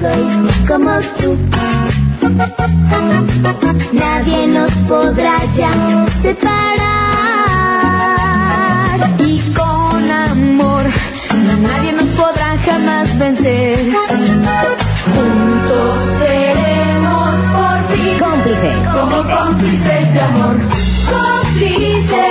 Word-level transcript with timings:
soy 0.00 0.24
como 0.66 0.92
tú. 1.20 1.36
Nadie 3.92 4.46
nos 4.46 4.72
podrá 4.88 5.44
ya 5.56 5.72
separar. 6.22 6.80
Y 9.18 9.40
con 9.52 10.10
amor, 10.10 10.84
nadie 11.62 11.92
nos 11.92 12.08
podrá 12.20 12.58
jamás 12.58 13.18
vencer. 13.18 13.92
Juntos 15.14 15.98
seremos 16.18 17.38
por 17.56 17.78
fin 17.96 18.18
Cómplices. 18.18 18.76
como 18.94 19.16
cómplices 19.22 20.14
de 20.14 20.20
amor. 20.20 20.56
Cómplices. 21.10 22.29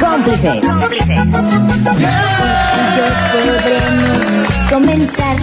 Cómplices. 0.00 0.62
Yo 2.96 3.06
podremos 3.32 4.22
comenzar 4.70 5.36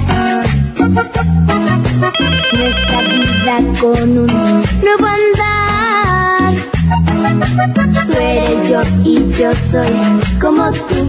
nuestra 2.53 3.01
vida 3.01 3.55
con 3.79 4.17
un 4.17 4.63
nuevo 4.83 5.05
andar. 5.05 6.53
Tú 8.05 8.13
eres 8.13 8.69
yo 8.69 8.81
y 9.03 9.31
yo 9.31 9.51
soy 9.71 9.93
como 10.39 10.71
tú. 10.71 10.99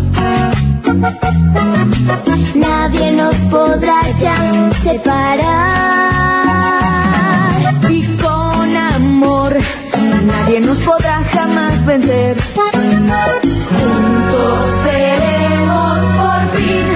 Nadie 2.54 3.12
nos 3.12 3.34
podrá 3.50 4.00
ya 4.18 4.36
separar. 4.82 5.96
y 7.90 8.02
nadie 10.26 10.60
nos 10.60 10.78
podrá 10.78 11.24
jamás 11.24 11.84
vencer. 11.84 12.36
Juntos 12.54 13.08
seremos 14.84 15.98
por 16.20 16.46
fin 16.56 16.86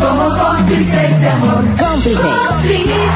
como 0.00 0.24
cómplices 0.38 1.20
de 1.20 1.28
amor. 1.28 1.64
Cómplices. 1.78 2.20
Cómplices. 2.20 3.10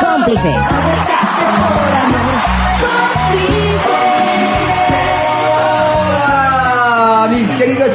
Cómplices. 0.00 1.29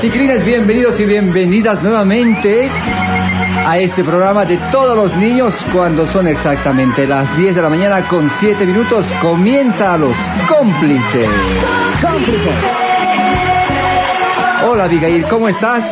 Chiquilines, 0.06 0.46
bienvenidos 0.46 1.00
y 1.00 1.06
bienvenidas 1.06 1.82
nuevamente 1.82 2.70
a 2.70 3.80
este 3.80 4.04
programa 4.04 4.46
de 4.46 4.58
todos 4.72 4.96
los 4.96 5.18
niños 5.18 5.56
cuando 5.74 6.06
son 6.06 6.28
exactamente 6.28 7.08
las 7.08 7.36
10 7.36 7.56
de 7.56 7.62
la 7.64 7.70
mañana 7.70 8.08
con 8.08 8.30
7 8.30 8.68
minutos. 8.68 9.04
Comienza 9.20 9.98
los 9.98 10.16
cómplices. 10.48 11.28
Cómplices. 12.04 12.85
Hola, 14.68 14.86
Abigail, 14.86 15.24
¿cómo 15.30 15.48
estás? 15.48 15.86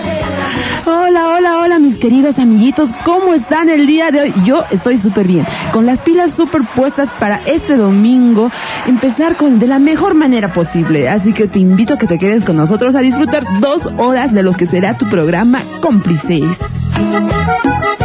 Hola, 0.88 1.28
hola, 1.30 1.60
hola 1.60 1.78
mis 1.78 1.98
queridos 1.98 2.40
amiguitos, 2.40 2.90
¿cómo 3.06 3.36
están 3.36 3.70
el 3.70 3.86
día 3.86 4.10
de 4.10 4.22
hoy? 4.22 4.34
Yo 4.46 4.64
estoy 4.72 4.98
súper 4.98 5.28
bien, 5.28 5.46
con 5.72 5.86
las 5.86 6.00
pilas 6.00 6.32
súper 6.36 6.64
puestas 6.76 7.08
para 7.20 7.38
este 7.46 7.78
domingo, 7.78 8.50
empezar 8.88 9.38
con 9.38 9.60
de 9.60 9.68
la 9.68 9.78
mejor 9.78 10.16
manera 10.16 10.52
posible. 10.52 11.08
Así 11.08 11.34
que 11.34 11.48
te 11.48 11.60
invito 11.60 11.94
a 11.94 11.98
que 12.00 12.08
te 12.08 12.18
quedes 12.18 12.44
con 12.44 12.58
nosotros 12.58 12.96
a 12.96 13.00
disfrutar 13.02 13.44
dos 13.60 13.86
horas 14.00 14.34
de 14.34 14.42
lo 14.42 14.54
que 14.54 14.66
será 14.66 14.98
tu 14.98 15.08
programa 15.08 15.62
Cómplices. 15.80 16.58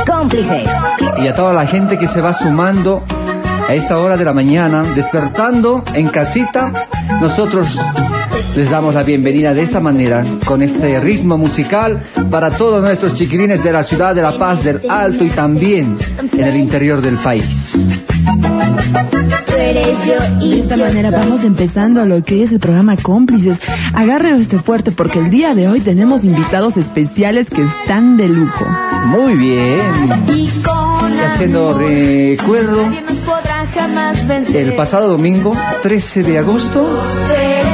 Cómplices. 0.07 0.69
Y 1.23 1.29
a 1.29 1.35
toda 1.35 1.55
la 1.55 1.67
gente 1.67 1.97
que 1.97 2.07
se 2.07 2.21
va 2.21 2.35
sumando 2.35 3.03
a 3.67 3.73
esta 3.73 3.97
hora 3.97 4.19
de 4.19 4.25
la 4.27 4.35
mañana, 4.35 4.83
despertando 4.95 5.83
en 5.95 6.09
casita, 6.09 6.73
nosotros 7.23 7.75
les 8.57 8.71
damos 8.71 8.95
la 8.95 9.03
bienvenida 9.03 9.55
de 9.55 9.63
esta 9.63 9.81
manera, 9.81 10.25
con 10.45 10.63
este 10.63 11.01
ritmo 11.01 11.37
musical 11.39 12.05
para 12.31 12.51
todos 12.51 12.83
nuestros 12.83 13.15
chiquilines 13.15 13.63
de 13.63 13.73
la 13.73 13.83
ciudad 13.83 14.15
de 14.15 14.23
La 14.23 14.37
Paz, 14.37 14.65
del 14.65 14.83
Alto 14.89 15.25
y 15.25 15.31
también 15.31 15.97
en 16.33 16.41
el 16.41 16.57
interior 16.57 17.01
del 17.01 17.17
país. 17.17 17.75
De 19.59 20.61
esta 20.61 20.77
manera 20.77 21.11
vamos 21.11 21.45
empezando 21.45 22.05
lo 22.05 22.23
que 22.23 22.43
es 22.43 22.53
el 22.53 22.61
programa 22.61 22.97
Cómplices. 22.97 23.59
Agarren 23.93 24.37
este 24.37 24.59
fuerte 24.59 24.93
porque 24.93 25.19
el 25.19 25.31
día 25.31 25.55
de 25.55 25.69
hoy 25.69 25.81
tenemos 25.81 26.25
invitados 26.25 26.77
especiales 26.77 27.51
que 27.51 27.63
están 27.63 28.17
de 28.17 28.29
lujo. 28.29 28.65
Muy 29.07 29.35
bien. 29.37 29.81
Y 30.29 30.51
haciendo 31.25 31.77
recuerdo, 31.77 32.85
el 34.55 34.75
pasado 34.75 35.09
domingo, 35.09 35.57
13 35.83 36.23
de 36.23 36.39
agosto, 36.39 37.03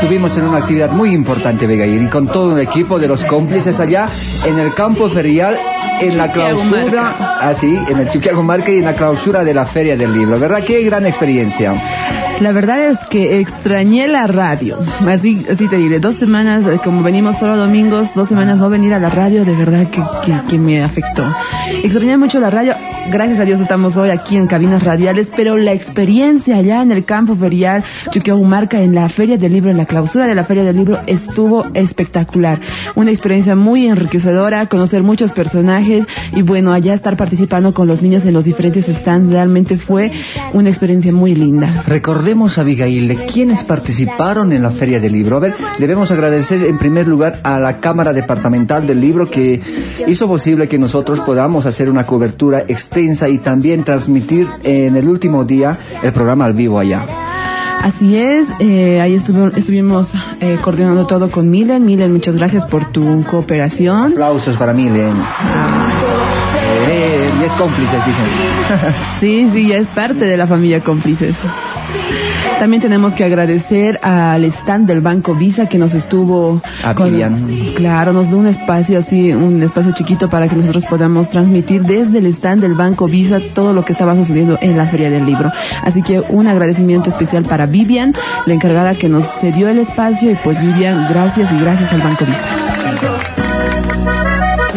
estuvimos 0.04 0.36
en 0.36 0.44
una 0.44 0.58
actividad 0.58 0.90
muy 0.92 1.14
importante, 1.14 1.66
Vegair, 1.66 2.02
y 2.02 2.10
con 2.10 2.26
todo 2.26 2.52
un 2.52 2.58
equipo 2.58 2.98
de 2.98 3.08
los 3.08 3.24
cómplices 3.24 3.80
allá 3.80 4.06
en 4.44 4.58
el 4.58 4.74
campo 4.74 5.08
ferial, 5.08 5.58
en 6.00 6.16
la 6.16 6.30
clausura, 6.30 7.38
así, 7.40 7.78
en 7.88 7.98
el 7.98 8.10
Chuquiago 8.10 8.42
Marca 8.42 8.70
y 8.70 8.78
en 8.78 8.84
la 8.84 8.94
clausura 8.94 9.44
de 9.44 9.54
la 9.54 9.64
Feria 9.66 9.96
del 9.96 10.12
Libro. 10.12 10.38
¿Verdad? 10.38 10.64
Qué 10.64 10.82
gran 10.82 11.06
experiencia. 11.06 11.74
La 12.40 12.50
verdad 12.50 12.88
es 12.88 12.98
que 13.10 13.38
extrañé 13.38 14.08
la 14.08 14.26
radio. 14.26 14.78
Así, 15.06 15.46
así 15.50 15.68
te 15.68 15.76
diré, 15.76 16.00
dos 16.00 16.16
semanas, 16.16 16.66
eh, 16.66 16.80
como 16.82 17.02
venimos 17.02 17.38
solo 17.38 17.56
domingos, 17.56 18.12
dos 18.14 18.28
semanas 18.28 18.58
no 18.58 18.68
venir 18.68 18.92
a 18.92 18.98
la 18.98 19.08
radio, 19.08 19.44
de 19.44 19.54
verdad 19.54 19.88
que, 19.88 20.02
que, 20.24 20.40
que 20.48 20.58
me 20.58 20.82
afectó. 20.82 21.24
Extrañé 21.82 22.16
mucho 22.18 22.40
la 22.40 22.50
radio. 22.50 22.74
Gracias 23.10 23.38
a 23.38 23.44
Dios 23.44 23.60
estamos 23.60 23.96
hoy 23.96 24.10
aquí 24.10 24.36
en 24.36 24.46
cabinas 24.46 24.82
radiales, 24.82 25.30
pero 25.34 25.56
la 25.58 25.72
experiencia 25.72 26.56
allá 26.56 26.82
en 26.82 26.90
el 26.90 27.04
campo 27.04 27.36
ferial 27.36 27.84
Chuquiahumarca, 28.10 28.80
en 28.80 28.94
la 28.94 29.08
Feria 29.08 29.36
del 29.36 29.52
Libro, 29.52 29.70
en 29.70 29.76
la 29.76 29.86
clausura 29.86 30.26
de 30.26 30.34
la 30.34 30.42
Feria 30.42 30.64
del 30.64 30.76
Libro, 30.76 30.98
estuvo 31.06 31.64
espectacular. 31.74 32.60
Una 32.96 33.10
experiencia 33.10 33.54
muy 33.54 33.86
enriquecedora, 33.86 34.66
conocer 34.66 35.02
muchos 35.02 35.30
personajes 35.32 35.73
y 35.80 36.42
bueno, 36.42 36.72
allá 36.72 36.94
estar 36.94 37.16
participando 37.16 37.72
con 37.72 37.86
los 37.86 38.02
niños 38.02 38.24
en 38.26 38.34
los 38.34 38.44
diferentes 38.44 38.86
stands 38.86 39.30
realmente 39.30 39.78
fue 39.78 40.10
una 40.52 40.68
experiencia 40.68 41.12
muy 41.12 41.34
linda. 41.34 41.84
Recordemos, 41.86 42.58
Abigail, 42.58 43.08
de 43.08 43.16
quienes 43.26 43.64
participaron 43.64 44.52
en 44.52 44.62
la 44.62 44.70
Feria 44.70 45.00
del 45.00 45.12
Libro. 45.12 45.36
A 45.36 45.40
ver, 45.40 45.54
debemos 45.78 46.10
agradecer 46.10 46.64
en 46.64 46.78
primer 46.78 47.08
lugar 47.08 47.40
a 47.42 47.58
la 47.58 47.80
Cámara 47.80 48.12
Departamental 48.12 48.86
del 48.86 49.00
Libro 49.00 49.26
que 49.26 49.60
hizo 50.06 50.28
posible 50.28 50.68
que 50.68 50.78
nosotros 50.78 51.20
podamos 51.20 51.66
hacer 51.66 51.90
una 51.90 52.06
cobertura 52.06 52.64
extensa 52.68 53.28
y 53.28 53.38
también 53.38 53.84
transmitir 53.84 54.46
en 54.62 54.96
el 54.96 55.08
último 55.08 55.44
día 55.44 55.78
el 56.02 56.12
programa 56.12 56.44
al 56.44 56.54
vivo 56.54 56.78
allá. 56.78 57.33
Así 57.84 58.16
es, 58.16 58.48
eh, 58.60 58.98
ahí 59.02 59.14
estuvo- 59.14 59.48
estuvimos 59.54 60.08
eh, 60.40 60.56
coordinando 60.62 61.06
todo 61.06 61.30
con 61.30 61.50
Milen. 61.50 61.84
Milen, 61.84 62.12
muchas 62.14 62.34
gracias 62.34 62.64
por 62.64 62.86
tu 62.92 63.22
cooperación. 63.24 64.12
Aplausos 64.12 64.56
para 64.56 64.72
Milen. 64.72 65.12
Eh, 66.88 67.30
y 67.40 67.44
es 67.44 67.52
cómplices, 67.52 68.00
dicen. 68.06 68.24
Sí, 69.20 69.48
sí, 69.52 69.68
ya 69.68 69.76
es 69.76 69.86
parte 69.88 70.24
de 70.24 70.36
la 70.38 70.46
familia 70.46 70.80
cómplices. 70.80 71.36
También 72.58 72.80
tenemos 72.80 73.12
que 73.14 73.24
agradecer 73.24 73.98
al 74.02 74.44
stand 74.44 74.86
del 74.86 75.00
Banco 75.00 75.34
Visa 75.34 75.66
que 75.66 75.78
nos 75.78 75.94
estuvo... 75.94 76.62
A 76.82 76.92
Vivian. 76.92 77.74
Claro, 77.74 78.12
nos 78.12 78.28
dio 78.28 78.38
un 78.38 78.46
espacio 78.46 78.98
así, 78.98 79.32
un 79.32 79.62
espacio 79.62 79.92
chiquito 79.92 80.30
para 80.30 80.48
que 80.48 80.56
nosotros 80.56 80.84
podamos 80.86 81.28
transmitir 81.28 81.82
desde 81.82 82.18
el 82.18 82.26
stand 82.26 82.62
del 82.62 82.74
Banco 82.74 83.06
Visa 83.06 83.38
todo 83.54 83.72
lo 83.72 83.84
que 83.84 83.92
estaba 83.92 84.14
sucediendo 84.14 84.58
en 84.60 84.76
la 84.76 84.86
Feria 84.86 85.10
del 85.10 85.26
Libro. 85.26 85.50
Así 85.82 86.02
que 86.02 86.20
un 86.20 86.46
agradecimiento 86.46 87.10
especial 87.10 87.44
para 87.44 87.66
Vivian, 87.66 88.14
la 88.46 88.54
encargada 88.54 88.94
que 88.94 89.08
nos 89.08 89.26
cedió 89.40 89.68
el 89.68 89.78
espacio 89.78 90.30
y 90.30 90.36
pues 90.36 90.60
Vivian, 90.60 91.06
gracias 91.10 91.50
y 91.52 91.60
gracias 91.60 91.92
al 91.92 92.00
Banco 92.00 92.24
Visa. 92.24 92.48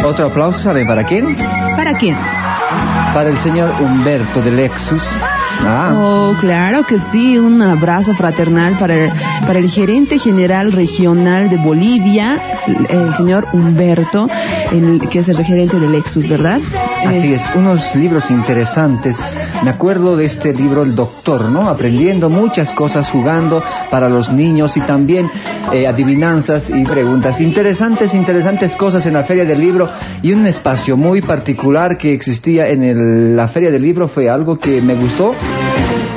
Otro 0.04 0.28
aplauso, 0.28 0.60
¿saben 0.60 0.88
para 0.88 1.04
quién? 1.04 1.36
¿Para 1.76 1.98
quién? 1.98 2.18
Para 3.14 3.30
el 3.30 3.38
señor 3.38 3.70
Humberto 3.82 4.42
de 4.42 4.52
Lexus, 4.52 5.04
Ah. 5.66 5.94
Oh, 5.96 6.36
claro 6.40 6.84
que 6.86 6.98
sí, 7.12 7.38
un 7.38 7.62
abrazo 7.62 8.14
fraternal 8.16 8.78
para 8.80 8.94
el, 8.96 9.12
para 9.46 9.60
el 9.60 9.70
gerente 9.70 10.20
general 10.20 10.72
regional 10.72 11.50
de 11.50 11.58
Bolivia, 11.58 12.38
el 12.90 13.14
señor 13.16 13.48
Humberto, 13.54 14.28
el, 14.72 15.02
que 15.10 15.20
es 15.20 15.30
el 15.30 15.44
gerente 15.44 15.80
del 15.80 15.92
Lexus, 15.92 16.28
¿verdad? 16.30 16.60
Así 17.06 17.32
Eh, 17.32 17.36
es, 17.36 17.56
unos 17.56 17.96
libros 17.96 18.30
interesantes. 18.32 19.18
Me 19.64 19.70
acuerdo 19.70 20.16
de 20.16 20.26
este 20.26 20.54
libro 20.54 20.84
El 20.84 20.96
Doctor, 20.96 21.46
¿no? 21.46 21.68
Aprendiendo 21.70 22.30
muchas 22.30 22.72
cosas, 22.72 23.10
jugando 23.10 23.64
para 23.90 24.10
los 24.10 24.32
niños 24.32 24.78
y 24.78 24.82
también 24.82 25.30
eh, 25.74 25.88
adivinanzas 25.88 26.70
y 26.70 26.84
preguntas. 26.84 27.40
Interesantes, 27.42 28.14
interesantes 28.14 28.76
cosas 28.76 29.06
en 29.06 29.14
la 29.14 29.24
Feria 29.24 29.46
del 29.46 29.60
Libro 29.60 29.90
y 30.22 30.32
un 30.34 30.46
espacio 30.48 30.96
muy 30.98 31.22
particular 31.22 31.98
que 31.98 32.14
existía 32.14 32.68
en 32.68 32.84
el- 32.84 33.36
la 33.36 33.48
Feria 33.48 33.72
del 33.72 33.82
Libro 33.82 34.08
fue 34.08 34.30
algo 34.30 34.58
que 34.58 34.82
me 34.82 34.94
gustó. 34.96 35.34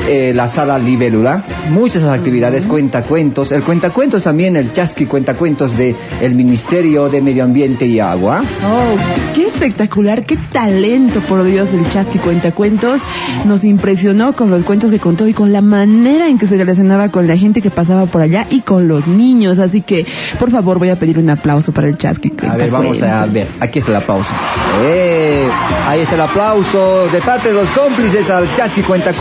Eh, 0.09 0.33
la 0.35 0.49
sala 0.49 0.77
libélula, 0.77 1.45
muchas 1.71 2.03
actividades, 2.03 2.67
cuentacuentos, 2.67 3.53
el 3.53 3.63
cuentacuentos 3.63 4.25
también, 4.25 4.57
el 4.57 4.73
chasqui 4.73 5.07
cuentacuentos 5.07 5.77
de 5.77 5.95
el 6.21 6.35
Ministerio 6.35 7.09
de 7.09 7.21
Medio 7.21 7.45
Ambiente 7.45 7.87
y 7.87 8.01
Agua. 8.01 8.43
Oh, 8.65 8.97
qué 9.35 9.47
espectacular, 9.47 10.27
qué 10.27 10.37
talento, 10.53 11.21
por 11.21 11.45
Dios, 11.45 11.71
del 11.71 11.89
Chasqui 11.91 12.19
Cuentacuentos. 12.19 13.03
Nos 13.45 13.63
impresionó 13.63 14.33
con 14.33 14.51
los 14.51 14.65
cuentos 14.65 14.91
que 14.91 14.99
contó 14.99 15.29
y 15.29 15.33
con 15.33 15.53
la 15.53 15.61
manera 15.61 16.29
en 16.29 16.39
que 16.39 16.47
se 16.47 16.57
relacionaba 16.57 17.11
con 17.11 17.29
la 17.29 17.37
gente 17.37 17.63
que 17.63 17.71
pasaba 17.71 18.07
por 18.07 18.23
allá 18.23 18.47
y 18.51 18.63
con 18.63 18.89
los 18.89 19.07
niños. 19.07 19.59
Así 19.61 19.83
que, 19.83 20.07
por 20.41 20.51
favor, 20.51 20.81
voy 20.81 20.89
a 20.89 20.97
pedir 20.97 21.19
un 21.19 21.31
aplauso 21.31 21.73
para 21.73 21.89
el 21.89 21.99
Chasqui 21.99 22.33
A 22.49 22.57
ver, 22.57 22.71
vamos 22.71 23.01
a 23.03 23.27
ver. 23.27 23.47
Aquí 23.61 23.79
está 23.79 23.93
el 23.93 23.99
aplauso. 23.99 24.33
¡Eh! 24.83 25.47
Ahí 25.87 26.01
está 26.01 26.17
el 26.17 26.23
aplauso 26.23 27.07
de 27.13 27.21
parte 27.21 27.49
de 27.49 27.55
los 27.55 27.71
cómplices 27.71 28.29
al 28.29 28.53
Chasqui 28.57 28.83
Cuentacuentos. 28.83 29.20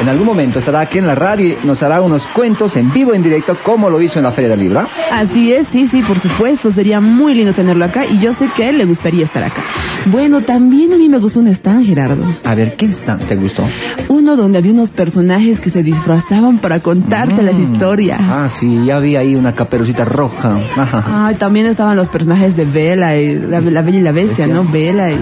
En 0.00 0.08
algún 0.08 0.24
momento 0.26 0.60
estará 0.60 0.80
aquí 0.80 0.96
en 0.96 1.06
la 1.06 1.14
radio 1.14 1.58
y 1.62 1.66
nos 1.66 1.82
hará 1.82 2.00
unos 2.00 2.26
cuentos 2.28 2.74
en 2.78 2.90
vivo, 2.90 3.12
en 3.12 3.22
directo, 3.22 3.54
como 3.62 3.90
lo 3.90 4.00
hizo 4.00 4.18
en 4.18 4.24
la 4.24 4.32
Feria 4.32 4.48
del 4.50 4.60
Libro. 4.60 4.80
¿ah? 4.80 4.88
Así 5.12 5.52
es, 5.52 5.68
sí, 5.68 5.86
sí, 5.88 6.00
por 6.02 6.18
supuesto. 6.20 6.70
Sería 6.70 7.00
muy 7.02 7.34
lindo 7.34 7.52
tenerlo 7.52 7.84
acá 7.84 8.06
y 8.06 8.18
yo 8.18 8.32
sé 8.32 8.48
que 8.56 8.64
a 8.64 8.70
él 8.70 8.78
le 8.78 8.86
gustaría 8.86 9.24
estar 9.24 9.42
acá. 9.44 9.62
Bueno, 10.06 10.40
también 10.40 10.92
a 10.94 10.96
mí 10.96 11.08
me 11.10 11.18
gustó 11.18 11.40
un 11.40 11.48
stand, 11.48 11.84
Gerardo. 11.86 12.24
A 12.44 12.54
ver, 12.54 12.76
¿qué 12.76 12.86
stand 12.86 13.26
te 13.26 13.36
gustó? 13.36 13.64
Uno 14.08 14.36
donde 14.36 14.56
había 14.58 14.72
unos 14.72 14.88
personajes 14.90 15.60
que 15.60 15.68
se 15.70 15.82
disfrazaban 15.82 16.58
para 16.58 16.80
contarte 16.80 17.42
las 17.42 17.54
Mm. 17.54 17.74
historias. 17.74 18.20
Ah, 18.22 18.48
sí, 18.48 18.84
ya 18.86 18.98
vi 19.00 19.16
ahí 19.16 19.34
una 19.34 19.54
caperucita 19.54 20.04
roja. 20.06 20.58
Ajá. 20.76 21.26
Ay, 21.26 21.34
también 21.36 21.66
estaban 21.66 21.94
los 21.96 22.08
personajes 22.08 22.56
de 22.56 22.64
Bella, 22.64 23.16
y 23.16 23.38
la, 23.38 23.60
la 23.60 23.82
Bella 23.82 23.98
y 23.98 24.02
la 24.02 24.12
Bestia, 24.12 24.46
Bestia. 24.46 24.62
¿no? 24.62 24.64
Bella 24.70 25.10
y 25.10 25.14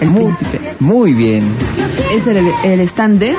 el 0.00 0.10
Muy, 0.10 0.24
príncipe. 0.24 0.60
muy 0.80 1.14
bien. 1.14 1.44
Ese 2.12 2.30
era 2.32 2.40
el, 2.40 2.48
el 2.64 2.80
stand 2.88 3.11
de... 3.18 3.36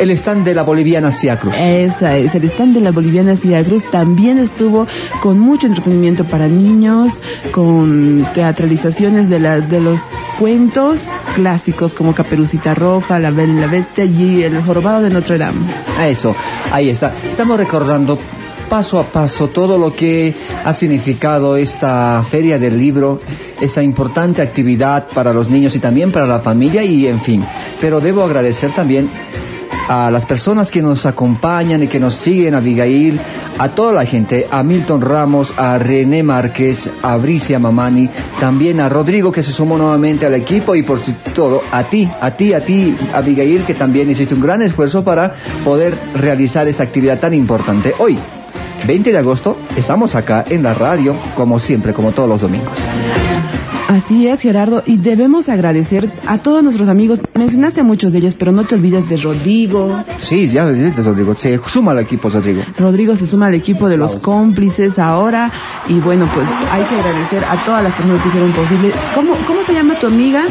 El 0.00 0.10
stand 0.12 0.44
de 0.44 0.54
la 0.54 0.62
boliviana 0.62 1.10
Ciacruz. 1.10 1.54
Esa 1.58 2.16
es, 2.16 2.34
el 2.34 2.44
stand 2.44 2.74
de 2.74 2.80
la 2.80 2.92
boliviana 2.92 3.34
Cia 3.34 3.64
Cruz 3.64 3.82
también 3.90 4.38
estuvo 4.38 4.86
con 5.22 5.40
mucho 5.40 5.66
entretenimiento 5.66 6.24
para 6.24 6.46
niños, 6.46 7.12
con 7.50 8.24
teatralizaciones 8.32 9.28
de, 9.28 9.40
la, 9.40 9.60
de 9.60 9.80
los 9.80 9.98
cuentos 10.38 11.00
clásicos 11.34 11.94
como 11.94 12.14
Caperucita 12.14 12.74
Roja, 12.74 13.18
La 13.18 13.32
Bella 13.32 13.54
y 13.54 13.60
la 13.60 13.66
Bestia 13.66 14.04
y 14.04 14.44
El 14.44 14.62
Jorobado 14.62 15.02
de 15.02 15.10
Notre 15.10 15.36
Dame. 15.36 15.66
Eso, 16.00 16.34
ahí 16.70 16.90
está. 16.90 17.12
Estamos 17.28 17.58
recordando 17.58 18.18
paso 18.68 18.98
a 18.98 19.04
paso 19.04 19.48
todo 19.48 19.78
lo 19.78 19.90
que 19.90 20.34
ha 20.64 20.72
significado 20.72 21.56
esta 21.56 22.22
feria 22.30 22.58
del 22.58 22.78
libro, 22.78 23.20
esta 23.60 23.82
importante 23.82 24.42
actividad 24.42 25.08
para 25.14 25.32
los 25.32 25.48
niños 25.48 25.74
y 25.74 25.80
también 25.80 26.12
para 26.12 26.26
la 26.26 26.40
familia 26.40 26.84
y 26.84 27.06
en 27.06 27.20
fin. 27.20 27.44
Pero 27.80 28.00
debo 28.00 28.22
agradecer 28.22 28.70
también 28.72 29.08
a 29.88 30.10
las 30.10 30.26
personas 30.26 30.70
que 30.70 30.82
nos 30.82 31.06
acompañan 31.06 31.82
y 31.82 31.88
que 31.88 31.98
nos 31.98 32.14
siguen, 32.14 32.54
a 32.54 32.58
Abigail, 32.58 33.18
a 33.58 33.70
toda 33.70 33.92
la 33.92 34.04
gente, 34.04 34.46
a 34.50 34.62
Milton 34.62 35.00
Ramos, 35.00 35.52
a 35.56 35.78
René 35.78 36.22
Márquez, 36.22 36.90
a 37.02 37.16
Bricia 37.16 37.58
Mamani, 37.58 38.08
también 38.38 38.80
a 38.80 38.88
Rodrigo 38.88 39.32
que 39.32 39.42
se 39.42 39.52
sumó 39.52 39.78
nuevamente 39.78 40.26
al 40.26 40.34
equipo 40.34 40.74
y 40.74 40.82
por 40.82 41.00
todo 41.34 41.62
a 41.72 41.84
ti, 41.84 42.08
a 42.20 42.30
ti, 42.32 42.52
a 42.52 42.60
ti, 42.60 42.94
Abigail, 43.14 43.62
que 43.62 43.74
también 43.74 44.10
hiciste 44.10 44.34
un 44.34 44.42
gran 44.42 44.60
esfuerzo 44.60 45.02
para 45.02 45.34
poder 45.64 45.94
realizar 46.14 46.68
esta 46.68 46.84
actividad 46.84 47.18
tan 47.18 47.32
importante. 47.32 47.94
Hoy, 47.98 48.18
20 48.86 49.12
de 49.12 49.18
agosto, 49.18 49.56
estamos 49.76 50.14
acá 50.14 50.44
en 50.48 50.62
la 50.62 50.74
radio, 50.74 51.16
como 51.34 51.58
siempre, 51.58 51.92
como 51.92 52.12
todos 52.12 52.28
los 52.28 52.40
domingos. 52.40 52.72
Así 53.88 54.28
es, 54.28 54.42
Gerardo, 54.42 54.82
y 54.84 54.98
debemos 54.98 55.48
agradecer 55.48 56.10
a 56.26 56.36
todos 56.36 56.62
nuestros 56.62 56.90
amigos. 56.90 57.20
Mencionaste 57.34 57.80
a 57.80 57.84
muchos 57.84 58.12
de 58.12 58.18
ellos, 58.18 58.34
pero 58.38 58.52
no 58.52 58.64
te 58.64 58.74
olvides 58.74 59.08
de 59.08 59.16
Rodrigo. 59.16 60.04
Sí, 60.18 60.46
ya 60.48 60.64
ves, 60.64 60.94
Rodrigo, 60.94 61.34
se 61.34 61.58
suma 61.66 61.92
al 61.92 62.00
equipo, 62.00 62.28
Rodrigo. 62.28 62.62
Rodrigo 62.76 63.16
se 63.16 63.26
suma 63.26 63.46
al 63.46 63.54
equipo 63.54 63.88
de 63.88 63.96
los 63.96 64.16
cómplices 64.16 64.98
ahora 64.98 65.50
y 65.88 65.94
bueno, 66.00 66.28
pues 66.34 66.46
hay 66.70 66.84
que 66.84 66.96
agradecer 66.96 67.42
a 67.44 67.64
todas 67.64 67.82
las 67.82 67.94
personas 67.94 68.20
que 68.20 68.28
hicieron 68.28 68.52
posible. 68.52 68.92
¿Cómo, 69.14 69.34
cómo 69.46 69.62
se 69.62 69.72
llama 69.72 69.98
tu 69.98 70.06
amiga? 70.06 70.44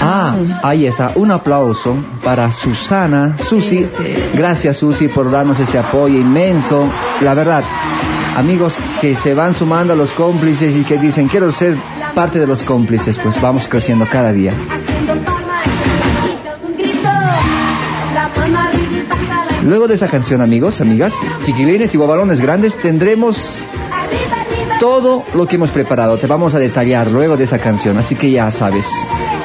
Ah, 0.00 0.34
ahí 0.62 0.86
está. 0.86 1.12
Un 1.16 1.30
aplauso 1.30 1.94
para 2.24 2.50
Susana, 2.50 3.36
Susi. 3.36 3.86
Gracias 4.34 4.78
Susi 4.78 5.08
por 5.08 5.30
darnos 5.30 5.60
este 5.60 5.78
apoyo 5.78 6.18
inmenso. 6.18 6.88
La 7.20 7.34
verdad, 7.34 7.62
amigos 8.36 8.76
que 9.00 9.14
se 9.14 9.34
van 9.34 9.54
sumando 9.54 9.92
a 9.92 9.96
los 9.96 10.10
cómplices 10.12 10.74
y 10.74 10.84
que 10.84 10.98
dicen 10.98 11.28
quiero 11.28 11.52
ser 11.52 11.76
parte 12.14 12.38
de 12.38 12.46
los 12.46 12.62
cómplices, 12.64 13.18
pues 13.18 13.40
vamos 13.40 13.68
creciendo 13.68 14.06
cada 14.10 14.32
día. 14.32 14.54
La 18.14 18.30
Luego 19.62 19.86
de 19.86 19.94
esa 19.94 20.08
canción, 20.08 20.40
amigos, 20.40 20.80
amigas, 20.80 21.12
chiquilines 21.44 21.94
y 21.94 21.98
guabalones 21.98 22.40
grandes, 22.40 22.76
tendremos. 22.76 23.36
Todo 24.80 25.22
lo 25.34 25.46
que 25.46 25.56
hemos 25.56 25.70
preparado. 25.70 26.16
Te 26.16 26.26
vamos 26.26 26.54
a 26.54 26.58
detallar 26.58 27.08
luego 27.08 27.36
de 27.36 27.44
esa 27.44 27.58
canción, 27.58 27.98
así 27.98 28.16
que 28.16 28.32
ya 28.32 28.50
sabes. 28.50 28.86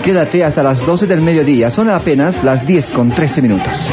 Quédate 0.04 0.44
hasta 0.44 0.64
las 0.64 0.84
12 0.84 1.06
del 1.06 1.22
mediodía. 1.22 1.70
Son 1.70 1.90
apenas 1.90 2.44
las 2.44 2.66
10 2.66 2.92
con 2.92 3.10
13 3.10 3.42
minutos. 3.42 3.88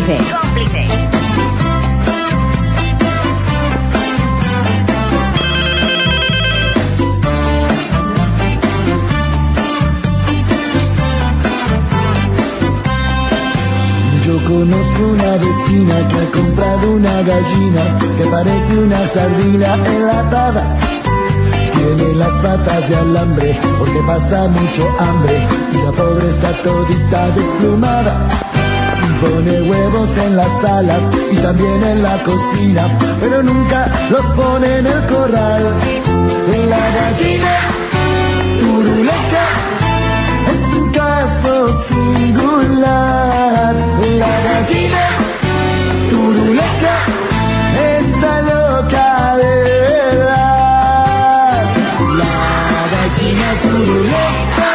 Cómplices. 0.00 0.88
Yo 14.24 14.44
conozco 14.48 15.02
una 15.02 15.36
vecina 15.36 16.08
que 16.08 16.16
ha 16.16 16.30
comprado 16.32 16.92
una 16.92 17.22
gallina 17.22 17.98
que 18.16 18.24
parece 18.24 18.78
una 18.78 19.06
sardina 19.06 19.74
enlatada. 19.74 20.76
Tiene 21.72 22.14
las 22.14 22.34
patas 22.36 22.88
de 22.88 22.96
alambre 22.96 23.60
porque 23.78 24.00
pasa 24.06 24.48
mucho 24.48 24.88
hambre 24.98 25.46
y 25.72 25.76
la 25.76 25.92
pobre 25.92 26.30
está 26.30 26.52
todita 26.62 27.30
desplumada. 27.32 28.49
Pone 29.20 29.60
huevos 29.62 30.16
en 30.16 30.36
la 30.36 30.60
sala 30.62 30.98
y 31.30 31.36
también 31.36 31.82
en 31.84 32.02
la 32.02 32.16
cocina, 32.22 32.96
pero 33.20 33.42
nunca 33.42 33.86
los 34.08 34.24
pone 34.34 34.78
en 34.78 34.86
el 34.86 35.06
corral. 35.06 35.74
La 36.68 36.90
gallina 36.98 37.54
turuleca 38.60 39.46
es 40.52 40.62
un 40.74 40.90
caso 40.92 41.82
singular. 41.88 43.74
La 44.22 44.40
gallina 44.48 45.04
turuleca 46.08 46.96
está 47.98 48.42
loca 48.42 49.36
de 49.36 49.54
verdad. 50.04 51.64
La 52.16 52.80
gallina 52.94 53.48
turuleca 53.62 54.72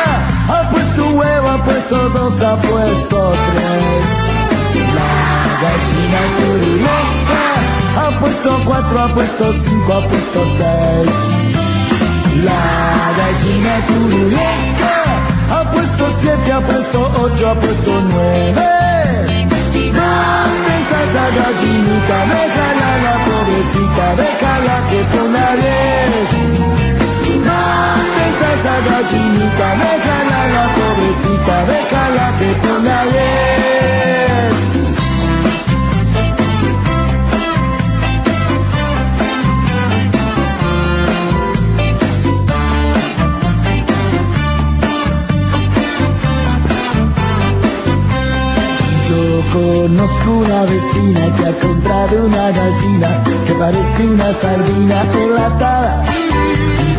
ha 0.50 0.70
puesto 0.70 1.00
un 1.04 1.18
huevo, 1.18 1.50
ha 1.50 1.64
puesto 1.64 2.10
dos, 2.10 2.42
ha 2.42 2.56
puesto 2.58 3.34
tres. 3.56 4.25
La 6.06 6.12
gallina 6.12 6.36
turuleca 6.38 7.44
ha 7.98 8.20
puesto 8.20 8.50
cuatro, 8.66 9.00
ha 9.02 9.14
puesto 9.14 9.54
cinco, 9.54 9.94
ha 9.94 10.08
puesto 10.08 10.40
seis. 10.58 11.10
La 12.44 12.64
gallina 13.18 13.76
turuleca 13.88 14.98
ha 15.50 15.72
puesto 15.72 16.04
siete, 16.22 16.52
ha 16.52 16.62
puesto 16.62 17.12
ocho 17.24 17.50
ha 17.50 17.56
puesto 17.56 18.02
nueve. 18.02 18.62
¿Dónde 19.74 20.72
está 20.80 20.98
esa 21.08 21.26
gallinita? 21.38 22.18
Déjala 22.34 22.92
la 23.06 23.16
pobrecita, 23.26 24.06
déjala 24.22 24.76
que 24.90 25.00
ponga 25.12 25.48
diez. 25.62 26.30
¿Dónde 27.50 28.22
está 28.30 28.48
esa 28.58 28.76
gallinita? 28.90 29.68
Déjala 29.86 30.42
la 30.56 30.66
pobrecita, 30.78 31.56
déjala 31.66 32.26
que 32.40 32.50
ponga 32.62 33.00
diez. 33.06 34.15
Conozco 49.86 50.32
una 50.32 50.64
vecina 50.64 51.36
que 51.36 51.46
ha 51.46 51.54
comprado 51.60 52.26
una 52.26 52.50
gallina 52.50 53.24
que 53.46 53.54
parece 53.54 54.08
una 54.08 54.34
sardina 54.34 55.04
enlatada. 55.14 56.04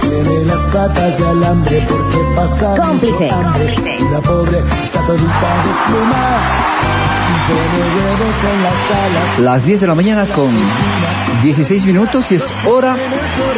Tiene 0.00 0.45
las 0.45 0.61
patas 0.69 1.19
de 1.19 1.26
alambre 1.26 1.85
porque 1.88 2.19
pasa 2.37 2.69
mucho 2.71 2.83
Cómplices. 2.83 3.33
hambre. 3.33 3.75
Y 3.99 4.12
la 4.12 4.21
pobre 4.21 4.59
está 4.85 5.00
todita 5.05 5.64
desplumada. 5.66 6.40
Las 9.40 9.66
10 9.66 9.81
de 9.81 9.87
la 9.88 9.95
mañana 9.97 10.26
con 10.28 10.55
16 11.43 11.87
minutos 11.87 12.31
y 12.31 12.37
es 12.37 12.55
hora 12.69 12.97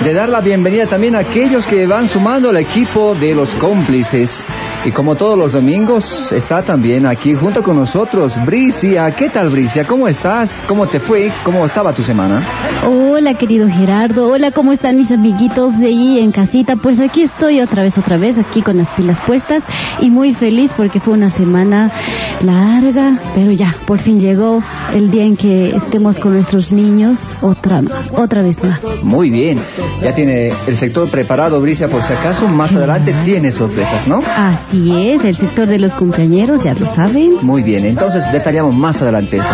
de 0.03 0.13
dar 0.15 0.31
la 0.31 0.41
bienvenida 0.41 0.87
también 0.87 1.17
a 1.17 1.21
aquellos 1.21 1.67
que 1.67 1.87
van 1.87 2.09
sumando 2.09 2.49
al 2.49 2.57
equipo 2.57 3.15
de 3.15 3.35
los 3.35 3.55
cómplices. 3.57 4.47
Y 4.85 4.93
como 4.93 5.17
todos 5.17 5.37
los 5.37 5.53
domingos, 5.53 6.33
está 6.33 6.63
también 6.63 7.05
aquí 7.05 7.35
junto 7.35 7.63
con 7.63 7.77
nosotros 7.77 8.33
Bricia. 8.47 9.11
¿Qué 9.11 9.29
tal 9.29 9.51
Bricia? 9.51 9.85
¿Cómo 9.87 10.09
estás? 10.09 10.63
¿Cómo 10.67 10.87
te 10.87 11.01
fue? 11.01 11.33
¿Cómo 11.43 11.67
estaba 11.67 11.93
tu 11.93 12.03
semana? 12.03 12.43
Hola 12.87 13.35
querido 13.35 13.69
Gerardo, 13.69 14.29
hola, 14.31 14.53
¿cómo 14.53 14.73
están 14.73 14.97
mis 14.97 15.11
amiguitos 15.11 15.79
de 15.79 15.89
ahí 15.89 16.19
en 16.21 16.31
casita? 16.31 16.77
Pues 16.77 17.01
aquí 17.01 17.23
estoy 17.23 17.61
otra 17.61 17.83
vez, 17.83 17.99
otra 17.99 18.17
vez, 18.17 18.39
aquí 18.39 18.63
con 18.63 18.79
las 18.79 18.89
pilas 18.91 19.19
puestas 19.27 19.63
y 20.01 20.11
muy 20.11 20.35
feliz 20.35 20.71
porque 20.77 21.01
fue 21.01 21.15
una 21.15 21.29
semana 21.29 21.93
larga, 22.41 23.19
pero 23.35 23.51
ya, 23.51 23.75
por 23.87 23.99
fin 23.99 24.21
llegó 24.21 24.63
el 24.95 25.11
día 25.11 25.25
en 25.25 25.37
que 25.37 25.77
estemos 25.77 26.19
con 26.19 26.35
nuestros 26.35 26.71
niños 26.71 27.19
otra, 27.43 27.83
otra 28.17 28.43
vez 28.43 28.63
más. 28.63 28.81
Muy 29.03 29.29
bien. 29.29 29.59
Ya 30.01 30.15
tiene 30.15 30.53
el 30.67 30.77
sector 30.77 31.11
preparado, 31.11 31.61
Bricia, 31.61 31.89
por 31.89 32.03
si 32.03 32.13
acaso. 32.13 32.47
Más 32.49 32.73
adelante 32.73 33.15
tiene 33.25 33.51
sorpresas, 33.51 34.07
¿no? 34.07 34.23
Así 34.37 34.68
es, 34.73 35.25
el 35.25 35.35
sector 35.35 35.67
de 35.67 35.79
los 35.79 35.95
cumpleañeros, 35.95 36.63
ya 36.63 36.75
lo 36.75 36.87
saben. 36.95 37.39
Muy 37.43 37.63
bien, 37.63 37.85
entonces 37.87 38.25
detallamos 38.33 38.75
más 38.75 39.01
adelante 39.01 39.39
eso. 39.39 39.49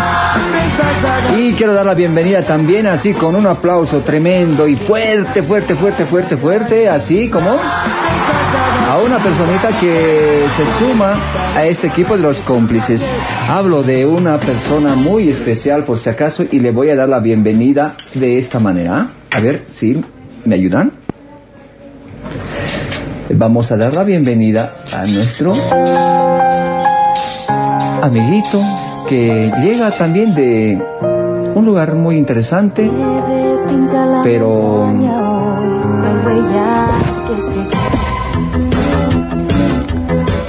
Y 1.37 1.53
quiero 1.53 1.73
dar 1.73 1.85
la 1.85 1.93
bienvenida 1.93 2.43
también 2.43 2.87
así 2.87 3.13
con 3.13 3.35
un 3.35 3.47
aplauso 3.47 4.01
tremendo 4.01 4.67
y 4.67 4.75
fuerte, 4.75 5.43
fuerte, 5.43 5.75
fuerte, 5.75 6.05
fuerte, 6.05 6.37
fuerte, 6.37 6.89
así 6.89 7.29
como 7.29 7.49
a 7.49 8.97
una 9.05 9.17
personita 9.17 9.69
que 9.79 10.45
se 10.55 10.85
suma 10.85 11.15
a 11.55 11.63
este 11.63 11.87
equipo 11.87 12.15
de 12.15 12.21
los 12.21 12.39
cómplices. 12.39 13.05
Hablo 13.47 13.83
de 13.83 14.05
una 14.05 14.37
persona 14.37 14.95
muy 14.95 15.29
especial 15.29 15.83
por 15.83 15.97
si 15.97 16.09
acaso 16.09 16.43
y 16.49 16.59
le 16.59 16.71
voy 16.71 16.89
a 16.89 16.95
dar 16.95 17.09
la 17.09 17.19
bienvenida 17.19 17.95
de 18.13 18.37
esta 18.37 18.59
manera. 18.59 19.11
A 19.31 19.39
ver 19.39 19.65
si 19.73 20.01
me 20.45 20.55
ayudan. 20.55 20.93
Vamos 23.33 23.71
a 23.71 23.77
dar 23.77 23.93
la 23.93 24.03
bienvenida 24.03 24.75
a 24.93 25.05
nuestro 25.07 25.53
amiguito 28.01 28.61
que 29.09 29.51
llega 29.63 29.91
también 29.97 30.35
de 30.35 30.79
un 31.55 31.65
lugar 31.65 31.95
muy 31.95 32.17
interesante, 32.17 32.89
pero 34.23 34.93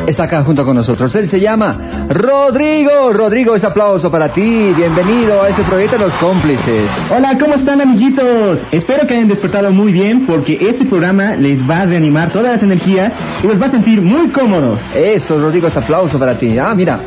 está 0.07 0.25
acá 0.25 0.43
junto 0.45 0.65
con 0.65 0.77
nosotros. 0.77 1.15
Él 1.17 1.29
se 1.29 1.41
llama 1.41 2.07
Rodrigo. 2.09 3.13
Rodrigo, 3.13 3.55
ese 3.55 3.67
aplauso 3.67 4.11
para 4.11 4.33
ti. 4.33 4.73
Bienvenido 4.77 5.43
a 5.43 5.49
este 5.49 5.63
proyecto 5.63 5.99
de 5.99 6.05
los 6.05 6.13
cómplices. 6.15 6.89
Hola, 7.15 7.37
¿cómo 7.39 7.55
están 7.55 7.81
amiguitos? 7.81 8.61
Espero 8.71 9.07
que 9.07 9.15
hayan 9.15 9.29
despertado 9.29 9.71
muy 9.71 9.93
bien 9.93 10.27
porque 10.27 10.59
este 10.61 10.85
programa 10.85 11.37
les 11.37 11.69
va 11.69 11.83
a 11.83 11.87
reanimar 11.87 12.31
todas 12.31 12.53
las 12.53 12.63
energías 12.63 13.13
y 13.43 13.47
los 13.47 13.61
va 13.61 13.67
a 13.67 13.71
sentir 13.71 14.01
muy 14.01 14.29
cómodos. 14.31 14.81
Eso, 14.95 15.39
Rodrigo, 15.39 15.67
este 15.67 15.81
aplauso 15.81 16.19
para 16.19 16.35
ti. 16.35 16.57
Ah, 16.59 16.75
mira. 16.75 17.01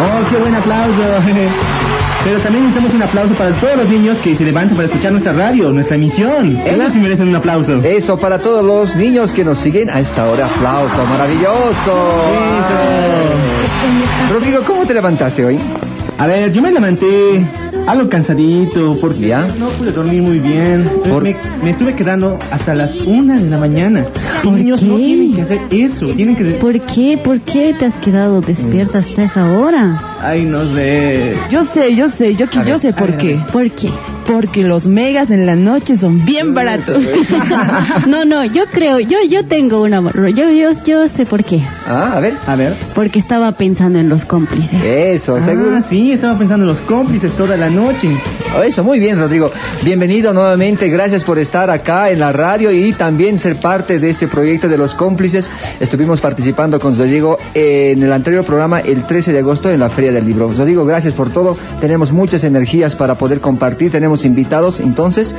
Oh, 0.00 0.30
qué 0.30 0.36
buen 0.36 0.54
aplauso. 0.54 1.02
Pero 2.24 2.40
también 2.40 2.64
necesitamos 2.64 2.94
un 2.94 3.02
aplauso 3.02 3.34
para 3.34 3.50
todos 3.52 3.76
los 3.76 3.88
niños 3.88 4.18
que 4.18 4.36
se 4.36 4.44
levantan 4.44 4.76
para 4.76 4.88
escuchar 4.88 5.12
nuestra 5.12 5.32
radio, 5.32 5.72
nuestra 5.72 5.96
emisión. 5.96 6.60
Ellos 6.66 6.92
sí 6.92 6.98
merecen 6.98 7.28
un 7.28 7.36
aplauso. 7.36 7.78
Eso 7.82 8.18
para 8.18 8.38
todos 8.38 8.64
los 8.64 8.96
niños 8.96 9.32
que 9.32 9.44
nos 9.44 9.58
siguen 9.58 9.88
a 9.88 10.00
esta 10.00 10.28
hora. 10.28 10.46
Aplauso, 10.46 11.04
maravilloso. 11.06 11.94
Eso. 12.58 14.34
Rodrigo, 14.34 14.62
¿cómo 14.66 14.84
te 14.84 14.94
levantaste 14.94 15.44
hoy? 15.44 15.58
A 16.18 16.26
ver, 16.26 16.52
yo 16.52 16.60
me 16.60 16.72
levanté 16.72 17.46
algo 17.86 18.08
cansadito 18.08 18.98
porque 19.00 19.28
¿Ya? 19.28 19.46
no 19.58 19.68
pude 19.70 19.92
dormir 19.92 20.20
muy 20.20 20.40
bien. 20.40 20.90
¿Por- 21.08 21.22
Me, 21.22 21.36
me 21.62 21.70
estuve 21.70 21.94
quedando 21.94 22.38
hasta 22.50 22.74
las 22.74 22.94
una 23.02 23.36
de 23.38 23.48
la 23.48 23.56
mañana. 23.58 24.00
Los 24.02 24.42
¿Por 24.42 24.52
niños 24.54 24.82
no 24.82 24.96
qué? 24.96 25.04
tienen 25.04 25.34
que 25.34 25.42
hacer 25.42 25.60
eso, 25.70 26.06
tienen 26.14 26.34
que... 26.34 26.44
¿Por 26.44 26.80
qué? 26.80 27.20
¿Por 27.22 27.40
qué 27.40 27.74
te 27.78 27.86
has 27.86 27.94
quedado 27.96 28.40
despierta 28.40 28.98
hasta 28.98 29.22
esa 29.22 29.52
hora? 29.52 30.02
Ay, 30.20 30.42
no 30.44 30.64
sé. 30.74 31.36
Yo 31.50 31.64
sé, 31.64 31.94
yo 31.94 32.10
sé, 32.10 32.34
yo, 32.34 32.48
que 32.50 32.58
yo 32.58 32.64
ver, 32.64 32.78
sé 32.80 32.92
por 32.92 33.10
ver, 33.12 33.18
qué. 33.18 33.40
¿Por 33.52 33.70
qué? 33.70 33.88
Porque 34.26 34.62
los 34.64 34.86
megas 34.86 35.30
en 35.30 35.46
la 35.46 35.54
noche 35.56 35.96
son 35.98 36.24
bien 36.24 36.52
baratos. 36.52 37.02
No, 38.06 38.24
no, 38.24 38.44
yo 38.44 38.64
creo, 38.72 38.98
yo, 39.00 39.18
yo 39.28 39.46
tengo 39.46 39.82
una, 39.82 40.00
yo, 40.30 40.50
yo, 40.50 40.70
yo 40.84 41.06
sé 41.08 41.24
por 41.26 41.44
qué. 41.44 41.62
Ah, 41.86 42.12
a 42.16 42.20
ver. 42.20 42.34
A 42.46 42.56
ver. 42.56 42.76
Porque 42.94 43.18
estaba 43.18 43.52
pensando 43.52 43.98
en 43.98 44.08
los 44.08 44.24
cómplices. 44.24 44.82
Eso, 44.84 45.40
seguro. 45.44 45.76
Ah, 45.78 45.82
sí, 45.88 46.07
estaba 46.12 46.38
pensando 46.38 46.64
en 46.64 46.72
los 46.72 46.80
cómplices 46.80 47.32
toda 47.32 47.56
la 47.56 47.70
noche. 47.70 48.08
Oh, 48.56 48.62
Eso, 48.62 48.82
muy 48.82 48.98
bien, 48.98 49.18
Rodrigo. 49.18 49.50
Bienvenido 49.84 50.32
nuevamente. 50.32 50.88
Gracias 50.88 51.24
por 51.24 51.38
estar 51.38 51.70
acá 51.70 52.10
en 52.10 52.20
la 52.20 52.32
radio 52.32 52.70
y 52.70 52.92
también 52.92 53.38
ser 53.38 53.56
parte 53.56 53.98
de 53.98 54.10
este 54.10 54.28
proyecto 54.28 54.68
de 54.68 54.78
los 54.78 54.94
cómplices. 54.94 55.50
Estuvimos 55.80 56.20
participando 56.20 56.78
con 56.80 56.96
Rodrigo 56.96 57.38
en 57.54 58.02
el 58.02 58.12
anterior 58.12 58.44
programa 58.44 58.80
el 58.80 59.04
13 59.04 59.32
de 59.32 59.38
agosto 59.40 59.70
en 59.70 59.80
la 59.80 59.90
Feria 59.90 60.12
del 60.12 60.26
Libro. 60.26 60.52
Rodrigo, 60.56 60.84
gracias 60.84 61.14
por 61.14 61.30
todo. 61.30 61.56
Tenemos 61.80 62.12
muchas 62.12 62.44
energías 62.44 62.94
para 62.94 63.16
poder 63.16 63.40
compartir. 63.40 63.90
Tenemos 63.90 64.24
invitados. 64.24 64.80
Entonces, 64.80 65.34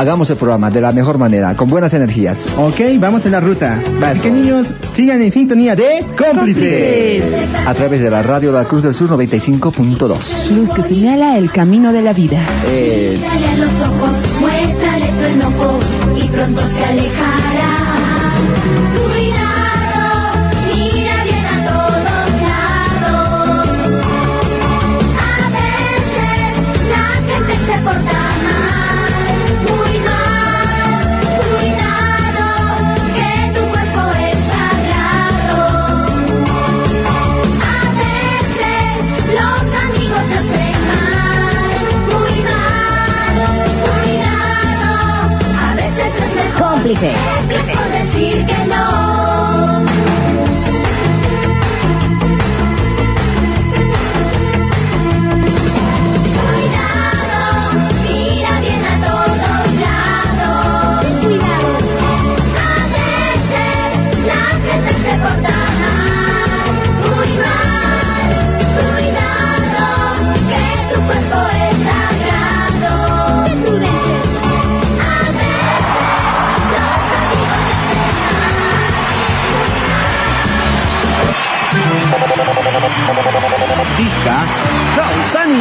hagamos 0.00 0.30
el 0.30 0.36
programa 0.36 0.70
de 0.70 0.80
la 0.80 0.92
mejor 0.92 1.18
manera, 1.18 1.54
con 1.54 1.68
buenas 1.68 1.92
energías. 1.92 2.38
Ok, 2.56 2.80
vamos 2.98 3.26
en 3.26 3.32
la 3.32 3.40
ruta. 3.40 3.82
Así 4.02 4.20
que 4.20 4.30
niños, 4.30 4.72
sigan 4.94 5.20
en 5.20 5.30
sintonía 5.30 5.76
de 5.76 6.06
cómplices. 6.16 7.22
A 7.66 7.74
través 7.74 8.00
de 8.00 8.10
la 8.10 8.22
radio 8.22 8.50
La 8.50 8.64
Cruz 8.64 8.82
del 8.82 8.94
Sur 8.94 9.10
95.2. 9.96 10.50
Luz 10.54 10.70
que 10.70 10.82
señala 10.82 11.36
el 11.38 11.50
camino 11.50 11.92
de 11.92 12.02
la 12.02 12.12
vida. 12.12 12.44
Eh, 12.66 13.16
Mírale 13.18 13.46
a 13.48 13.56
los 13.56 13.72
ojos, 13.80 14.16
muéstrale 14.40 15.06
tu 15.06 15.24
enojo 15.24 15.78
y 16.16 16.28
pronto 16.28 16.60
se 16.68 16.84
alejará. 16.84 17.89
Es 46.86 47.66
mejor, 47.66 48.59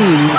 Kausani. 0.10 0.30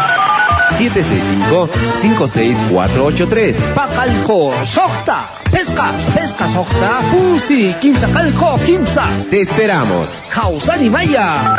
765-56483. 0.78 3.74
Pakalko. 3.74 4.52
Sokta. 4.64 5.24
Pesca. 5.50 5.92
Pesca 6.14 6.46
sokta. 6.46 7.02
Pusi. 7.10 7.74
Kimsa 7.80 8.06
kalko. 8.08 8.58
Kimsa. 8.64 9.04
Te 9.30 9.40
esperamos. 9.42 10.08
Kausani 10.30 10.88
Maya. 10.90 11.54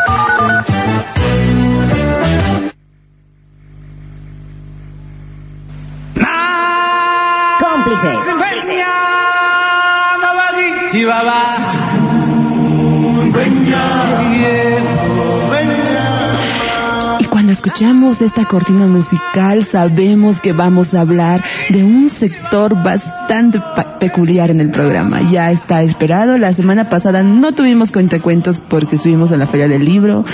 Cómplices. 7.59 8.25
Cuando 13.33 14.70
escuchamos 17.63 18.21
esta 18.21 18.45
cortina 18.45 18.87
musical 18.87 19.63
sabemos 19.65 20.39
que 20.39 20.51
vamos 20.51 20.95
a 20.95 21.01
hablar 21.01 21.43
de 21.69 21.83
un 21.83 22.09
sector 22.09 22.73
bastante 22.83 23.61
peculiar 23.99 24.49
en 24.49 24.61
el 24.61 24.71
programa. 24.71 25.31
Ya 25.31 25.51
está 25.51 25.83
esperado. 25.83 26.39
La 26.39 26.53
semana 26.53 26.89
pasada 26.89 27.21
no 27.21 27.51
tuvimos 27.51 27.91
cuentacuentos 27.91 28.63
porque 28.67 28.95
estuvimos 28.95 29.31
en 29.31 29.37
la 29.37 29.45
feria 29.45 29.67
del 29.67 29.85
libro. 29.85 30.25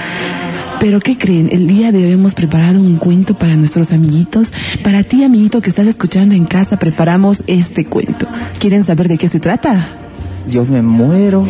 Pero 0.79 1.01
¿qué 1.01 1.17
creen? 1.17 1.49
El 1.51 1.67
día 1.67 1.91
de 1.91 2.05
hoy 2.05 2.13
hemos 2.13 2.33
preparado 2.33 2.79
un 2.79 2.95
cuento 2.95 3.37
para 3.37 3.57
nuestros 3.57 3.91
amiguitos. 3.91 4.53
Para 4.81 5.03
ti, 5.03 5.25
amiguito 5.25 5.59
que 5.59 5.69
estás 5.69 5.87
escuchando 5.87 6.33
en 6.33 6.45
casa, 6.45 6.79
preparamos 6.79 7.43
este 7.47 7.83
cuento. 7.83 8.25
¿Quieren 8.57 8.85
saber 8.85 9.09
de 9.09 9.17
qué 9.17 9.27
se 9.27 9.41
trata? 9.41 10.06
Yo 10.49 10.65
me 10.65 10.81
muero. 10.81 11.43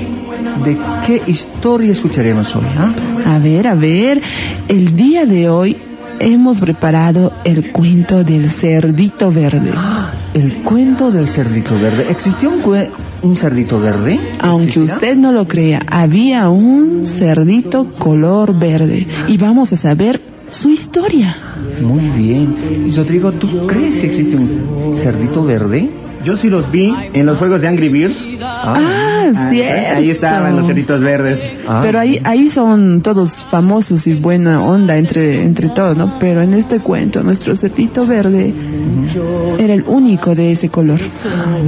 ¿De 0.64 0.78
qué 1.06 1.22
historia 1.28 1.92
escucharemos 1.92 2.56
hoy? 2.56 2.66
ah? 2.76 2.94
A 3.26 3.40
ver, 3.40 3.68
a 3.68 3.76
ver, 3.76 4.22
el 4.68 4.96
día 4.96 5.26
de 5.26 5.50
hoy 5.50 5.78
hemos 6.20 6.60
preparado 6.60 7.32
el 7.44 7.72
cuento 7.72 8.24
del 8.24 8.50
cerdito 8.50 9.32
verde. 9.32 9.72
El 10.34 10.58
cuento 10.58 11.10
del 11.10 11.26
cerdito 11.26 11.74
verde. 11.80 12.06
¿Existió 12.12 12.52
un, 12.52 12.62
un 13.24 13.36
cerdito 13.36 13.80
verde? 13.80 14.20
Aunque 14.40 14.66
¿Existirá? 14.68 14.96
usted 14.96 15.18
no 15.18 15.32
lo 15.32 15.48
crea, 15.48 15.82
había 15.90 16.50
un 16.50 17.06
cerdito 17.06 17.90
color 17.98 18.54
verde 18.60 19.08
y 19.28 19.38
vamos 19.38 19.74
a 19.74 19.78
saber 19.78 20.22
su 20.50 20.70
historia. 20.70 21.36
Muy 21.82 22.04
bien. 22.12 22.84
Y 22.86 22.92
Rodrigo, 22.96 23.32
¿tú 23.32 23.66
crees 23.66 23.96
que 23.96 24.08
existe 24.08 24.36
un 24.36 24.96
cerdito 24.96 25.44
verde? 25.44 25.90
Yo 26.24 26.36
sí 26.38 26.50
los 26.50 26.70
vi 26.72 26.94
en 27.14 27.26
los 27.26 27.38
juegos 27.38 27.62
de 27.62 27.68
Angry 27.68 27.90
Birds. 27.90 28.26
Ah, 28.42 28.84
Ah, 29.36 29.50
cierto. 29.52 29.96
Ahí 29.98 30.10
estaban 30.12 30.56
los 30.56 30.68
cerditos 30.68 31.02
verdes. 31.02 31.40
Ah, 31.68 31.82
Pero 31.84 32.00
ahí, 32.00 32.20
ahí 32.24 32.50
son 32.50 33.02
todos 33.02 33.32
famosos 33.52 34.08
y 34.08 34.14
buena 34.14 34.62
onda 34.64 34.98
entre, 34.98 35.44
entre 35.44 35.68
todos, 35.70 35.98
¿no? 35.98 36.14
Pero 36.20 36.42
en 36.42 36.54
este 36.54 36.80
cuento, 36.80 37.24
nuestro 37.24 37.56
cerdito 37.56 38.06
verde 38.08 38.54
era 39.60 39.74
el 39.74 39.84
único 39.84 40.34
de 40.34 40.52
ese 40.54 40.70
color. 40.70 41.02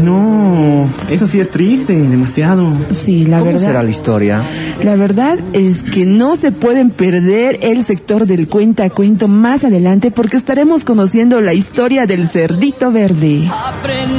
No, 0.04 0.88
eso 1.10 1.28
sí 1.28 1.40
es 1.40 1.50
triste, 1.52 1.94
demasiado. 1.94 2.66
Sí, 2.92 3.26
la 3.26 3.40
¿Cómo 3.40 3.52
verdad. 3.52 3.68
será 3.68 3.84
la 3.84 3.90
historia? 3.90 4.44
La 4.84 4.96
verdad 4.96 5.38
es 5.54 5.84
que 5.84 6.06
no 6.06 6.36
se 6.38 6.52
pueden 6.52 6.92
perder 6.92 7.60
el 7.62 7.84
sector 7.86 8.26
del 8.26 8.48
cuenta 8.48 8.90
cuento 8.90 9.28
más 9.28 9.64
adelante 9.64 10.12
porque 10.12 10.38
estaremos 10.38 10.84
conociendo 10.84 11.42
la 11.42 11.54
historia 11.54 12.06
del 12.06 12.28
cerdito 12.30 12.92
verde. 12.92 13.50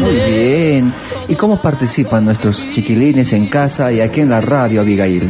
Muy 0.00 0.19
bien. 0.26 0.94
¿Y 1.28 1.34
cómo 1.34 1.60
participan 1.60 2.24
nuestros 2.24 2.68
chiquilines 2.70 3.32
en 3.32 3.48
casa 3.48 3.92
y 3.92 4.00
aquí 4.00 4.20
en 4.20 4.30
la 4.30 4.40
radio, 4.40 4.80
Abigail? 4.80 5.28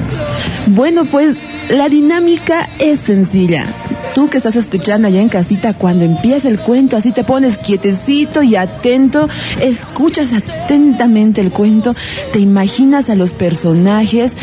Bueno, 0.69 1.05
pues 1.05 1.37
la 1.69 1.89
dinámica 1.89 2.71
es 2.79 3.01
sencilla. 3.01 3.75
Tú 4.15 4.29
que 4.29 4.39
estás 4.39 4.57
escuchando 4.57 5.09
allá 5.09 5.21
en 5.21 5.29
casita, 5.29 5.75
cuando 5.75 6.05
empieza 6.05 6.49
el 6.49 6.59
cuento, 6.61 6.97
así 6.97 7.13
te 7.13 7.23
pones 7.23 7.59
quietecito 7.59 8.43
y 8.43 8.57
atento, 8.57 9.29
escuchas 9.61 10.33
atentamente 10.33 11.41
el 11.41 11.53
cuento, 11.53 11.95
te 12.33 12.41
imaginas 12.41 13.09
a 13.09 13.15
los 13.15 13.31
personajes 13.31 14.37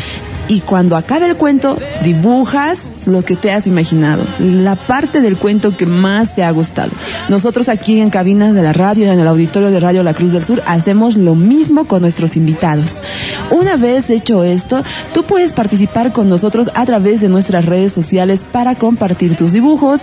y 0.48 0.60
cuando 0.60 0.96
acabe 0.96 1.26
el 1.26 1.36
cuento, 1.36 1.76
dibujas 2.02 2.78
lo 3.06 3.22
que 3.22 3.36
te 3.36 3.52
has 3.52 3.66
imaginado, 3.66 4.24
la 4.38 4.86
parte 4.86 5.20
del 5.20 5.36
cuento 5.36 5.76
que 5.76 5.86
más 5.86 6.34
te 6.34 6.42
ha 6.42 6.50
gustado. 6.50 6.92
Nosotros 7.28 7.68
aquí 7.68 8.00
en 8.00 8.10
cabinas 8.10 8.54
de 8.54 8.62
la 8.62 8.72
radio, 8.72 9.12
en 9.12 9.18
el 9.18 9.26
auditorio 9.26 9.70
de 9.70 9.80
Radio 9.80 10.02
La 10.02 10.14
Cruz 10.14 10.32
del 10.32 10.44
Sur, 10.44 10.62
hacemos 10.66 11.16
lo 11.16 11.34
mismo 11.34 11.86
con 11.86 12.02
nuestros 12.02 12.36
invitados. 12.36 13.02
Una 13.50 13.76
vez 13.76 14.10
hecho 14.10 14.44
esto, 14.44 14.82
tú 15.12 15.24
puedes 15.24 15.52
participar 15.52 16.12
con 16.12 16.28
nosotros 16.28 16.70
a 16.74 16.84
través 16.84 17.20
de 17.20 17.28
nuestras 17.28 17.64
redes 17.64 17.92
sociales 17.92 18.40
para 18.50 18.76
compartir 18.76 19.36
tus 19.36 19.52
dibujos 19.52 20.02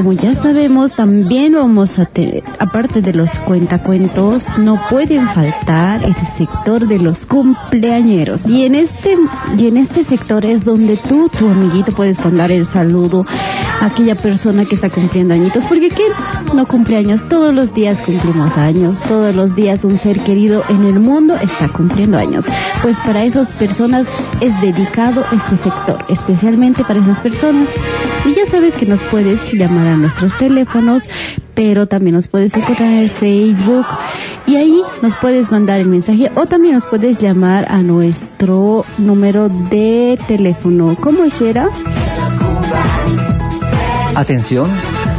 Como 0.00 0.14
ya 0.14 0.34
sabemos, 0.34 0.92
también 0.92 1.52
vamos 1.52 1.98
a 1.98 2.06
tener, 2.06 2.42
aparte 2.58 3.02
de 3.02 3.12
los 3.12 3.28
cuentacuentos, 3.40 4.42
no 4.56 4.80
pueden 4.88 5.28
faltar 5.28 6.02
el 6.02 6.14
sector 6.38 6.88
de 6.88 6.98
los 6.98 7.26
cumpleañeros. 7.26 8.40
Y 8.46 8.64
en 8.64 8.76
este, 8.76 9.18
y 9.58 9.66
en 9.66 9.76
este 9.76 10.04
sector 10.04 10.46
es 10.46 10.64
donde 10.64 10.96
tú, 10.96 11.28
tu 11.38 11.46
amiguito, 11.46 11.92
puedes 11.92 12.18
mandar 12.24 12.50
el 12.50 12.66
saludo 12.66 13.26
aquella 13.80 14.14
persona 14.14 14.64
que 14.64 14.74
está 14.74 14.90
cumpliendo 14.90 15.34
añitos. 15.34 15.64
Porque 15.64 15.88
¿quién 15.88 16.12
no 16.54 16.66
cumple 16.66 16.96
años? 16.96 17.28
Todos 17.28 17.54
los 17.54 17.74
días 17.74 18.00
cumplimos 18.00 18.56
años. 18.56 18.96
Todos 19.08 19.34
los 19.34 19.54
días 19.54 19.84
un 19.84 19.98
ser 19.98 20.20
querido 20.20 20.62
en 20.68 20.84
el 20.84 21.00
mundo 21.00 21.34
está 21.40 21.68
cumpliendo 21.68 22.18
años. 22.18 22.44
Pues 22.82 22.96
para 22.98 23.24
esas 23.24 23.48
personas 23.52 24.06
es 24.40 24.58
dedicado 24.60 25.24
este 25.32 25.56
sector, 25.56 26.04
especialmente 26.08 26.84
para 26.84 27.00
esas 27.00 27.18
personas. 27.20 27.68
Y 28.24 28.34
ya 28.34 28.46
sabes 28.46 28.74
que 28.74 28.86
nos 28.86 29.00
puedes 29.04 29.52
llamar 29.52 29.88
a 29.88 29.96
nuestros 29.96 30.36
teléfonos, 30.38 31.02
pero 31.54 31.86
también 31.86 32.16
nos 32.16 32.28
puedes 32.28 32.54
encontrar 32.54 32.90
en 32.92 33.10
Facebook 33.10 33.86
y 34.46 34.56
ahí 34.56 34.82
nos 35.02 35.16
puedes 35.16 35.50
mandar 35.50 35.80
el 35.80 35.88
mensaje 35.88 36.30
o 36.34 36.46
también 36.46 36.74
nos 36.74 36.84
puedes 36.84 37.18
llamar 37.18 37.66
a 37.70 37.82
nuestro 37.82 38.84
número 38.98 39.48
de 39.48 40.18
teléfono. 40.26 40.96
¿Cómo 41.00 41.26
Shera? 41.26 41.68
Atención, 44.20 44.70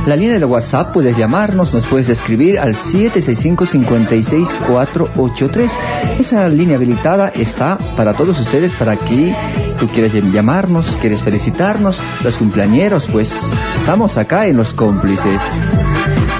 la 0.05 0.15
línea 0.15 0.35
del 0.35 0.45
WhatsApp 0.45 0.93
puedes 0.93 1.17
llamarnos, 1.17 1.73
nos 1.73 1.83
puedes 1.87 2.07
escribir 2.07 2.59
al 2.59 2.75
765-56483. 2.75 5.71
Esa 6.19 6.47
línea 6.47 6.75
habilitada 6.75 7.29
está 7.29 7.79
para 7.97 8.13
todos 8.13 8.39
ustedes, 8.39 8.75
para 8.75 8.91
aquí. 8.91 9.33
Tú 9.79 9.87
quieres 9.87 10.13
llamarnos, 10.13 10.95
quieres 11.01 11.23
felicitarnos, 11.23 11.99
los 12.23 12.37
cumpleañeros, 12.37 13.07
pues 13.11 13.35
estamos 13.79 14.19
acá 14.19 14.45
en 14.45 14.57
los 14.57 14.71
cómplices. 14.71 15.41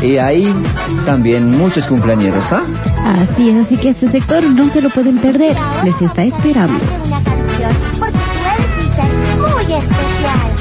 Y 0.04 0.19
ahí 0.19 0.54
también 1.04 1.58
muchos 1.58 1.88
cumpleañeros, 1.88 2.45
¿ah? 2.52 2.62
Así 3.04 3.50
es, 3.50 3.65
así 3.65 3.76
que 3.76 3.89
este 3.89 4.08
sector 4.08 4.43
no 4.43 4.69
se 4.69 4.84
lo 4.84 4.91
pueden 4.91 5.17
perder. 5.17 5.58
Les 5.84 6.00
está 6.00 6.24
esperando. 6.24 6.80
Una 7.08 7.24
canción, 7.24 7.71
porque 7.97 8.19
tú 8.19 8.45
eres 8.54 8.78
un 8.78 8.86
ser 8.93 9.10
muy 9.39 9.63
especial. 9.74 10.61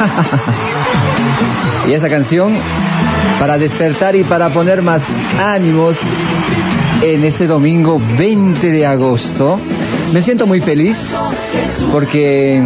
Y 1.88 1.92
esa 1.92 2.08
canción 2.08 2.56
para 3.38 3.58
despertar 3.58 4.14
y 4.14 4.22
para 4.22 4.52
poner 4.52 4.82
más 4.82 5.02
ánimos 5.42 5.96
en 7.02 7.24
ese 7.24 7.46
domingo 7.46 8.00
20 8.18 8.70
de 8.70 8.86
agosto. 8.86 9.58
Me 10.12 10.22
siento 10.22 10.46
muy 10.46 10.60
feliz 10.60 10.96
porque 11.90 12.62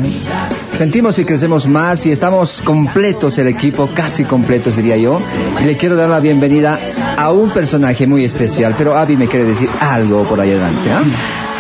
sentimos 0.73 1.14
que 1.14 1.25
crecemos 1.25 1.66
más 1.66 2.05
y 2.07 2.11
estamos 2.11 2.61
completos 2.62 3.38
el 3.38 3.49
equipo, 3.49 3.88
casi 3.94 4.25
completos 4.25 4.77
diría 4.77 4.97
yo. 4.97 5.20
Y 5.62 5.64
le 5.64 5.77
quiero 5.77 5.94
dar 5.97 6.09
la 6.09 6.20
bienvenida 6.20 6.79
a 7.16 7.31
un 7.31 7.51
personaje 7.51 8.07
muy 8.07 8.25
especial, 8.25 8.75
pero 8.77 8.97
Abby 8.97 9.16
me 9.16 9.29
quiere 9.29 9.47
decir 9.47 9.68
algo 9.81 10.25
por 10.25 10.40
ahí 10.40 10.51
adelante. 10.51 10.90
¿ah? 10.90 11.03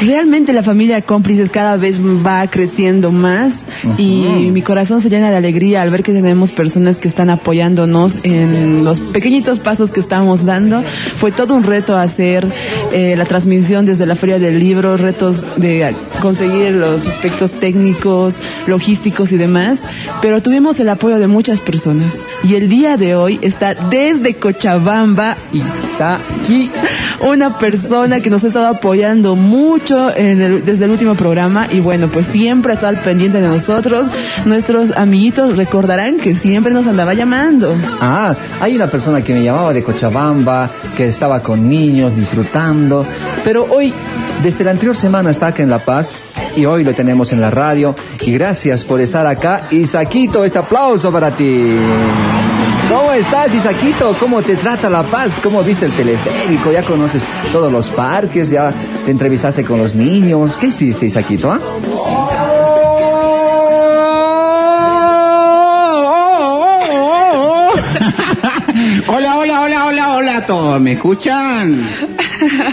Realmente 0.00 0.52
la 0.52 0.62
familia 0.62 1.00
cómplices 1.02 1.50
cada 1.50 1.76
vez 1.76 2.00
va 2.00 2.46
creciendo 2.48 3.12
más 3.12 3.64
y 3.96 4.50
mi 4.50 4.60
corazón 4.60 5.00
se 5.00 5.08
llena 5.08 5.30
de 5.30 5.36
alegría 5.36 5.82
al 5.82 5.90
ver 5.90 6.02
que 6.02 6.12
tenemos 6.12 6.52
personas 6.52 6.98
que 6.98 7.08
están 7.08 7.30
apoyándonos 7.30 8.24
en 8.24 8.84
los 8.84 9.00
pequeñitos 9.00 9.60
pasos 9.60 9.90
que 9.90 10.00
estamos 10.00 10.44
dando. 10.44 10.82
Fue 11.18 11.30
todo 11.32 11.54
un 11.54 11.62
reto 11.62 11.96
hacer 11.96 12.46
eh, 12.92 13.14
la 13.16 13.24
transmisión 13.24 13.86
desde 13.86 14.04
la 14.04 14.16
Feria 14.16 14.38
del 14.38 14.58
Libro, 14.58 14.96
retos 14.96 15.44
de 15.56 15.94
conseguir 16.20 16.72
los 16.72 17.06
aspectos 17.06 17.52
técnicos, 17.52 18.34
logísticos 18.66 19.30
y 19.32 19.36
demás, 19.36 19.80
pero 20.20 20.42
tuvimos 20.42 20.78
el 20.80 20.88
apoyo 20.88 21.18
de 21.18 21.28
muchas 21.28 21.60
personas. 21.60 22.14
Y 22.42 22.56
el 22.56 22.68
día 22.68 22.96
de 22.96 23.14
hoy 23.14 23.38
está 23.42 23.74
desde 23.74 24.34
Cochabamba 24.34 25.36
Isaki, 25.52 26.70
una 27.26 27.58
persona 27.58 28.20
que 28.20 28.28
nos 28.28 28.44
ha 28.44 28.48
estado 28.48 28.66
apoyando 28.66 29.36
mucho 29.36 29.83
en 30.14 30.40
el- 30.40 30.64
desde 30.64 30.84
el 30.86 30.90
último 30.90 31.14
programa 31.14 31.66
y 31.70 31.80
bueno, 31.80 32.08
pues 32.08 32.26
siempre 32.26 32.74
estado 32.74 32.88
al 32.96 33.02
pendiente 33.02 33.40
de 33.40 33.48
nosotros. 33.48 34.06
Nuestros 34.46 34.96
amiguitos 34.96 35.56
recordarán 35.56 36.16
que 36.18 36.34
siempre 36.34 36.72
nos 36.72 36.86
andaba 36.86 37.14
llamando. 37.14 37.74
Ah, 38.00 38.34
hay 38.60 38.74
una 38.76 38.86
persona 38.86 39.22
que 39.22 39.34
me 39.34 39.42
llamaba 39.42 39.72
de 39.72 39.82
Cochabamba, 39.82 40.70
que 40.96 41.06
estaba 41.06 41.40
con 41.40 41.68
niños 41.68 42.16
disfrutando, 42.16 43.04
pero 43.44 43.66
hoy, 43.70 43.92
desde 44.42 44.64
la 44.64 44.70
anterior 44.72 44.96
semana 44.96 45.30
está 45.30 45.48
acá 45.48 45.62
en 45.62 45.70
La 45.70 45.78
Paz 45.78 46.14
y 46.56 46.64
hoy 46.64 46.84
lo 46.84 46.94
tenemos 46.94 47.32
en 47.32 47.40
la 47.40 47.50
radio 47.50 47.94
y 48.20 48.32
gracias 48.32 48.84
por 48.84 49.00
estar 49.00 49.26
acá. 49.26 49.62
Isaquito, 49.70 50.44
este 50.44 50.58
aplauso 50.58 51.10
para 51.12 51.30
ti. 51.30 51.78
¿Cómo 52.88 53.12
estás, 53.12 53.54
Isaquito? 53.54 54.16
¿Cómo 54.20 54.42
te 54.42 54.56
trata 54.56 54.90
La 54.90 55.02
Paz? 55.02 55.40
¿Cómo 55.42 55.62
viste 55.62 55.86
el 55.86 55.92
teleférico? 55.92 56.70
¿Ya 56.70 56.82
conoces 56.82 57.22
todos 57.50 57.72
los 57.72 57.90
parques? 57.90 58.50
¿Ya 58.50 58.72
te 59.04 59.10
entrevistaste 59.10 59.64
con 59.64 59.78
los 59.78 59.94
niños? 59.94 60.56
¿Qué 60.58 60.66
hiciste, 60.66 61.06
Isaquito? 61.06 61.50
ah? 61.50 62.53
¿Me 70.80 70.92
escuchan? 70.92 71.88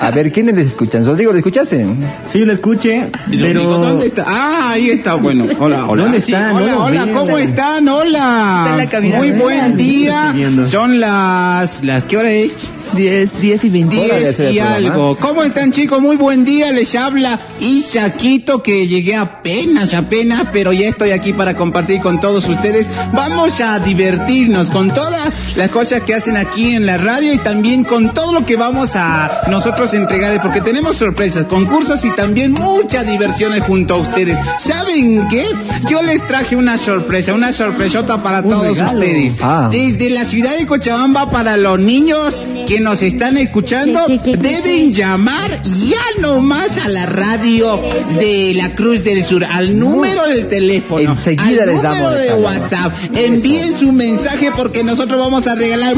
A 0.01 0.11
ver, 0.11 0.31
¿quiénes 0.31 0.55
les 0.55 0.67
escuchan? 0.67 1.05
Rodrigo, 1.05 1.31
¿le 1.31 1.39
escuchaste? 1.39 1.85
Sí, 2.31 2.39
lo 2.39 2.53
escuché, 2.53 3.09
pero... 3.39 3.77
¿dónde 3.77 4.07
está? 4.07 4.25
Ah, 4.27 4.71
ahí 4.71 4.89
está, 4.89 5.15
bueno, 5.15 5.45
hola, 5.59 5.85
hola. 5.87 6.03
¿Dónde 6.03 6.21
Sí, 6.21 6.33
están? 6.33 6.55
hola, 6.55 6.71
No 6.73 6.83
hola. 6.85 7.07
¿cómo 7.13 7.37
están? 7.37 7.87
Hola. 7.87 8.77
Está 8.81 8.97
en 8.97 9.09
la. 9.11 9.17
Muy 9.17 9.31
buen 9.31 9.75
día. 9.77 10.33
Son 10.69 10.99
las, 10.99 11.83
las, 11.83 12.03
¿qué 12.05 12.17
hora 12.17 12.31
es? 12.31 12.67
10, 12.93 13.39
10 13.41 13.63
y 13.63 13.69
20. 13.69 13.97
Hora 13.97 14.13
de 14.15 14.19
10 14.19 14.29
hacer 14.31 14.47
el 14.47 14.55
y 14.55 14.59
algo. 14.59 15.17
¿Cómo 15.17 15.43
están 15.43 15.71
chicos? 15.71 16.01
Muy 16.01 16.17
buen 16.17 16.43
día, 16.45 16.71
les 16.71 16.93
habla 16.95 17.39
Isaquito 17.59 18.61
que 18.61 18.87
llegué 18.87 19.15
apenas, 19.15 19.93
apenas, 19.93 20.47
pero 20.51 20.73
ya 20.73 20.87
estoy 20.87 21.11
aquí 21.11 21.33
para 21.33 21.55
compartir 21.55 22.01
con 22.01 22.19
todos 22.19 22.47
ustedes. 22.47 22.87
Vamos 23.13 23.59
a 23.61 23.79
divertirnos 23.79 24.69
con 24.69 24.93
todas 24.93 25.33
las 25.55 25.71
cosas 25.71 26.01
que 26.01 26.13
hacen 26.13 26.37
aquí 26.37 26.75
en 26.75 26.85
la 26.85 26.97
radio 26.97 27.33
y 27.33 27.37
también 27.37 27.83
con 27.83 28.13
todo 28.13 28.33
lo 28.33 28.45
que 28.45 28.55
vamos 28.55 28.95
a 28.95 29.41
nosotros 29.49 29.93
entregarles, 29.93 30.41
porque 30.41 30.61
tenemos 30.61 30.97
sorpresas, 30.97 31.45
concursos 31.45 32.03
y 32.05 32.09
también 32.11 32.51
muchas 32.51 33.07
diversiones 33.07 33.63
junto 33.63 33.95
a 33.95 33.97
ustedes. 33.97 34.37
¿Saben 34.59 35.27
qué? 35.29 35.45
Yo 35.89 36.01
les 36.01 36.25
traje 36.27 36.55
una 36.55 36.77
sorpresa, 36.77 37.33
una 37.33 37.51
sorpresota 37.51 38.21
para 38.21 38.41
Un 38.41 38.49
todos 38.49 38.67
regalo. 38.77 38.99
ustedes. 38.99 39.37
Ah. 39.41 39.69
Desde 39.71 40.09
la 40.09 40.25
ciudad 40.25 40.57
de 40.57 40.67
Cochabamba 40.67 41.29
para 41.29 41.55
los 41.57 41.79
niños 41.79 42.43
que 42.67 42.79
nos 42.81 43.01
están 43.01 43.37
escuchando, 43.37 44.05
¿Qué, 44.07 44.17
qué, 44.17 44.31
qué, 44.31 44.31
qué, 44.31 44.37
deben 44.37 44.93
llamar 44.93 45.61
ya 45.63 46.01
nomás 46.19 46.77
a 46.77 46.89
la 46.89 47.05
radio 47.05 47.79
de 48.19 48.53
la 48.55 48.73
Cruz 48.75 49.03
del 49.03 49.23
Sur, 49.23 49.45
al 49.45 49.77
número 49.77 50.27
del 50.27 50.47
teléfono, 50.47 51.11
Enseguida 51.11 51.63
al 51.63 51.69
les 51.69 51.75
número 51.81 51.81
damos 51.81 52.19
de 52.19 52.33
WhatsApp. 52.33 52.95
Envíen 53.15 53.77
su 53.77 53.91
mensaje 53.91 54.51
porque 54.55 54.83
nosotros 54.83 55.19
vamos 55.19 55.47
a 55.47 55.55
regalar 55.55 55.95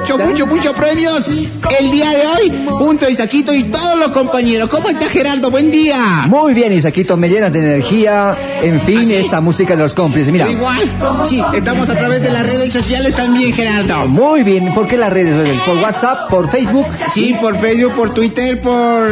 mucho, 0.00 0.18
mucho, 0.18 0.46
mucho 0.46 0.74
premios 0.74 1.28
el 1.28 1.90
día 1.90 2.10
de 2.10 2.26
hoy 2.26 2.52
junto 2.68 3.06
a 3.06 3.10
Isaquito 3.10 3.52
y 3.52 3.64
todos 3.64 3.96
los 3.98 4.10
compañeros. 4.12 4.68
¿Cómo 4.68 4.88
está 4.88 5.08
Gerardo? 5.08 5.50
Buen 5.50 5.70
día. 5.70 6.24
Muy 6.26 6.54
bien, 6.54 6.72
Isaquito, 6.72 7.16
me 7.16 7.28
llenas 7.28 7.52
de 7.52 7.58
energía. 7.60 8.36
En 8.62 8.80
fin, 8.80 8.98
¿Ah, 9.00 9.04
sí? 9.06 9.14
esta 9.16 9.40
música 9.40 9.76
de 9.76 9.82
los 9.82 9.94
cómplices. 9.94 10.30
Mira, 10.32 10.50
Igual, 10.50 10.92
sí, 11.28 11.42
estamos 11.54 11.88
a 11.90 11.94
través 11.96 12.22
de 12.22 12.30
las 12.30 12.44
redes 12.44 12.72
sociales 12.72 13.14
también, 13.14 13.52
Gerardo. 13.52 14.06
muy 14.08 14.42
bien. 14.42 14.72
¿Por 14.74 14.86
qué 14.86 14.96
las 14.96 15.12
redes? 15.12 15.58
¿Por 15.66 15.76
WhatsApp? 15.76 16.28
¿Por 16.30 16.50
Facebook? 16.50 16.86
Sí, 17.12 17.36
por 17.40 17.56
Facebook, 17.58 17.94
por 17.94 18.14
Twitter, 18.14 18.60
por, 18.60 19.08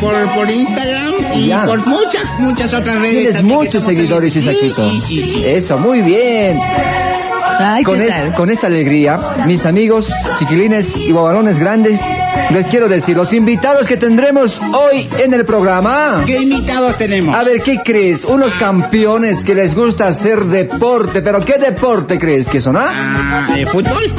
por, 0.00 0.14
por 0.34 0.50
Instagram 0.50 1.12
y 1.34 1.46
Ya. 1.46 1.64
por 1.64 1.86
muchas, 1.86 2.24
muchas 2.38 2.72
otras 2.74 3.00
redes. 3.00 3.28
Tienes 3.34 3.42
muchos 3.44 3.82
seguidores, 3.84 4.34
Isaquito. 4.36 4.90
Sí, 4.90 5.00
sí, 5.06 5.22
sí. 5.22 5.42
Eso, 5.44 5.78
muy 5.78 6.02
bien. 6.02 6.58
Ay, 7.58 7.82
Con, 7.82 7.98
¿qué 7.98 8.04
es- 8.04 8.08
tal? 8.10 8.34
con 8.34 8.50
esta 8.50 8.66
alegría, 8.68 9.18
mis 9.46 9.66
amigos, 9.66 10.08
chiquilines 10.38 10.96
y 10.96 11.10
bobalones 11.12 11.58
grandes, 11.58 12.00
les 12.52 12.66
quiero 12.68 12.88
decir, 12.88 13.16
los 13.16 13.32
invitados 13.32 13.86
que 13.88 13.96
tendremos 13.96 14.60
hoy 14.72 15.08
en 15.18 15.34
el 15.34 15.44
programa. 15.44 16.22
¿Qué 16.24 16.40
invitados 16.42 16.96
tenemos? 16.96 17.34
A 17.34 17.42
ver, 17.42 17.60
¿qué 17.62 17.80
crees? 17.84 18.24
Unos 18.24 18.54
campeones 18.54 19.42
que 19.44 19.54
les 19.54 19.74
gusta 19.74 20.06
hacer 20.06 20.44
deporte, 20.44 21.20
pero 21.20 21.44
¿qué 21.44 21.54
deporte 21.58 22.18
crees 22.18 22.46
que 22.46 22.60
son, 22.60 22.76
ah? 22.76 22.86
Ah, 23.50 23.58
¿eh, 23.58 23.66
¿Fútbol? 23.66 24.12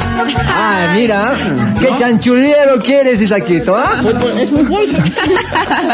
Ah, 0.48 0.94
mira, 0.96 1.34
qué 1.80 1.90
¿No? 1.92 1.98
chanchulero 1.98 2.82
quieres, 2.84 3.22
Isaquito, 3.22 3.76
ah? 3.76 4.00
¿Fútbol? 4.02 4.32
¿Es 4.38 4.50
fútbol? 4.50 5.04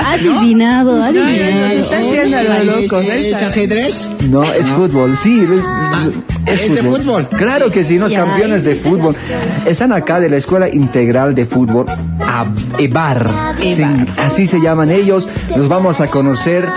Adivinado, 0.05 1.01
adivinado. 1.01 1.65
Está 1.75 1.97
haciendo 1.97 2.37
lo 2.43 2.53
¿Es- 2.53 2.65
loco, 2.65 3.01
¿no? 3.01 3.11
¿Es 3.11 3.35
ajedrez? 3.43 4.09
No, 4.29 4.43
es 4.43 4.65
fútbol, 4.67 5.15
sí. 5.17 5.41
Es, 5.43 5.59
Ah, 5.67 6.07
¿es 6.45 6.75
de 6.75 6.83
fútbol? 6.83 7.27
Claro 7.37 7.69
que 7.71 7.83
sí, 7.83 7.97
unos 7.97 8.11
Ya. 8.11 8.25
campeones 8.25 8.63
de 8.63 8.75
fútbol. 8.75 9.15
Están 9.65 9.91
acá 9.93 10.19
de 10.19 10.29
la 10.29 10.37
Escuela 10.37 10.67
Integral 10.69 11.35
de 11.35 11.45
Fútbol, 11.45 11.85
a- 12.21 12.45
EBAR. 12.77 13.55
Sí, 13.59 13.83
así 14.17 14.47
se 14.47 14.59
llaman 14.59 14.91
ellos. 14.91 15.27
Los 15.55 15.67
vamos 15.67 15.99
a 16.01 16.07
conocer, 16.07 16.67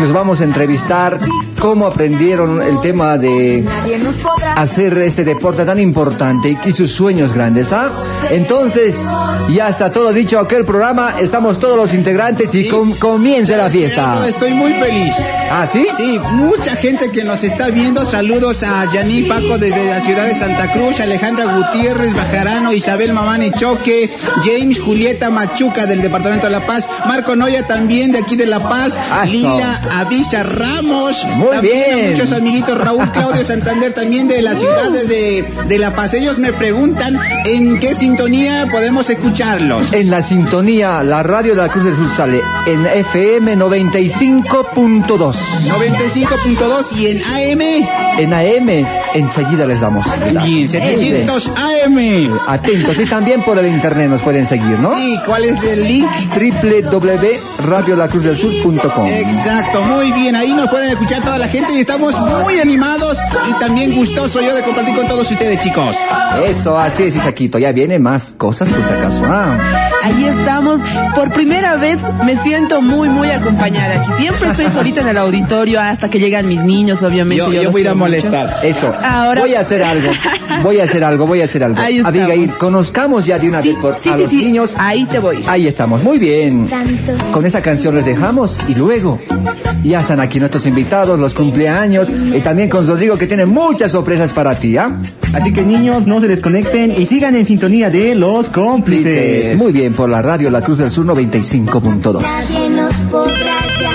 los 0.00 0.12
vamos 0.12 0.40
a 0.40 0.44
entrevistar, 0.44 1.18
cómo 1.58 1.86
aprendieron 1.86 2.62
el 2.62 2.80
tema 2.80 3.18
de 3.18 3.64
hacer 4.56 4.96
este 4.98 5.24
deporte 5.24 5.64
tan 5.64 5.78
importante 5.80 6.56
y 6.64 6.72
sus 6.72 6.92
sueños 6.92 7.32
grandes, 7.32 7.72
¿ah? 7.72 7.90
Entonces, 8.30 8.96
ya 9.52 9.68
está 9.68 9.90
todo 9.90 10.12
dicho 10.12 10.38
aquel 10.38 10.64
programa, 10.64 11.14
estamos 11.20 11.58
todos 11.58 11.76
los 11.76 11.92
integrantes 11.94 12.54
y 12.54 12.68
com- 12.68 12.94
comienza 12.98 13.56
la 13.56 13.68
fiesta. 13.68 14.26
Estoy 14.28 14.52
muy 14.54 14.72
feliz. 14.74 15.12
¿Ah, 15.50 15.66
sí? 15.66 15.86
Sí, 15.96 16.20
mucha 16.32 16.76
gente 16.76 17.10
que 17.10 17.24
nos 17.24 17.42
está 17.42 17.68
viendo. 17.68 18.04
Saludos 18.04 18.62
a 18.62 18.84
Yaní 18.92 19.22
Paco 19.22 19.58
desde 19.58 19.84
la 19.98 20.04
ciudad 20.04 20.26
de 20.26 20.34
Santa 20.36 20.70
Cruz, 20.70 21.00
Alejandra 21.00 21.56
Gutiérrez, 21.56 22.14
Bajarano, 22.14 22.72
Isabel 22.72 23.12
Mamani 23.12 23.50
Choque, 23.50 24.08
James 24.44 24.78
Julieta 24.78 25.28
Machuca 25.28 25.86
del 25.86 26.00
departamento 26.02 26.46
de 26.46 26.52
La 26.52 26.64
Paz, 26.64 26.88
Marco 27.04 27.34
Noya 27.34 27.66
también 27.66 28.12
de 28.12 28.18
aquí 28.18 28.36
de 28.36 28.46
La 28.46 28.60
Paz. 28.60 28.96
Lila 29.26 29.80
Avisa 29.90 30.44
Ramos, 30.44 31.26
Muy 31.34 31.48
también 31.50 31.84
bien. 31.96 32.10
muchos 32.12 32.30
amiguitos, 32.32 32.78
Raúl 32.78 33.10
Claudio 33.10 33.44
Santander, 33.44 33.92
también 33.92 34.28
de 34.28 34.40
la 34.40 34.52
ciudad 34.54 34.88
de, 34.92 35.44
de 35.66 35.78
La 35.78 35.96
Paz. 35.96 36.14
Ellos 36.14 36.38
me 36.38 36.52
preguntan 36.52 37.18
en 37.44 37.80
qué 37.80 37.96
sintonía 37.96 38.68
podemos 38.70 39.10
escucharlos. 39.10 39.92
En 39.92 40.10
la 40.10 40.22
sintonía, 40.22 41.02
la 41.02 41.24
radio 41.24 41.56
de 41.56 41.62
la 41.62 41.68
Cruz 41.70 41.84
del 41.86 41.96
Sur 41.96 42.10
sale 42.16 42.40
en 42.66 42.86
FM 42.86 43.56
95.2. 43.56 45.34
95.2 45.34 46.96
y 46.96 47.06
en 47.08 47.24
AM. 47.24 47.88
En 48.18 48.32
AM, 48.34 48.86
enseguida 49.14 49.66
les 49.66 49.80
damos. 49.90 50.06
Y 50.48 50.62
en 50.62 50.68
700 50.68 51.50
AM. 51.56 52.38
Atentos, 52.46 52.98
y 52.98 53.06
también 53.06 53.42
por 53.42 53.58
el 53.58 53.66
internet 53.68 54.08
nos 54.10 54.20
pueden 54.22 54.46
seguir, 54.46 54.78
¿no? 54.78 54.94
Sí, 54.94 55.18
¿cuál 55.26 55.44
es 55.44 55.62
el 55.62 55.84
link? 55.84 56.08
www.radiolacruzdelsur.com 56.34 59.06
Exacto, 59.06 59.82
muy 59.82 60.12
bien, 60.12 60.34
ahí 60.36 60.52
nos 60.52 60.68
pueden 60.70 60.90
escuchar 60.90 61.22
toda 61.22 61.38
la 61.38 61.48
gente 61.48 61.72
y 61.72 61.80
estamos 61.80 62.18
muy 62.18 62.58
animados 62.60 63.18
y 63.48 63.52
también 63.60 63.94
gustoso 63.94 64.40
yo 64.40 64.54
de 64.54 64.62
compartir 64.62 64.94
con 64.94 65.06
todos 65.06 65.30
ustedes, 65.30 65.60
chicos. 65.62 65.94
Eso, 66.44 66.78
así 66.78 67.04
es, 67.04 67.16
Isaquito. 67.16 67.58
Ya 67.58 67.72
viene 67.72 67.98
más 67.98 68.34
cosas 68.36 68.68
por 68.68 68.78
si 68.78 68.84
acaso. 68.92 69.22
Ah. 69.26 69.88
Ahí 70.04 70.24
estamos. 70.26 70.80
Por 71.14 71.30
primera 71.32 71.76
vez 71.76 71.98
me 72.24 72.36
siento 72.36 72.80
muy, 72.80 73.08
muy 73.08 73.30
acompañada 73.30 74.00
aquí. 74.00 74.10
Siempre 74.18 74.48
estoy 74.50 74.70
solita 74.70 75.00
en 75.00 75.08
el 75.08 75.18
auditorio 75.18 75.80
hasta 75.80 76.08
que 76.08 76.18
llegan 76.20 76.46
mis 76.48 76.62
niños, 76.62 77.02
obviamente. 77.02 77.44
Yo, 77.44 77.50
yo 77.62 77.72
voy 77.72 77.80
a 77.80 77.84
ir 77.84 77.88
a 77.88 77.94
mucho. 77.94 78.04
molestar. 78.04 78.60
Eso. 78.62 78.94
Ahora- 79.02 79.40
Voy 79.40 79.54
a 79.54 79.60
hacer 79.60 79.77
algo. 79.82 80.10
Voy 80.62 80.80
a 80.80 80.84
hacer 80.84 81.04
algo, 81.04 81.26
voy 81.26 81.40
a 81.42 81.44
hacer 81.44 81.62
algo. 81.64 81.80
Ahí. 81.80 82.00
Abigail, 82.04 82.50
conozcamos 82.58 83.26
ya 83.26 83.38
de 83.38 83.48
una 83.48 83.62
Sí, 83.62 83.68
vez 83.70 83.78
por 83.78 83.96
sí, 83.96 84.08
a 84.08 84.16
sí, 84.16 84.20
los 84.22 84.30
sí. 84.30 84.36
niños. 84.36 84.74
Ahí 84.76 85.04
te 85.06 85.18
voy. 85.18 85.44
Ahí 85.46 85.66
estamos, 85.66 86.02
muy 86.02 86.18
bien. 86.18 86.66
Tanto. 86.68 87.12
Con 87.32 87.46
esa 87.46 87.62
canción 87.62 87.94
les 87.94 88.04
dejamos 88.06 88.58
y 88.68 88.74
luego 88.74 89.18
ya 89.84 90.00
están 90.00 90.20
aquí 90.20 90.38
nuestros 90.40 90.66
invitados, 90.66 91.18
los 91.18 91.34
cumpleaños 91.34 92.10
y 92.10 92.40
también 92.40 92.68
con 92.68 92.86
Rodrigo 92.86 93.16
que 93.16 93.26
tiene 93.26 93.46
muchas 93.46 93.92
sorpresas 93.92 94.32
para 94.32 94.54
ti, 94.54 94.76
¿ah? 94.76 94.96
Así 95.32 95.52
que 95.52 95.62
niños, 95.62 96.06
no 96.06 96.20
se 96.20 96.28
desconecten 96.28 96.92
y 97.00 97.06
sigan 97.06 97.36
en 97.36 97.44
sintonía 97.44 97.90
de 97.90 98.14
los 98.14 98.48
cómplices. 98.48 99.56
Muy 99.56 99.72
bien, 99.72 99.92
por 99.94 100.08
la 100.08 100.22
radio 100.22 100.50
La 100.50 100.62
Cruz 100.62 100.78
del 100.78 100.90
Sur 100.90 101.06
95.2. 101.06 102.20
Nadie 102.20 102.70
nos 102.70 102.94
podrá 103.10 103.58
ya 103.80 103.90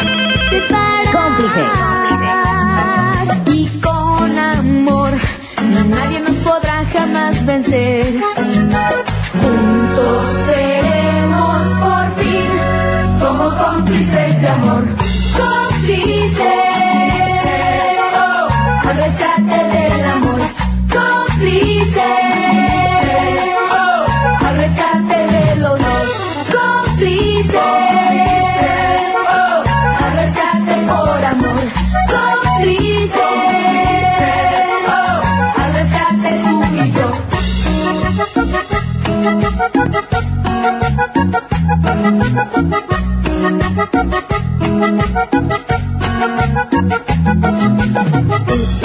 separar. 0.49 1.11
Cómplices. 1.11 2.02
Vencer. 7.43 8.32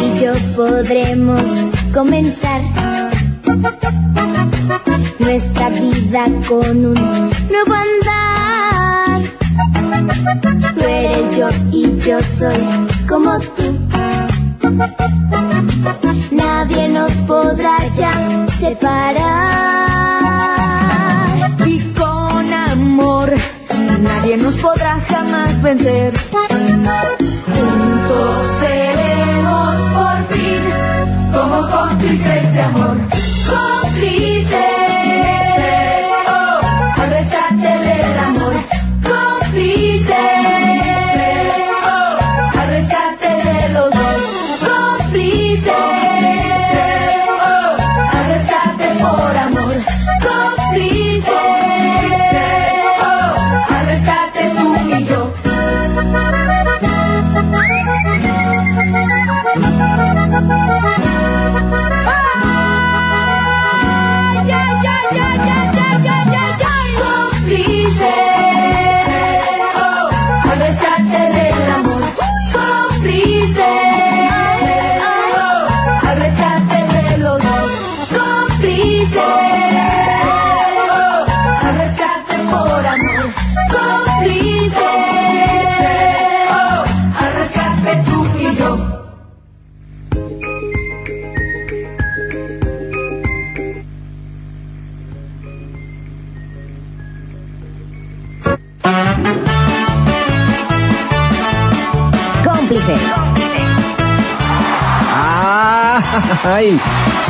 Y 0.01 0.21
yo 0.21 0.35
podremos 0.55 1.45
comenzar 1.95 2.61
nuestra 5.19 5.71
vida 5.71 6.27
con 6.47 6.87
un 6.87 7.31
nuevo 7.49 7.75
andar. 7.75 9.23
Tú 10.75 10.85
eres 10.85 11.37
yo 11.39 11.49
y 11.73 11.97
yo 12.01 12.19
soy 12.39 12.61
como 13.09 13.39
tú. 13.41 13.79
Nadie 16.33 16.89
nos 16.91 17.13
podrá 17.27 17.79
ya 17.97 18.47
separar. 18.61 19.88
Jamás 25.59 25.63
vencer. 25.63 26.13
Juntos 27.47 28.47
seremos 28.61 29.77
por 29.95 30.37
fin 30.37 30.63
como 31.33 31.71
cómplices 31.71 32.53
de 32.53 32.61
amor. 32.61 32.97
Cómplices 33.49 34.68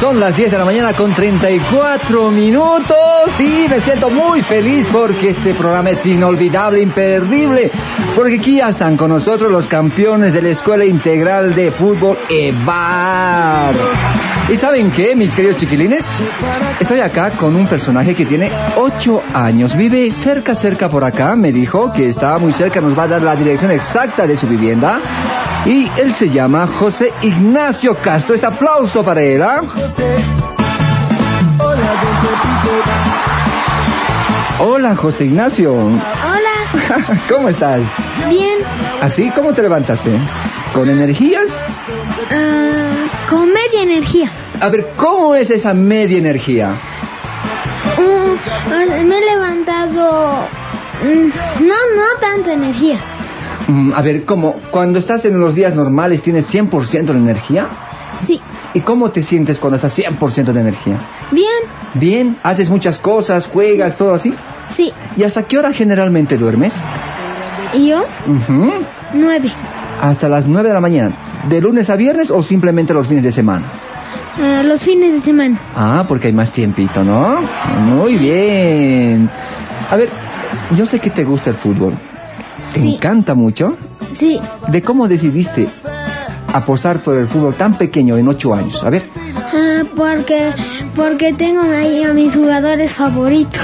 son 0.01 0.21
las 0.21 0.37
10 0.37 0.53
de 0.53 0.59
la 0.59 0.65
mañana 0.65 0.93
con 0.93 1.13
34 1.13 2.31
minutos 2.31 2.97
y 3.41 3.67
me 3.69 3.81
siento 3.81 4.11
muy 4.11 4.43
feliz 4.43 4.87
porque 4.93 5.31
este 5.31 5.55
programa 5.55 5.91
es 5.91 6.07
inolvidable, 6.07 6.83
imperdible, 6.83 7.71
porque 8.15 8.37
aquí 8.37 8.57
ya 8.57 8.69
están 8.69 8.97
con 8.97 9.11
nosotros 9.11 9.51
los 9.51 9.67
campeones 9.67 10.33
de 10.33 10.43
la 10.43 10.51
Escuela 10.51 10.85
Integral 10.85 11.55
de 11.55 11.71
Fútbol 11.73 12.17
EVAR. 12.29 13.75
¿Y 14.49 14.57
saben 14.57 14.91
qué, 14.93 15.17
mis 15.17 15.33
queridos 15.33 15.57
chiquilines? 15.57 16.05
Estoy 16.79 17.01
acá 17.01 17.31
con 17.31 17.57
un 17.57 17.67
personaje 17.67 18.15
que 18.15 18.25
tiene 18.25 18.51
8 18.77 19.23
años, 19.35 19.77
vive 19.77 20.11
cerca, 20.11 20.55
cerca 20.55 20.89
por 20.89 21.05
acá, 21.05 21.35
me 21.35 21.53
dijo 21.53 21.93
que 21.93 22.07
estaba 22.07 22.39
muy 22.39 22.53
cerca, 22.53 22.81
nos 22.81 22.97
va 22.97 23.03
a 23.03 23.09
dar 23.09 23.23
la 23.23 23.35
dirección 23.35 23.73
exacta 23.73 24.27
de 24.27 24.37
su 24.37 24.47
vivienda. 24.47 25.01
Y 25.66 25.88
él 25.99 26.12
se 26.14 26.29
llama 26.29 26.66
José 26.66 27.12
Ignacio 27.23 27.94
Castro. 27.97 28.35
Este 28.35 28.47
aplauso 28.47 29.05
para 29.05 29.21
él, 29.23 29.42
¿ah? 29.42 29.62
Hola, 34.61 34.97
José 34.97 35.25
Ignacio. 35.27 35.73
Hola, 35.75 37.21
¿Cómo 37.29 37.49
estás? 37.49 37.81
bien. 38.29 38.59
¿Así? 39.01 39.31
¿Cómo 39.31 39.53
te 39.53 39.62
levantaste? 39.62 40.11
¿Con 40.75 40.88
energías? 40.90 41.47
Ah, 42.31 43.07
con 43.31 43.47
media 43.49 43.83
energía. 43.83 44.31
A 44.61 44.68
ver, 44.68 44.88
¿cómo 44.97 45.35
es 45.35 45.51
esa 45.51 45.73
media 45.75 46.18
energía? 46.18 46.73
Uh, 47.99 49.05
me 49.05 49.18
he 49.18 49.25
levantado. 49.25 50.49
mm, 51.03 51.29
No, 51.61 51.75
no 51.97 52.21
tanta 52.21 52.53
energía. 52.53 52.99
Mm, 53.66 53.92
a 53.94 54.03
ver, 54.03 54.25
¿cómo? 54.25 54.57
Cuando 54.71 54.99
estás 54.99 55.25
en 55.25 55.38
los 55.40 55.55
días 55.55 55.75
normales 55.75 56.23
tienes 56.23 56.47
100% 56.53 57.12
de 57.12 57.18
energía. 57.18 57.66
Sí, 58.27 58.40
¿Y 58.75 58.81
cómo 58.81 59.11
te 59.11 59.23
sientes 59.23 59.59
cuando 59.59 59.77
estás 59.77 59.97
100% 59.99 60.53
de 60.53 60.61
energía? 60.61 60.99
bien. 61.31 61.47
Bien, 61.94 62.37
haces 62.42 62.68
muchas 62.71 62.99
cosas, 62.99 63.47
juegas, 63.47 63.97
todo 63.97 64.12
así. 64.12 64.35
Sí. 64.77 64.92
¿Y 65.16 65.23
hasta 65.25 65.42
qué 65.44 65.59
hora 65.59 65.73
generalmente 65.73 66.37
duermes? 66.37 66.75
¿Y 67.75 67.88
yo? 67.88 68.05
Nueve. 69.14 69.51
Hasta 70.01 70.29
las 70.29 70.47
9 70.47 70.68
de 70.68 70.75
la 70.75 70.81
mañana. 70.81 71.14
de 71.49 71.61
lunes 71.61 71.88
a 71.90 71.97
viernes 71.97 72.31
o 72.31 72.42
simplemente 72.42 72.92
los 72.92 73.07
fines 73.09 73.25
de 73.25 73.33
semana? 73.33 73.66
Eh, 74.38 74.62
los 74.64 74.83
fines 74.83 75.12
de 75.14 75.21
semana. 75.21 75.59
Ah, 75.75 76.05
porque 76.07 76.27
hay 76.29 76.33
más 76.33 76.53
tiempito, 76.53 77.03
¿no? 77.03 77.38
Muy 77.87 78.16
bien. 78.16 79.31
A 79.90 79.97
ver, 79.97 80.09
yo 80.77 80.85
sé 80.87 81.01
que 81.01 81.11
te 81.11 81.25
gusta 81.25 81.51
el 81.51 81.57
fútbol. 81.57 81.94
¿Te 82.72 82.81
Sí. 82.81 82.94
encanta 82.94 83.35
mucho? 83.35 83.77
Sí, 84.12 84.40
¿De 84.68 84.83
cómo 84.83 85.07
decidiste 85.09 85.68
apostar 86.53 87.01
por 87.01 87.14
el 87.16 87.27
fútbol 87.27 87.55
tan 87.55 87.77
pequeño 87.77 88.16
en 88.16 88.29
ocho 88.29 88.55
años? 88.55 88.83
A 88.83 88.90
ver. 88.90 89.05
ah, 89.55 89.83
porque, 89.96 90.51
porque 90.96 91.33
tengo 91.35 91.62
ahí 91.62 92.03
a 92.05 92.12
mis 92.12 92.35
jugadores 92.35 92.92
favoritos. 92.94 93.61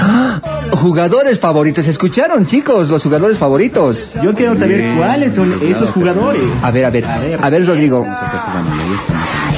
Jugadores 0.71 1.39
favoritos. 1.39 1.87
¿Escucharon, 1.87 2.45
chicos? 2.45 2.89
Los 2.89 3.03
jugadores 3.03 3.37
favoritos. 3.37 4.13
Yo 4.21 4.33
quiero 4.33 4.55
saber 4.57 4.95
cuáles 4.97 5.35
son 5.35 5.53
esos 5.61 5.89
jugadores. 5.91 6.45
A 6.61 6.71
ver, 6.71 6.85
a 6.85 6.89
ver. 6.89 7.05
A 7.41 7.49
ver, 7.49 7.65
Rodrigo. 7.65 8.05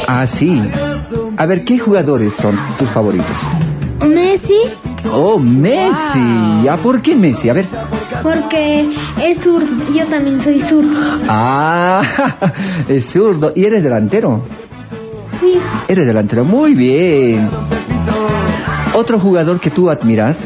Ah, 0.07 0.25
sí. 0.27 0.61
A 1.37 1.45
ver, 1.45 1.63
¿qué 1.63 1.79
jugadores 1.79 2.33
son 2.33 2.57
tus 2.77 2.89
favoritos? 2.89 3.27
Messi, 4.37 4.59
Oh, 5.11 5.39
Messi. 5.39 6.61
¿Ya 6.63 6.77
por 6.77 7.01
qué 7.01 7.15
Messi? 7.15 7.49
A 7.49 7.53
ver. 7.53 7.65
porque 8.21 8.87
es 9.23 9.39
zurdo. 9.39 9.67
Yo 9.93 10.05
también 10.07 10.39
soy 10.41 10.59
zurdo. 10.59 10.99
Ah, 11.27 12.01
es 12.87 13.05
zurdo. 13.09 13.51
¿Y 13.55 13.65
eres 13.65 13.81
delantero? 13.83 14.43
Sí, 15.39 15.59
Eres 15.87 16.05
delantero. 16.05 16.43
Muy 16.43 16.73
bien. 16.75 17.49
¿Otro 18.93 19.19
jugador 19.19 19.59
que 19.59 19.71
tú 19.71 19.89
admiras? 19.89 20.39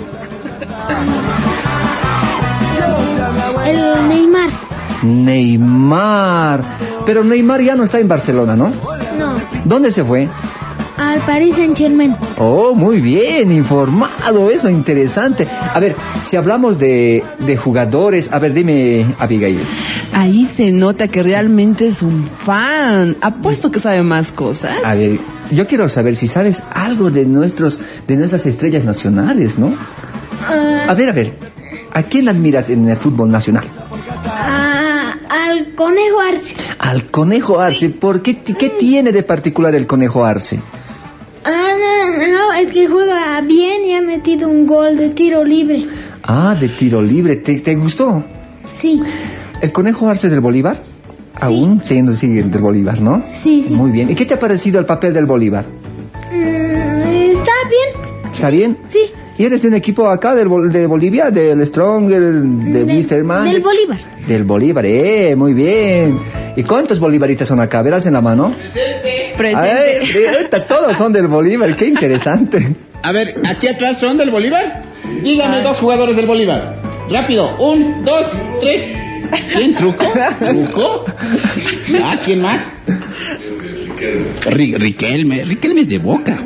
el 3.66 4.08
Neymar. 4.08 4.50
Neymar. 5.04 6.64
Pero 7.06 7.24
Neymar 7.24 7.62
ya 7.62 7.76
no 7.76 7.84
está 7.84 8.00
en 8.00 8.08
Barcelona, 8.08 8.56
¿no? 8.56 8.68
No, 9.18 9.36
¿Dónde 9.66 9.92
se 9.92 10.04
fue? 10.04 10.28
Al 11.02 11.20
Paris 11.26 11.56
Saint 11.56 11.78
Germain. 11.78 12.16
Oh, 12.38 12.74
muy 12.76 13.02
bien, 13.02 13.52
informado, 13.52 14.50
eso, 14.52 14.70
interesante. 14.70 15.48
A 15.74 15.80
ver, 15.80 15.96
si 16.24 16.36
hablamos 16.38 16.78
de, 16.78 17.24
de 17.40 17.58
jugadores, 17.58 18.32
a 18.32 18.40
ver, 18.40 18.54
dime, 18.54 19.06
Abigail. 19.20 19.62
Ahí 20.14 20.46
se 20.46 20.72
nota 20.72 21.08
que 21.08 21.24
realmente 21.24 21.88
es 21.88 22.02
un 22.04 22.26
fan. 22.46 23.18
Apuesto 23.22 23.72
que 23.72 23.80
sabe 23.80 24.04
más 24.04 24.32
cosas. 24.32 24.76
A 24.84 24.96
ver, 24.96 25.20
yo 25.52 25.66
quiero 25.68 25.90
saber 25.90 26.16
si 26.16 26.28
sabes 26.28 26.62
algo 26.74 27.10
de 27.10 27.26
nuestros, 27.26 27.80
de 28.08 28.16
nuestras 28.16 28.46
estrellas 28.46 28.84
nacionales, 28.86 29.58
¿no? 29.58 29.74
Ah, 30.44 30.86
A 30.90 30.94
ver, 30.94 31.10
a 31.10 31.14
ver, 31.14 31.34
¿a 31.94 32.04
quién 32.04 32.30
admiras 32.30 32.70
en 32.70 32.88
el 32.90 32.98
fútbol 32.98 33.30
nacional? 33.32 33.66
a- 34.26 35.14
al 35.30 35.74
Conejo 35.76 36.20
Arce. 36.20 36.56
Al 36.78 37.10
Conejo 37.10 37.60
Arce. 37.60 37.90
¿Por 37.90 38.22
qué, 38.22 38.38
qué 38.44 38.70
tiene 38.70 39.12
de 39.12 39.24
particular 39.24 39.74
el 39.76 39.88
Conejo 39.88 40.26
Arce? 40.26 40.60
Ah, 41.44 41.72
no, 41.78 42.28
no, 42.28 42.54
es 42.54 42.72
que 42.72 42.88
juega 42.88 43.42
bien 43.42 43.86
y 43.86 43.94
ha 43.96 44.02
metido 44.02 44.50
un 44.50 44.68
gol 44.68 44.98
de 44.98 45.10
tiro 45.10 45.44
libre. 45.44 45.88
Ah, 46.24 46.56
de 46.60 46.70
tiro 46.70 47.02
libre. 47.02 47.38
¿Te, 47.38 47.60
te 47.60 47.76
gustó? 47.76 48.24
Sí, 48.76 49.02
¿El 49.62 49.72
Conejo 49.72 50.08
Arce 50.08 50.30
del 50.30 50.40
Bolívar? 50.40 50.84
Aún 51.40 51.82
siguiendo 51.84 52.14
sigue 52.16 52.44
del 52.44 52.62
Bolívar, 52.62 53.00
¿no? 53.00 53.24
sí, 53.34 53.64
sí. 53.68 53.74
Muy 53.74 53.92
bien. 53.92 54.10
¿Y 54.12 54.16
qué 54.16 54.26
te 54.26 54.34
ha 54.36 54.40
parecido 54.40 54.80
el 54.80 54.86
papel 54.86 55.14
del 55.14 55.26
Bolívar? 55.26 55.66
Mm, 56.32 57.32
¿Está 57.32 57.52
bien? 57.70 58.34
¿Está 58.34 58.50
bien? 58.50 58.78
Sí. 58.90 59.00
¿Y 59.42 59.46
eres 59.46 59.64
de 59.64 59.70
un 59.70 59.74
equipo 59.74 60.08
acá 60.08 60.36
del, 60.36 60.48
de 60.72 60.86
Bolivia? 60.86 61.32
¿Del 61.32 61.66
Strong, 61.66 62.08
del, 62.10 62.72
de 62.74 62.86
Del- 62.86 62.96
Wisterman? 62.98 63.44
Del 63.52 63.60
Bolívar. 63.60 63.98
Del 64.28 64.44
Bolívar, 64.44 64.86
eh, 64.86 65.36
muy 65.36 65.56
bien. 65.56 66.20
¿Y 66.56 66.62
cuántos 66.62 67.00
bolivaritas 67.00 67.48
son 67.48 67.60
acá? 67.60 67.82
¿Verás 67.82 68.06
en 68.06 68.14
la 68.14 68.22
mano? 68.22 68.54
Presente. 69.36 69.58
Ay, 69.58 70.14
de- 70.14 70.30
ahorita 70.30 70.68
todos 70.68 70.96
son 70.96 71.12
del 71.12 71.28
Bolívar, 71.28 71.76
qué 71.76 71.88
interesante. 71.88 72.76
A 73.02 73.12
ver, 73.12 73.34
aquí 73.50 73.68
atrás 73.68 73.98
son 73.98 74.16
del 74.18 74.30
Bolívar. 74.30 74.84
Dígame 75.24 75.64
dos 75.64 75.80
jugadores 75.80 76.16
del 76.16 76.28
Bolívar. 76.28 76.76
Rápido, 77.10 77.58
un, 77.58 78.06
dos, 78.06 78.28
tres. 78.60 78.86
¿Quién 79.54 79.76
truco? 79.76 80.06
¿Truco? 80.40 81.06
Ah, 82.04 82.18
¿quién 82.24 82.42
más? 82.42 82.62
Ri- 84.46 84.78
Riquelme, 84.80 85.44
Riquelme 85.46 85.82
es 85.82 85.90
de 85.90 86.00
boca. 86.00 86.44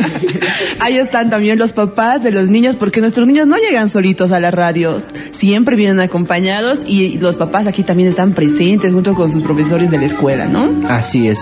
Ahí 0.80 0.96
están 0.98 1.30
también 1.30 1.58
los 1.58 1.72
papás 1.72 2.22
de 2.22 2.30
los 2.30 2.48
niños, 2.50 2.76
porque 2.76 3.00
nuestros 3.00 3.26
niños 3.26 3.46
no 3.46 3.56
llegan 3.56 3.88
solitos 3.90 4.32
a 4.32 4.38
la 4.40 4.50
radio, 4.50 5.02
siempre 5.32 5.74
vienen 5.76 6.00
acompañados 6.00 6.80
y 6.86 7.18
los 7.18 7.36
papás 7.36 7.66
aquí 7.66 7.82
también 7.82 8.08
están 8.10 8.32
presentes 8.34 8.92
junto 8.92 9.14
con 9.14 9.30
sus 9.32 9.42
profesores 9.42 9.90
de 9.90 9.98
la 9.98 10.04
escuela, 10.06 10.46
¿no? 10.46 10.88
Así 10.88 11.26
es. 11.28 11.38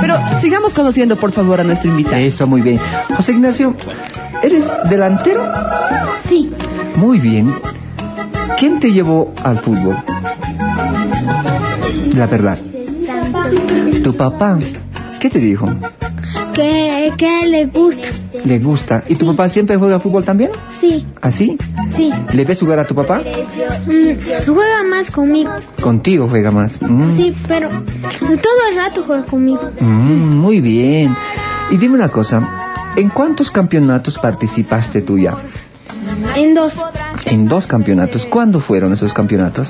Pero 0.00 0.16
sigamos 0.40 0.72
conociendo 0.72 1.16
por 1.16 1.30
favor 1.32 1.60
a 1.60 1.64
nuestro 1.64 1.90
invitado. 1.90 2.16
Eso, 2.16 2.46
muy 2.46 2.62
bien. 2.62 2.80
José 3.16 3.32
Ignacio, 3.32 3.76
¿eres 4.42 4.66
delantero? 4.88 5.46
Sí, 6.28 6.50
Muy 6.96 7.20
bien. 7.20 7.52
¿Quién 8.58 8.80
te 8.80 8.92
llevó 8.92 9.32
al 9.42 9.58
fútbol? 9.58 9.96
La 12.14 12.26
verdad. 12.26 12.58
Tu 14.02 14.14
papá. 14.16 14.58
¿Qué 15.20 15.30
te 15.30 15.38
dijo? 15.38 15.68
que, 16.54 17.12
que 17.16 17.46
le 17.46 17.66
gusta. 17.66 18.08
¿Le 18.44 18.58
gusta? 18.58 19.02
¿Y 19.08 19.14
tu 19.16 19.26
papá 19.26 19.48
siempre 19.48 19.76
juega 19.76 20.00
fútbol 20.00 20.24
también? 20.24 20.50
Sí, 20.70 21.06
¿Así? 21.20 21.56
sí. 21.94 22.10
¿Le 22.32 22.44
ves 22.44 22.60
jugar 22.60 22.78
a 22.78 22.84
tu 22.84 22.94
papá? 22.94 23.20
Mm, 23.86 24.46
juega 24.46 24.82
más 24.88 25.10
conmigo. 25.10 25.50
Contigo 25.80 26.28
juega 26.28 26.50
más. 26.50 26.80
Mm. 26.80 27.10
Sí, 27.12 27.36
pero 27.46 27.68
todo 27.68 28.68
el 28.70 28.76
rato 28.76 29.02
juega 29.06 29.24
conmigo. 29.24 29.70
Mm, 29.80 30.38
muy 30.38 30.60
bien. 30.60 31.14
Y 31.70 31.76
dime 31.76 31.94
una 31.94 32.08
cosa, 32.08 32.40
¿en 32.96 33.08
cuántos 33.10 33.50
campeonatos 33.50 34.18
participaste 34.18 35.02
tú 35.02 35.18
ya? 35.18 35.34
En 36.36 36.54
dos. 36.54 36.74
En 37.24 37.48
dos 37.48 37.66
campeonatos. 37.66 38.26
¿Cuándo 38.26 38.60
fueron 38.60 38.92
esos 38.92 39.12
campeonatos? 39.12 39.68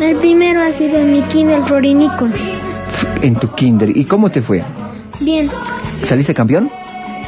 El 0.00 0.16
primero 0.16 0.60
ha 0.62 0.72
sido 0.72 0.98
en 0.98 1.12
mi 1.12 1.22
kinder 1.22 1.62
florinícola. 1.62 2.32
En 3.22 3.34
tu 3.36 3.48
kinder. 3.54 3.96
¿Y 3.96 4.04
cómo 4.04 4.30
te 4.30 4.42
fue? 4.42 4.62
Bien, 5.20 5.50
¿Saliste 6.02 6.32
campeón? 6.34 6.70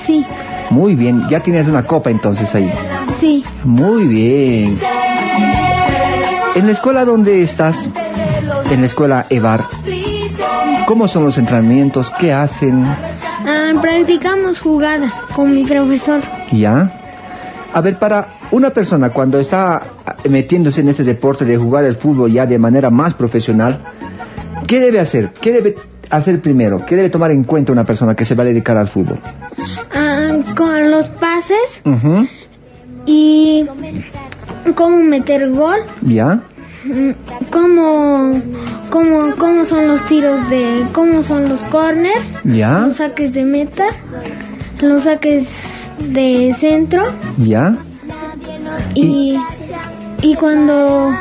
sí, 0.07 0.25
Muy 0.71 0.95
bien. 0.95 1.29
Ya 1.29 1.41
tienes 1.41 1.67
una 1.67 1.85
copa 1.85 2.11
entonces 2.11 2.55
ahí. 2.55 2.71
sí. 3.19 3.45
Muy 3.65 4.07
bien. 4.07 4.79
En 6.55 6.67
la 6.67 6.73
escuela 6.73 7.05
donde 7.05 7.43
estás, 7.43 7.89
en 8.71 8.81
la 8.81 8.87
escuela 8.87 9.27
EVAR, 9.31 9.65
¿cómo 10.87 11.07
son 11.09 11.25
los 11.25 11.39
entrenamientos? 11.39 12.11
¿Qué 12.19 12.33
hacen? 12.33 12.85
Ah, 12.85 13.71
practicamos 13.81 14.59
jugadas 14.61 15.13
con 15.35 15.55
mi 15.55 15.65
profesor. 15.65 16.21
¿Ya? 16.53 16.91
A 17.73 17.81
ver, 17.81 17.99
para 17.99 18.27
una 18.51 18.71
persona 18.71 19.11
cuando 19.11 19.39
está 19.39 19.81
metiéndose 20.29 20.81
en 20.81 20.89
este 20.89 21.05
deporte 21.05 21.45
de 21.45 21.57
jugar 21.57 21.85
el 21.85 21.97
fútbol 21.97 22.33
ya 22.33 22.47
de 22.47 22.59
manera 22.59 22.91
más 22.91 23.15
profesional, 23.15 23.81
¿qué 24.67 24.81
debe 24.81 24.99
hacer? 25.01 25.31
¿Qué 25.41 25.53
debe 25.53 25.75
hacer 26.11 26.41
primero? 26.41 26.85
¿Qué 26.85 26.97
debe 26.97 27.11
tomar 27.11 27.31
en 27.31 27.45
cuenta 27.45 27.73
una 27.73 27.85
persona 27.85 28.15
que 28.15 28.25
se 28.25 28.35
va 28.35 28.43
a 28.43 28.47
dedicar 28.47 28.77
al 28.77 28.89
fútbol? 28.89 29.21
Ah, 29.95 30.39
con 30.57 30.91
los 30.91 31.09
pases 31.11 31.83
y 33.07 33.67
cómo 34.75 34.99
meter 34.99 35.51
gol, 35.51 35.79
¿Ya? 36.03 36.41
cómo, 37.53 38.41
cómo, 38.91 39.37
cómo 39.37 39.65
son 39.65 39.87
los 39.87 40.05
tiros 40.07 40.49
de, 40.51 40.87
cómo 40.93 41.23
son 41.23 41.49
los 41.49 41.63
corners, 41.65 42.33
¿Ya? 42.45 42.81
los 42.81 42.97
saques 42.97 43.33
de 43.33 43.45
meta, 43.45 43.87
los 44.81 45.05
saques 45.05 45.49
de 46.01 46.55
centro 46.55 47.05
¿Ya? 47.39 47.77
y, 48.95 49.37
y 50.23 50.35
cuando 50.35 51.13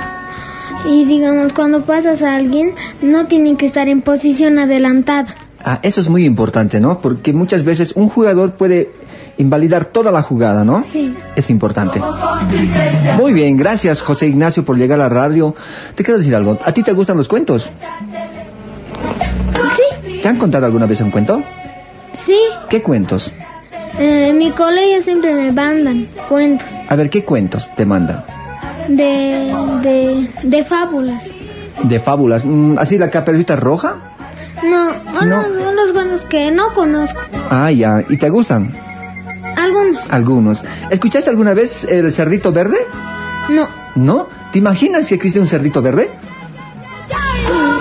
y 0.85 1.05
digamos 1.05 1.53
cuando 1.53 1.83
pasas 1.85 2.21
a 2.23 2.35
alguien 2.35 2.71
no 3.01 3.25
tienen 3.25 3.57
que 3.57 3.65
estar 3.65 3.87
en 3.87 4.01
posición 4.01 4.57
adelantada. 4.59 5.35
Ah, 5.63 5.79
eso 5.83 5.99
es 5.99 6.09
muy 6.09 6.25
importante, 6.25 6.79
¿no? 6.79 6.99
Porque 6.99 7.33
muchas 7.33 7.65
veces 7.65 7.91
un 7.97 8.07
jugador 8.07 8.53
puede 8.53 8.91
invalidar 9.37 9.85
toda 9.85 10.09
la 10.11 10.21
jugada, 10.21 10.63
¿no? 10.63 10.83
Sí. 10.85 11.13
Es 11.35 11.49
importante. 11.49 12.01
Muy 13.17 13.33
bien, 13.33 13.57
gracias 13.57 14.01
José 14.01 14.27
Ignacio 14.27 14.63
por 14.63 14.77
llegar 14.77 14.99
a 15.01 15.03
la 15.03 15.09
radio. 15.09 15.53
Te 15.95 16.03
quiero 16.03 16.17
decir 16.17 16.33
algo. 16.35 16.57
¿A 16.63 16.71
ti 16.71 16.81
te 16.81 16.93
gustan 16.93 17.17
los 17.17 17.27
cuentos? 17.27 17.69
Sí, 19.75 20.19
¿Te 20.21 20.27
han 20.27 20.37
contado 20.37 20.65
alguna 20.65 20.85
vez 20.85 21.01
un 21.01 21.12
cuento? 21.12 21.41
sí. 22.25 22.37
¿Qué 22.69 22.81
cuentos? 22.81 23.29
Eh, 23.98 24.29
en 24.29 24.37
mi 24.37 24.52
colegio 24.52 25.02
siempre 25.02 25.33
me 25.33 25.52
mandan 25.52 26.08
cuentos 26.29 26.67
A 26.87 26.96
ver, 26.96 27.10
¿qué 27.10 27.23
cuentos 27.23 27.69
te 27.75 27.85
mandan? 27.85 28.23
de, 28.87 29.54
de, 29.83 30.29
de 30.44 30.63
fábulas. 30.63 31.25
De 31.83 32.00
fábulas. 32.00 32.44
Mm, 32.44 32.77
¿Así 32.77 32.98
la 32.98 33.10
caperucita 33.10 33.56
roja? 33.56 33.96
No, 34.63 34.92
No. 35.13 35.21
no, 35.25 35.48
no, 35.48 35.71
los 35.73 35.92
cuentos 35.94 36.21
que 36.23 36.52
no 36.52 36.73
conozco. 36.73 37.19
Ah, 37.50 37.71
ya. 37.71 38.04
¿Y 38.10 38.17
te 38.17 38.29
gustan? 38.29 38.71
Algunos, 39.56 40.10
Algunos. 40.10 40.63
¿Escuchaste 40.90 41.29
alguna 41.29 41.54
vez 41.54 41.83
el 41.83 42.12
cerdito 42.12 42.52
verde? 42.52 42.77
no, 43.50 43.67
¿No? 43.96 44.27
¿Te 44.52 44.60
imaginas 44.60 45.08
que 45.08 45.15
existe 45.15 45.40
un 45.40 45.48
cerdito 45.48 45.81
verde? 45.81 46.10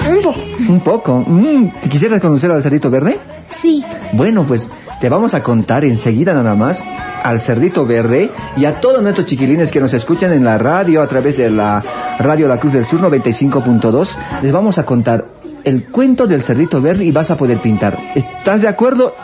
Un 0.08 0.22
poco. 0.22 0.40
Un 0.68 0.80
poco. 0.80 1.24
Mm, 1.26 1.70
¿te 1.80 1.88
¿Quisieras 1.88 2.20
conocer 2.20 2.50
al 2.50 2.62
cerdito 2.62 2.90
verde? 2.90 3.18
Sí. 3.60 3.84
Bueno, 4.12 4.44
pues 4.44 4.70
te 5.00 5.08
vamos 5.08 5.34
a 5.34 5.42
contar 5.42 5.84
enseguida 5.84 6.32
nada 6.32 6.54
más 6.54 6.84
al 7.22 7.40
Cerdito 7.40 7.86
Verde 7.86 8.30
y 8.56 8.64
a 8.64 8.80
todos 8.80 9.02
nuestros 9.02 9.26
chiquilines 9.26 9.70
que 9.70 9.80
nos 9.80 9.92
escuchan 9.94 10.32
en 10.32 10.44
la 10.44 10.58
radio 10.58 11.02
a 11.02 11.06
través 11.06 11.36
de 11.36 11.50
la 11.50 11.82
radio 12.18 12.48
La 12.48 12.58
Cruz 12.58 12.72
del 12.72 12.86
Sur 12.86 13.00
95.2. 13.00 14.08
Les 14.42 14.52
vamos 14.52 14.78
a 14.78 14.84
contar 14.84 15.26
el 15.64 15.86
cuento 15.86 16.26
del 16.26 16.42
Cerdito 16.42 16.80
Verde 16.80 17.04
y 17.04 17.12
vas 17.12 17.30
a 17.30 17.36
poder 17.36 17.60
pintar. 17.60 17.98
¿Estás 18.14 18.62
de 18.62 18.68
acuerdo, 18.68 19.14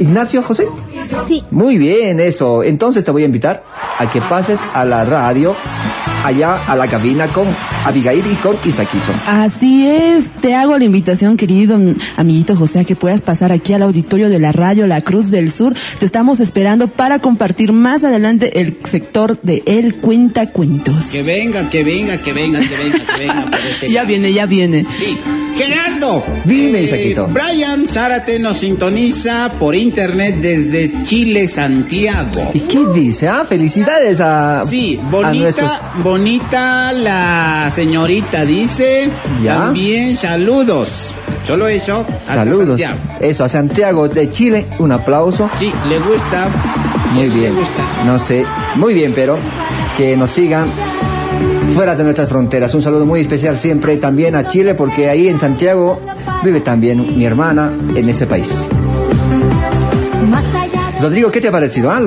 Ignacio 0.00 0.42
José? 0.42 0.64
Sí. 1.28 1.42
Muy 1.50 1.78
bien, 1.78 2.20
eso. 2.20 2.62
Entonces 2.62 3.04
te 3.04 3.10
voy 3.10 3.22
a 3.22 3.26
invitar 3.26 3.64
a 3.98 4.10
que 4.10 4.20
pases 4.22 4.58
a 4.74 4.84
la 4.84 5.04
radio, 5.04 5.54
allá 6.24 6.56
a 6.66 6.76
la 6.76 6.86
cabina 6.88 7.28
con 7.28 7.46
Abigail 7.84 8.24
y 8.30 8.34
con 8.36 8.56
Isaquito. 8.64 9.12
Así 9.26 9.86
es, 9.88 10.30
te 10.40 10.54
hago 10.54 10.78
la 10.78 10.84
invitación, 10.84 11.36
querido 11.36 11.78
amiguito 12.16 12.56
José, 12.56 12.80
a 12.80 12.84
que 12.84 12.96
puedas 12.96 13.20
pasar 13.20 13.52
aquí 13.52 13.72
al 13.74 13.82
auditorio 13.82 14.28
de 14.30 14.38
la 14.38 14.52
radio 14.52 14.86
La 14.86 15.00
Cruz 15.02 15.30
del 15.30 15.52
Sur. 15.52 15.74
Te 15.98 16.06
estamos 16.06 16.40
esperando 16.40 16.88
para 16.88 17.18
compartir 17.18 17.72
más 17.72 18.02
adelante 18.04 18.60
el 18.60 18.78
sector 18.84 19.38
de 19.42 19.62
El 19.66 19.96
Cuenta 19.96 20.50
Cuentos. 20.50 21.06
Que 21.06 21.22
venga, 21.22 21.68
que 21.70 21.84
venga, 21.84 22.18
que 22.22 22.32
venga, 22.32 22.60
que 22.60 22.76
venga, 22.76 22.98
que 22.98 23.18
venga. 23.18 23.46
por 23.50 23.60
este 23.66 23.88
Ya 23.90 23.94
lado. 23.96 24.08
viene, 24.08 24.32
ya 24.32 24.46
viene. 24.46 24.86
Sí. 24.98 25.18
Gerardo. 25.56 26.24
Dime, 26.44 26.80
eh, 26.80 26.84
Isaquito. 26.84 27.26
Brian 27.28 27.84
Zárate 27.86 28.38
nos 28.38 28.58
sintoniza 28.58 29.52
por 29.58 29.74
internet 29.82 30.36
desde 30.40 31.02
Chile, 31.02 31.46
Santiago. 31.46 32.50
¿Y 32.54 32.60
qué 32.60 32.84
dice? 32.92 33.28
Ah, 33.28 33.44
felicidades 33.44 34.20
a, 34.20 34.64
Sí, 34.66 34.98
bonita, 35.10 35.92
bonita 36.02 36.92
la 36.92 37.70
señorita, 37.70 38.44
dice. 38.44 39.10
Ya. 39.42 39.58
También 39.58 40.16
saludos. 40.16 41.12
Solo 41.46 41.66
eso. 41.68 42.06
hasta 42.28 42.34
Saludos. 42.44 42.66
Santiago. 42.80 42.98
Eso, 43.20 43.44
a 43.44 43.48
Santiago 43.48 44.08
de 44.08 44.30
Chile, 44.30 44.66
un 44.78 44.92
aplauso. 44.92 45.50
Sí, 45.56 45.72
le 45.88 45.98
gusta. 45.98 46.48
Muy 47.14 47.28
Le 47.28 47.34
bien. 47.34 47.56
gusta. 47.56 47.82
No 48.06 48.18
sé, 48.18 48.44
muy 48.76 48.94
bien, 48.94 49.12
pero 49.14 49.36
que 49.96 50.16
nos 50.16 50.30
sigan 50.30 50.72
fuera 51.74 51.94
de 51.94 52.04
nuestras 52.04 52.28
fronteras. 52.28 52.74
Un 52.74 52.82
saludo 52.82 53.04
muy 53.04 53.20
especial 53.20 53.56
siempre 53.56 53.96
también 53.96 54.34
a 54.36 54.46
Chile, 54.46 54.74
porque 54.74 55.08
ahí 55.10 55.28
en 55.28 55.38
Santiago 55.38 56.00
vive 56.44 56.60
también 56.60 57.18
mi 57.18 57.24
hermana 57.24 57.70
en 57.94 58.08
ese 58.08 58.26
país. 58.26 58.48
Rodrigo, 61.00 61.30
¿qué 61.30 61.40
te 61.40 61.48
ha 61.48 61.52
parecido? 61.52 61.90
Ah, 61.90 62.00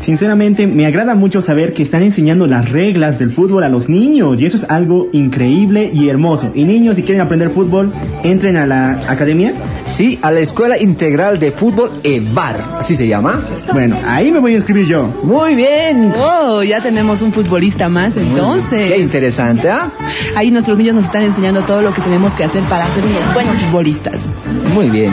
Sinceramente, 0.00 0.66
me 0.66 0.86
agrada 0.86 1.14
mucho 1.14 1.42
saber 1.42 1.74
que 1.74 1.82
están 1.82 2.02
enseñando 2.02 2.46
las 2.46 2.70
reglas 2.70 3.18
del 3.18 3.30
fútbol 3.30 3.62
a 3.64 3.68
los 3.68 3.88
niños 3.90 4.40
y 4.40 4.46
eso 4.46 4.56
es 4.56 4.64
algo 4.70 5.08
increíble 5.12 5.90
y 5.92 6.08
hermoso. 6.08 6.50
Y 6.54 6.64
niños, 6.64 6.96
si 6.96 7.02
quieren 7.02 7.20
aprender 7.20 7.50
fútbol, 7.50 7.92
entren 8.22 8.56
a 8.56 8.66
la 8.66 9.02
academia. 9.06 9.52
sí, 9.94 10.18
a 10.22 10.30
la 10.30 10.40
Escuela 10.40 10.78
Integral 10.78 11.38
de 11.38 11.52
Fútbol 11.52 11.90
EVAR, 12.04 12.64
así 12.78 12.96
se 12.96 13.06
llama. 13.06 13.42
Bueno, 13.72 13.98
ahí 14.06 14.30
me 14.32 14.38
voy 14.38 14.54
a 14.54 14.56
inscribir 14.56 14.86
yo. 14.86 15.08
Muy 15.24 15.54
bien. 15.54 16.12
Oh, 16.16 16.62
ya 16.62 16.80
tenemos 16.80 17.20
un 17.20 17.32
futbolista 17.32 17.88
más 17.88 18.14
Qué 18.14 18.20
entonces. 18.20 18.98
interesante, 19.00 19.68
¿ah? 19.68 19.90
Ahí 20.34 20.50
nuestros 20.50 20.78
niños 20.78 20.94
nos 20.94 21.04
están 21.04 21.22
enseñando 21.24 21.60
todo 21.62 21.82
lo 21.82 21.92
que 21.92 22.00
tenemos 22.00 22.32
que 22.32 22.44
hacer 22.44 22.62
para 22.64 22.88
ser 22.94 23.04
unos 23.04 23.34
buenos 23.34 23.58
futbolistas. 23.62 24.24
Muy 24.72 24.88
bien. 24.88 25.12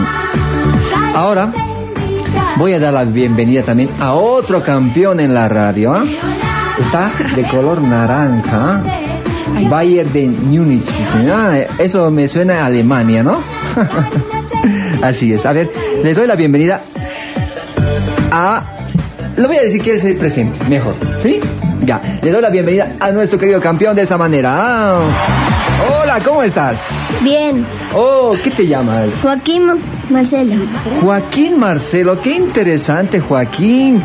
Ahora 1.14 1.52
voy 2.58 2.74
a 2.74 2.80
dar 2.80 2.94
la 2.94 3.04
bienvenida 3.04 3.64
también 3.64 3.90
a 4.00 4.14
otro 4.14 4.64
campeón 4.64 5.20
en 5.20 5.34
la 5.34 5.48
radio. 5.48 5.94
¿ah? 5.94 6.04
Está 6.80 7.12
de 7.36 7.44
color 7.48 7.82
naranja. 7.82 8.82
¿ah? 8.84 8.84
Bayern 9.70 10.12
de 10.12 10.28
Múnich. 10.28 10.90
Ah, 11.32 11.58
eso 11.80 12.12
me 12.12 12.28
suena 12.28 12.62
a 12.62 12.66
Alemania, 12.66 13.24
¿no? 13.24 13.40
Así 15.02 15.32
es. 15.32 15.46
A 15.46 15.54
ver, 15.54 15.72
le 16.04 16.14
doy 16.14 16.28
la 16.28 16.36
bienvenida 16.36 16.82
a... 18.32 18.64
Lo 19.38 19.48
voy 19.48 19.58
a 19.58 19.64
decir, 19.64 19.82
quiere 19.82 20.00
ser 20.00 20.18
presente, 20.18 20.58
mejor. 20.70 20.96
¿Sí? 21.22 21.40
Ya, 21.84 22.02
le 22.22 22.32
doy 22.32 22.42
la 22.42 22.50
bienvenida 22.50 22.94
a 23.00 23.12
nuestro 23.12 23.38
querido 23.38 23.60
campeón 23.60 23.96
de 23.96 24.04
esta 24.04 24.18
manera. 24.18 24.54
Ah. 24.56 25.45
Hola, 25.84 26.20
¿cómo 26.24 26.42
estás? 26.44 26.80
Bien. 27.22 27.66
Oh, 27.94 28.34
¿qué 28.44 28.50
te 28.50 28.66
llamas? 28.68 29.10
Joaquín 29.22 29.64
Marcelo. 30.10 30.54
Joaquín 31.02 31.60
Marcelo, 31.60 32.20
qué 32.22 32.36
interesante 32.36 33.20
Joaquín. 33.20 34.02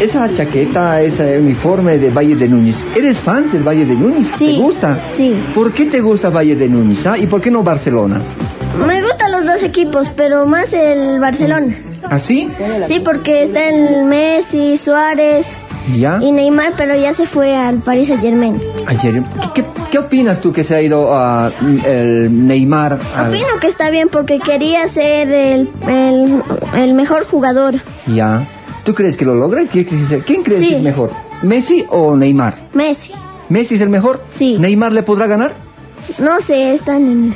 Esa 0.00 0.32
chaqueta, 0.34 1.00
ese 1.02 1.38
uniforme 1.38 1.98
de 1.98 2.10
Valle 2.10 2.36
de 2.36 2.48
Núñez. 2.48 2.84
¿Eres 2.96 3.18
fan 3.20 3.50
del 3.50 3.62
Valle 3.62 3.86
de 3.86 3.94
Núñez? 3.94 4.26
Sí. 4.36 4.46
¿Te 4.46 4.52
gusta? 4.58 5.08
Sí. 5.10 5.34
¿Por 5.54 5.72
qué 5.72 5.86
te 5.86 6.00
gusta 6.00 6.30
Valle 6.30 6.54
de 6.56 6.68
Núñez? 6.68 7.06
ah? 7.06 7.16
¿Y 7.16 7.26
por 7.26 7.40
qué 7.40 7.50
no 7.50 7.62
Barcelona? 7.62 8.20
Me 8.86 9.02
gustan 9.02 9.32
los 9.32 9.44
dos 9.46 9.62
equipos, 9.62 10.08
pero 10.16 10.46
más 10.46 10.72
el 10.72 11.20
Barcelona. 11.20 11.76
¿Así? 12.10 12.48
Sí, 12.88 13.00
porque 13.04 13.44
está 13.44 13.68
el 13.68 14.04
Messi, 14.04 14.76
Suárez 14.78 15.46
¿Ya? 15.92 16.18
y 16.22 16.32
Neymar, 16.32 16.72
pero 16.76 16.94
ya 16.96 17.12
se 17.12 17.26
fue 17.26 17.54
al 17.54 17.80
Paris 17.80 18.08
Saint 18.08 18.22
Germain. 18.22 18.58
Ayer, 18.86 19.22
¿qué, 19.54 19.62
qué, 19.62 19.68
qué 19.90 19.98
opinas 19.98 20.40
tú 20.40 20.52
que 20.52 20.64
se 20.64 20.74
ha 20.74 20.80
ido 20.82 21.12
a 21.14 21.52
el 21.84 22.46
Neymar? 22.46 22.98
al- 23.14 23.28
Opino 23.28 23.46
que 23.60 23.66
está 23.66 23.90
bien 23.90 24.08
porque 24.08 24.38
quería 24.38 24.88
ser 24.88 25.28
el, 25.30 25.68
el, 25.86 26.42
el 26.74 26.94
mejor 26.94 27.26
jugador. 27.26 27.74
Ya. 28.06 28.46
¿Tú 28.84 28.94
crees 28.94 29.16
que 29.16 29.24
lo 29.24 29.34
logra? 29.34 29.64
¿Quién 29.70 29.84
crees, 29.84 30.24
quién 30.24 30.42
crees 30.42 30.60
Sí. 30.60 30.68
que 30.68 30.76
es 30.76 30.82
mejor? 30.82 31.10
¿Messi 31.42 31.84
o 31.90 32.16
Neymar? 32.16 32.54
Messi. 32.74 33.12
¿Messi 33.48 33.74
es 33.74 33.80
el 33.82 33.90
mejor? 33.90 34.22
Sí. 34.30 34.56
¿Neymar 34.58 34.92
le 34.92 35.02
podrá 35.02 35.26
ganar? 35.26 35.52
No 36.18 36.38
sé, 36.40 36.74
están 36.74 36.96
en... 37.10 37.34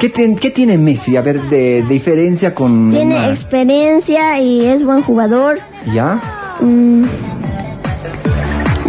¿Qué, 0.00 0.08
ten- 0.08 0.36
qué 0.36 0.50
tiene 0.50 0.76
Messi? 0.76 1.16
A 1.16 1.22
ver, 1.22 1.40
de, 1.42 1.82
de 1.82 1.88
diferencia 1.88 2.54
con 2.54 2.90
Tiene 2.90 3.14
Neymar. 3.14 3.30
experiencia 3.30 4.40
y 4.40 4.66
es 4.66 4.84
buen 4.84 5.02
jugador. 5.02 5.58
¿Ya? 5.92 6.20
Mm, 6.60 7.04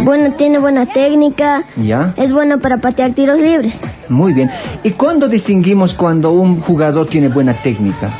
bueno, 0.04 0.32
tiene 0.34 0.58
buena 0.58 0.86
técnica. 0.86 1.62
¿Ya? 1.76 2.14
Es 2.16 2.32
bueno 2.32 2.58
para 2.58 2.78
patear 2.78 3.12
tiros 3.12 3.38
libres. 3.40 3.78
Muy 4.08 4.32
bien. 4.32 4.50
¿Y 4.82 4.90
cuándo 4.92 5.28
distinguimos 5.28 5.94
cuando 5.94 6.32
un 6.32 6.60
jugador 6.60 7.06
tiene 7.06 7.28
buena 7.28 7.54
técnica? 7.54 8.10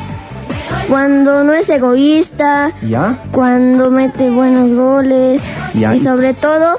Cuando 0.89 1.45
no 1.45 1.53
es 1.53 1.69
egoísta, 1.69 2.73
¿Ya? 2.83 3.17
cuando 3.33 3.91
mete 3.91 4.29
buenos 4.31 4.73
goles 4.73 5.41
Ya. 5.75 5.95
y 5.95 6.03
sobre 6.03 6.35
todo 6.35 6.79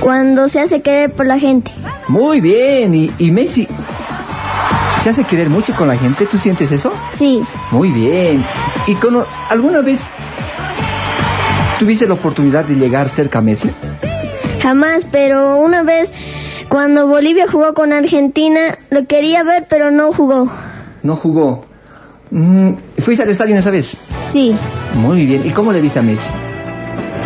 cuando 0.00 0.48
se 0.48 0.60
hace 0.60 0.80
querer 0.82 1.12
por 1.12 1.26
la 1.26 1.38
gente. 1.38 1.70
Muy 2.08 2.40
bien. 2.40 2.94
¿Y, 2.94 3.10
y 3.18 3.30
Messi 3.30 3.66
se 5.02 5.10
hace 5.10 5.24
querer 5.24 5.50
mucho 5.50 5.74
con 5.74 5.88
la 5.88 5.96
gente? 5.96 6.26
¿Tú 6.26 6.38
sientes 6.38 6.70
eso? 6.72 6.92
Sí, 7.16 7.42
Muy 7.70 7.90
bien. 7.90 8.44
¿Y 8.86 8.94
con, 8.96 9.24
alguna 9.50 9.80
vez 9.80 10.00
tuviste 11.78 12.06
la 12.06 12.14
oportunidad 12.14 12.64
de 12.64 12.74
llegar 12.74 13.08
cerca 13.08 13.38
a 13.38 13.42
Messi? 13.42 13.70
jamás, 14.62 15.04
pero 15.10 15.56
una 15.58 15.82
vez 15.82 16.10
cuando 16.70 17.06
Bolivia 17.06 17.46
jugó 17.50 17.74
con 17.74 17.92
Argentina 17.92 18.78
lo 18.90 19.06
quería 19.06 19.42
ver 19.42 19.66
pero 19.68 19.90
no 19.90 20.12
jugó. 20.12 20.50
No 21.02 21.16
jugó. 21.16 21.66
Mm, 22.30 22.70
¿Fuiste 23.00 23.22
al 23.22 23.28
estadio 23.30 23.54
esa 23.56 23.70
vez? 23.70 23.94
Sí, 24.32 24.56
Muy 24.94 25.26
bien. 25.26 25.42
¿Y 25.46 25.50
cómo 25.50 25.70
le 25.72 25.80
viste 25.82 25.98
a 25.98 26.02
Messi? 26.02 26.28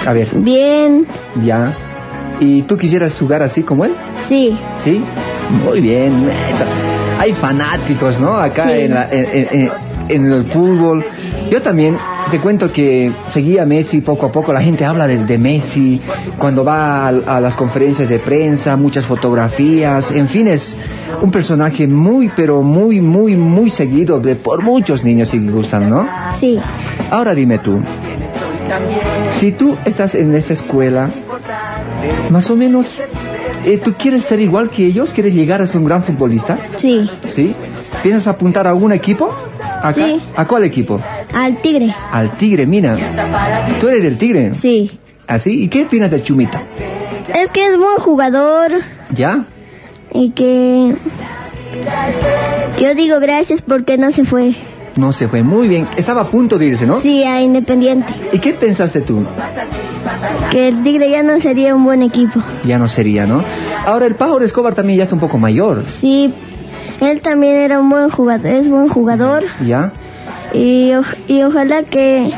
A 0.06 0.12
ver, 0.12 0.28
bien, 0.34 1.06
ya. 1.44 1.72
¿Y 2.40 2.62
tú 2.62 2.76
quisieras 2.76 3.16
jugar 3.18 3.42
así 3.42 3.62
como 3.62 3.84
él? 3.84 3.92
sí, 4.20 4.58
¿Sí? 4.80 5.00
Muy 5.64 5.80
bien. 5.80 6.28
Hay 7.18 7.32
fanáticos, 7.32 8.20
¿no? 8.20 8.36
Acá 8.36 8.64
Sí. 8.64 8.70
en, 8.82 8.94
la- 8.94 9.08
en- 9.10 9.48
en- 9.62 9.70
en 10.08 10.32
el 10.32 10.44
fútbol. 10.46 11.04
Yo 11.50 11.62
también 11.62 11.96
te 12.30 12.38
cuento 12.38 12.72
que 12.72 13.12
seguía 13.30 13.62
a 13.62 13.66
Messi 13.66 14.00
poco 14.00 14.26
a 14.26 14.32
poco. 14.32 14.52
La 14.52 14.60
gente 14.60 14.84
habla 14.84 15.06
de, 15.06 15.24
de 15.24 15.38
Messi 15.38 16.00
cuando 16.38 16.64
va 16.64 17.06
a, 17.06 17.08
a 17.08 17.40
las 17.40 17.56
conferencias 17.56 18.08
de 18.08 18.18
prensa, 18.18 18.76
muchas 18.76 19.06
fotografías. 19.06 20.10
En 20.12 20.28
fin, 20.28 20.48
es 20.48 20.76
un 21.22 21.30
personaje 21.30 21.86
muy, 21.86 22.30
pero 22.34 22.62
muy, 22.62 23.00
muy, 23.00 23.36
muy 23.36 23.70
seguido 23.70 24.20
de, 24.20 24.36
por 24.36 24.62
muchos 24.62 25.04
niños 25.04 25.28
si 25.28 25.38
gustan, 25.38 25.88
¿no? 25.88 26.08
sí. 26.38 26.58
Ahora 27.10 27.34
dime 27.34 27.58
tú, 27.58 27.80
si 29.32 29.52
tú 29.52 29.76
estás 29.84 30.14
en 30.14 30.34
esta 30.34 30.52
escuela, 30.52 31.08
más 32.30 32.50
o 32.50 32.56
menos, 32.56 32.98
eh, 33.64 33.78
¿tú 33.78 33.94
quieres 33.94 34.24
ser 34.24 34.40
igual 34.40 34.70
que 34.70 34.84
ellos? 34.84 35.12
¿Quieres 35.12 35.34
llegar 35.34 35.62
a 35.62 35.66
ser 35.66 35.78
un 35.78 35.86
gran 35.86 36.02
futbolista? 36.04 36.58
Sí, 36.76 37.08
¿Sí? 37.28 37.54
¿Piensas 38.02 38.28
apuntar 38.28 38.66
a 38.66 38.70
algún 38.70 38.92
equipo? 38.92 39.32
¿Acá? 39.82 39.92
Sí. 39.94 40.20
¿A 40.36 40.46
cuál 40.46 40.64
equipo? 40.64 41.00
al 41.34 41.58
tigre. 41.62 41.94
Al 42.10 42.30
Tigre, 42.36 42.66
mira. 42.66 42.96
¿Tú 43.80 43.88
eres 43.88 44.02
del 44.02 44.18
Tigre? 44.18 44.54
Sí. 44.54 44.90
¿Así? 45.26 45.50
¿Y 45.64 45.68
qué 45.68 45.82
opinas 45.84 46.10
del 46.10 46.22
Chumita? 46.22 46.60
Es 47.34 47.50
que 47.50 47.66
es 47.66 47.76
buen 47.76 47.98
jugador 47.98 48.72
¿Ya? 49.12 49.44
y 50.14 50.30
que 50.30 50.94
yo 52.80 52.94
digo 52.94 53.20
gracias 53.20 53.60
porque 53.62 53.98
no 53.98 54.10
se 54.10 54.24
fue. 54.24 54.54
No 54.96 55.12
se 55.12 55.28
fue 55.28 55.42
muy 55.42 55.68
bien. 55.68 55.86
Estaba 55.96 56.22
a 56.22 56.24
punto 56.24 56.58
de 56.58 56.66
irse, 56.66 56.86
¿no? 56.86 56.98
Sí, 57.00 57.22
a 57.22 57.40
Independiente. 57.40 58.12
¿Y 58.32 58.38
qué 58.38 58.54
pensaste 58.54 59.00
tú? 59.02 59.24
Que 60.50 60.68
el 60.68 60.82
Tigre 60.82 61.10
ya 61.10 61.22
no 61.22 61.38
sería 61.38 61.74
un 61.74 61.84
buen 61.84 62.02
equipo. 62.02 62.40
Ya 62.64 62.78
no 62.78 62.88
sería, 62.88 63.26
¿no? 63.26 63.44
Ahora 63.86 64.06
el 64.06 64.14
Pau 64.16 64.38
Escobar 64.40 64.74
también 64.74 64.96
ya 64.98 65.02
está 65.04 65.14
un 65.14 65.20
poco 65.20 65.38
mayor. 65.38 65.84
Sí, 65.86 66.32
él 67.00 67.20
también 67.20 67.56
era 67.56 67.80
un 67.80 67.90
buen 67.90 68.10
jugador, 68.10 68.46
es 68.46 68.68
buen 68.68 68.88
jugador 68.88 69.44
¿Ya? 69.64 69.92
y, 70.52 70.92
y 71.26 71.42
ojalá 71.42 71.82
que 71.84 72.30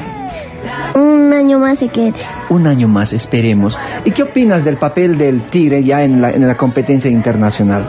un 0.95 1.33
año 1.33 1.59
más 1.59 1.79
se 1.79 1.89
quede. 1.89 2.15
Un 2.49 2.67
año 2.67 2.89
más, 2.89 3.13
esperemos. 3.13 3.79
¿Y 4.05 4.11
qué 4.11 4.23
opinas 4.25 4.65
del 4.65 4.77
papel 4.77 5.17
del 5.17 5.43
Tigre 5.43 5.83
ya 5.85 6.03
en 6.03 6.21
la, 6.21 6.31
en 6.31 6.47
la 6.47 6.57
competencia 6.57 7.11
internacional? 7.11 7.87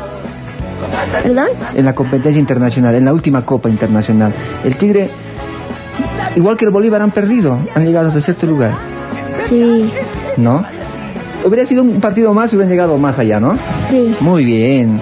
¿Perdón? 1.24 1.47
En 1.76 1.86
la 1.86 1.93
competencia 1.93 2.39
internacional, 2.39 2.95
en 2.95 3.05
la 3.05 3.14
última 3.14 3.45
Copa 3.45 3.70
Internacional. 3.70 4.34
El 4.64 4.76
Tigre, 4.76 5.09
igual 6.36 6.57
que 6.57 6.66
el 6.66 6.72
Bolívar, 6.72 7.01
han 7.01 7.12
perdido, 7.12 7.59
han 7.76 7.86
llegado 7.86 8.09
a 8.09 8.22
cierto 8.22 8.45
lugar, 8.45 8.74
Sí, 9.47 9.91
¿no? 10.38 10.64
Hubiera 11.43 11.65
sido 11.65 11.83
un 11.83 11.99
partido 11.99 12.33
más 12.33 12.51
y 12.51 12.55
hubieran 12.55 12.71
llegado 12.71 12.97
más 12.97 13.19
allá, 13.19 13.39
¿no? 13.39 13.57
sí. 13.89 14.15
Muy 14.19 14.45
bien. 14.45 14.99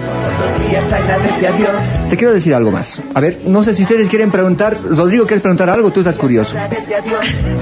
Te 2.10 2.18
quiero 2.18 2.34
decir 2.34 2.54
algo 2.54 2.72
más. 2.72 3.02
A 3.14 3.20
ver, 3.20 3.40
no 3.46 3.64
sé 3.64 3.74
si 3.74 3.84
ustedes 3.84 4.08
quieren 4.08 4.32
preguntar. 4.32 4.78
Rodrigo, 4.90 5.26
¿quieres 5.26 5.42
preguntar 5.42 5.70
algo? 5.70 5.92
Tú 5.92 6.00
estás 6.02 6.18
curioso. 6.18 6.56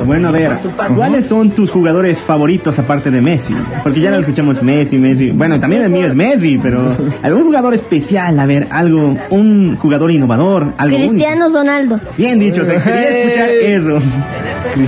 Bueno, 0.06 0.30
a 0.30 0.32
ver, 0.32 0.52
¿cuáles 0.96 1.26
son 1.26 1.52
tus 1.52 1.72
jugadores 1.72 2.20
favoritos 2.20 2.78
aparte 2.80 3.10
de 3.10 3.22
Messi? 3.22 3.56
Porque 3.84 4.00
ya 4.02 4.12
lo 4.12 4.20
escuchamos 4.20 4.62
Messi, 4.62 4.98
Messi. 4.98 5.32
Bueno, 5.32 5.60
también 5.60 5.84
el 5.84 5.90
mío 5.90 6.06
es 6.06 6.16
Messi, 6.16 6.58
pero 6.62 6.96
algún 7.22 7.44
jugador 7.46 7.74
especial, 7.74 8.40
a 8.40 8.46
ver, 8.46 8.68
algo, 8.72 9.16
un 9.30 9.78
jugador 9.78 10.12
innovador, 10.12 10.74
algo 10.78 10.98
único. 10.98 11.12
Cristiano 11.12 11.50
Ronaldo. 11.50 12.00
Bien 12.18 12.40
dicho, 12.40 12.66
se 12.66 12.76
quería 12.78 13.10
escuchar 13.10 13.50
eso. 13.50 14.00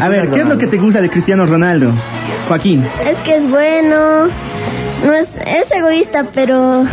A 0.02 0.10
ver, 0.10 0.30
¿qué 0.30 0.42
es 0.42 0.48
lo 0.48 0.58
que 0.58 0.68
te 0.68 0.78
gusta 0.78 1.02
de 1.02 1.10
Cristiano 1.10 1.46
Ronaldo? 1.46 1.92
Joaquín. 2.48 2.84
Es 3.08 3.18
que 3.20 3.36
es 3.36 3.48
bueno, 3.48 3.79
no 3.82 5.14
es, 5.14 5.30
es 5.46 5.72
egoísta, 5.72 6.28
pero 6.34 6.84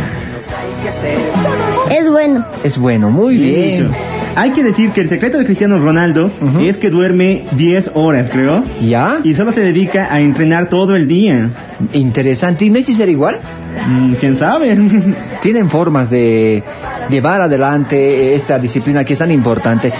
es 1.89 2.09
bueno. 2.09 2.45
Es 2.63 2.77
bueno, 2.77 3.09
muy 3.09 3.37
bien. 3.37 3.91
Hay 4.35 4.51
que 4.51 4.63
decir 4.63 4.91
que 4.91 5.01
el 5.01 5.09
secreto 5.09 5.39
de 5.39 5.45
Cristiano 5.45 5.79
Ronaldo 5.79 6.29
es 6.61 6.77
que 6.77 6.89
duerme 6.89 7.45
10 7.53 7.91
horas, 7.95 8.29
creo. 8.29 8.63
¿Ya? 8.81 9.19
Y 9.23 9.33
solo 9.33 9.51
se 9.51 9.61
dedica 9.61 10.13
a 10.13 10.19
entrenar 10.19 10.69
todo 10.69 10.95
el 10.95 11.07
día. 11.07 11.49
Interesante. 11.93 12.65
¿Y 12.65 12.69
Messi 12.69 12.93
será 12.93 13.11
igual? 13.11 13.39
Mm, 13.87 14.13
¿Quién 14.13 14.35
sabe? 14.35 14.77
Tienen 15.41 15.69
formas 15.69 16.09
de 16.09 16.63
llevar 17.09 17.41
adelante 17.41 18.35
esta 18.35 18.59
disciplina 18.59 19.03
que 19.03 19.13
es 19.13 19.19
tan 19.19 19.31
importante. 19.31 19.91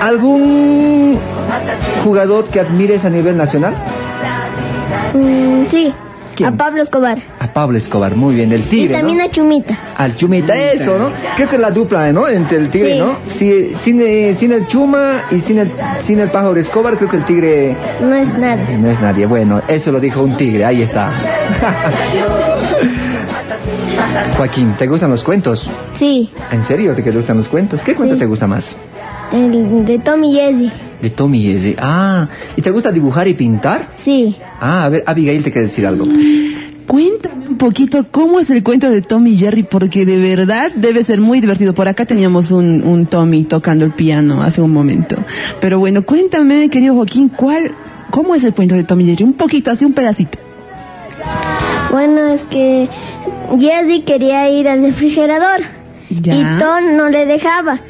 ¿Algún 0.00 1.18
jugador 2.04 2.48
que 2.48 2.60
admires 2.60 3.04
a 3.04 3.10
nivel 3.10 3.36
nacional? 3.36 3.74
Mm, 5.14 5.66
sí, 5.68 5.92
¿Quién? 6.40 6.54
a 6.54 6.56
Pablo 6.56 6.82
Escobar. 6.82 7.18
A 7.38 7.46
Pablo 7.52 7.78
Escobar, 7.78 8.16
muy 8.16 8.34
bien, 8.34 8.50
del 8.50 8.60
Y 8.62 8.64
Tigre, 8.64 8.94
también 8.94 9.18
¿no? 9.18 9.24
a 9.24 9.28
Chumita. 9.30 9.78
Al 9.96 10.16
Chumita, 10.16 10.54
eso, 10.54 10.98
¿no? 10.98 11.08
Creo 11.36 11.48
que 11.48 11.56
es 11.56 11.60
la 11.62 11.70
dupla, 11.70 12.12
¿no? 12.12 12.26
Entre 12.28 12.58
el 12.58 12.70
Tigre, 12.70 12.92
Sí. 12.94 12.98
¿no? 12.98 13.16
Si- 13.30 13.74
sin, 13.82 14.00
eh, 14.02 14.34
sin 14.36 14.52
el 14.52 14.66
Chuma 14.66 15.22
y 15.30 15.40
sin 15.40 15.58
el, 15.58 15.70
sin 16.02 16.18
el 16.20 16.28
Pájaro 16.30 16.56
Escobar, 16.58 16.96
creo 16.96 17.10
que 17.10 17.16
el 17.18 17.24
Tigre 17.24 17.76
No 18.00 18.14
es 18.14 18.32
nada. 18.38 18.64
no 18.78 18.90
es 18.90 19.00
nadie. 19.00 19.26
Bueno, 19.26 19.60
eso 19.68 19.90
lo 19.92 20.00
dijo 20.00 20.22
un 20.22 20.36
tigre, 20.36 20.64
ahí 20.64 20.82
está. 20.82 21.10
Joaquín, 24.36 24.74
¿te 24.78 24.86
gustan 24.86 25.10
los 25.10 25.22
cuentos? 25.22 25.68
Sí, 25.94 26.30
¿En 26.50 26.64
serio 26.64 26.94
te 26.94 27.02
gustan 27.10 27.36
los 27.38 27.48
cuentos? 27.48 27.80
¿Qué 27.82 27.94
cuento 27.94 28.14
Sí. 28.14 28.20
te 28.20 28.26
gusta 28.26 28.46
más? 28.46 28.76
El 29.32 29.84
de 29.84 29.98
Tommy 29.98 30.34
Jesse. 30.34 30.72
De 31.02 31.10
Tommy 31.10 31.38
y 31.46 31.50
Eze. 31.52 31.76
Ah, 31.78 32.28
¿y 32.56 32.62
te 32.62 32.70
gusta 32.70 32.92
dibujar 32.92 33.26
y 33.26 33.34
pintar? 33.34 33.92
Sí. 33.96 34.36
Ah, 34.60 34.84
a 34.84 34.88
ver, 34.90 35.02
Abigail 35.06 35.42
te 35.42 35.50
quiere 35.50 35.68
decir 35.68 35.86
algo. 35.86 36.04
Cuéntame 36.86 37.48
un 37.48 37.56
poquito 37.56 38.04
cómo 38.10 38.40
es 38.40 38.50
el 38.50 38.62
cuento 38.62 38.90
de 38.90 39.00
Tommy 39.00 39.30
y 39.32 39.36
Jerry, 39.38 39.62
porque 39.62 40.04
de 40.04 40.18
verdad 40.18 40.72
debe 40.74 41.04
ser 41.04 41.20
muy 41.20 41.40
divertido. 41.40 41.72
Por 41.72 41.88
acá 41.88 42.04
teníamos 42.04 42.50
un, 42.50 42.82
un 42.84 43.06
Tommy 43.06 43.44
tocando 43.44 43.84
el 43.84 43.92
piano 43.92 44.42
hace 44.42 44.60
un 44.60 44.72
momento. 44.72 45.16
Pero 45.60 45.78
bueno, 45.78 46.02
cuéntame, 46.02 46.68
querido 46.68 46.94
Joaquín, 46.96 47.28
¿cuál, 47.34 47.72
cómo 48.10 48.34
es 48.34 48.42
el 48.44 48.52
cuento 48.52 48.74
de 48.74 48.84
Tommy 48.84 49.04
y 49.04 49.10
Jerry? 49.12 49.24
Un 49.24 49.34
poquito, 49.34 49.70
así 49.70 49.84
un 49.84 49.92
pedacito. 49.94 50.38
Bueno, 51.92 52.26
es 52.28 52.44
que 52.44 52.88
Jesse 53.58 54.04
quería 54.04 54.50
ir 54.50 54.68
al 54.68 54.82
refrigerador 54.82 55.60
Ya. 56.10 56.34
y 56.34 56.58
Tom 56.60 56.96
no 56.96 57.08
le 57.08 57.24
dejaba. 57.26 57.80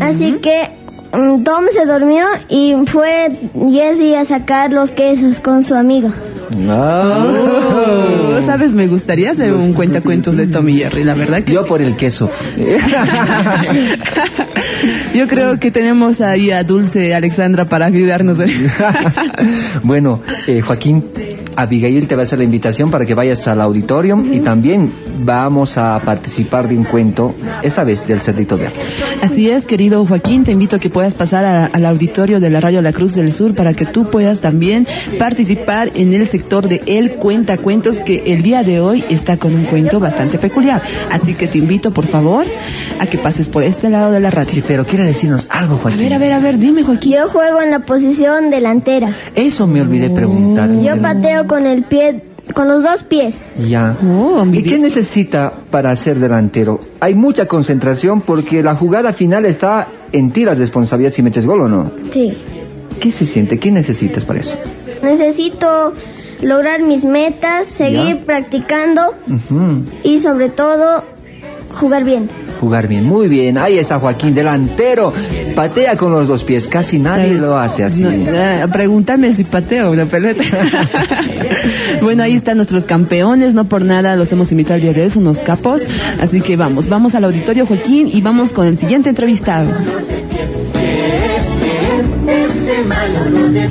Así 0.00 0.32
que 0.42 0.70
Tom 1.10 1.64
se 1.72 1.86
durmió 1.86 2.26
y 2.48 2.74
fue 2.86 3.30
Jesse 3.70 4.16
a 4.16 4.24
sacar 4.24 4.72
los 4.72 4.92
quesos 4.92 5.40
con 5.40 5.64
su 5.64 5.74
amigo. 5.74 6.12
Oh, 6.56 8.40
Sabes, 8.44 8.74
me 8.74 8.86
gustaría 8.86 9.32
hacer 9.32 9.52
un 9.52 9.74
cuentacuentos 9.74 10.34
de 10.36 10.46
Tommy 10.46 10.72
y 10.72 10.78
Jerry, 10.78 11.04
la 11.04 11.14
verdad 11.14 11.42
que 11.42 11.52
Yo 11.52 11.66
por 11.66 11.82
el 11.82 11.96
queso. 11.96 12.30
yo 15.14 15.28
creo 15.28 15.58
que 15.58 15.70
tenemos 15.70 16.20
ahí 16.20 16.50
a 16.50 16.62
Dulce 16.64 17.14
Alexandra 17.14 17.66
para 17.66 17.86
ayudarnos. 17.86 18.38
bueno, 19.82 20.22
eh, 20.46 20.60
Joaquín, 20.62 21.04
Abigail 21.56 22.08
te 22.08 22.14
va 22.14 22.22
a 22.22 22.24
hacer 22.24 22.38
la 22.38 22.44
invitación 22.44 22.90
para 22.90 23.04
que 23.04 23.14
vayas 23.14 23.46
al 23.48 23.60
auditorio 23.60 24.24
y 24.30 24.40
también 24.40 24.90
vamos 25.24 25.76
a 25.76 26.00
participar 26.00 26.68
de 26.68 26.78
un 26.78 26.84
cuento, 26.84 27.34
esta 27.62 27.84
vez 27.84 28.06
del 28.06 28.20
Cerdito 28.20 28.56
Verde. 28.56 28.80
Así 29.20 29.50
es, 29.50 29.66
querido 29.66 30.06
Joaquín, 30.06 30.44
te 30.44 30.52
invito 30.52 30.76
a 30.76 30.78
que 30.78 30.88
puedas 30.98 31.14
pasar 31.14 31.44
a- 31.44 31.66
al 31.66 31.86
auditorio 31.86 32.40
de 32.40 32.50
la 32.50 32.60
Radio 32.60 32.82
La 32.82 32.92
Cruz 32.92 33.12
del 33.14 33.30
Sur 33.30 33.54
para 33.54 33.72
que 33.72 33.86
tú 33.86 34.10
puedas 34.10 34.40
también 34.40 34.84
participar 35.16 35.90
en 35.94 36.12
el 36.12 36.26
sector 36.26 36.66
de 36.68 36.82
El 36.86 37.12
Cuenta 37.12 37.56
Cuentos 37.56 37.98
que 37.98 38.24
el 38.34 38.42
día 38.42 38.64
de 38.64 38.80
hoy 38.80 39.04
está 39.08 39.36
con 39.36 39.54
un 39.54 39.62
cuento 39.66 40.00
bastante 40.00 40.38
peculiar. 40.38 40.82
Así 41.08 41.34
que 41.34 41.46
te 41.46 41.58
invito, 41.58 41.92
por 41.92 42.06
favor, 42.06 42.46
a 42.98 43.06
que 43.06 43.16
pases 43.16 43.48
por 43.48 43.62
este 43.62 43.90
lado 43.90 44.10
de 44.10 44.18
la 44.18 44.30
radio. 44.32 44.50
Sí, 44.50 44.64
pero 44.66 44.84
quiere 44.84 45.04
decirnos 45.04 45.46
algo, 45.52 45.76
A 45.76 45.78
Joaquín. 45.78 46.00
ver, 46.00 46.14
a 46.14 46.18
ver, 46.18 46.32
a 46.32 46.40
ver, 46.40 46.58
dime, 46.58 46.82
Joaquín. 46.82 47.12
Yo 47.12 47.28
juego 47.28 47.62
en 47.62 47.70
la 47.70 47.80
posición 47.86 48.50
delantera. 48.50 49.14
Eso 49.36 49.68
me 49.68 49.80
olvidé 49.80 50.10
preguntar. 50.10 50.68
Yo 50.80 51.00
pateo 51.00 51.46
con 51.46 51.64
el 51.64 51.84
pie, 51.84 52.24
con 52.54 52.66
los 52.66 52.82
dos 52.82 53.04
pies. 53.04 53.36
Ya. 53.68 53.96
Oh, 54.04 54.44
¿Y 54.50 54.64
qué 54.64 54.78
necesita 54.80 55.52
para 55.70 55.94
ser 55.94 56.18
delantero? 56.18 56.80
Hay 56.98 57.14
mucha 57.14 57.46
concentración 57.46 58.22
porque 58.22 58.64
la 58.64 58.74
jugada 58.74 59.12
final 59.12 59.44
está 59.44 59.86
en 60.12 60.30
ti 60.32 60.44
la 60.44 60.54
responsabilidad 60.54 61.12
si 61.12 61.22
metes 61.22 61.46
gol 61.46 61.62
o 61.62 61.68
no. 61.68 61.90
Sí. 62.12 62.36
¿Qué 63.00 63.10
se 63.12 63.26
siente? 63.26 63.58
¿Qué 63.58 63.70
necesitas 63.70 64.24
para 64.24 64.40
eso? 64.40 64.56
Necesito 65.02 65.92
lograr 66.42 66.82
mis 66.82 67.04
metas, 67.04 67.66
seguir 67.66 68.16
Ya. 68.18 68.24
practicando 68.24 69.14
y 70.02 70.18
sobre 70.18 70.48
todo 70.50 71.04
jugar 71.78 72.04
bien. 72.04 72.28
Jugar 72.60 72.88
bien, 72.88 73.04
muy 73.04 73.28
bien. 73.28 73.56
Ahí 73.56 73.78
está 73.78 73.98
Joaquín, 73.98 74.34
delantero. 74.34 75.12
Patea 75.54 75.96
con 75.96 76.12
los 76.12 76.28
dos 76.28 76.44
pies. 76.44 76.68
Casi 76.68 76.98
nadie 76.98 77.28
¿Sabes? 77.28 77.40
lo 77.40 77.58
hace 77.58 77.84
así. 77.84 78.02
No, 78.02 78.72
pregúntame 78.72 79.32
si 79.32 79.44
pateo 79.44 79.94
la 79.94 80.06
pelota. 80.06 80.42
bueno, 82.02 82.24
ahí 82.24 82.34
están 82.36 82.56
nuestros 82.56 82.84
campeones, 82.84 83.54
no 83.54 83.64
por 83.64 83.82
nada 83.84 84.16
los 84.16 84.30
hemos 84.32 84.50
invitado 84.50 84.74
al 84.74 84.80
día 84.82 84.92
de 84.92 85.02
hoy, 85.02 85.10
son 85.10 85.22
unos 85.22 85.38
capos. 85.38 85.82
Así 86.20 86.40
que 86.40 86.56
vamos, 86.56 86.88
vamos 86.88 87.14
al 87.14 87.24
auditorio 87.24 87.66
Joaquín 87.66 88.10
y 88.12 88.20
vamos 88.20 88.52
con 88.52 88.66
el 88.66 88.76
siguiente 88.76 89.08
entrevistado. 89.08 89.70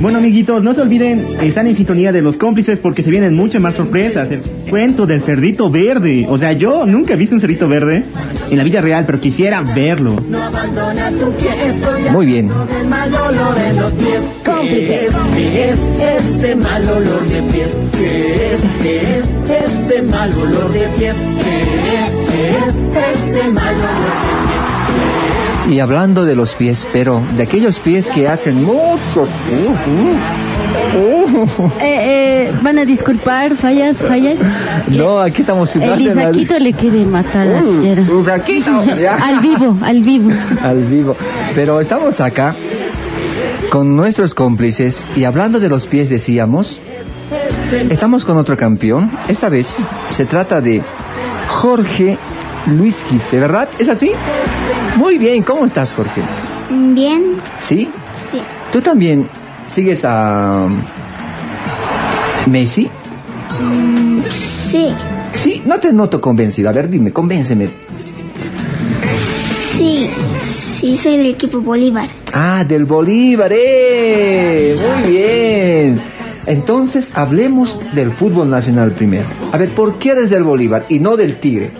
Bueno, 0.00 0.18
amiguitos, 0.18 0.62
no 0.62 0.74
se 0.74 0.82
olviden, 0.82 1.24
están 1.40 1.66
en 1.66 1.74
sintonía 1.76 2.12
de 2.12 2.22
los 2.22 2.36
cómplices 2.36 2.78
porque 2.78 3.02
se 3.02 3.10
vienen 3.10 3.34
muchas 3.34 3.60
más 3.60 3.74
sorpresas. 3.74 4.30
El 4.30 4.40
cuento 4.70 5.06
del 5.06 5.20
cerdito 5.22 5.70
verde. 5.70 6.26
O 6.28 6.36
sea, 6.36 6.52
yo 6.52 6.86
nunca 6.86 7.14
he 7.14 7.16
visto 7.16 7.34
un 7.34 7.40
cerdito 7.40 7.68
verde 7.68 8.04
en 8.50 8.56
la 8.56 8.64
vida 8.64 8.80
real, 8.80 9.04
pero 9.06 9.20
quisiera 9.20 9.62
verlo. 9.62 10.16
Muy 12.12 12.26
bien. 12.26 12.50
Cómplices. 14.44 15.12
Ese 16.38 16.54
mal 16.56 16.88
olor 16.88 17.28
de 17.28 17.42
pies, 17.52 17.76
¿qué 17.96 18.54
es? 18.54 18.60
¿Qué 18.82 19.18
es? 19.18 19.24
Ese 19.48 20.02
mal 20.02 20.32
olor 20.38 20.72
de 20.72 20.86
pies, 20.98 21.16
¿qué 21.42 21.62
es? 21.62 22.10
¿Qué 22.30 22.48
es? 22.50 22.74
Ese 23.34 23.47
Y 25.68 25.80
hablando 25.80 26.24
de 26.24 26.34
los 26.34 26.54
pies, 26.54 26.86
pero 26.92 27.22
de 27.36 27.42
aquellos 27.42 27.78
pies 27.78 28.10
que 28.10 28.26
hacen 28.26 28.64
mucho. 28.64 29.28
Eh, 31.80 32.48
eh, 32.50 32.52
van 32.62 32.78
a 32.78 32.84
disculpar, 32.84 33.54
fallas, 33.56 33.98
fallas. 33.98 34.38
No, 34.88 35.18
aquí 35.18 35.42
estamos 35.42 35.74
El 35.76 36.00
Isaquito 36.00 36.58
le 36.58 36.72
quiere 36.72 37.04
matar 37.04 37.46
a 37.48 37.62
ya. 38.98 39.16
al 39.16 39.40
vivo, 39.40 39.76
al 39.82 40.02
vivo. 40.02 40.30
al 40.62 40.84
vivo. 40.84 41.16
Pero 41.54 41.80
estamos 41.80 42.20
acá 42.20 42.56
con 43.70 43.94
nuestros 43.94 44.34
cómplices 44.34 45.06
y 45.14 45.24
hablando 45.24 45.60
de 45.60 45.68
los 45.68 45.86
pies 45.86 46.08
decíamos, 46.08 46.80
estamos 47.90 48.24
con 48.24 48.38
otro 48.38 48.56
campeón. 48.56 49.10
Esta 49.28 49.48
vez 49.48 49.76
se 50.10 50.24
trata 50.24 50.60
de 50.60 50.82
Jorge 51.48 52.18
Luis 52.76 53.02
Gil, 53.08 53.20
¿de 53.30 53.40
verdad? 53.40 53.68
¿Es 53.78 53.88
así? 53.88 54.12
Muy 54.96 55.18
bien, 55.18 55.42
¿cómo 55.42 55.64
estás 55.64 55.92
Jorge? 55.92 56.20
Bien. 56.70 57.36
¿Sí? 57.60 57.88
Sí. 58.12 58.40
¿Tú 58.70 58.80
también 58.80 59.26
sigues 59.70 60.04
a 60.04 60.68
Messi? 62.46 62.90
Sí. 64.70 64.88
Sí, 65.34 65.62
no 65.64 65.78
te 65.80 65.92
noto 65.92 66.20
convencido. 66.20 66.68
A 66.68 66.72
ver, 66.72 66.88
dime, 66.88 67.12
convénceme. 67.12 67.70
Sí, 69.76 70.10
sí, 70.40 70.96
soy 70.96 71.16
del 71.16 71.26
equipo 71.26 71.60
Bolívar. 71.60 72.08
Ah, 72.32 72.64
del 72.64 72.84
Bolívar, 72.84 73.50
¡eh! 73.54 74.76
Muy 74.76 75.10
bien. 75.10 76.00
Entonces, 76.46 77.10
hablemos 77.14 77.78
del 77.94 78.12
fútbol 78.12 78.50
nacional 78.50 78.92
primero. 78.92 79.26
A 79.52 79.56
ver, 79.58 79.70
¿por 79.70 79.98
qué 79.98 80.10
eres 80.10 80.30
del 80.30 80.44
Bolívar 80.44 80.86
y 80.88 80.98
no 80.98 81.16
del 81.16 81.36
Tigre? 81.36 81.70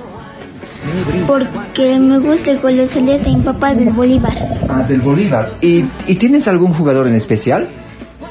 Porque 1.27 1.99
me 1.99 2.19
gusta 2.19 2.53
el 2.53 2.61
color 2.61 2.87
celeste 2.87 3.31
y 3.31 3.37
mi 3.37 3.43
papá 3.43 3.73
es 3.73 3.79
del 3.79 3.91
Bolívar. 3.91 4.37
Ah, 4.69 4.83
del 4.83 5.01
Bolívar. 5.01 5.53
¿Y, 5.61 5.85
y 6.07 6.15
tienes 6.15 6.49
algún 6.49 6.73
jugador 6.73 7.07
en 7.07 7.15
especial? 7.15 7.69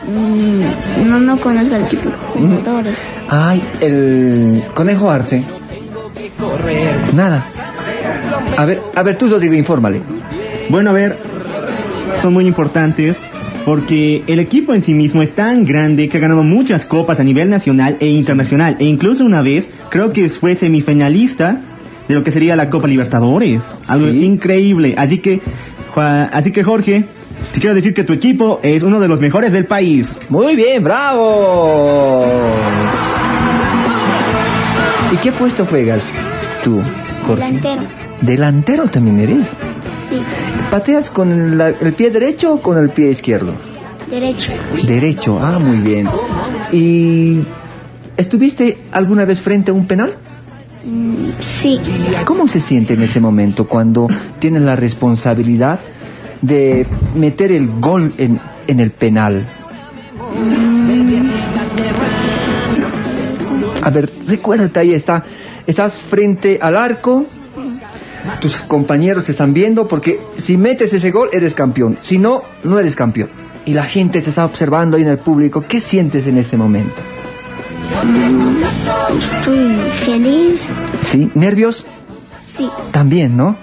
Mm, 0.07 1.09
no, 1.09 1.19
no 1.19 1.37
conozco 1.37 1.75
a 1.75 1.79
los 1.79 1.91
jugadores. 2.33 2.97
Ay, 3.29 3.61
el 3.81 4.63
Conejo 4.73 5.11
Arce. 5.11 5.43
Nada. 7.13 7.45
A 8.57 8.65
ver, 8.65 8.81
a 8.95 9.03
ver, 9.03 9.17
tú, 9.17 9.27
Rodrigo, 9.27 9.53
infórmale. 9.53 10.01
Bueno, 10.69 10.91
a 10.91 10.93
ver, 10.93 11.17
son 12.21 12.33
muy 12.33 12.47
importantes 12.47 13.17
porque 13.65 14.23
el 14.27 14.39
equipo 14.39 14.73
en 14.73 14.81
sí 14.81 14.93
mismo 14.93 15.21
es 15.21 15.33
tan 15.33 15.65
grande 15.65 16.07
que 16.07 16.17
ha 16.17 16.21
ganado 16.21 16.43
muchas 16.43 16.85
copas 16.85 17.19
a 17.19 17.23
nivel 17.23 17.49
nacional 17.49 17.97
e 17.99 18.07
internacional. 18.07 18.77
E 18.79 18.85
incluso 18.85 19.25
una 19.25 19.41
vez 19.41 19.67
creo 19.89 20.11
que 20.11 20.29
fue 20.29 20.55
semifinalista 20.55 21.61
de 22.07 22.15
lo 22.15 22.23
que 22.23 22.31
sería 22.31 22.55
la 22.55 22.69
Copa 22.69 22.87
Libertadores. 22.87 23.63
Algo 23.87 24.07
Sí. 24.07 24.23
increíble. 24.23 24.95
Así 24.97 25.19
que, 25.19 25.41
Juan- 25.93 26.29
así 26.31 26.51
que 26.51 26.63
Jorge, 26.63 27.03
te 27.53 27.59
quiero 27.59 27.75
decir 27.75 27.93
que 27.93 28.03
tu 28.03 28.13
equipo 28.13 28.59
es 28.63 28.83
uno 28.83 28.99
de 28.99 29.07
los 29.07 29.19
mejores 29.19 29.51
del 29.51 29.65
país. 29.65 30.15
Muy 30.29 30.55
bien, 30.55 30.83
bravo. 30.83 32.25
¿Y 35.11 35.17
qué 35.17 35.31
puesto 35.31 35.65
juegas 35.65 36.03
tú, 36.63 36.81
Jorge? 37.25 37.43
Delantero. 37.45 37.81
Delantero 38.21 38.87
también 38.87 39.19
eres. 39.19 39.47
Sí, 40.09 40.17
¿Pateas 40.71 41.09
con 41.11 41.57
la- 41.57 41.69
el 41.69 41.93
pie 41.93 42.09
derecho 42.11 42.53
o 42.55 42.61
con 42.61 42.77
el 42.77 42.89
pie 42.89 43.09
izquierdo? 43.11 43.53
derecho. 44.09 44.51
Derecho, 44.85 45.37
ah, 45.41 45.59
muy 45.59 45.77
bien. 45.79 46.07
¿Y 46.71 47.41
estuviste 48.15 48.77
alguna 48.91 49.25
vez 49.25 49.41
frente 49.41 49.71
a 49.71 49.73
un 49.73 49.85
penal? 49.85 50.15
Sí, 51.41 51.79
¿Cómo 52.25 52.47
se 52.47 52.59
siente 52.59 52.93
en 52.93 53.03
ese 53.03 53.19
momento 53.19 53.67
cuando 53.67 54.07
tienes 54.39 54.61
la 54.61 54.75
responsabilidad 54.75 55.81
de 56.41 56.85
meter 57.15 57.51
el 57.51 57.67
gol 57.79 58.13
en, 58.17 58.39
en 58.67 58.79
el 58.79 58.91
penal? 58.91 59.47
A 63.81 63.89
ver, 63.89 64.09
recuérdate 64.27 64.79
ahí 64.79 64.93
está, 64.93 65.23
estás 65.65 65.97
frente 65.97 66.59
al 66.61 66.77
arco, 66.77 67.25
tus 68.41 68.61
compañeros 68.61 69.25
te 69.25 69.31
están 69.31 69.53
viendo 69.53 69.87
porque 69.87 70.19
si 70.37 70.57
metes 70.57 70.93
ese 70.93 71.11
gol 71.11 71.29
eres 71.31 71.53
campeón, 71.53 71.97
si 72.01 72.17
no, 72.17 72.43
no 72.63 72.79
eres 72.79 72.95
campeón. 72.95 73.29
Y 73.65 73.73
la 73.73 73.85
gente 73.85 74.21
te 74.21 74.29
está 74.29 74.45
observando 74.45 74.95
ahí 74.95 75.03
en 75.03 75.09
el 75.09 75.17
público, 75.17 75.65
¿qué 75.67 75.81
sientes 75.81 76.25
en 76.27 76.37
ese 76.37 76.55
momento? 76.55 77.01
Estoy 79.37 79.75
feliz. 80.05 80.67
¿Sí? 81.03 81.29
¿Nervios? 81.35 81.85
Sí, 82.55 82.69
También, 82.91 83.37
¿no? 83.37 83.55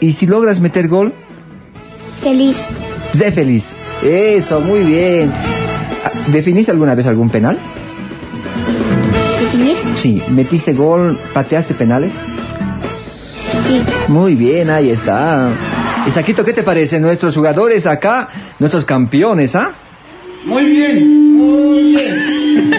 Y 0.00 0.12
si 0.14 0.26
logras 0.26 0.60
meter 0.60 0.88
gol, 0.88 1.12
feliz. 2.22 2.66
sé 3.14 3.30
feliz. 3.30 3.72
Eso, 4.02 4.60
muy 4.60 4.80
bien. 4.80 5.30
¿Definiste 6.28 6.72
alguna 6.72 6.94
vez 6.94 7.06
algún 7.06 7.30
penal? 7.30 7.58
¿Definir? 9.40 9.76
Sí. 9.96 10.22
¿Metiste 10.28 10.72
gol, 10.72 11.18
pateaste 11.34 11.74
penales? 11.74 12.12
Sí. 13.68 13.82
Muy 14.08 14.34
bien, 14.34 14.70
ahí 14.70 14.90
está. 14.90 15.50
Y 16.06 16.10
Saquito, 16.10 16.44
¿qué 16.44 16.52
te 16.52 16.62
parece? 16.64 16.98
Nuestros 16.98 17.36
jugadores 17.36 17.86
acá, 17.86 18.28
nuestros 18.58 18.84
campeones, 18.84 19.54
¿ah? 19.54 19.72
Muy 20.44 20.64
bien, 20.70 21.34
muy 21.36 21.82
bien. 21.90 22.72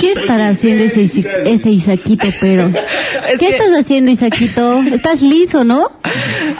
¿Qué 0.00 0.12
estará 0.12 0.48
haciendo 0.48 0.84
ese, 0.84 1.04
ese 1.44 1.70
Isaquito, 1.70 2.26
pero? 2.40 2.70
¿Qué 2.72 3.38
que- 3.38 3.48
estás 3.50 3.68
haciendo, 3.78 4.10
Isaquito? 4.10 4.80
Estás 4.82 5.22
liso, 5.22 5.62
¿no? 5.64 5.88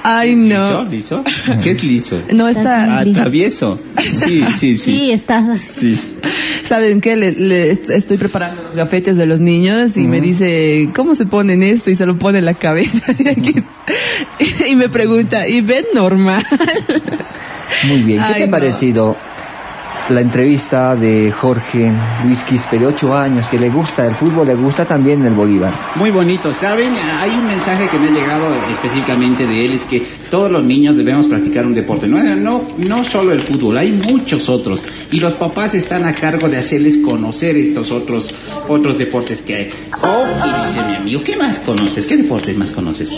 Ay, 0.02 0.34
no. 0.34 0.84
¿Liso? 0.84 1.22
¿Liso? 1.24 1.24
¿Qué 1.62 1.70
es 1.70 1.82
liso? 1.82 2.18
No 2.32 2.48
está. 2.48 3.00
Ah, 3.00 3.04
travieso. 3.12 3.80
Sí, 4.00 4.42
sí, 4.54 4.76
sí. 4.76 4.78
Sí, 4.78 5.10
estás. 5.10 5.58
Sí. 5.60 5.98
¿Saben 6.62 7.00
qué? 7.00 7.16
Le, 7.16 7.32
le 7.32 7.70
est- 7.72 7.90
estoy 7.90 8.16
preparando 8.18 8.62
los 8.62 8.76
gafetes 8.76 9.16
de 9.16 9.26
los 9.26 9.40
niños 9.40 9.96
y 9.96 10.06
me 10.06 10.20
dice, 10.20 10.90
¿cómo 10.94 11.14
se 11.14 11.26
ponen 11.26 11.62
esto? 11.62 11.90
Y 11.90 11.96
se 11.96 12.06
lo 12.06 12.18
pone 12.18 12.38
en 12.38 12.44
la 12.44 12.54
cabeza. 12.54 13.12
Y 14.68 14.76
me 14.76 14.88
pregunta, 14.88 15.48
¿y 15.48 15.60
ven 15.62 15.84
normal? 15.94 16.44
Muy 17.88 18.02
bien. 18.02 18.18
¿Qué 18.20 18.24
Ay, 18.24 18.34
te 18.34 18.42
ha 18.44 18.46
no. 18.46 18.50
parecido 18.52 19.16
la 20.10 20.20
entrevista 20.20 20.96
de 20.96 21.30
Jorge 21.30 21.92
Luis 22.24 22.42
Quispe, 22.44 22.78
de 22.78 22.86
8 22.86 23.14
años, 23.16 23.48
que 23.48 23.58
le 23.58 23.70
gusta 23.70 24.06
el 24.06 24.14
fútbol, 24.14 24.46
le 24.46 24.54
gusta 24.54 24.84
también 24.84 25.24
el 25.24 25.34
Bolívar? 25.34 25.72
Muy 25.96 26.10
bonito, 26.10 26.52
¿saben? 26.52 26.94
Hay 26.94 27.30
un 27.30 27.46
mensaje 27.46 27.88
que 27.88 27.98
me 27.98 28.08
ha 28.08 28.10
llegado 28.10 28.54
específicamente 28.70 29.46
de 29.46 29.64
él, 29.64 29.72
es 29.72 29.84
que 29.84 30.02
todos 30.30 30.50
los 30.50 30.64
niños 30.64 30.96
debemos 30.96 31.26
practicar 31.26 31.66
un 31.66 31.74
deporte. 31.74 32.06
No, 32.06 32.22
no, 32.22 32.62
no 32.78 33.04
solo 33.04 33.32
el 33.32 33.40
fútbol, 33.40 33.78
hay 33.78 33.92
muchos 33.92 34.48
otros. 34.48 34.82
Y 35.10 35.20
los 35.20 35.34
papás 35.34 35.74
están 35.74 36.04
a 36.04 36.14
cargo 36.14 36.48
de 36.48 36.58
hacerles 36.58 36.98
conocer 36.98 37.56
estos 37.56 37.90
otros, 37.90 38.32
otros 38.68 38.98
deportes 38.98 39.40
que 39.42 39.54
hay. 39.54 39.70
Hockey, 39.92 40.66
dice 40.66 40.82
mi 40.82 40.96
amigo. 40.96 41.22
¿Qué 41.22 41.36
más 41.36 41.58
conoces? 41.60 42.06
¿Qué 42.06 42.16
deportes 42.16 42.56
más 42.56 42.70
conoces? 42.72 43.10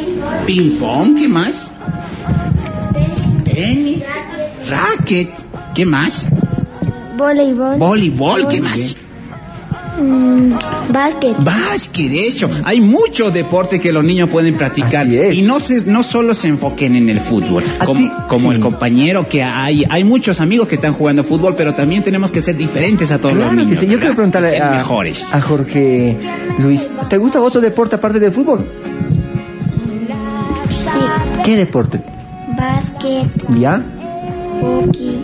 Ping 0.47 0.79
pong, 0.79 1.17
¿qué 1.19 1.29
más? 1.29 1.71
Tenis, 3.45 4.03
racket, 4.69 5.31
¿qué 5.75 5.85
más? 5.85 6.29
Voleibol. 7.23 7.79
Voleibol, 7.79 8.49
¿qué 8.49 8.61
más? 8.61 8.97
Mm, 10.01 10.53
básquet. 10.91 11.37
Básquet, 11.45 12.11
de 12.11 12.27
hecho, 12.27 12.49
hay 12.65 12.81
mucho 12.81 13.31
deporte 13.31 13.79
que 13.79 13.93
los 13.93 14.03
niños 14.03 14.31
pueden 14.31 14.57
practicar 14.57 15.07
Así 15.07 15.19
es. 15.19 15.35
y 15.37 15.43
no 15.43 15.61
se, 15.61 15.85
no 15.85 16.03
solo 16.03 16.33
se 16.35 16.49
enfoquen 16.49 16.97
en 16.97 17.11
el 17.11 17.21
fútbol, 17.21 17.63
como, 17.85 18.01
ti- 18.01 18.11
como 18.27 18.49
sí. 18.51 18.57
el 18.57 18.61
compañero 18.63 19.29
que 19.29 19.43
hay, 19.43 19.85
hay 19.89 20.03
muchos 20.03 20.41
amigos 20.41 20.67
que 20.67 20.77
están 20.77 20.95
jugando 20.95 21.23
fútbol, 21.23 21.55
pero 21.57 21.75
también 21.75 22.03
tenemos 22.03 22.33
que 22.33 22.41
ser 22.41 22.57
diferentes 22.57 23.11
a 23.13 23.19
todos 23.19 23.35
los 23.35 23.45
Claro 23.45 23.59
que 23.59 23.65
niños. 23.67 23.81
sí. 23.81 23.87
Yo 23.87 23.99
quiero 23.99 24.15
preguntarle 24.15 24.51
Ser 24.51 24.63
a, 24.63 24.71
mejores. 24.79 25.27
a 25.31 25.41
Jorge 25.43 26.17
Luis, 26.59 26.89
¿te 27.11 27.19
gusta 27.19 27.41
otro 27.43 27.61
deporte 27.61 27.97
aparte 27.97 28.19
del 28.19 28.33
fútbol? 28.33 28.67
Sí. 30.71 31.01
¿Qué 31.45 31.57
deporte? 31.57 32.01
Básquet, 32.57 33.27
¿Ya? 33.59 33.83
hockey. 34.61 35.23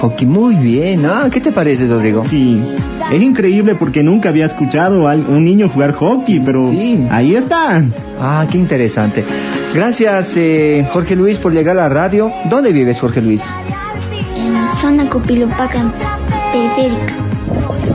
Hockey, 0.00 0.26
muy 0.26 0.54
bien. 0.56 1.06
Ah, 1.06 1.28
¿qué 1.30 1.40
te 1.40 1.52
parece, 1.52 1.86
Rodrigo? 1.86 2.24
Sí. 2.28 2.60
Es 3.12 3.22
increíble 3.22 3.74
porque 3.74 4.02
nunca 4.02 4.30
había 4.30 4.46
escuchado 4.46 5.08
a 5.08 5.14
un 5.14 5.44
niño 5.44 5.68
jugar 5.68 5.92
hockey, 5.92 6.40
pero 6.40 6.70
Sí. 6.70 7.06
ahí 7.10 7.34
está. 7.34 7.84
Ah, 8.20 8.46
qué 8.50 8.58
interesante. 8.58 9.24
Gracias, 9.74 10.36
eh, 10.36 10.86
Jorge 10.92 11.16
Luis, 11.16 11.36
por 11.38 11.52
llegar 11.52 11.76
a 11.78 11.82
la 11.82 11.88
radio. 11.88 12.30
¿Dónde 12.48 12.72
vives, 12.72 12.98
Jorge 13.00 13.20
Luis? 13.20 13.42
En 14.36 14.54
zona 14.78 15.08
Copilupaca, 15.08 15.82
periférica. 16.52 17.14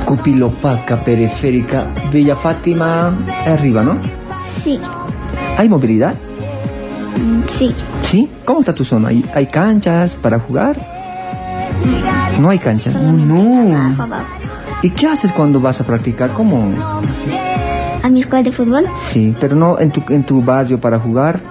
Cupilopaca, 0.06 1.02
periférica, 1.04 1.88
Villa 2.12 2.36
Fátima, 2.36 3.14
arriba, 3.46 3.84
¿no? 3.84 3.98
Sí. 4.64 4.80
¿Hay 5.58 5.70
movilidad? 5.70 6.14
Mm, 7.18 7.42
Sí. 7.50 7.74
¿Sí? 8.04 8.30
¿Cómo 8.46 8.62
está 8.62 8.74
tu 8.74 8.84
zona? 8.84 9.10
¿Hay, 9.10 9.24
hay 9.34 9.46
canchas 9.48 10.14
para 10.16 10.40
jugar? 10.40 10.99
No 12.40 12.50
hay 12.50 12.60
canchas. 12.60 12.94
Solo 12.94 13.12
no. 13.12 13.98
¿Y 14.82 14.92
qué 14.92 15.08
haces 15.08 15.32
cuando 15.32 15.60
vas 15.60 15.82
a 15.82 15.86
practicar? 15.86 16.32
¿Cómo? 16.34 16.74
A 18.02 18.10
mi 18.10 18.22
escuela 18.22 18.44
de 18.44 18.52
fútbol. 18.52 18.86
Sí, 19.08 19.36
pero 19.40 19.56
no 19.56 19.80
en 19.80 19.92
tu, 19.92 20.02
en 20.10 20.24
tu 20.26 20.42
barrio 20.42 20.80
para 20.80 21.00
jugar. 21.00 21.42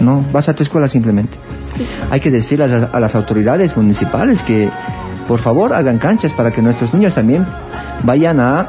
No, 0.00 0.22
vas 0.32 0.48
a 0.48 0.54
tu 0.54 0.62
escuela 0.62 0.88
simplemente. 0.88 1.36
Sí. 1.74 1.86
Hay 2.10 2.20
que 2.20 2.28
a 2.28 2.66
las, 2.66 2.94
a 2.94 3.00
las 3.00 3.14
autoridades 3.14 3.76
municipales 3.76 4.42
que 4.42 4.68
por 5.26 5.40
favor 5.40 5.72
hagan 5.72 5.98
canchas 5.98 6.32
para 6.32 6.50
que 6.50 6.60
nuestros 6.60 6.92
niños 6.92 7.14
también 7.14 7.46
vayan 8.02 8.40
a 8.40 8.68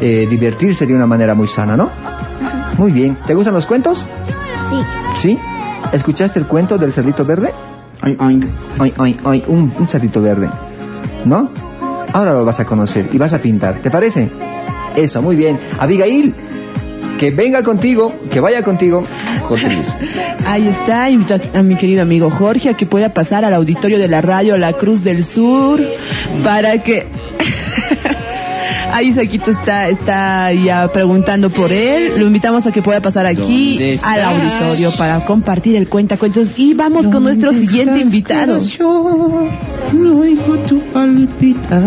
eh, 0.00 0.26
divertirse 0.28 0.86
de 0.86 0.94
una 0.94 1.06
manera 1.06 1.34
muy 1.34 1.48
sana, 1.48 1.76
¿no? 1.76 1.90
Muy 2.78 2.92
bien. 2.92 3.16
¿Te 3.26 3.34
gustan 3.34 3.54
los 3.54 3.66
cuentos? 3.66 3.98
Sí. 4.68 4.76
¿Sí? 5.16 5.38
¿Escuchaste 5.92 6.38
el 6.38 6.46
cuento 6.46 6.78
del 6.78 6.92
cerdito 6.92 7.24
verde? 7.24 7.52
Ay. 8.02 8.16
Ay, 8.78 8.94
ay, 8.98 9.16
ay, 9.24 9.44
un, 9.46 9.72
un 9.78 9.88
cerdito 9.88 10.20
verde. 10.22 10.48
¿No? 11.24 11.50
Ahora 12.12 12.32
lo 12.32 12.44
vas 12.44 12.58
a 12.60 12.64
conocer 12.64 13.08
y 13.12 13.18
vas 13.18 13.32
a 13.32 13.38
pintar. 13.40 13.80
¿Te 13.82 13.90
parece? 13.90 14.28
Eso, 14.96 15.22
muy 15.22 15.36
bien. 15.36 15.58
Abigail, 15.78 16.34
que 17.18 17.30
venga 17.30 17.62
contigo, 17.62 18.12
que 18.30 18.40
vaya 18.40 18.62
contigo, 18.62 19.04
Jorge 19.44 19.68
Luis. 19.68 19.88
Ahí 20.46 20.68
está, 20.68 21.08
invito 21.10 21.34
a, 21.34 21.58
a 21.58 21.62
mi 21.62 21.76
querido 21.76 22.02
amigo 22.02 22.30
Jorge 22.30 22.70
a 22.70 22.74
que 22.74 22.86
pueda 22.86 23.12
pasar 23.14 23.44
al 23.44 23.54
auditorio 23.54 23.98
de 23.98 24.08
la 24.08 24.20
radio 24.22 24.56
La 24.56 24.72
Cruz 24.72 25.04
del 25.04 25.24
Sur 25.24 25.80
para 26.42 26.82
que 26.82 27.06
Ahí 28.92 29.12
Saquito 29.12 29.50
está, 29.50 29.88
está 29.88 30.52
ya 30.52 30.88
preguntando 30.92 31.50
por 31.50 31.72
él. 31.72 32.12
Lo 32.18 32.26
invitamos 32.26 32.66
a 32.66 32.72
que 32.72 32.82
pueda 32.82 33.00
pasar 33.00 33.26
aquí 33.26 33.96
al 34.02 34.22
auditorio 34.24 34.90
para 34.96 35.24
compartir 35.24 35.76
el 35.76 35.88
cuentacuentos. 35.88 36.52
Y 36.58 36.74
vamos 36.74 37.06
con 37.08 37.22
nuestro 37.22 37.52
siguiente 37.52 38.00
invitado. 38.00 38.58
Yo 38.64 39.48
no 39.92 40.18
oigo 40.18 40.56
tu 40.68 40.80
palpitar, 40.92 41.82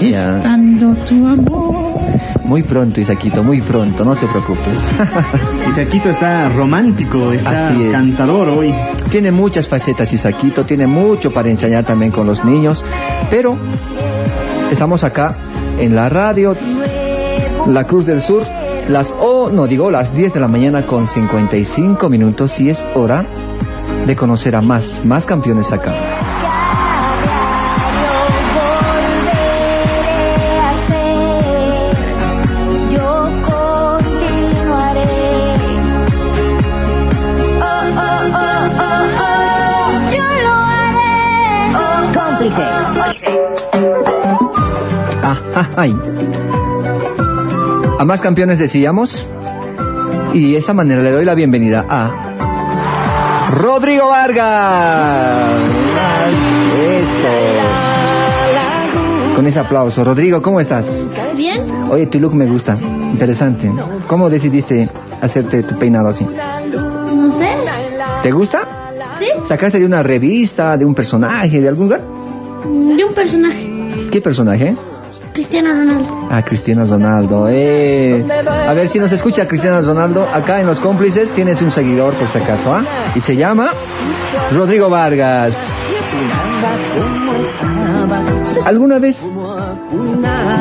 Ya. 0.00 0.36
estando 0.36 0.94
tu 1.04 1.26
amor. 1.26 1.98
Muy 2.44 2.62
pronto, 2.62 3.00
Isaquito, 3.00 3.42
muy 3.44 3.60
pronto, 3.60 4.04
no 4.04 4.16
te 4.16 4.26
preocupes. 4.26 4.78
Isaquito 5.70 6.08
está 6.10 6.48
romántico, 6.48 7.32
está 7.32 7.68
Así 7.68 7.82
es. 7.82 7.92
cantador 7.92 8.48
hoy. 8.48 8.72
tiene 9.10 9.30
muchas 9.30 9.68
facetas 9.68 10.10
Isaquito, 10.12 10.64
tiene 10.64 10.86
mucho 10.86 11.30
para 11.30 11.50
enseñar 11.50 11.84
también 11.84 12.10
con 12.10 12.26
los 12.26 12.44
niños, 12.44 12.82
pero 13.30 13.58
estamos 14.70 15.04
acá 15.04 15.34
en 15.78 15.94
la 15.94 16.08
radio 16.08 16.54
La 17.66 17.84
Cruz 17.84 18.06
del 18.06 18.20
Sur, 18.20 18.42
las 18.88 19.14
o 19.18 19.50
no 19.50 19.66
digo 19.66 19.90
las 19.90 20.14
10 20.14 20.34
de 20.34 20.40
la 20.40 20.48
mañana 20.48 20.86
con 20.86 21.06
55 21.06 22.08
minutos 22.08 22.60
y 22.60 22.70
es 22.70 22.84
hora 22.94 23.24
de 24.06 24.16
conocer 24.16 24.56
a 24.56 24.60
más, 24.60 25.04
más 25.04 25.26
campeones 25.26 25.72
acá. 25.72 26.37
A 47.98 48.04
más 48.04 48.20
campeones 48.20 48.58
decíamos. 48.58 49.28
Y 50.32 50.52
de 50.52 50.58
esa 50.58 50.74
manera 50.74 51.02
le 51.02 51.10
doy 51.10 51.24
la 51.24 51.34
bienvenida 51.34 51.84
a 51.88 53.50
Rodrigo 53.56 54.08
Vargas. 54.08 55.60
Eso. 57.00 57.28
Con 59.34 59.46
ese 59.46 59.58
aplauso. 59.58 60.04
Rodrigo, 60.04 60.42
¿cómo 60.42 60.60
estás? 60.60 60.86
Bien. 61.36 61.70
Oye, 61.90 62.06
tu 62.06 62.18
look 62.18 62.34
me 62.34 62.46
gusta. 62.46 62.76
Interesante. 62.80 63.72
¿Cómo 64.06 64.28
decidiste 64.28 64.88
hacerte 65.20 65.62
tu 65.62 65.78
peinado 65.78 66.08
así? 66.08 66.24
No 66.24 67.30
sé. 67.32 67.48
¿Te 68.22 68.30
gusta? 68.30 68.68
¿Sí? 69.18 69.26
¿Sacaste 69.46 69.78
de 69.78 69.86
una 69.86 70.02
revista, 70.02 70.76
de 70.76 70.84
un 70.84 70.94
personaje, 70.94 71.60
de 71.60 71.68
algún 71.68 71.86
lugar? 71.86 72.02
De 72.02 73.04
un 73.04 73.14
personaje. 73.14 73.68
¿Qué 74.12 74.20
personaje? 74.20 74.76
Cristiano 75.38 75.70
Ronaldo. 75.72 76.28
Ah, 76.32 76.42
Cristiano 76.42 76.84
Ronaldo. 76.84 77.48
Eh. 77.48 78.24
A 78.66 78.74
ver 78.74 78.88
si 78.88 78.98
nos 78.98 79.12
escucha 79.12 79.46
Cristiano 79.46 79.80
Ronaldo. 79.82 80.26
Acá 80.34 80.60
en 80.60 80.66
Los 80.66 80.80
Cómplices 80.80 81.30
tienes 81.30 81.62
un 81.62 81.70
seguidor 81.70 82.12
por 82.14 82.26
si 82.26 82.38
acaso, 82.38 82.74
¿ah? 82.74 82.82
Y 83.14 83.20
se 83.20 83.36
llama 83.36 83.68
Rodrigo 84.52 84.90
Vargas. 84.90 85.56
¿Alguna 88.64 88.98
vez? 88.98 89.22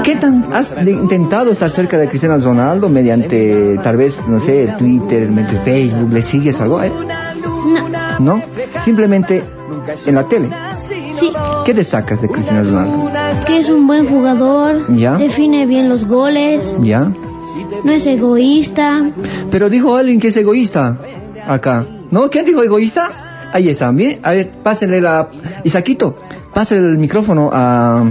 ¿Qué 0.04 0.16
tan 0.18 0.46
has 0.54 0.72
intentado 0.86 1.50
estar 1.50 1.72
cerca 1.72 1.98
de 1.98 2.08
Cristiano 2.08 2.38
Ronaldo 2.38 2.88
mediante, 2.88 3.80
tal 3.84 3.98
vez, 3.98 4.16
no 4.28 4.40
sé, 4.40 4.76
Twitter, 4.78 5.28
mediante 5.32 5.60
Facebook? 5.62 6.14
¿Le 6.14 6.22
sigues 6.22 6.62
algo? 6.62 6.84
eh? 6.84 6.92
No. 8.20 8.36
¿No? 8.36 8.42
Simplemente 8.82 9.44
en 10.06 10.14
la 10.16 10.24
tele. 10.28 10.50
Sí. 11.20 11.32
¿Qué 11.66 11.74
destacas 11.74 12.22
de 12.22 12.28
Cristiano 12.28 12.64
Ronaldo? 12.64 13.12
Que 13.46 13.58
es 13.58 13.70
un 13.70 13.88
buen 13.88 14.08
jugador. 14.08 14.94
Ya. 14.96 15.16
Define 15.16 15.66
bien 15.66 15.90
los 15.90 16.06
goles. 16.06 16.74
¿Ya? 16.82 17.12
No 17.84 17.92
es 17.92 18.06
egoísta. 18.06 19.12
Pero 19.52 19.70
dijo 19.70 19.96
alguien 19.96 20.20
que 20.20 20.28
es 20.28 20.38
egoísta 20.38 20.98
acá. 21.48 21.86
¿No? 22.12 22.30
¿Quién 22.30 22.46
dijo 22.46 22.64
egoísta? 22.64 23.50
Ahí 23.52 23.70
está, 23.70 23.92
bien. 23.92 24.20
A 24.24 24.32
ver, 24.32 24.52
pásenle 24.64 25.02
la... 25.02 25.30
Isaquito, 25.64 26.16
pásenle 26.54 26.90
el 26.90 26.98
micrófono 26.98 27.50
a... 27.52 28.04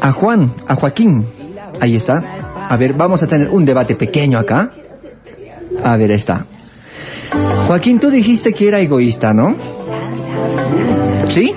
A 0.00 0.12
Juan, 0.12 0.54
a 0.66 0.74
Joaquín. 0.74 1.26
Ahí 1.80 1.96
está. 1.96 2.22
A 2.68 2.76
ver, 2.76 2.92
vamos 2.94 3.22
a 3.22 3.26
tener 3.26 3.48
un 3.50 3.64
debate 3.64 3.96
pequeño 3.96 4.38
acá. 4.38 4.70
A 5.82 5.96
ver, 5.96 6.10
está. 6.12 6.44
Joaquín, 7.66 7.98
tú 7.98 8.10
dijiste 8.10 8.52
que 8.52 8.68
era 8.68 8.80
egoísta, 8.80 9.32
¿no? 9.32 9.56
¿Sí? 11.28 11.54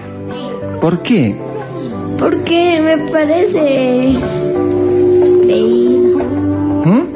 ¿Por 0.82 1.04
qué? 1.04 1.36
Porque 2.18 2.82
me 2.82 3.12
parece... 3.12 4.18
creído. 5.44 6.18
¿Mm? 6.84 7.08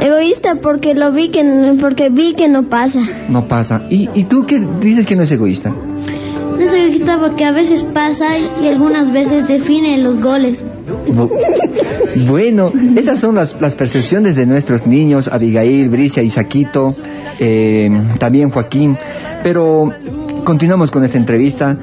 Egoísta 0.00 0.54
porque 0.62 0.94
lo 0.94 1.10
vi 1.12 1.30
que 1.30 1.42
porque 1.80 2.08
vi 2.08 2.34
que 2.34 2.48
no 2.48 2.68
pasa. 2.68 3.00
No 3.28 3.48
pasa. 3.48 3.82
¿Y, 3.90 4.08
¿Y 4.14 4.24
tú 4.24 4.46
qué 4.46 4.64
dices 4.80 5.06
que 5.06 5.16
no 5.16 5.24
es 5.24 5.32
egoísta? 5.32 5.74
No 6.60 6.74
egoísta 6.74 7.18
porque 7.18 7.44
a 7.44 7.52
veces 7.52 7.82
pasa 7.84 8.38
y 8.38 8.68
algunas 8.68 9.10
veces 9.12 9.48
define 9.48 9.96
los 9.98 10.20
goles. 10.20 10.64
Bu- 11.08 11.30
Bueno, 12.28 12.70
esas 12.96 13.18
son 13.18 13.36
las, 13.36 13.58
las 13.60 13.74
percepciones 13.74 14.36
de 14.36 14.44
nuestros 14.46 14.86
niños, 14.86 15.28
Abigail, 15.28 15.88
Bricia, 15.88 16.22
Isaquito, 16.22 16.94
eh, 17.38 17.88
también 18.18 18.50
Joaquín. 18.50 18.96
Pero 19.42 19.92
continuamos 20.50 20.90
con 20.90 21.04
esta 21.04 21.16
entrevista. 21.16 21.76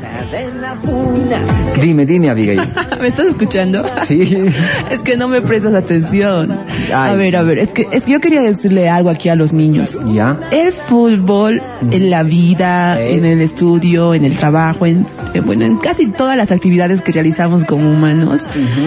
Dime, 1.81 2.05
dime, 2.05 2.29
Abigail. 2.29 2.59
¿Me 3.01 3.07
estás 3.07 3.27
escuchando? 3.27 3.81
Sí. 4.03 4.35
Es 4.91 4.99
que 4.99 5.15
no 5.15 5.29
me 5.29 5.41
prestas 5.41 5.73
atención. 5.73 6.51
A 6.93 7.13
ver, 7.13 7.37
a 7.37 7.43
ver, 7.43 7.59
es 7.59 7.69
que, 7.71 7.87
es 7.91 8.03
que 8.03 8.11
yo 8.11 8.19
quería 8.19 8.41
decirle 8.41 8.89
algo 8.89 9.09
aquí 9.09 9.29
a 9.29 9.35
los 9.35 9.53
niños. 9.53 9.97
¿Ya? 10.13 10.37
El 10.51 10.73
fútbol, 10.73 11.61
en 11.91 12.09
la 12.09 12.23
vida, 12.23 12.99
Eh. 12.99 13.15
en 13.15 13.23
el 13.25 13.41
estudio, 13.41 14.13
en 14.13 14.25
el 14.25 14.35
trabajo, 14.35 14.85
en, 14.85 15.05
bueno, 15.45 15.63
en 15.63 15.77
casi 15.77 16.07
todas 16.07 16.35
las 16.35 16.51
actividades 16.51 17.01
que 17.01 17.13
realizamos 17.13 17.63
como 17.63 17.89
humanos, 17.89 18.43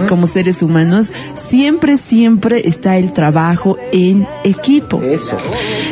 como 0.09 0.26
seres 0.26 0.61
humanos, 0.62 1.11
siempre, 1.49 1.97
siempre 1.97 2.68
está 2.68 2.99
el 2.99 3.12
trabajo 3.14 3.78
en 3.93 4.26
equipo. 4.45 5.01
Eso. 5.03 5.39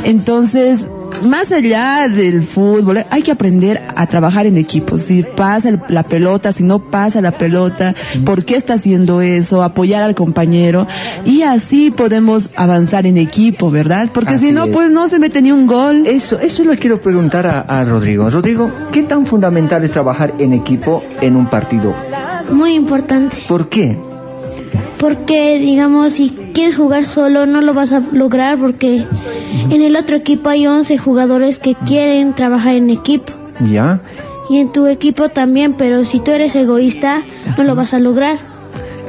Entonces, 0.05 0.87
más 1.23 1.53
allá 1.53 2.07
del 2.09 2.45
fútbol, 2.45 3.05
hay 3.11 3.23
que 3.23 3.33
aprender 3.33 3.83
a 3.97 4.07
trabajar 4.07 4.47
en 4.47 4.57
equipo. 4.57 4.99
Si 4.99 5.23
pasa 5.23 5.83
la 5.89 6.03
pelota, 6.03 6.53
si 6.53 6.63
no 6.63 6.79
pasa 6.79 7.21
la 7.21 7.33
pelota, 7.33 7.95
por 8.25 8.45
qué 8.45 8.57
está 8.57 8.75
haciendo 8.75 9.21
eso, 9.21 9.63
apoyar 9.63 10.03
al 10.03 10.15
compañero 10.15 10.87
y 11.25 11.43
así 11.43 11.91
podemos 11.91 12.51
avanzar 12.57 13.07
en 13.07 13.19
equipo, 13.19 13.71
¿verdad? 13.71 14.11
Porque 14.13 14.35
Así 14.35 14.47
si 14.47 14.53
no, 14.53 14.67
es. 14.67 14.73
pues 14.73 14.91
no 14.91 15.09
se 15.09 15.19
mete 15.19 15.43
ni 15.43 15.53
un 15.53 15.67
gol. 15.67 16.07
Eso, 16.07 16.39
eso 16.39 16.65
le 16.65 16.77
quiero 16.77 17.01
preguntar 17.01 17.47
a, 17.47 17.61
a 17.61 17.85
Rodrigo. 17.85 18.31
Rodrigo, 18.31 18.71
¿qué 18.93 19.03
tan 19.03 19.27
fundamental 19.27 19.85
es 19.85 19.93
trabajar 19.93 20.35
en 20.39 20.53
equipo 20.53 21.03
en 21.21 21.37
un 21.37 21.47
partido? 21.47 21.95
Muy 22.53 22.75
importante. 22.75 23.37
¿Por 23.47 23.69
qué? 23.69 23.99
Porque, 25.01 25.59
digamos, 25.59 26.15
si 26.15 26.31
quieres 26.53 26.77
jugar 26.77 27.07
solo 27.07 27.47
no 27.47 27.61
lo 27.61 27.73
vas 27.75 27.93
a 27.93 28.01
lograr 28.13 28.59
porque 28.59 29.07
en 29.71 29.83
el 29.83 29.97
otro 29.97 30.17
equipo 30.17 30.49
hay 30.49 30.67
11 30.67 30.99
jugadores 30.99 31.59
que 31.59 31.75
quieren 31.75 32.35
trabajar 32.35 32.75
en 32.75 32.91
equipo. 32.91 33.33
¿Ya? 33.71 34.01
Y 34.51 34.59
en 34.59 34.73
tu 34.73 34.87
equipo 34.87 35.29
también, 35.29 35.75
pero 35.75 36.05
si 36.05 36.21
tú 36.21 36.33
eres 36.33 36.55
egoísta 36.57 37.25
no 37.57 37.65
lo 37.65 37.75
vas 37.75 37.95
a 37.95 37.99
lograr. 37.99 38.39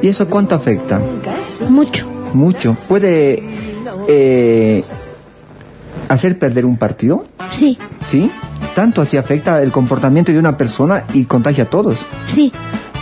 ¿Y 0.02 0.08
eso 0.08 0.28
cuánto 0.28 0.54
afecta? 0.54 1.00
Mucho. 1.68 2.06
Mucho. 2.34 2.76
¿Puede 2.88 3.42
eh, 4.08 4.84
hacer 6.08 6.38
perder 6.38 6.66
un 6.66 6.76
partido? 6.76 7.24
Sí, 7.50 7.78
¿Sí? 8.02 8.30
Tanto 8.74 9.02
así 9.02 9.16
afecta 9.16 9.60
el 9.60 9.72
comportamiento 9.72 10.30
de 10.32 10.38
una 10.38 10.56
persona 10.56 11.04
y 11.12 11.24
contagia 11.24 11.64
a 11.64 11.70
todos. 11.70 11.98
sí. 12.26 12.52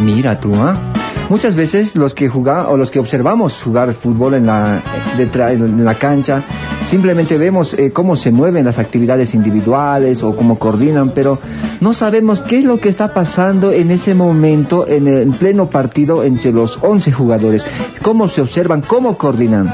Mira 0.00 0.38
tú, 0.38 0.54
¿ah? 0.54 0.92
Muchas 1.28 1.54
veces 1.54 1.94
los 1.94 2.14
que 2.14 2.28
jugamos 2.28 2.72
o 2.72 2.76
los 2.76 2.90
que 2.90 2.98
observamos 2.98 3.62
jugar 3.62 3.92
fútbol 3.92 4.34
en 4.34 4.46
la 4.46 4.82
detrás 5.16 5.52
en 5.52 5.84
la 5.84 5.94
cancha, 5.94 6.42
simplemente 6.86 7.36
vemos 7.36 7.74
eh, 7.74 7.92
cómo 7.92 8.16
se 8.16 8.30
mueven 8.30 8.64
las 8.64 8.78
actividades 8.78 9.34
individuales 9.34 10.22
o 10.22 10.34
cómo 10.34 10.58
coordinan, 10.58 11.10
pero 11.10 11.38
no 11.80 11.92
sabemos 11.92 12.40
qué 12.40 12.58
es 12.58 12.64
lo 12.64 12.78
que 12.78 12.88
está 12.88 13.12
pasando 13.12 13.72
en 13.72 13.90
ese 13.90 14.14
momento 14.14 14.86
en 14.88 15.06
el 15.06 15.18
en 15.28 15.32
pleno 15.32 15.68
partido 15.68 16.24
entre 16.24 16.52
los 16.52 16.78
11 16.82 17.12
jugadores. 17.12 17.64
Cómo 18.02 18.28
se 18.28 18.40
observan, 18.40 18.80
cómo 18.80 19.16
coordinan. 19.16 19.70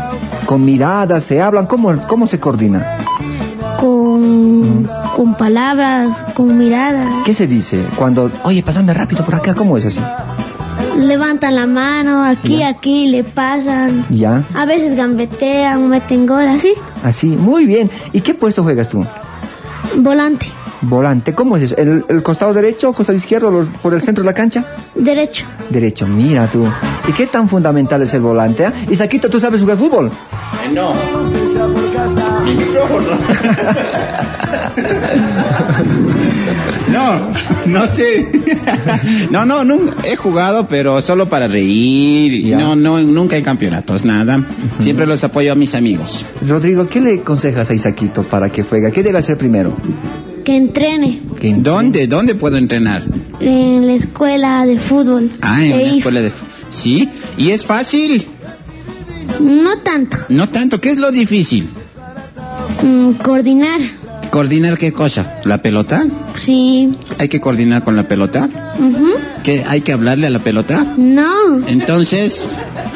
Con 0.46 0.64
miradas, 0.64 1.24
se 1.24 1.40
hablan, 1.40 1.66
cómo 1.66 1.94
cómo 2.08 2.26
se 2.26 2.40
coordina. 2.40 2.98
Con, 3.78 4.88
con 5.16 5.36
palabras, 5.36 6.32
con 6.34 6.58
miradas. 6.58 7.24
¿Qué 7.24 7.34
se 7.34 7.46
dice 7.46 7.84
cuando, 7.96 8.30
oye, 8.42 8.62
pasame 8.62 8.92
rápido 8.92 9.24
por 9.24 9.36
acá? 9.36 9.54
¿Cómo 9.54 9.78
es 9.78 9.86
así? 9.86 10.00
Levantan 10.98 11.54
la 11.56 11.66
mano, 11.66 12.24
aquí, 12.24 12.58
Ya. 12.58 12.68
aquí, 12.68 13.08
le 13.08 13.24
pasan. 13.24 14.06
Ya, 14.10 14.44
A 14.54 14.64
veces 14.64 14.96
gambetean, 14.96 15.88
meten 15.88 16.26
gol, 16.26 16.46
así. 16.46 16.72
así, 17.02 17.28
muy 17.28 17.66
bien. 17.66 17.90
¿Y 18.12 18.20
qué 18.20 18.32
puesto 18.34 18.62
juegas 18.62 18.88
tú? 18.88 19.04
Volante. 19.96 20.46
Volante, 20.88 21.32
¿cómo 21.34 21.56
es 21.56 21.64
eso? 21.64 21.76
¿El, 21.76 22.04
el 22.08 22.22
costado 22.22 22.52
derecho, 22.52 22.92
costado 22.92 23.16
izquierdo, 23.16 23.50
los- 23.50 23.66
por 23.82 23.94
el 23.94 24.00
centro 24.00 24.22
de 24.22 24.26
la 24.26 24.34
cancha? 24.34 24.64
Derecho. 24.94 25.46
Derecho, 25.70 26.06
mira 26.06 26.46
tú. 26.46 26.66
¿Y 27.08 27.12
qué 27.12 27.26
tan 27.26 27.48
fundamental 27.48 28.02
es 28.02 28.12
el 28.14 28.20
volante? 28.22 28.66
ah? 28.66 28.72
Isaquito, 28.90 29.28
¿tú 29.28 29.40
sabes 29.40 29.60
jugar 29.60 29.76
fútbol? 29.78 30.10
no. 30.72 30.92
Mi 32.44 32.54
micrófono. 32.56 33.18
No, 36.90 37.32
no 37.66 37.86
sé. 37.86 38.26
No, 39.30 39.44
no, 39.44 39.64
nunca 39.64 39.94
he 40.06 40.16
jugado, 40.16 40.66
pero 40.66 41.00
solo 41.00 41.28
para 41.28 41.48
reír. 41.48 42.46
Ya. 42.46 42.58
No, 42.58 42.76
no, 42.76 43.00
nunca 43.00 43.36
hay 43.36 43.42
campeonatos, 43.42 44.04
nada. 44.04 44.40
Siempre 44.80 45.06
los 45.06 45.22
apoyo 45.24 45.52
a 45.52 45.54
mis 45.54 45.74
amigos. 45.74 46.24
Rodrigo, 46.46 46.86
¿qué 46.86 47.00
le 47.00 47.20
aconsejas 47.20 47.70
a 47.70 47.74
Isaquito 47.74 48.22
para 48.24 48.50
que 48.50 48.62
juegue? 48.62 48.90
¿Qué 48.92 49.02
debe 49.02 49.18
hacer 49.18 49.36
primero? 49.36 49.74
Que 50.44 50.56
entrene 50.56 51.22
Que- 51.40 51.54
¿Dónde? 51.54 52.06
¿Dónde 52.06 52.34
puedo 52.34 52.56
entrenar? 52.58 53.02
en 53.40 53.86
la 53.86 53.94
escuela 53.94 54.64
de 54.66 54.78
fútbol. 54.78 55.30
Ah, 55.40 55.62
en 55.64 55.70
E 55.70 55.74
una 55.74 55.82
ir- 55.82 55.96
escuela 55.98 56.22
de... 56.22 56.32
Sí, 56.68 57.08
y 57.36 57.50
es 57.50 57.64
fácil. 57.64 58.26
No 59.40 59.78
tanto. 59.82 60.16
No 60.28 60.48
tanto. 60.48 60.80
¿Qué 60.80 60.90
es 60.90 60.98
lo 60.98 61.10
difícil? 61.10 61.70
Mm, 62.82 63.12
coordinar. 63.22 63.80
¿Coordinar 64.30 64.76
qué 64.78 64.92
cosa? 64.92 65.40
¿La 65.44 65.58
pelota? 65.58 66.04
Sí. 66.38 66.90
¿Hay 67.18 67.28
que 67.28 67.40
coordinar 67.40 67.84
con 67.84 67.96
la 67.96 68.08
pelota? 68.08 68.48
Ujú. 68.78 69.10
¿Qué, 69.42 69.64
¿Hay 69.66 69.82
que 69.82 69.92
hablarle 69.92 70.26
a 70.26 70.30
la 70.30 70.40
pelota? 70.40 70.94
No. 70.96 71.66
Entonces... 71.66 72.42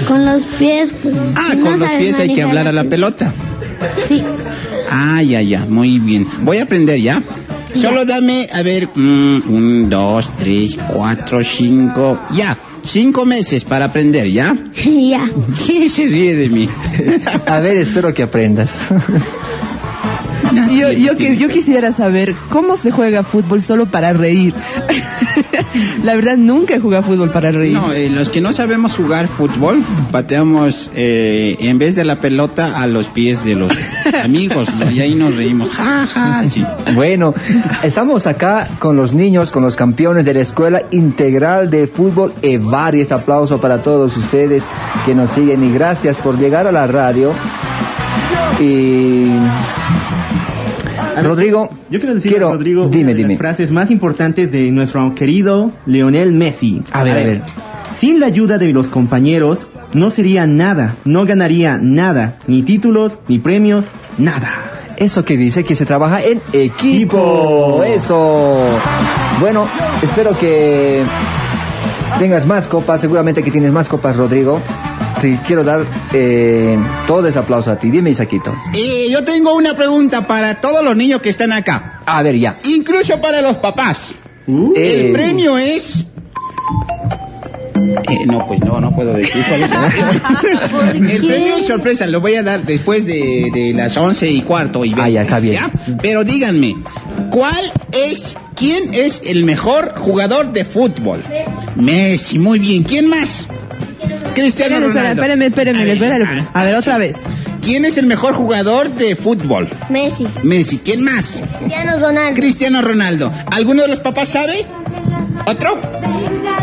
Con 0.06 0.24
los 0.24 0.42
pies. 0.58 0.92
pues, 1.02 1.14
Ah, 1.34 1.50
si 1.52 1.56
no 1.58 1.64
con 1.64 1.78
los 1.80 1.92
pies 1.92 2.18
hay 2.20 2.32
que 2.32 2.42
hablar 2.42 2.68
a 2.68 2.72
la 2.72 2.84
pelota. 2.84 3.32
Sí. 4.08 4.22
Ah, 4.90 5.22
ya, 5.22 5.40
ya, 5.42 5.66
muy 5.66 5.98
bien. 5.98 6.26
Voy 6.42 6.58
a 6.58 6.64
aprender 6.64 7.00
ya. 7.00 7.22
Solo 7.74 8.04
dame, 8.04 8.48
a 8.50 8.62
ver, 8.62 8.88
mm, 8.94 9.42
un, 9.48 9.88
dos, 9.90 10.28
tres, 10.38 10.76
cuatro, 10.88 11.44
cinco, 11.44 12.18
ya, 12.32 12.56
cinco 12.82 13.24
meses 13.26 13.64
para 13.64 13.84
aprender, 13.86 14.26
¿ya? 14.30 14.56
ya. 14.84 15.28
¿Qué 15.66 15.88
se 15.88 16.06
ríe 16.06 16.34
de 16.34 16.48
mí? 16.48 16.68
A 17.46 17.60
ver, 17.60 17.76
espero 17.76 18.12
que 18.12 18.22
aprendas. 18.22 18.70
Yo, 20.70 20.92
yo, 20.92 21.14
que- 21.16 21.36
yo 21.36 21.48
quisiera 21.48 21.92
saber 21.92 22.34
cómo 22.50 22.76
se 22.76 22.90
juega 22.90 23.22
fútbol 23.22 23.62
solo 23.62 23.86
para 23.86 24.12
reír. 24.12 24.54
La 26.02 26.14
verdad, 26.14 26.36
nunca 26.36 26.74
he 26.74 26.80
jugado 26.80 27.02
fútbol 27.04 27.30
para 27.30 27.50
reír. 27.50 27.74
No, 27.74 27.92
eh, 27.92 28.08
los 28.08 28.28
que 28.28 28.40
no 28.40 28.52
sabemos 28.52 28.94
jugar 28.94 29.28
fútbol, 29.28 29.84
pateamos 30.10 30.90
eh, 30.94 31.56
en 31.60 31.78
vez 31.78 31.96
de 31.96 32.04
la 32.04 32.16
pelota 32.16 32.80
a 32.80 32.86
los 32.86 33.06
pies 33.08 33.44
de 33.44 33.54
los 33.54 33.72
amigos, 34.22 34.68
¿no? 34.78 34.90
y 34.90 35.00
ahí 35.00 35.14
nos 35.14 35.36
reímos. 35.36 35.70
Ja, 35.70 36.06
ja, 36.06 36.46
sí. 36.48 36.64
Bueno, 36.94 37.34
estamos 37.82 38.26
acá 38.26 38.70
con 38.78 38.96
los 38.96 39.12
niños, 39.12 39.50
con 39.50 39.62
los 39.62 39.76
campeones 39.76 40.24
de 40.24 40.34
la 40.34 40.40
Escuela 40.40 40.82
Integral 40.90 41.70
de 41.70 41.86
Fútbol 41.86 42.32
EVAR. 42.42 42.94
Y 42.94 43.00
este 43.02 43.14
aplauso 43.14 43.60
para 43.60 43.82
todos 43.82 44.16
ustedes 44.16 44.64
que 45.04 45.14
nos 45.14 45.30
siguen 45.30 45.62
y 45.64 45.70
gracias 45.72 46.16
por 46.16 46.38
llegar 46.38 46.66
a 46.66 46.72
la 46.72 46.86
radio. 46.86 47.32
Y... 48.60 49.32
Rodrigo, 51.22 51.68
Yo 51.90 51.98
quiero 51.98 52.14
decir, 52.14 52.30
quiero- 52.32 52.52
Rodrigo, 52.52 52.86
dime, 52.86 53.04
una 53.04 53.10
de 53.12 53.16
dime. 53.18 53.28
las 53.30 53.38
frases 53.38 53.72
más 53.72 53.90
importantes 53.90 54.52
de 54.52 54.70
nuestro 54.70 55.14
querido 55.14 55.72
Lionel 55.86 56.32
Messi. 56.32 56.82
A 56.92 57.02
ver, 57.02 57.12
a 57.12 57.16
ver. 57.16 57.42
Sin 57.94 58.20
la 58.20 58.26
ayuda 58.26 58.58
de 58.58 58.72
los 58.72 58.88
compañeros, 58.88 59.66
no 59.94 60.10
sería 60.10 60.46
nada, 60.46 60.96
no 61.04 61.24
ganaría 61.24 61.78
nada, 61.82 62.36
ni 62.46 62.62
títulos, 62.62 63.18
ni 63.26 63.38
premios, 63.40 63.86
nada. 64.16 64.50
Eso 64.96 65.24
que 65.24 65.36
dice 65.36 65.64
que 65.64 65.74
se 65.74 65.84
trabaja 65.86 66.22
en 66.22 66.40
equipo. 66.52 67.82
Equipo. 67.82 67.82
Eso. 67.84 68.68
Bueno, 69.40 69.64
espero 70.02 70.36
que 70.38 71.02
tengas 72.18 72.46
más 72.46 72.66
copas. 72.66 73.00
Seguramente 73.00 73.42
que 73.42 73.50
tienes 73.52 73.72
más 73.72 73.88
copas, 73.88 74.16
Rodrigo. 74.16 74.60
Te 75.20 75.38
quiero 75.46 75.64
dar 75.64 75.84
eh, 76.12 76.78
todo 77.06 77.26
ese 77.26 77.38
aplauso 77.38 77.70
a 77.70 77.76
ti. 77.78 77.90
Dime, 77.90 78.10
Isaquito. 78.10 78.54
Y 78.72 79.10
yo 79.12 79.24
tengo 79.24 79.54
una 79.56 79.74
pregunta 79.74 80.26
para 80.26 80.60
todos 80.60 80.84
los 80.84 80.96
niños 80.96 81.20
que 81.20 81.30
están 81.30 81.52
acá, 81.52 82.00
A 82.06 82.22
ver, 82.22 82.38
ya. 82.38 82.58
incluso 82.64 83.20
para 83.20 83.40
los 83.42 83.58
papás. 83.58 84.12
Eh, 84.76 85.06
El 85.06 85.12
premio 85.12 85.58
es... 85.58 86.06
Eh, 88.10 88.26
no, 88.26 88.46
pues 88.46 88.60
no, 88.64 88.80
no 88.80 88.94
puedo 88.94 89.12
decir 89.14 89.42
cuál 89.48 89.62
es 89.62 89.72
el 89.72 89.78
premio. 90.90 91.10
El 91.10 91.26
premio 91.26 91.56
es 91.56 91.66
sorpresa, 91.66 92.06
lo 92.06 92.20
voy 92.20 92.34
a 92.34 92.42
dar 92.42 92.64
después 92.64 93.06
de, 93.06 93.48
de 93.52 93.72
las 93.74 93.96
once 93.96 94.30
y 94.30 94.42
cuarto 94.42 94.84
y 94.84 94.94
Ah, 94.96 95.08
ya, 95.08 95.22
está 95.22 95.40
bien. 95.40 95.62
Pero 96.02 96.24
díganme, 96.24 96.76
¿cuál 97.30 97.72
es, 97.92 98.36
quién 98.56 98.92
es 98.94 99.20
el 99.24 99.44
mejor 99.44 99.94
jugador 99.98 100.52
de 100.52 100.64
fútbol? 100.64 101.22
Messi, 101.76 102.38
muy 102.38 102.58
bien. 102.58 102.82
¿Quién 102.82 103.08
más? 103.08 103.48
Cristiano 104.34 104.76
Espérame, 104.76 104.94
Ronaldo. 104.94 105.22
espérame, 105.22 105.42
espérame, 105.42 105.76
A 105.80 105.84
ver, 105.84 106.02
espérame. 106.02 106.48
A 106.54 106.64
ver, 106.64 106.74
otra 106.76 106.98
vez. 106.98 107.16
¿Quién 107.62 107.84
es 107.84 107.98
el 107.98 108.06
mejor 108.06 108.34
jugador 108.34 108.88
de 108.90 109.16
fútbol? 109.16 109.68
Messi. 109.90 110.26
Messi. 110.42 110.78
¿Quién 110.78 111.02
más? 111.04 111.40
Cristiano 111.58 111.98
Ronaldo. 112.00 112.34
Cristiano 112.40 112.82
Ronaldo. 112.82 113.32
¿Alguno 113.50 113.82
de 113.82 113.88
los 113.88 114.00
papás 114.00 114.28
sabe? 114.28 114.64
¿Otro? 115.46 115.76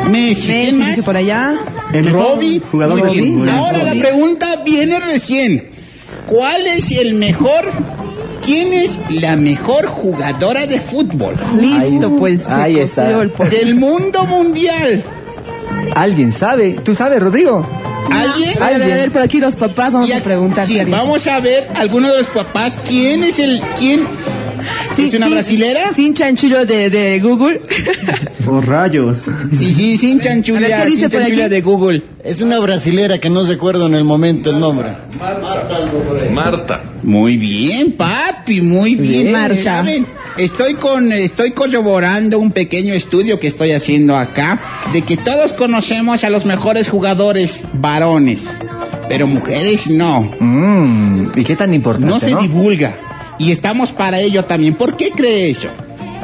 Messi. 0.10 0.48
¿Quién 0.48 0.66
Messi 0.66 0.76
más? 0.78 0.90
dice 0.92 1.04
por 1.04 1.18
allá. 1.18 1.54
El 1.94 2.10
Robbie. 2.12 2.60
jugador 2.72 3.00
Muy 3.00 3.08
de 3.16 3.22
bien. 3.22 3.34
fútbol. 3.36 3.50
Ahora 3.50 3.84
la 3.84 3.92
pregunta 4.02 4.64
viene 4.66 5.00
recién. 5.00 5.70
¿Cuál 6.28 6.66
es 6.68 6.90
el 6.92 7.14
mejor? 7.14 7.66
¿Quién 8.44 8.74
es 8.74 9.00
la 9.10 9.36
mejor 9.36 9.88
jugadora 9.88 10.66
de 10.68 10.80
fútbol? 10.80 11.36
Listo, 11.60 12.16
pues. 12.16 12.48
ahí 12.48 12.80
está. 12.80 13.08
Del 13.50 13.76
mundo 13.76 14.26
mundial. 14.26 15.04
¿Alguien 15.96 16.32
sabe? 16.32 16.78
¿Tú 16.84 16.96
sabes, 16.96 17.22
Rodrigo? 17.22 17.68
¿Alguien? 18.12 18.62
A 18.62 18.70
ver, 18.70 18.84
a 18.84 18.88
ver, 18.88 19.12
por 19.12 19.22
aquí 19.22 19.40
los 19.40 19.56
papás 19.56 19.94
vamos 19.94 20.12
a 20.12 20.18
a- 20.18 20.22
preguntar. 20.24 20.68
sí, 20.68 20.78
vamos 20.86 21.26
a 21.28 21.40
ver 21.40 21.70
alguno 21.76 22.12
de 22.12 22.18
los 22.20 22.28
papás. 22.28 22.78
¿Quién 22.88 23.24
es 23.24 23.40
el 23.40 23.62
quién? 23.78 24.06
Sí, 24.96 25.06
¿Es 25.06 25.14
una 25.14 25.28
sí, 25.28 25.34
brasilera? 25.34 25.94
Sin 25.94 26.14
chanchullo 26.14 26.66
de, 26.66 26.90
de 26.90 27.20
Google. 27.20 27.62
Oh, 28.48 28.62
rayos. 28.62 29.24
Sí, 29.54 29.74
sí, 29.74 29.98
sin 29.98 30.20
ver, 30.20 30.28
chanchulla, 30.28 30.84
¿qué 30.84 30.86
dice 30.92 31.10
sin 31.10 31.20
chanchulla 31.20 31.50
de 31.50 31.62
Google. 31.62 32.04
Es 32.24 32.42
una 32.42 32.60
brasilera 32.60 33.18
que 33.18 33.28
no 33.28 33.44
recuerdo 33.44 33.88
en 33.88 33.96
el 33.96 34.04
momento 34.04 34.52
el 34.52 34.60
nombre. 34.60 34.90
Marta. 36.32 36.84
Muy 37.02 37.38
bien, 37.38 37.94
papi, 37.94 38.62
muy 38.62 38.94
bien. 38.96 39.24
Bien, 39.24 39.32
Marta. 39.32 39.56
¿Saben? 39.56 40.06
Estoy 40.38 40.76
con, 40.76 41.12
estoy 41.12 41.52
corroborando 41.52 42.38
un 42.40 42.52
pequeño 42.52 42.94
estudio 42.94 43.40
que 43.40 43.48
estoy 43.48 43.72
haciendo 43.72 44.16
acá 44.16 44.60
de 44.94 45.02
que 45.04 45.18
todos 45.18 45.54
conocemos 45.54 46.24
a 46.24 46.30
los 46.30 46.46
mejores 46.46 46.88
jugadores 46.90 47.64
varones, 47.74 48.44
pero 49.10 49.26
mujeres 49.28 49.88
no. 49.90 50.30
Mm, 50.40 51.32
¿Y 51.36 51.44
qué 51.44 51.56
tan 51.56 51.74
importante, 51.74 52.12
No 52.14 52.20
se 52.20 52.32
no? 52.32 52.42
divulga. 52.42 52.98
Y 53.38 53.52
estamos 53.52 53.92
para 53.92 54.20
ello 54.20 54.46
también. 54.46 54.76
¿Por 54.76 54.96
qué 54.96 55.12
cree 55.12 55.50
eso? 55.50 55.70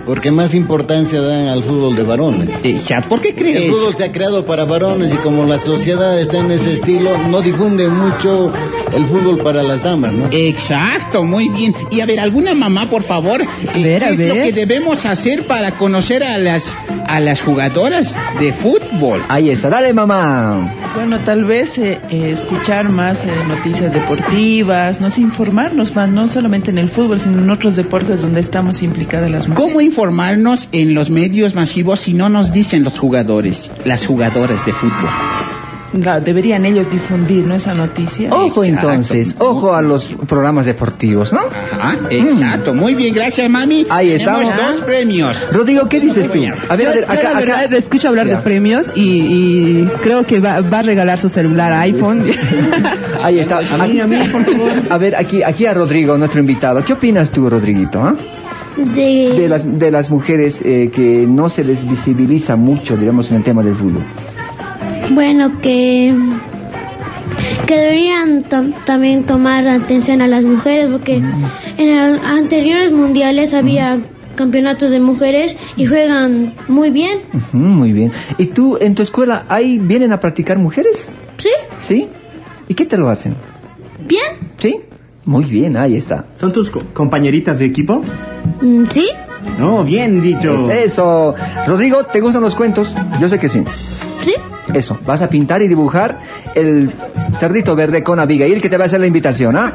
Porque 0.05 0.31
más 0.31 0.53
importancia 0.53 1.21
dan 1.21 1.47
al 1.47 1.63
fútbol 1.63 1.95
de 1.95 2.03
varones. 2.03 2.49
Chat, 2.85 3.07
¿por 3.07 3.21
qué 3.21 3.35
cree 3.35 3.67
El 3.67 3.71
fútbol 3.71 3.95
se 3.95 4.05
ha 4.05 4.11
creado 4.11 4.45
para 4.45 4.65
varones 4.65 5.13
y 5.13 5.17
como 5.17 5.45
la 5.45 5.57
sociedad 5.57 6.19
está 6.19 6.39
en 6.39 6.51
ese 6.51 6.73
estilo, 6.73 7.17
no 7.27 7.41
difunde 7.41 7.87
mucho 7.87 8.51
el 8.93 9.05
fútbol 9.05 9.41
para 9.43 9.63
las 9.63 9.83
damas, 9.83 10.13
¿no? 10.13 10.27
Exacto, 10.31 11.23
muy 11.23 11.49
bien. 11.49 11.73
Y 11.91 12.01
a 12.01 12.05
ver, 12.05 12.19
alguna 12.19 12.53
mamá, 12.53 12.89
por 12.89 13.03
favor, 13.03 13.41
eh, 13.41 13.83
ver, 13.83 13.99
¿qué 13.99 14.05
a 14.05 14.09
es 14.09 14.19
lo 14.19 14.33
que 14.33 14.53
debemos 14.53 15.05
hacer 15.05 15.45
para 15.45 15.71
conocer 15.77 16.23
a 16.23 16.37
las 16.37 16.77
a 17.07 17.19
las 17.19 17.41
jugadoras 17.41 18.15
de 18.39 18.53
fútbol? 18.53 19.21
Ahí 19.29 19.49
está, 19.49 19.69
dale 19.69 19.93
mamá. 19.93 20.73
Bueno, 20.95 21.19
tal 21.19 21.45
vez 21.45 21.77
eh, 21.77 21.99
eh, 22.09 22.31
escuchar 22.31 22.89
más 22.89 23.23
eh, 23.25 23.31
noticias 23.47 23.93
deportivas, 23.93 24.99
no 24.99 25.09
sé, 25.09 25.21
informarnos 25.21 25.95
más, 25.95 26.09
no 26.09 26.27
solamente 26.27 26.69
en 26.69 26.77
el 26.77 26.89
fútbol, 26.89 27.19
sino 27.19 27.39
en 27.39 27.49
otros 27.49 27.75
deportes 27.77 28.21
donde 28.21 28.41
estamos 28.41 28.83
implicadas 28.83 29.31
las 29.31 29.47
mujeres. 29.47 29.71
¿Cómo 29.71 29.81
informarnos 29.95 30.69
en 30.71 30.93
los 30.95 31.09
medios 31.09 31.53
masivos 31.53 31.99
si 31.99 32.13
no 32.13 32.29
nos 32.29 32.53
dicen 32.53 32.85
los 32.85 32.97
jugadores, 32.97 33.69
las 33.83 34.07
jugadoras 34.07 34.65
de 34.65 34.71
fútbol? 34.71 35.09
Deberían 36.23 36.63
ellos 36.63 36.89
difundir 36.89 37.45
¿no? 37.45 37.53
esa 37.55 37.73
noticia. 37.73 38.33
Ojo 38.33 38.63
Exacto. 38.63 38.89
entonces, 38.91 39.35
ojo 39.39 39.75
a 39.75 39.81
los 39.81 40.05
programas 40.25 40.65
deportivos, 40.65 41.33
¿no? 41.33 41.41
Ajá, 41.41 41.97
exacto. 42.09 42.73
Muy 42.73 42.95
bien, 42.95 43.13
gracias, 43.13 43.49
mami. 43.49 43.85
Ahí 43.89 44.13
Tenemos 44.17 44.43
estamos. 44.43 44.71
dos 44.77 44.81
premios. 44.85 45.47
Rodrigo, 45.51 45.89
¿qué 45.89 45.99
dices 45.99 46.31
tú? 46.31 46.39
A 46.69 46.75
ver, 46.77 47.03
a 47.05 47.11
acá, 47.11 47.33
la 47.33 47.39
verdad 47.41 47.63
acá. 47.65 47.75
escucho 47.77 48.07
hablar 48.07 48.25
Ya. 48.27 48.37
de 48.37 48.41
premios 48.43 48.89
y, 48.95 49.01
y 49.81 49.85
creo 50.01 50.25
que 50.25 50.39
va, 50.39 50.61
va 50.61 50.79
a 50.79 50.83
regalar 50.83 51.17
su 51.17 51.27
celular 51.27 51.73
iPhone. 51.73 52.23
Ahí 53.21 53.39
está. 53.41 53.57
A 53.59 53.85
mí, 53.85 53.99
a 53.99 54.07
mí, 54.07 54.15
por 54.31 54.45
favor. 54.45 54.71
A 54.89 54.97
ver, 54.97 55.17
aquí, 55.17 55.43
aquí 55.43 55.65
a 55.65 55.73
Rodrigo, 55.73 56.17
nuestro 56.17 56.39
invitado. 56.39 56.81
¿Qué 56.85 56.93
opinas 56.93 57.29
tú, 57.31 57.49
Rodriguito? 57.49 57.99
ah? 58.01 58.15
De, 58.77 59.33
De 59.37 59.47
las, 59.49 59.79
de 59.79 59.91
las 59.91 60.09
mujeres 60.09 60.61
eh, 60.63 60.89
que 60.93 61.25
no 61.27 61.49
se 61.49 61.63
les 61.63 61.87
visibiliza 61.87 62.55
mucho, 62.55 62.95
digamos, 62.97 63.29
en 63.31 63.37
el 63.37 63.43
tema 63.43 63.61
del 63.63 63.75
fútbol. 63.75 64.03
bueno, 65.11 65.59
que, 65.61 66.15
que 67.67 67.75
deberían 67.75 68.43
tam- 68.45 68.73
también 68.85 69.25
tomar 69.25 69.67
atención 69.67 70.21
a 70.21 70.27
las 70.27 70.43
mujeres 70.43 70.87
porque 70.91 71.15
en 71.15 71.87
el- 71.89 72.19
anteriores 72.19 72.91
mundiales 72.91 73.53
había 73.53 73.99
campeonatos 74.35 74.89
de 74.89 74.99
mujeres 75.01 75.55
y 75.75 75.85
juegan 75.85 76.53
muy 76.69 76.89
bien. 76.89 77.19
Muy 77.51 77.91
bien. 77.91 78.11
¿Y 78.37 78.47
tú 78.47 78.77
en 78.79 78.95
tu 78.95 79.01
escuela 79.01 79.43
ahí 79.49 79.77
vienen 79.79 80.13
a 80.13 80.19
practicar 80.19 80.57
mujeres? 80.57 81.07
¿Sí? 81.37 81.49
¿Sí? 81.81 82.07
¿Y 82.69 82.73
qué 82.73 82.85
te 82.85 82.97
lo 82.97 83.09
hacen? 83.09 83.35
¿Bien? 84.07 84.23
¿Sí? 84.57 84.77
Muy 85.25 85.45
bien, 85.45 85.77
ahí 85.77 85.97
está. 85.97 86.25
¿Son 86.39 86.51
tus 86.51 86.69
co- 86.69 86.81
compañeritas 86.93 87.59
de 87.59 87.65
equipo? 87.65 88.01
Mm, 88.61 88.85
¿Sí? 88.89 89.09
No, 89.59 89.83
bien 89.83 90.21
dicho. 90.21 90.69
Eso. 90.71 91.35
Rodrigo, 91.67 92.03
¿te 92.05 92.19
gustan 92.21 92.41
los 92.41 92.55
cuentos? 92.55 92.93
Yo 93.19 93.27
sé 93.29 93.39
que 93.39 93.47
sí. 93.49 93.63
¿Sí? 94.23 94.33
Eso, 94.73 94.97
vas 95.05 95.21
a 95.21 95.29
pintar 95.29 95.61
y 95.61 95.67
dibujar 95.67 96.17
el 96.55 96.93
cerdito 97.39 97.75
verde 97.75 98.03
con 98.03 98.19
Abigail 98.19 98.61
que 98.61 98.69
te 98.69 98.77
va 98.77 98.83
a 98.83 98.87
hacer 98.87 98.99
la 98.99 99.07
invitación, 99.07 99.55
¿ah? 99.57 99.73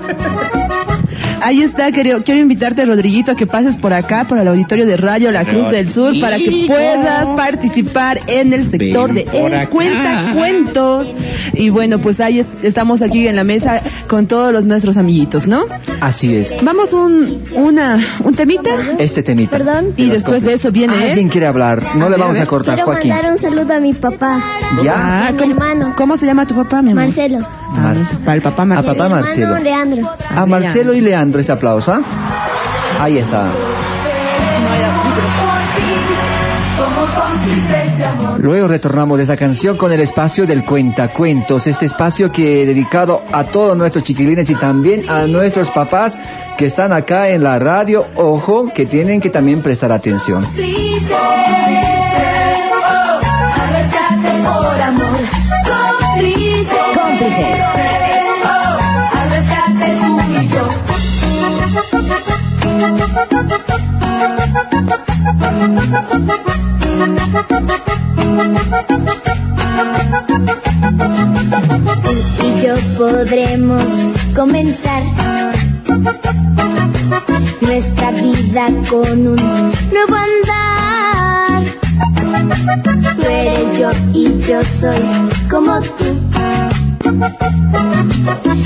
Ahí 1.43 1.63
está, 1.63 1.93
quiero, 1.93 2.23
quiero 2.25 2.41
invitarte, 2.41 2.85
Rodriguito, 2.85 3.33
a 3.33 3.37
que 3.37 3.47
pases 3.47 3.77
por 3.77 3.93
acá, 3.93 4.25
por 4.25 4.39
el 4.39 4.49
auditorio 4.49 4.87
de 4.87 4.97
Radio 4.97 5.31
La 5.31 5.45
Cruz 5.45 5.71
del 5.71 5.91
Sur, 5.93 6.15
para 6.21 6.39
que 6.39 6.65
puedas 6.67 7.29
participar 7.31 8.21
en 8.27 8.53
el 8.53 8.67
sector 8.69 9.13
Ven 9.13 9.27
de. 9.27 9.67
Cuenta 9.69 10.33
Cuentos. 10.35 11.15
Y 11.55 11.71
bueno, 11.71 12.01
pues 12.01 12.21
ahí 12.21 12.41
est- 12.41 12.65
estamos 12.65 13.03
aquí 13.03 13.27
en 13.29 13.37
la 13.37 13.45
mesa 13.45 13.81
con 14.09 14.27
todos 14.27 14.53
los 14.53 14.65
nuestros 14.65 14.97
amiguitos, 14.97 15.47
¿no? 15.47 15.65
Así 16.01 16.35
es. 16.35 16.57
Vamos 16.63 16.93
un, 16.93 17.43
una, 17.55 18.19
un 18.25 18.35
temita. 18.35 18.71
Este 18.99 19.23
temita. 19.23 19.57
Perdón. 19.59 19.93
Y 19.97 20.07
después 20.11 20.43
de 20.43 20.55
eso 20.55 20.73
viene. 20.73 20.95
Alguien 20.97 21.29
quiere 21.29 21.47
hablar. 21.47 21.97
No 21.97 22.09
le 22.09 22.17
vamos 22.17 22.39
a 22.39 22.47
cortar, 22.47 22.75
Quiero 22.75 22.91
Joaquín. 22.91 23.11
mandar 23.13 23.33
un 23.33 23.39
saludo 23.39 23.75
a 23.75 23.81
mi 23.81 23.93
papá, 23.93 24.43
¿Ya? 24.83 24.95
Ah, 24.97 25.27
a 25.29 25.33
mi 25.33 25.39
¿cómo, 25.39 25.53
hermano, 25.53 25.95
¿Cómo 25.97 26.17
se 26.17 26.27
llama 26.27 26.47
tu 26.47 26.55
papá, 26.55 26.83
mi 26.83 26.91
amor? 26.93 27.05
Marcelo. 27.05 27.39
Para 28.25 28.35
el 28.35 28.43
papá 28.43 28.63
A 28.63 28.67
Marcelo. 28.67 28.95
papá 28.95 29.09
Mi 29.09 29.15
Marcelo. 29.15 29.59
Leandro. 29.59 30.11
A 30.31 30.47
Marcelo 30.47 30.95
y 30.95 31.01
Leandro 31.01 31.41
ese 31.41 31.53
aplauso, 31.53 31.93
¿ah? 31.93 32.03
Ahí 33.01 33.19
está. 33.19 33.51
Luego 38.39 38.69
retornamos 38.69 39.19
de 39.19 39.25
esa 39.25 39.37
canción 39.37 39.77
con 39.77 39.93
el 39.93 40.01
espacio 40.01 40.47
del 40.47 40.65
Cuentacuentos, 40.65 41.67
este 41.67 41.87
espacio 41.87 42.31
que 42.31 42.67
dedicado 42.67 43.23
a 43.33 43.45
todos 43.45 43.77
nuestros 43.77 44.05
chiquilines 44.05 44.51
y 44.51 44.55
también 44.55 45.09
a 45.09 45.27
nuestros 45.27 45.71
papás 45.71 46.21
que 46.57 46.67
están 46.67 46.93
acá 46.93 47.29
en 47.29 47.43
la 47.43 47.59
radio, 47.59 48.07
ojo, 48.15 48.67
que 48.75 48.87
tienen 48.87 49.21
que 49.21 49.31
también 49.31 49.63
prestar 49.63 49.93
atención. 49.93 50.47
Yo. 60.49 60.69
Tú 72.37 72.47
y 72.47 72.63
yo 72.63 72.75
podremos 72.97 73.85
comenzar 74.35 75.03
nuestra 77.61 78.11
vida 78.13 78.69
con 78.89 79.27
un 79.27 79.73
nuevo 79.93 80.15
andar. 80.15 81.65
Tú 83.17 83.23
eres 83.23 83.79
yo 83.79 83.91
y 84.13 84.39
yo 84.41 84.61
soy 84.81 85.03
como 85.49 85.81
tú. 85.81 86.05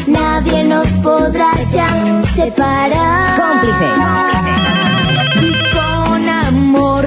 Nadie 0.06 0.64
nos 0.64 0.86
podrá 1.02 1.52
ya 1.70 1.88
separar. 2.34 3.38
Cómplices. 3.38 3.98
Y 5.42 5.52
con 5.74 6.26
amor 6.28 7.06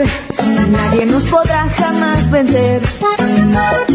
nadie 0.70 1.06
nos 1.08 1.24
podrá 1.24 1.68
jamás 1.70 2.30
vencer. 2.30 2.82
Juntos 3.00 3.88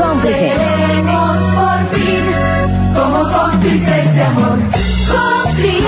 Cómplices. 0.00 0.56
seremos 0.56 1.38
por 1.54 1.86
fin 1.94 2.24
como 2.94 3.18
cómplices 3.32 4.14
de 4.14 4.22
amor. 4.22 4.58
Cómplices. 5.12 5.86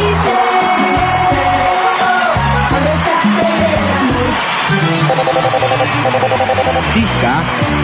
Tica 6.95 7.43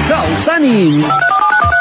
Causani. 0.09 1.05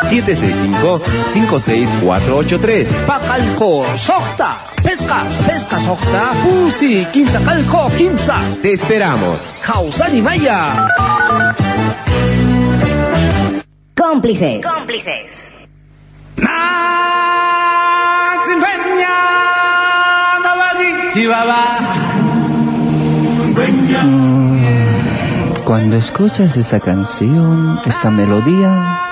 765-56483. 0.10 3.06
Pacalco. 3.06 3.86
Socta. 3.98 4.58
Pesca. 4.82 5.24
Pesca 5.46 5.80
socta. 5.80 6.32
Pusi. 6.44 7.06
Kimsa 7.12 7.40
calco. 7.42 7.90
Kimsa. 7.98 8.40
Te 8.62 8.74
esperamos. 8.74 9.42
Causani 9.62 10.22
Maya. 10.22 10.88
Cómplices. 13.96 14.66
Cómplices. 14.66 15.54
Cuando 25.66 25.98
escuchas 25.98 26.58
esta 26.58 26.80
canción, 26.80 27.80
esta 27.86 28.10
melodía, 28.10 29.03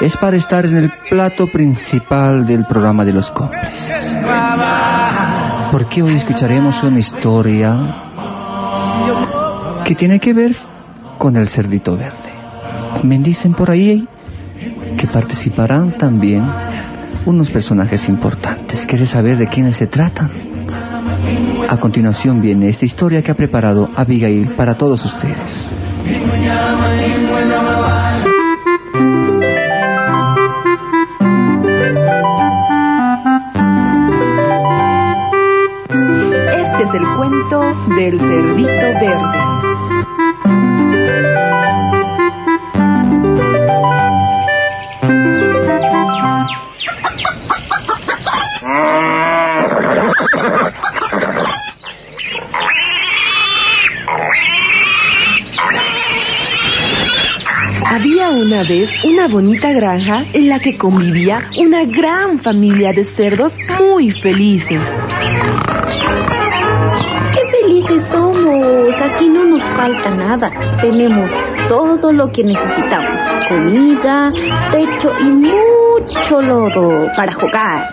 es 0.00 0.16
para 0.16 0.36
estar 0.36 0.64
en 0.64 0.76
el 0.76 0.90
plato 1.08 1.46
principal 1.46 2.46
del 2.46 2.64
programa 2.64 3.04
de 3.04 3.12
los 3.12 3.30
cómplices. 3.30 4.14
Porque 5.72 6.02
hoy 6.02 6.16
escucharemos 6.16 6.82
una 6.82 6.98
historia 6.98 7.76
que 9.84 9.94
tiene 9.94 10.20
que 10.20 10.32
ver 10.32 10.56
con 11.18 11.36
el 11.36 11.48
cerdito 11.48 11.96
verde. 11.96 12.14
Me 13.02 13.18
dicen 13.18 13.54
por 13.54 13.70
ahí 13.70 14.06
que 14.96 15.06
participarán 15.06 15.92
también 15.92 16.44
unos 17.26 17.50
personajes 17.50 18.08
importantes. 18.08 18.86
¿Quieres 18.86 19.10
saber 19.10 19.36
de 19.36 19.48
quiénes 19.48 19.76
se 19.76 19.86
tratan? 19.86 20.30
A 21.68 21.76
continuación 21.76 22.40
viene 22.40 22.68
esta 22.68 22.86
historia 22.86 23.22
que 23.22 23.32
ha 23.32 23.34
preparado 23.34 23.90
Abigail 23.94 24.48
para 24.56 24.74
todos 24.74 25.04
ustedes. 25.04 25.70
Del 37.96 38.18
cerdito 38.18 38.68
verde. 38.68 39.38
Había 57.86 58.30
una 58.30 58.62
vez 58.64 59.04
una 59.04 59.28
bonita 59.28 59.72
granja 59.72 60.24
en 60.34 60.48
la 60.48 60.60
que 60.60 60.76
convivía 60.76 61.50
una 61.58 61.84
gran 61.84 62.38
familia 62.38 62.92
de 62.92 63.04
cerdos 63.04 63.56
muy 63.80 64.10
felices. 64.10 64.82
Falta 69.78 70.10
nada. 70.10 70.50
Tenemos 70.80 71.30
todo 71.68 72.12
lo 72.12 72.32
que 72.32 72.42
necesitamos. 72.42 73.20
Comida, 73.48 74.32
techo 74.72 75.12
y 75.20 75.30
mucho 75.30 76.42
lodo 76.42 77.06
para 77.16 77.32
jugar. 77.32 77.88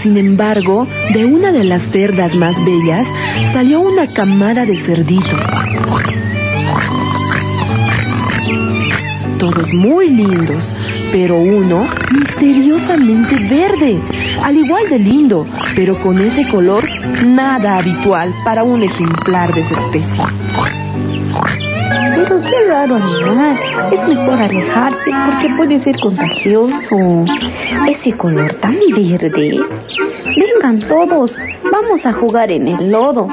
Sin 0.00 0.16
embargo, 0.16 0.86
de 1.12 1.26
una 1.26 1.52
de 1.52 1.64
las 1.64 1.82
cerdas 1.82 2.34
más 2.34 2.56
bellas 2.64 3.06
salió 3.52 3.80
una 3.80 4.06
camada 4.06 4.64
de 4.64 4.76
cerditos. 4.76 5.40
Todos 9.38 9.74
muy 9.74 10.08
lindos, 10.08 10.74
pero 11.12 11.36
uno 11.36 11.86
misteriosamente 12.12 13.34
verde, 13.48 14.00
al 14.42 14.56
igual 14.56 14.88
de 14.88 14.98
lindo, 14.98 15.46
pero 15.78 15.96
con 16.02 16.20
ese 16.20 16.44
color 16.48 16.82
nada 17.24 17.76
habitual 17.76 18.34
para 18.44 18.64
un 18.64 18.82
ejemplar 18.82 19.54
de 19.54 19.62
su 19.62 19.74
especie. 19.74 20.24
Pero 22.16 22.36
qué 22.38 22.68
raro 22.68 22.96
animal. 22.96 23.56
Es 23.92 24.08
mejor 24.08 24.40
alejarse 24.40 25.10
porque 25.24 25.54
puede 25.56 25.78
ser 25.78 25.96
contagioso. 26.00 27.24
Ese 27.88 28.12
color 28.14 28.54
tan 28.54 28.74
verde. 28.96 29.60
Vengan 30.36 30.80
todos, 30.88 31.36
vamos 31.70 32.04
a 32.06 32.12
jugar 32.12 32.50
en 32.50 32.66
el 32.66 32.90
lodo, 32.90 33.28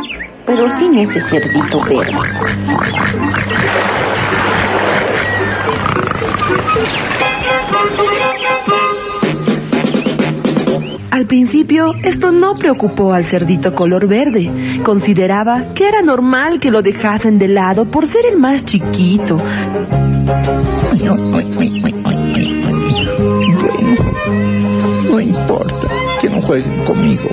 pero 0.45 0.69
sin 0.77 0.99
ese 0.99 1.21
cerdito 1.21 1.83
verde. 1.85 2.13
Al 11.15 11.27
principio, 11.27 11.93
esto 12.03 12.29
no 12.33 12.57
preocupó 12.57 13.13
al 13.13 13.23
cerdito 13.23 13.73
color 13.73 14.05
verde. 14.05 14.81
Consideraba 14.83 15.73
que 15.73 15.87
era 15.87 16.01
normal 16.01 16.59
que 16.59 16.71
lo 16.71 16.81
dejasen 16.81 17.39
de 17.39 17.47
lado 17.47 17.85
por 17.85 18.05
ser 18.05 18.25
el 18.25 18.37
más 18.37 18.65
chiquito. 18.65 19.37
Bueno, 20.97 21.15
no 25.09 25.21
importa 25.21 25.87
que 26.19 26.29
no 26.29 26.41
jueguen 26.41 26.83
conmigo. 26.83 27.29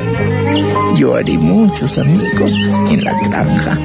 Yo 0.94 1.16
haré 1.16 1.36
muchos 1.36 1.98
amigos 1.98 2.54
en 2.88 3.02
la 3.02 3.14
granja. 3.28 3.76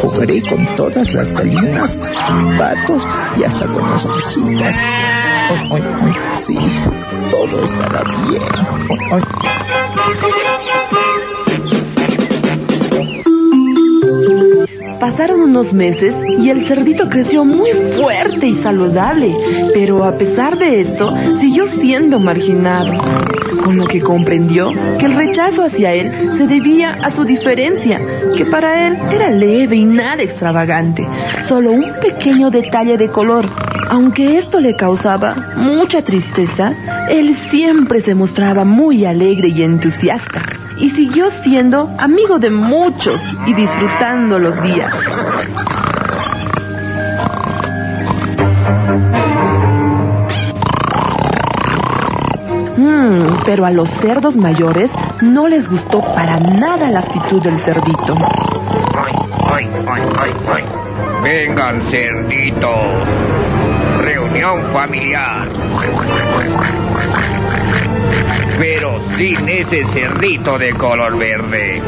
Jugaré 0.00 0.40
con 0.48 0.64
todas 0.76 1.12
las 1.12 1.34
gallinas, 1.34 2.00
patos 2.56 3.06
y 3.36 3.44
hasta 3.44 3.66
con 3.66 3.82
las 3.82 4.06
ovejitas. 4.06 4.99
Sí, 6.40 6.56
todo 7.30 7.64
estará 7.64 8.02
bien. 8.28 8.42
Pasaron 15.00 15.40
unos 15.40 15.72
meses 15.72 16.14
y 16.38 16.50
el 16.50 16.66
cerdito 16.66 17.08
creció 17.08 17.44
muy 17.44 17.72
fuerte 17.72 18.46
y 18.46 18.54
saludable, 18.54 19.34
pero 19.74 20.04
a 20.04 20.16
pesar 20.16 20.58
de 20.58 20.80
esto, 20.80 21.10
siguió 21.36 21.66
siendo 21.66 22.20
marginado. 22.20 22.92
Con 23.64 23.76
lo 23.76 23.86
que 23.86 24.00
comprendió 24.00 24.70
que 24.98 25.06
el 25.06 25.16
rechazo 25.16 25.64
hacia 25.64 25.92
él 25.92 26.32
se 26.36 26.46
debía 26.46 26.98
a 27.02 27.10
su 27.10 27.24
diferencia, 27.24 28.00
que 28.36 28.44
para 28.46 28.86
él 28.86 28.98
era 29.12 29.30
leve 29.30 29.76
y 29.76 29.84
nada 29.84 30.22
extravagante, 30.22 31.06
solo 31.46 31.72
un 31.72 31.92
pequeño 32.00 32.50
detalle 32.50 32.96
de 32.96 33.08
color. 33.08 33.48
Aunque 33.88 34.38
esto 34.38 34.60
le 34.60 34.76
causaba 34.76 35.52
mucha 35.56 36.02
tristeza, 36.02 36.72
él 37.10 37.34
siempre 37.34 38.00
se 38.00 38.14
mostraba 38.14 38.64
muy 38.64 39.04
alegre 39.04 39.48
y 39.48 39.62
entusiasta 39.62 40.42
y 40.78 40.90
siguió 40.90 41.30
siendo 41.42 41.90
amigo 41.98 42.38
de 42.38 42.50
muchos 42.50 43.20
y 43.46 43.54
disfrutando 43.54 44.38
los 44.38 44.60
días. 44.62 44.94
Pero 53.44 53.64
a 53.66 53.70
los 53.70 53.88
cerdos 53.88 54.36
mayores 54.36 54.90
no 55.22 55.48
les 55.48 55.68
gustó 55.68 56.00
para 56.00 56.38
nada 56.40 56.90
la 56.90 57.00
actitud 57.00 57.42
del 57.42 57.58
cerdito. 57.58 58.14
Vengan, 61.22 61.82
cerdito. 61.82 62.72
Reunión 63.98 64.64
familiar. 64.72 65.48
Pero 68.58 69.00
sin 69.16 69.48
ese 69.48 69.84
cerdito 69.86 70.58
de 70.58 70.72
color 70.74 71.18
verde. 71.18 71.82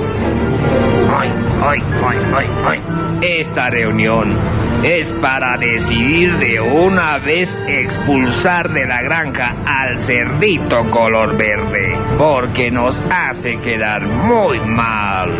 Ay, 1.19 1.31
ay, 1.63 1.83
ay, 2.05 2.19
ay, 2.35 2.47
ay. 2.67 3.12
Esta 3.23 3.71
reunión 3.71 4.37
es 4.83 5.07
para 5.23 5.57
decidir 5.57 6.39
de 6.39 6.61
una 6.61 7.19
vez 7.19 7.57
expulsar 7.69 8.73
de 8.73 8.85
la 8.85 9.01
granja 9.01 9.55
al 9.65 9.97
cerdito 10.01 10.91
color 10.91 11.37
verde, 11.37 11.97
porque 12.19 12.69
nos 12.73 13.01
hace 13.13 13.59
quedar 13.59 14.03
muy 14.03 14.59
mal. 14.59 15.39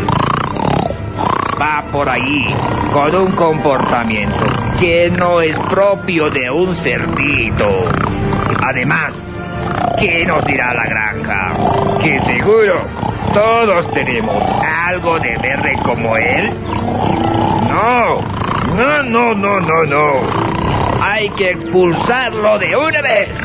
Va 1.61 1.83
por 1.91 2.07
ahí 2.07 2.55
con 2.93 3.13
un 3.15 3.31
comportamiento 3.33 4.45
que 4.79 5.09
no 5.09 5.41
es 5.41 5.59
propio 5.59 6.29
de 6.29 6.49
un 6.49 6.73
cerdito. 6.73 7.67
Además, 8.61 9.13
¿qué 9.99 10.23
nos 10.25 10.41
dirá 10.45 10.73
la 10.73 10.85
granja? 10.85 11.99
Que 12.01 12.17
seguro 12.21 12.87
todos 13.33 13.91
tenemos 13.91 14.41
algo 14.61 15.19
de 15.19 15.35
verde 15.37 15.73
como 15.83 16.15
él. 16.15 16.53
No, 17.73 18.21
no, 18.75 19.03
no, 19.03 19.33
no, 19.33 19.59
no, 19.59 19.83
no. 19.85 20.11
Hay 21.01 21.27
que 21.31 21.49
expulsarlo 21.49 22.59
de 22.59 22.75
una 22.75 23.01
vez. 23.01 23.35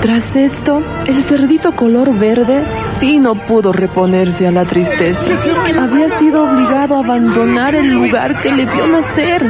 Tras 0.00 0.36
esto, 0.36 0.82
el 1.06 1.22
cerdito 1.22 1.72
color 1.76 2.18
verde 2.18 2.64
sí 2.98 3.18
no 3.18 3.34
pudo 3.34 3.72
reponerse 3.72 4.46
a 4.46 4.50
la 4.50 4.64
tristeza. 4.64 5.24
Había 5.78 6.18
sido 6.18 6.44
obligado 6.44 6.96
a 6.96 7.00
abandonar 7.00 7.74
el 7.74 7.88
lugar 7.88 8.40
que 8.40 8.50
le 8.50 8.64
vio 8.64 8.86
nacer 8.86 9.42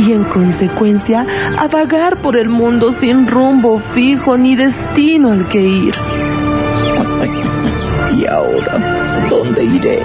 y 0.00 0.12
en 0.12 0.24
consecuencia 0.24 1.26
a 1.58 1.68
vagar 1.68 2.16
por 2.18 2.36
el 2.36 2.48
mundo 2.48 2.92
sin 2.92 3.26
rumbo 3.26 3.78
fijo 3.78 4.36
ni 4.36 4.56
destino 4.56 5.32
al 5.32 5.48
que 5.48 5.60
ir. 5.60 5.94
¿Y 8.16 8.26
ahora 8.26 9.26
dónde 9.28 9.64
iré? 9.64 10.00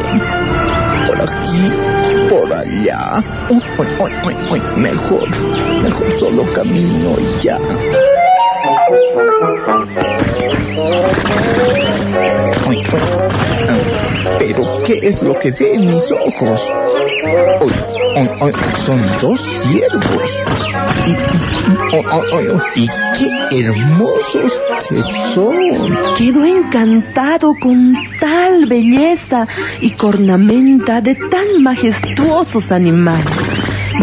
¿Por 1.07 1.21
aquí? 1.21 1.71
¿Por 2.29 2.53
allá? 2.53 3.23
Mejor, 4.77 5.27
mejor 5.81 6.11
solo 6.19 6.43
camino 6.53 7.15
y 7.19 7.39
ya. 7.41 7.57
Ah, 8.67 9.85
Pero 14.39 14.83
¿qué 14.85 14.99
es 15.01 15.23
lo 15.23 15.37
que 15.39 15.51
ven 15.51 15.87
mis 15.87 16.11
ojos? 16.11 16.71
Son 18.75 19.01
dos 19.21 19.41
ciervos. 19.61 20.43
Y, 21.05 21.11
y, 21.11 22.01
ay, 22.33 22.47
y 22.75 22.87
qué 23.49 23.59
hermosos 23.59 24.59
que 24.87 25.01
son. 25.33 25.55
Quedó 26.17 26.45
encantado 26.45 27.53
con 27.59 27.93
tal 28.19 28.67
belleza 28.67 29.45
y 29.81 29.91
cornamenta 29.91 31.01
de 31.01 31.15
tan 31.29 31.61
majestuosos 31.61 32.71
animales. 32.71 33.25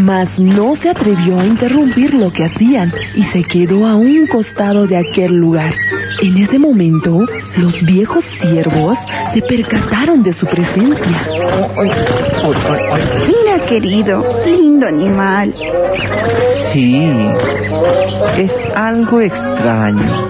Mas 0.00 0.38
no 0.38 0.76
se 0.76 0.90
atrevió 0.90 1.40
a 1.40 1.46
interrumpir 1.46 2.12
lo 2.12 2.30
que 2.32 2.44
hacían 2.44 2.92
y 3.14 3.22
se 3.24 3.42
quedó 3.44 3.86
a 3.86 3.96
un 3.96 4.26
costado 4.26 4.86
de 4.86 4.98
aquel 4.98 5.36
lugar. 5.36 5.74
En 6.20 6.36
ese 6.36 6.58
momento, 6.58 7.20
los 7.56 7.82
viejos 7.82 8.24
ciervos 8.24 8.98
se 9.32 9.42
percataron 9.42 10.22
de 10.22 10.32
su 10.32 10.46
presencia. 10.46 11.26
Mira, 13.26 13.64
querido, 13.66 14.24
lindo 14.44 14.86
animal. 14.86 15.54
Sí, 16.72 17.08
es 18.36 18.52
algo 18.74 19.20
extraño, 19.20 20.28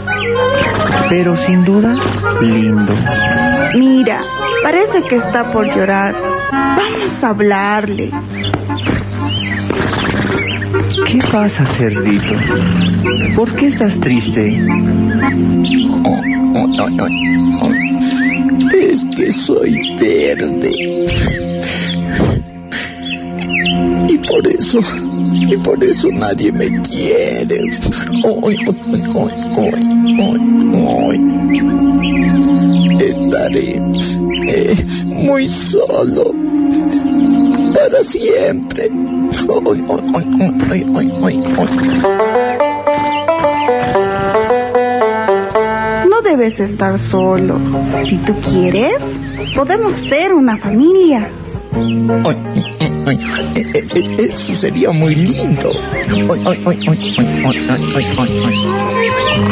pero 1.09 1.37
sin 1.37 1.65
duda 1.65 1.95
lindo. 2.41 2.95
Mira, 3.75 4.23
parece 4.63 5.03
que 5.03 5.17
está 5.17 5.53
por 5.53 5.67
llorar. 5.67 6.15
Vamos 6.51 7.25
a 7.25 7.29
hablarle. 7.29 8.11
¿Qué 11.13 11.19
pasa, 11.31 11.67
cerdito? 11.67 12.35
¿Por 13.37 13.55
qué 13.55 13.67
estás 13.67 14.01
triste? 14.01 14.59
Ay, 16.07 16.79
ay, 16.79 16.97
ay. 17.61 17.75
Es 18.73 19.05
que 19.15 19.31
soy 19.31 19.77
verde. 20.01 20.73
Y 24.09 24.19
por 24.27 24.49
eso, 24.49 24.81
y 25.35 25.55
por 25.59 25.85
eso 25.85 26.09
nadie 26.13 26.51
me 26.51 26.81
quiere. 26.81 27.61
Estaré 33.01 33.83
eh, 34.49 34.87
muy 35.05 35.47
solo 35.47 36.33
para 37.75 38.03
siempre. 38.05 38.89
No 46.09 46.23
debes 46.23 46.61
estar 46.61 46.99
solo. 46.99 47.59
Si 48.05 48.17
tú 48.19 48.35
quieres, 48.41 49.03
podemos 49.55 49.95
ser 49.95 50.35
una 50.35 50.57
familia. 50.59 51.29
Eso 53.95 54.55
sería 54.55 54.91
muy 54.91 55.15
lindo. 55.15 55.73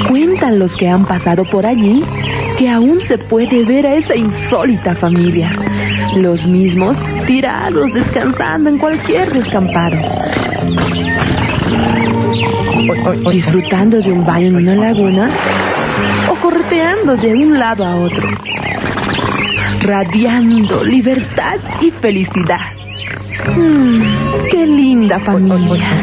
Cuentan 0.08 0.58
los 0.58 0.76
que 0.76 0.88
han 0.88 1.06
pasado 1.06 1.44
por 1.50 1.66
allí 1.66 2.04
que 2.60 2.68
aún 2.68 3.00
se 3.00 3.16
puede 3.16 3.64
ver 3.64 3.86
a 3.86 3.94
esa 3.94 4.14
insólita 4.14 4.94
familia. 4.94 5.50
Los 6.16 6.46
mismos 6.46 6.94
tirados 7.26 7.90
descansando 7.94 8.68
en 8.68 8.76
cualquier 8.76 9.32
descampado. 9.32 9.96
Disfrutando 13.30 14.02
de 14.02 14.12
un 14.12 14.26
baño 14.26 14.48
en 14.48 14.56
una 14.56 14.74
laguna 14.74 15.30
o 16.30 16.34
correteando 16.34 17.16
de 17.16 17.32
un 17.32 17.58
lado 17.58 17.82
a 17.82 17.96
otro. 17.96 18.28
Radiando 19.80 20.84
libertad 20.84 21.56
y 21.80 21.90
felicidad. 21.90 22.74
Mm, 23.56 24.02
qué 24.50 24.66
linda 24.66 25.18
familia. 25.20 25.96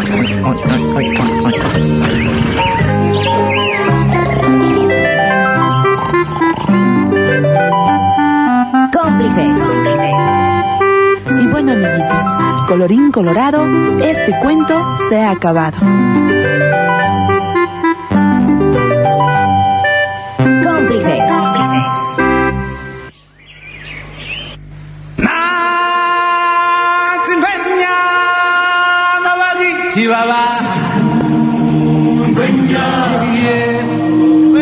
Colorín 12.67 13.11
colorado, 13.11 13.65
este 14.01 14.37
cuento 14.41 14.75
se 15.09 15.17
ha 15.17 15.31
acabado. 15.31 15.77
Cómplices. 20.63 21.17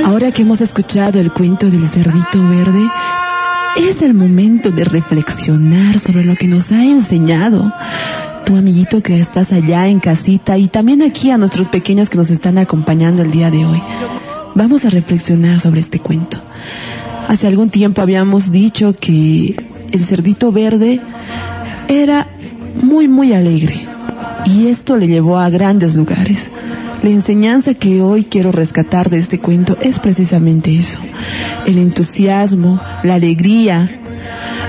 Ahora 0.05 0.31
que 0.31 0.43
hemos 0.43 0.61
escuchado 0.61 1.19
el 1.19 1.31
cuento 1.31 1.69
del 1.69 1.87
cerdito 1.87 2.47
verde, 2.47 2.87
es 3.75 4.01
el 4.01 4.13
momento 4.13 4.71
de 4.71 4.85
reflexionar 4.85 5.99
sobre 5.99 6.23
lo 6.23 6.35
que 6.35 6.47
nos 6.47 6.71
ha 6.71 6.83
enseñado 6.83 7.73
tu 8.45 8.55
amiguito 8.55 9.01
que 9.01 9.19
estás 9.19 9.51
allá 9.51 9.87
en 9.87 9.99
casita 9.99 10.57
y 10.57 10.67
también 10.67 11.01
aquí 11.01 11.31
a 11.31 11.37
nuestros 11.37 11.67
pequeños 11.67 12.09
que 12.09 12.17
nos 12.17 12.29
están 12.29 12.59
acompañando 12.59 13.23
el 13.23 13.31
día 13.31 13.49
de 13.49 13.65
hoy. 13.65 13.81
Vamos 14.53 14.85
a 14.85 14.89
reflexionar 14.91 15.59
sobre 15.59 15.81
este 15.81 15.99
cuento. 15.99 16.37
Hace 17.27 17.47
algún 17.47 17.71
tiempo 17.71 18.01
habíamos 18.01 18.51
dicho 18.51 18.95
que 18.95 19.55
el 19.91 20.05
cerdito 20.05 20.51
verde 20.51 21.01
era 21.87 22.27
muy 22.81 23.07
muy 23.07 23.33
alegre 23.33 23.87
y 24.45 24.67
esto 24.67 24.95
le 24.97 25.07
llevó 25.07 25.39
a 25.39 25.49
grandes 25.49 25.95
lugares. 25.95 26.51
La 27.01 27.09
enseñanza 27.09 27.73
que 27.73 28.01
hoy 28.01 28.25
quiero 28.25 28.51
rescatar 28.51 29.09
de 29.09 29.17
este 29.17 29.39
cuento 29.39 29.75
es 29.81 29.99
precisamente 29.99 30.77
eso. 30.77 30.99
El 31.65 31.79
entusiasmo, 31.79 32.79
la 33.03 33.15
alegría. 33.15 34.01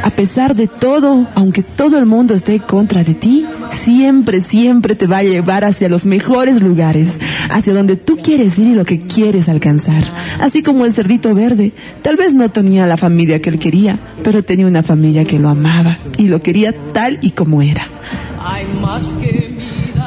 A 0.02 0.10
pesar 0.10 0.54
de 0.54 0.66
todo, 0.66 1.26
aunque 1.34 1.62
todo 1.62 1.98
el 1.98 2.06
mundo 2.06 2.34
esté 2.34 2.60
contra 2.60 3.04
de 3.04 3.14
ti, 3.14 3.44
siempre, 3.72 4.40
siempre 4.40 4.94
te 4.94 5.06
va 5.06 5.18
a 5.18 5.22
llevar 5.22 5.64
hacia 5.64 5.88
los 5.88 6.04
mejores 6.04 6.62
lugares, 6.62 7.18
hacia 7.50 7.74
donde 7.74 7.96
tú 7.96 8.16
quieres 8.16 8.58
ir 8.58 8.68
y 8.68 8.74
lo 8.74 8.84
que 8.84 9.00
quieres 9.00 9.48
alcanzar. 9.48 10.04
Así 10.40 10.62
como 10.62 10.84
el 10.84 10.92
cerdito 10.92 11.34
verde, 11.34 11.72
tal 12.02 12.16
vez 12.16 12.34
no 12.34 12.48
tenía 12.48 12.86
la 12.86 12.96
familia 12.96 13.40
que 13.40 13.50
él 13.50 13.58
quería, 13.58 14.14
pero 14.22 14.42
tenía 14.42 14.66
una 14.66 14.82
familia 14.82 15.24
que 15.24 15.38
lo 15.38 15.48
amaba 15.48 15.96
y 16.16 16.28
lo 16.28 16.40
quería 16.40 16.72
tal 16.92 17.18
y 17.20 17.32
como 17.32 17.62
era. 17.62 17.88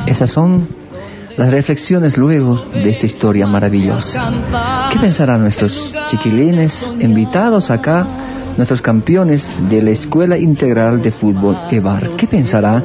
Esas 0.05 0.29
son 0.31 0.67
las 1.37 1.51
reflexiones 1.51 2.17
luego 2.17 2.65
de 2.73 2.89
esta 2.89 3.05
historia 3.05 3.47
maravillosa. 3.47 4.89
¿Qué 4.91 4.99
pensarán 4.99 5.41
nuestros 5.41 5.93
chiquilines 6.09 6.85
invitados 6.99 7.71
acá, 7.71 8.05
nuestros 8.59 8.81
campeones 8.81 9.47
de 9.69 9.81
la 9.81 9.91
Escuela 9.91 10.37
Integral 10.37 11.01
de 11.01 11.11
Fútbol 11.11 11.55
EVAR? 11.71 12.17
¿Qué 12.17 12.27
pensará 12.27 12.83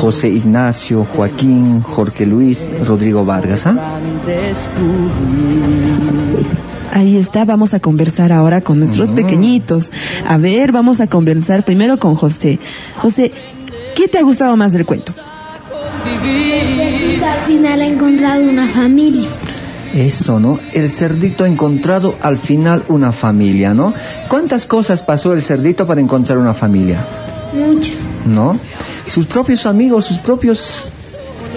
José 0.00 0.30
Ignacio, 0.30 1.04
Joaquín, 1.04 1.80
Jorge 1.80 2.26
Luis, 2.26 2.66
Rodrigo 2.84 3.24
Vargas? 3.24 3.66
ah? 3.66 4.00
Ahí 6.92 7.16
está, 7.16 7.44
vamos 7.44 7.72
a 7.72 7.78
conversar 7.78 8.32
ahora 8.32 8.62
con 8.62 8.80
nuestros 8.80 9.12
pequeñitos. 9.12 9.92
A 10.26 10.38
ver, 10.38 10.72
vamos 10.72 11.00
a 11.00 11.06
conversar 11.06 11.64
primero 11.64 12.00
con 12.00 12.16
José. 12.16 12.58
José, 12.96 13.30
¿qué 13.94 14.08
te 14.08 14.18
ha 14.18 14.22
gustado 14.22 14.56
más 14.56 14.72
del 14.72 14.86
cuento? 14.86 15.14
Al 16.04 17.46
final 17.46 17.80
he 17.80 17.86
encontrado 17.86 18.42
una 18.42 18.66
familia. 18.70 19.28
Eso, 19.94 20.38
¿no? 20.38 20.60
El 20.72 20.90
cerdito 20.90 21.44
ha 21.44 21.48
encontrado 21.48 22.16
al 22.20 22.38
final 22.38 22.84
una 22.88 23.12
familia, 23.12 23.74
¿no? 23.74 23.92
¿Cuántas 24.28 24.66
cosas 24.66 25.02
pasó 25.02 25.32
el 25.32 25.42
cerdito 25.42 25.86
para 25.86 26.00
encontrar 26.00 26.38
una 26.38 26.54
familia? 26.54 27.06
Muchos. 27.52 27.96
¿No? 28.24 28.58
Sus 29.08 29.26
propios 29.26 29.66
amigos, 29.66 30.04
sus 30.04 30.18
propios 30.18 30.84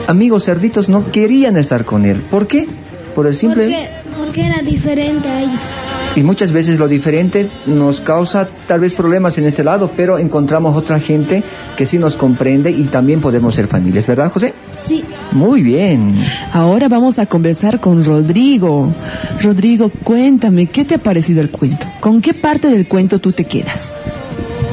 amigos 0.07 0.45
cerditos 0.45 0.89
no 0.89 1.11
querían 1.11 1.57
estar 1.57 1.85
con 1.85 2.05
él. 2.05 2.21
¿Por 2.29 2.47
qué? 2.47 2.67
Por 3.13 3.27
el 3.27 3.35
simple... 3.35 3.65
Porque, 3.65 3.89
porque 4.17 4.45
era 4.45 4.61
diferente 4.61 5.29
a 5.29 5.41
ellos. 5.41 6.02
Y 6.15 6.21
muchas 6.21 6.51
veces 6.51 6.77
lo 6.77 6.87
diferente 6.87 7.49
nos 7.65 7.99
causa 8.01 8.47
tal 8.67 8.81
vez 8.81 8.93
problemas 8.93 9.37
en 9.39 9.45
este 9.45 9.63
lado, 9.63 9.91
pero 9.97 10.19
encontramos 10.19 10.77
otra 10.77 10.99
gente 10.99 11.43
que 11.75 11.85
sí 11.87 11.97
nos 11.97 12.15
comprende 12.17 12.69
y 12.69 12.83
también 12.85 13.19
podemos 13.19 13.55
ser 13.55 13.67
familias, 13.67 14.05
¿verdad, 14.05 14.31
José? 14.31 14.53
Sí. 14.77 15.03
Muy 15.31 15.63
bien. 15.63 16.15
Ahora 16.51 16.87
vamos 16.87 17.17
a 17.17 17.25
conversar 17.25 17.79
con 17.79 18.03
Rodrigo. 18.03 18.93
Rodrigo, 19.41 19.89
cuéntame, 20.03 20.67
¿qué 20.67 20.85
te 20.85 20.95
ha 20.95 20.99
parecido 20.99 21.41
el 21.41 21.49
cuento? 21.49 21.87
¿Con 21.99 22.21
qué 22.21 22.33
parte 22.35 22.67
del 22.69 22.87
cuento 22.87 23.17
tú 23.19 23.31
te 23.31 23.45
quedas? 23.45 23.95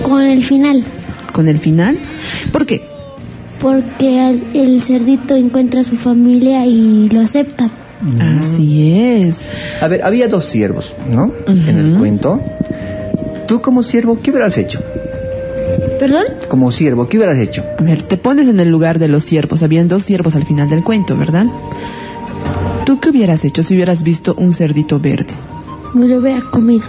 Con 0.03 0.23
el 0.23 0.45
final. 0.45 0.85
¿Con 1.33 1.49
el 1.49 1.59
final? 1.61 1.99
¿Por 2.53 2.67
qué? 2.67 2.83
Porque 3.63 4.21
al- 4.21 4.43
el 4.55 4.83
cerdito 4.83 5.37
encuentra 5.37 5.81
a 5.81 5.85
su 5.85 5.97
familia 5.97 6.67
y 6.67 7.09
lo 7.09 7.21
acepta. 7.21 7.71
Así 8.21 8.99
es. 8.99 9.45
A 9.81 9.89
ver, 9.89 10.03
había 10.03 10.29
dos 10.29 10.47
siervos, 10.47 10.95
¿no? 11.09 11.33
En 11.47 11.69
el 11.69 11.99
cuento. 11.99 12.41
Tú 13.47 13.61
como 13.61 13.83
siervo, 13.83 14.19
¿qué 14.23 14.31
hubieras 14.31 14.57
hecho? 14.57 14.81
¿Perdón? 15.99 16.25
Como 16.49 16.73
siervo, 16.73 17.07
¿qué 17.09 17.19
hubieras 17.19 17.39
hecho? 17.39 17.63
A 17.79 17.83
ver, 17.83 18.03
te 18.03 18.17
pones 18.17 18.49
en 18.49 18.59
el 18.59 18.69
lugar 18.69 18.99
de 18.99 19.09
los 19.09 19.25
siervos. 19.25 19.63
Habían 19.63 19.89
dos 19.89 20.03
siervos 20.03 20.35
al 20.35 20.47
final 20.47 20.71
del 20.71 20.83
cuento, 20.83 21.17
¿verdad? 21.17 21.47
¿Tú 22.87 23.01
qué 23.01 23.11
hubieras 23.11 23.45
hecho 23.45 23.63
si 23.63 23.75
hubieras 23.75 24.03
visto 24.03 24.35
un 24.35 24.53
cerdito 24.53 24.99
verde? 24.99 25.35
Me 25.95 26.07
lo 26.07 26.19
hubiera 26.19 26.41
comido. 26.51 26.87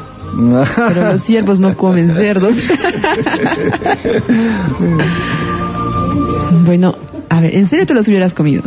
Pero 0.88 1.12
los 1.12 1.22
siervos 1.22 1.60
no 1.60 1.76
comen 1.76 2.10
cerdos. 2.12 2.56
bueno, 6.66 6.96
a 7.28 7.42
ver, 7.42 7.56
¿en 7.56 7.68
serio 7.68 7.86
te 7.86 7.94
los 7.94 8.08
hubieras 8.08 8.34
comido? 8.34 8.64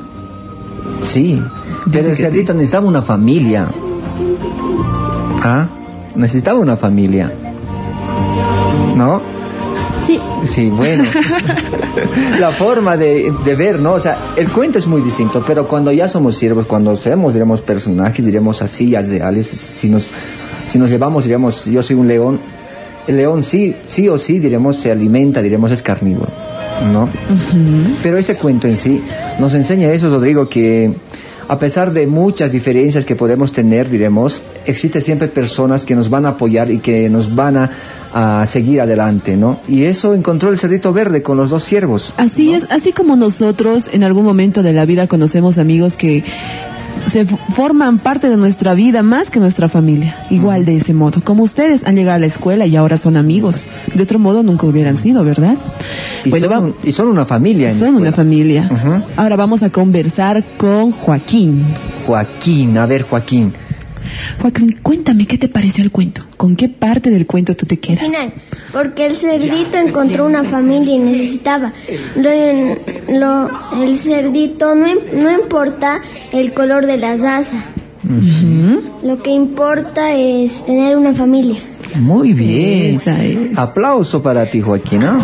Sí, 1.04 1.40
pero 1.90 2.08
el 2.08 2.16
cerdito 2.16 2.54
necesitaba 2.54 2.86
una 2.86 3.02
familia. 3.02 3.68
¿Ah? 5.42 5.68
Necesitaba 6.14 6.60
una 6.60 6.76
familia. 6.76 7.32
¿No? 8.96 9.20
Sí. 10.06 10.20
Sí, 10.44 10.68
bueno. 10.68 11.04
La 12.38 12.50
forma 12.50 12.96
de, 12.96 13.32
de 13.44 13.56
ver, 13.56 13.80
¿no? 13.80 13.94
O 13.94 13.98
sea, 13.98 14.34
el 14.36 14.50
cuento 14.50 14.78
es 14.78 14.86
muy 14.86 15.00
distinto, 15.00 15.42
pero 15.46 15.66
cuando 15.66 15.90
ya 15.92 16.08
somos 16.08 16.36
siervos, 16.36 16.66
cuando 16.66 16.94
seamos, 16.96 17.32
diremos, 17.32 17.62
personajes, 17.62 18.24
diremos 18.24 18.60
así, 18.62 18.90
ya 18.90 19.00
reales, 19.00 19.46
si 19.46 19.88
nos, 19.88 20.06
si 20.66 20.78
nos 20.78 20.90
llevamos, 20.90 21.24
diremos, 21.24 21.64
yo 21.64 21.82
soy 21.82 21.96
un 21.96 22.08
león, 22.08 22.40
el 23.06 23.16
león 23.16 23.42
sí, 23.42 23.76
sí 23.84 24.08
o 24.08 24.18
sí, 24.18 24.38
diremos, 24.38 24.76
se 24.76 24.90
alimenta, 24.90 25.40
diremos, 25.40 25.70
es 25.70 25.82
carnívoro, 25.82 26.32
¿no? 26.92 27.08
Pero 28.02 28.18
ese 28.18 28.36
cuento 28.36 28.68
en 28.68 28.76
sí 28.76 29.02
nos 29.38 29.54
enseña 29.54 29.90
eso, 29.92 30.08
Rodrigo, 30.08 30.48
que 30.48 30.92
a 31.48 31.58
pesar 31.58 31.92
de 31.92 32.06
muchas 32.06 32.52
diferencias 32.52 33.04
que 33.04 33.16
podemos 33.16 33.52
tener, 33.52 33.88
diremos, 33.88 34.42
existe 34.64 35.00
siempre 35.00 35.28
personas 35.28 35.84
que 35.84 35.94
nos 35.94 36.08
van 36.08 36.26
a 36.26 36.30
apoyar 36.30 36.70
y 36.70 36.80
que 36.80 37.08
nos 37.08 37.34
van 37.34 37.56
a, 37.56 37.70
a 38.12 38.46
seguir 38.46 38.80
adelante, 38.80 39.36
¿no? 39.36 39.60
Y 39.68 39.84
eso 39.84 40.14
encontró 40.14 40.50
el 40.50 40.58
cerdito 40.58 40.92
verde 40.92 41.22
con 41.22 41.36
los 41.36 41.50
dos 41.50 41.64
siervos. 41.64 42.12
Así 42.16 42.52
es, 42.52 42.66
así 42.70 42.92
como 42.92 43.16
nosotros 43.16 43.90
en 43.92 44.04
algún 44.04 44.24
momento 44.24 44.62
de 44.62 44.72
la 44.72 44.84
vida 44.84 45.06
conocemos 45.06 45.58
amigos 45.58 45.96
que 45.96 46.24
se 47.12 47.26
forman 47.26 47.98
parte 47.98 48.28
de 48.28 48.36
nuestra 48.36 48.74
vida 48.74 49.02
más 49.02 49.30
que 49.30 49.38
nuestra 49.40 49.68
familia, 49.68 50.16
igual 50.30 50.64
de 50.64 50.76
ese 50.78 50.94
modo. 50.94 51.20
Como 51.22 51.42
ustedes 51.44 51.86
han 51.86 51.96
llegado 51.96 52.16
a 52.16 52.18
la 52.20 52.26
escuela 52.26 52.66
y 52.66 52.76
ahora 52.76 52.96
son 52.96 53.16
amigos, 53.16 53.62
de 53.94 54.02
otro 54.02 54.18
modo 54.18 54.42
nunca 54.42 54.66
hubieran 54.66 54.96
sido, 54.96 55.24
¿verdad? 55.24 55.56
Y, 56.24 56.30
Bueno, 56.30 56.46
son, 56.46 56.54
vamos- 56.54 56.74
y 56.82 56.92
son 56.92 57.08
una 57.08 57.26
familia. 57.26 57.70
en 57.70 57.78
Son 57.78 57.94
una 57.96 58.12
familia. 58.12 58.68
Ahora 59.16 59.36
vamos 59.36 59.62
a 59.62 59.70
conversar 59.70 60.44
con 60.56 60.90
Joaquín. 60.92 61.64
Joaquín, 62.06 62.76
a 62.78 62.86
ver, 62.86 63.02
Joaquín. 63.02 63.52
Joaquín, 64.40 64.78
cuéntame 64.82 65.26
qué 65.26 65.38
te 65.38 65.48
pareció 65.48 65.82
el 65.84 65.90
cuento. 65.90 66.22
¿Con 66.36 66.56
qué 66.56 66.68
parte 66.68 67.10
del 67.10 67.26
cuento 67.26 67.54
tú 67.54 67.66
te 67.66 67.78
quedas? 67.78 68.04
Final. 68.04 68.32
Porque 68.72 69.06
el 69.06 69.16
cerdito 69.16 69.76
encontró 69.78 70.26
una 70.26 70.44
familia 70.44 70.94
y 70.94 70.98
necesitaba. 70.98 71.72
Lo, 72.16 72.30
lo- 73.08 73.82
el 73.82 73.98
cerdito 73.98 74.74
no, 74.74 74.86
no 75.14 75.30
importa 75.32 76.00
el 76.32 76.52
color 76.52 76.86
de 76.86 76.96
las 76.98 77.20
asas. 77.22 77.70
Lo 79.02 79.22
que 79.22 79.30
importa 79.30 80.12
es 80.12 80.64
tener 80.66 80.96
una 80.96 81.14
familia. 81.14 81.58
Muy 81.96 82.32
bien. 82.34 83.00
Aplauso 83.56 84.22
para 84.22 84.44
ti, 84.46 84.60
Joaquín. 84.60 85.00
¿no? 85.00 85.22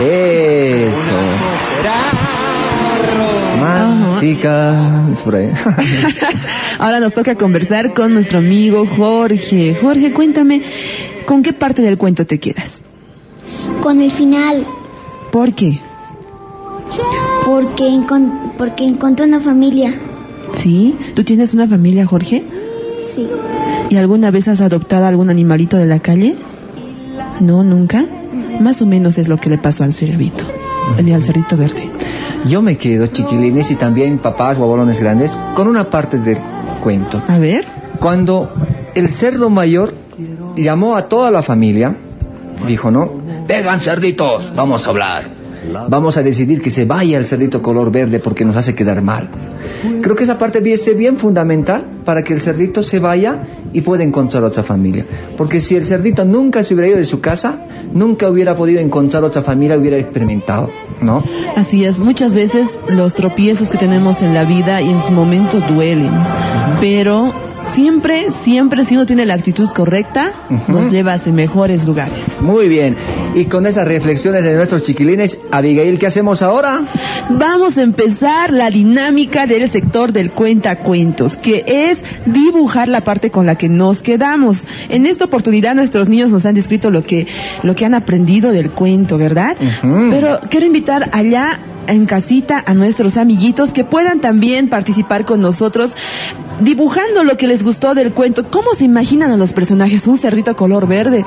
Eso. 0.00 1.16
Mantica. 3.78 5.08
Es 5.12 5.18
por 5.20 5.34
ahí. 5.36 5.50
Ahora 6.78 7.00
nos 7.00 7.14
toca 7.14 7.34
conversar 7.34 7.94
con 7.94 8.12
nuestro 8.14 8.38
amigo 8.38 8.86
Jorge. 8.86 9.76
Jorge, 9.80 10.12
cuéntame, 10.12 10.62
¿con 11.26 11.42
qué 11.42 11.52
parte 11.52 11.82
del 11.82 11.98
cuento 11.98 12.26
te 12.26 12.38
quedas? 12.38 12.82
Con 13.82 14.00
el 14.00 14.10
final. 14.10 14.66
¿Por 15.32 15.54
qué? 15.54 15.78
Porque, 17.44 17.84
encon- 17.88 18.52
porque 18.58 18.84
encontré 18.84 19.26
una 19.26 19.40
familia. 19.40 19.92
¿Sí? 20.54 20.96
¿Tú 21.14 21.24
tienes 21.24 21.54
una 21.54 21.66
familia, 21.68 22.06
Jorge? 22.06 22.44
Sí. 23.14 23.26
¿Y 23.90 23.96
alguna 23.96 24.30
vez 24.30 24.48
has 24.48 24.60
adoptado 24.60 25.06
algún 25.06 25.30
animalito 25.30 25.76
de 25.76 25.86
la 25.86 26.00
calle? 26.00 26.34
No, 27.40 27.64
nunca. 27.64 28.04
Más 28.60 28.82
o 28.82 28.86
menos 28.86 29.18
es 29.18 29.28
lo 29.28 29.38
que 29.38 29.48
le 29.50 29.58
pasó 29.58 29.84
al 29.84 29.92
cerdito, 29.92 30.44
el 30.98 31.12
al 31.14 31.22
cerdito 31.24 31.56
verde. 31.56 31.88
Yo 32.46 32.62
me 32.62 32.76
quedo, 32.76 33.08
chiquilines, 33.08 33.70
y 33.70 33.76
también 33.76 34.18
papás 34.18 34.58
o 34.58 34.64
abuelones 34.64 35.00
grandes, 35.00 35.36
con 35.54 35.68
una 35.68 35.90
parte 35.90 36.18
del 36.18 36.38
cuento. 36.82 37.22
A 37.26 37.38
ver. 37.38 37.66
Cuando 38.00 38.50
el 38.94 39.10
cerdo 39.10 39.50
mayor 39.50 39.92
llamó 40.56 40.96
a 40.96 41.06
toda 41.06 41.30
la 41.30 41.42
familia, 41.42 41.94
dijo, 42.66 42.90
¿no? 42.90 43.20
Vengan 43.46 43.78
cerditos, 43.78 44.52
vamos 44.54 44.86
a 44.86 44.90
hablar. 44.90 45.40
Vamos 45.88 46.16
a 46.16 46.22
decidir 46.22 46.62
que 46.62 46.70
se 46.70 46.86
vaya 46.86 47.18
el 47.18 47.26
cerdito 47.26 47.60
color 47.60 47.92
verde 47.92 48.18
porque 48.18 48.44
nos 48.44 48.56
hace 48.56 48.74
quedar 48.74 49.02
mal. 49.02 49.28
Creo 50.00 50.16
que 50.16 50.22
esa 50.22 50.38
parte 50.38 50.62
es 50.64 50.96
bien 50.96 51.16
fundamental 51.16 52.00
para 52.04 52.22
que 52.22 52.32
el 52.32 52.40
cerdito 52.40 52.82
se 52.82 52.98
vaya 52.98 53.68
y 53.72 53.82
pueda 53.82 54.02
encontrar 54.02 54.42
otra 54.42 54.62
familia. 54.62 55.04
Porque 55.36 55.60
si 55.60 55.76
el 55.76 55.84
cerdito 55.84 56.24
nunca 56.24 56.62
se 56.62 56.72
hubiera 56.74 56.88
ido 56.88 56.98
de 56.98 57.04
su 57.04 57.20
casa, 57.20 57.66
nunca 57.92 58.28
hubiera 58.28 58.54
podido 58.54 58.80
encontrar 58.80 59.22
otra 59.22 59.42
familia, 59.42 59.76
hubiera 59.76 59.98
experimentado, 59.98 60.70
¿no? 61.02 61.22
Así 61.56 61.84
es, 61.84 61.98
muchas 61.98 62.32
veces 62.32 62.80
los 62.88 63.14
tropiezos 63.14 63.68
que 63.68 63.78
tenemos 63.78 64.22
en 64.22 64.34
la 64.34 64.44
vida 64.44 64.80
y 64.80 64.90
en 64.90 65.00
su 65.00 65.12
momento 65.12 65.60
duelen, 65.60 66.12
pero 66.80 67.32
siempre, 67.72 68.30
siempre 68.30 68.84
si 68.84 68.96
uno 68.96 69.06
tiene 69.06 69.24
la 69.26 69.34
actitud 69.34 69.68
correcta, 69.70 70.32
nos 70.68 70.90
lleva 70.90 71.12
hacia 71.12 71.32
mejores 71.32 71.86
lugares. 71.86 72.40
Muy 72.40 72.68
bien. 72.68 72.96
Y 73.34 73.44
con 73.44 73.66
esas 73.66 73.86
reflexiones 73.86 74.42
de 74.42 74.54
nuestros 74.54 74.82
chiquilines, 74.82 75.40
Abigail, 75.50 75.98
¿qué 75.98 76.06
hacemos 76.06 76.42
ahora? 76.42 76.82
Vamos 77.30 77.78
a 77.78 77.82
empezar 77.82 78.52
la 78.52 78.70
dinámica 78.70 79.46
del 79.46 79.70
sector 79.70 80.12
del 80.12 80.32
cuentacuentos, 80.32 81.36
que 81.36 81.64
es 81.66 82.04
dibujar 82.26 82.88
la 82.88 83.02
parte 83.02 83.30
con 83.30 83.46
la 83.46 83.56
que 83.56 83.68
nos 83.68 84.02
quedamos. 84.02 84.66
En 84.88 85.06
esta 85.06 85.24
oportunidad 85.26 85.74
nuestros 85.74 86.08
niños 86.08 86.30
nos 86.30 86.44
han 86.46 86.54
descrito 86.54 86.90
lo 86.90 87.02
que, 87.02 87.26
lo 87.62 87.74
que 87.74 87.84
han 87.84 87.94
aprendido 87.94 88.52
del 88.52 88.72
cuento, 88.72 89.16
¿verdad? 89.16 89.56
Pero 90.10 90.40
quiero 90.50 90.66
invitar 90.66 90.89
allá 90.90 91.60
en 91.86 92.06
casita 92.06 92.62
a 92.64 92.74
nuestros 92.74 93.16
amiguitos 93.16 93.72
que 93.72 93.84
puedan 93.84 94.20
también 94.20 94.68
participar 94.68 95.24
con 95.24 95.40
nosotros 95.40 95.92
dibujando 96.60 97.24
lo 97.24 97.36
que 97.36 97.46
les 97.46 97.62
gustó 97.62 97.94
del 97.94 98.12
cuento. 98.12 98.50
¿Cómo 98.50 98.74
se 98.74 98.84
imaginan 98.84 99.30
a 99.30 99.36
los 99.36 99.52
personajes? 99.52 100.06
Un 100.06 100.18
cerdito 100.18 100.54
color 100.56 100.86
verde, 100.86 101.24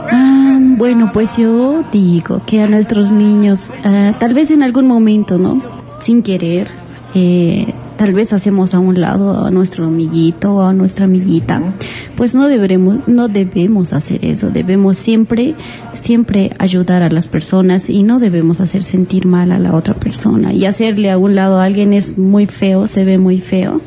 Ah, 0.09 0.57
bueno, 0.77 1.11
pues 1.11 1.35
yo 1.35 1.83
digo 1.91 2.41
que 2.45 2.61
a 2.61 2.67
nuestros 2.67 3.11
niños, 3.11 3.59
ah, 3.83 4.13
tal 4.19 4.33
vez 4.33 4.51
en 4.51 4.63
algún 4.63 4.87
momento, 4.87 5.37
¿no? 5.37 5.61
Sin 5.99 6.23
querer, 6.23 6.71
eh, 7.13 7.73
tal 8.01 8.15
vez 8.15 8.33
hacemos 8.33 8.73
a 8.73 8.79
un 8.79 8.99
lado 8.99 9.45
a 9.45 9.51
nuestro 9.51 9.85
amiguito 9.85 10.55
o 10.55 10.61
a 10.63 10.73
nuestra 10.73 11.05
amiguita. 11.05 11.75
Pues 12.17 12.33
no 12.33 12.47
deberemos, 12.47 13.07
no 13.07 13.27
debemos 13.27 13.93
hacer 13.93 14.25
eso. 14.25 14.49
Debemos 14.49 14.97
siempre, 14.97 15.53
siempre 15.93 16.49
ayudar 16.57 17.03
a 17.03 17.11
las 17.11 17.27
personas 17.27 17.91
y 17.91 18.01
no 18.01 18.17
debemos 18.17 18.59
hacer 18.59 18.81
sentir 18.81 19.27
mal 19.27 19.51
a 19.51 19.59
la 19.59 19.75
otra 19.75 19.93
persona. 19.93 20.51
Y 20.51 20.65
hacerle 20.65 21.11
a 21.11 21.19
un 21.19 21.35
lado 21.35 21.59
a 21.59 21.65
alguien 21.65 21.93
es 21.93 22.17
muy 22.17 22.47
feo, 22.47 22.87
se 22.87 23.03
ve 23.03 23.19
muy 23.19 23.39
feo 23.39 23.81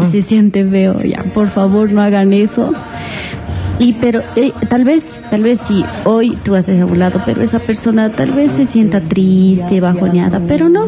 y 0.00 0.06
se 0.06 0.22
siente 0.22 0.64
feo. 0.64 1.02
Ya, 1.02 1.24
por 1.34 1.48
favor, 1.48 1.92
no 1.92 2.02
hagan 2.02 2.32
eso. 2.32 2.72
Y 3.80 3.94
pero 3.94 4.20
eh, 4.36 4.52
tal 4.68 4.84
vez, 4.84 5.22
tal 5.30 5.42
vez 5.42 5.58
sí, 5.62 5.82
hoy 6.04 6.36
tú 6.44 6.54
haces 6.54 6.80
a 6.80 6.84
un 6.86 6.98
lado, 6.98 7.20
pero 7.24 7.40
esa 7.42 7.58
persona 7.60 8.10
tal 8.10 8.30
vez 8.32 8.52
se 8.52 8.66
sienta 8.66 9.00
triste, 9.00 9.80
bajoneada, 9.80 10.38
pero 10.46 10.68
no, 10.68 10.86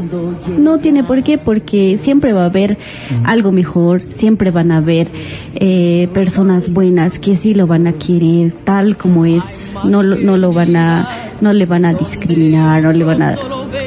no 0.59 0.79
tiene 0.79 1.03
por 1.03 1.23
qué, 1.23 1.39
porque 1.39 1.97
siempre 1.99 2.33
va 2.35 2.43
a 2.43 2.47
haber 2.47 2.77
algo 3.25 3.51
mejor, 3.51 4.03
siempre 4.09 4.51
van 4.51 4.71
a 4.73 4.77
haber 4.77 5.09
eh, 5.55 6.07
personas 6.13 6.71
buenas 6.73 7.19
que 7.19 7.35
sí 7.37 7.55
lo 7.55 7.67
van 7.67 7.87
a 7.87 7.95
querer 7.95 8.53
tal 8.65 8.97
como 8.99 9.25
es, 9.25 9.43
no, 9.85 10.03
lo- 10.03 10.17
no 10.19 10.37
lo 10.37 10.53
van 10.53 10.77
a, 10.77 11.09
no 11.41 11.53
le 11.55 11.65
van 11.65 11.87
a 11.87 11.95
discriminar, 11.95 12.83
no 12.83 12.93
le 12.93 13.05
van 13.05 13.23
a 13.23 13.37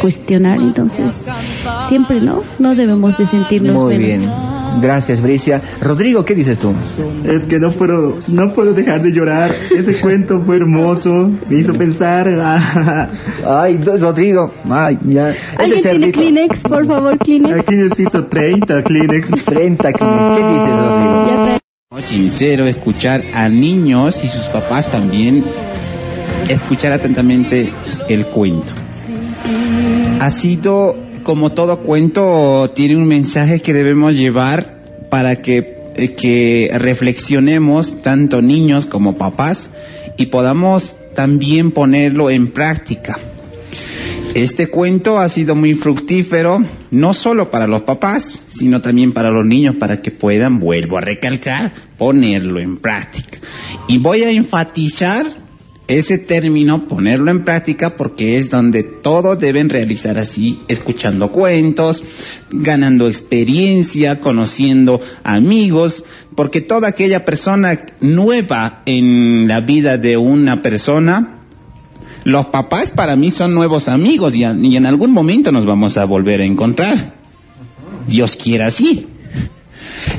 cuestionar, 0.01 0.59
entonces 0.59 1.27
siempre 1.87 2.19
no, 2.21 2.41
no 2.57 2.73
debemos 2.75 3.17
de 3.19 3.27
sentirnos 3.27 3.75
Muy 3.83 3.97
menos. 3.99 4.19
bien. 4.19 4.54
Gracias, 4.81 5.21
Bricia. 5.21 5.61
Rodrigo, 5.81 6.23
¿qué 6.25 6.35
dices 6.35 6.59
tú? 6.59 6.73
Es 7.23 7.45
que 7.47 7.59
no 7.59 7.71
puedo, 7.71 8.17
no 8.27 8.51
puedo 8.51 8.73
dejar 8.73 9.01
de 9.01 9.11
llorar. 9.11 9.55
Ese 9.75 9.99
cuento 10.01 10.41
fue 10.41 10.57
hermoso. 10.57 11.31
Me 11.49 11.59
hizo 11.59 11.73
pensar. 11.73 12.27
Ay, 13.45 13.77
Rodrigo. 13.77 14.51
Ay, 14.69 14.97
ya. 15.07 15.33
¿Alguien 15.57 15.81
tiene 15.81 16.11
Kleenex? 16.11 16.59
Por 16.59 16.85
favor, 16.85 17.17
Kleenex. 17.17 17.59
Aquí 17.59 17.75
necesito 17.75 18.25
30 18.25 18.83
Kleenex. 18.83 19.29
30 19.45 19.93
Kleenex. 19.93 20.37
¿Qué 20.37 20.53
dices, 20.53 20.69
Rodrigo? 20.69 21.59
No, 21.91 22.01
sincero, 22.01 22.65
escuchar 22.65 23.21
a 23.33 23.47
niños 23.47 24.23
y 24.23 24.27
sus 24.27 24.49
papás 24.49 24.89
también, 24.89 25.45
escuchar 26.49 26.91
atentamente 26.91 27.71
el 28.09 28.27
cuento. 28.27 28.73
Ha 30.19 30.29
sido, 30.29 30.95
como 31.25 31.53
todo 31.53 31.81
cuento, 31.81 32.71
tiene 32.75 32.95
un 32.95 33.07
mensaje 33.07 33.59
que 33.59 33.73
debemos 33.73 34.13
llevar 34.13 35.07
para 35.09 35.37
que, 35.37 35.75
eh, 35.95 36.13
que 36.13 36.69
reflexionemos, 36.71 38.03
tanto 38.03 38.43
niños 38.43 38.85
como 38.85 39.17
papás, 39.17 39.71
y 40.17 40.27
podamos 40.27 40.95
también 41.15 41.71
ponerlo 41.71 42.29
en 42.29 42.49
práctica. 42.51 43.17
Este 44.35 44.67
cuento 44.67 45.17
ha 45.17 45.27
sido 45.29 45.55
muy 45.55 45.73
fructífero, 45.73 46.63
no 46.91 47.13
solo 47.15 47.49
para 47.49 47.65
los 47.65 47.81
papás, 47.81 48.43
sino 48.49 48.81
también 48.81 49.11
para 49.11 49.31
los 49.31 49.47
niños, 49.47 49.77
para 49.77 50.01
que 50.01 50.11
puedan, 50.11 50.59
vuelvo 50.59 50.99
a 50.99 51.01
recalcar, 51.01 51.73
ponerlo 51.97 52.59
en 52.59 52.77
práctica. 52.77 53.39
Y 53.87 53.97
voy 53.97 54.21
a 54.23 54.29
enfatizar 54.29 55.25
ese 55.87 56.17
término, 56.17 56.87
ponerlo 56.87 57.29
en 57.31 57.43
práctica, 57.43 57.95
porque 57.95 58.37
es 58.37 58.49
donde 58.49 58.83
todos 58.83 59.39
deben 59.39 59.69
realizar 59.69 60.17
así, 60.17 60.59
escuchando 60.67 61.31
cuentos, 61.31 62.03
ganando 62.51 63.07
experiencia, 63.07 64.19
conociendo 64.19 64.99
amigos, 65.23 66.03
porque 66.35 66.61
toda 66.61 66.87
aquella 66.87 67.23
persona 67.23 67.85
nueva 68.01 68.81
en 68.85 69.47
la 69.47 69.61
vida 69.61 69.97
de 69.97 70.17
una 70.17 70.61
persona, 70.61 71.39
los 72.23 72.47
papás 72.47 72.89
para 72.91 73.15
mí 73.15 73.29
son 73.29 73.51
nuevos 73.53 73.87
amigos 73.87 74.35
y, 74.35 74.43
a- 74.43 74.55
y 74.59 74.75
en 74.77 74.87
algún 74.87 75.11
momento 75.11 75.51
nos 75.51 75.65
vamos 75.67 75.97
a 75.97 76.05
volver 76.05 76.41
a 76.41 76.45
encontrar. 76.45 77.13
Dios 78.07 78.35
quiera 78.35 78.67
así. 78.67 79.07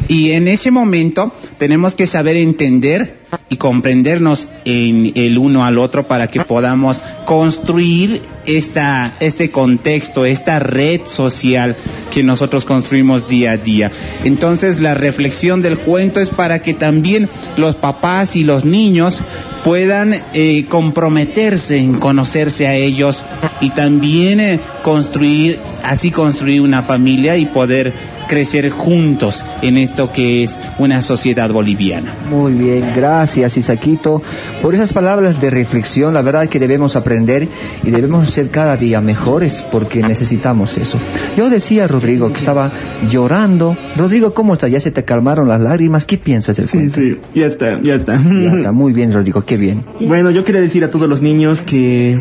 Y 0.08 0.32
en 0.32 0.48
ese 0.48 0.70
momento 0.70 1.32
tenemos 1.58 1.94
que 1.94 2.06
saber 2.06 2.36
entender 2.36 3.26
y 3.48 3.56
comprendernos 3.56 4.48
en 4.64 5.12
el 5.14 5.38
uno 5.38 5.64
al 5.64 5.78
otro 5.78 6.06
para 6.06 6.28
que 6.28 6.40
podamos 6.40 7.02
construir 7.24 8.22
esta, 8.46 9.16
este 9.20 9.50
contexto, 9.50 10.24
esta 10.24 10.58
red 10.58 11.02
social 11.04 11.76
que 12.10 12.22
nosotros 12.22 12.64
construimos 12.64 13.28
día 13.28 13.52
a 13.52 13.56
día. 13.56 13.90
Entonces 14.24 14.80
la 14.80 14.94
reflexión 14.94 15.62
del 15.62 15.78
cuento 15.78 16.20
es 16.20 16.30
para 16.30 16.60
que 16.60 16.74
también 16.74 17.28
los 17.56 17.76
papás 17.76 18.36
y 18.36 18.44
los 18.44 18.64
niños 18.64 19.22
puedan 19.64 20.14
eh, 20.32 20.64
comprometerse 20.68 21.76
en 21.76 21.98
conocerse 21.98 22.68
a 22.68 22.76
ellos 22.76 23.24
y 23.60 23.70
también 23.70 24.38
eh, 24.38 24.60
construir, 24.82 25.58
así 25.82 26.12
construir 26.12 26.60
una 26.60 26.82
familia 26.82 27.36
y 27.36 27.46
poder 27.46 27.92
crecer 28.28 28.70
juntos 28.70 29.44
en 29.62 29.76
esto 29.76 30.10
que 30.12 30.42
es 30.42 30.58
una 30.78 31.02
sociedad 31.02 31.50
boliviana. 31.50 32.14
Muy 32.30 32.52
bien, 32.52 32.92
gracias 32.94 33.56
Isaquito 33.56 34.22
por 34.62 34.74
esas 34.74 34.92
palabras 34.92 35.40
de 35.40 35.50
reflexión. 35.50 36.14
La 36.14 36.22
verdad 36.22 36.48
que 36.48 36.58
debemos 36.58 36.96
aprender 36.96 37.48
y 37.84 37.90
debemos 37.90 38.30
ser 38.30 38.50
cada 38.50 38.76
día 38.76 39.00
mejores 39.00 39.64
porque 39.70 40.02
necesitamos 40.02 40.76
eso. 40.78 40.98
Yo 41.36 41.48
decía, 41.50 41.86
Rodrigo, 41.88 42.30
que 42.32 42.38
estaba 42.38 42.72
llorando. 43.10 43.76
Rodrigo, 43.96 44.34
¿cómo 44.34 44.54
está? 44.54 44.68
¿Ya 44.68 44.80
se 44.80 44.90
te 44.90 45.04
calmaron 45.04 45.48
las 45.48 45.60
lágrimas? 45.60 46.04
¿Qué 46.04 46.18
piensas 46.18 46.56
del 46.56 46.66
Sí, 46.66 46.76
cuento? 46.78 47.00
sí, 47.00 47.16
ya 47.34 47.46
está, 47.46 47.80
ya 47.80 47.94
está. 47.94 48.16
Ya 48.16 48.52
está, 48.56 48.72
muy 48.72 48.92
bien, 48.92 49.12
Rodrigo, 49.12 49.42
qué 49.42 49.56
bien. 49.56 49.84
Bueno, 50.00 50.30
yo 50.30 50.44
quería 50.44 50.60
decir 50.60 50.84
a 50.84 50.90
todos 50.90 51.08
los 51.08 51.22
niños 51.22 51.62
que 51.62 52.20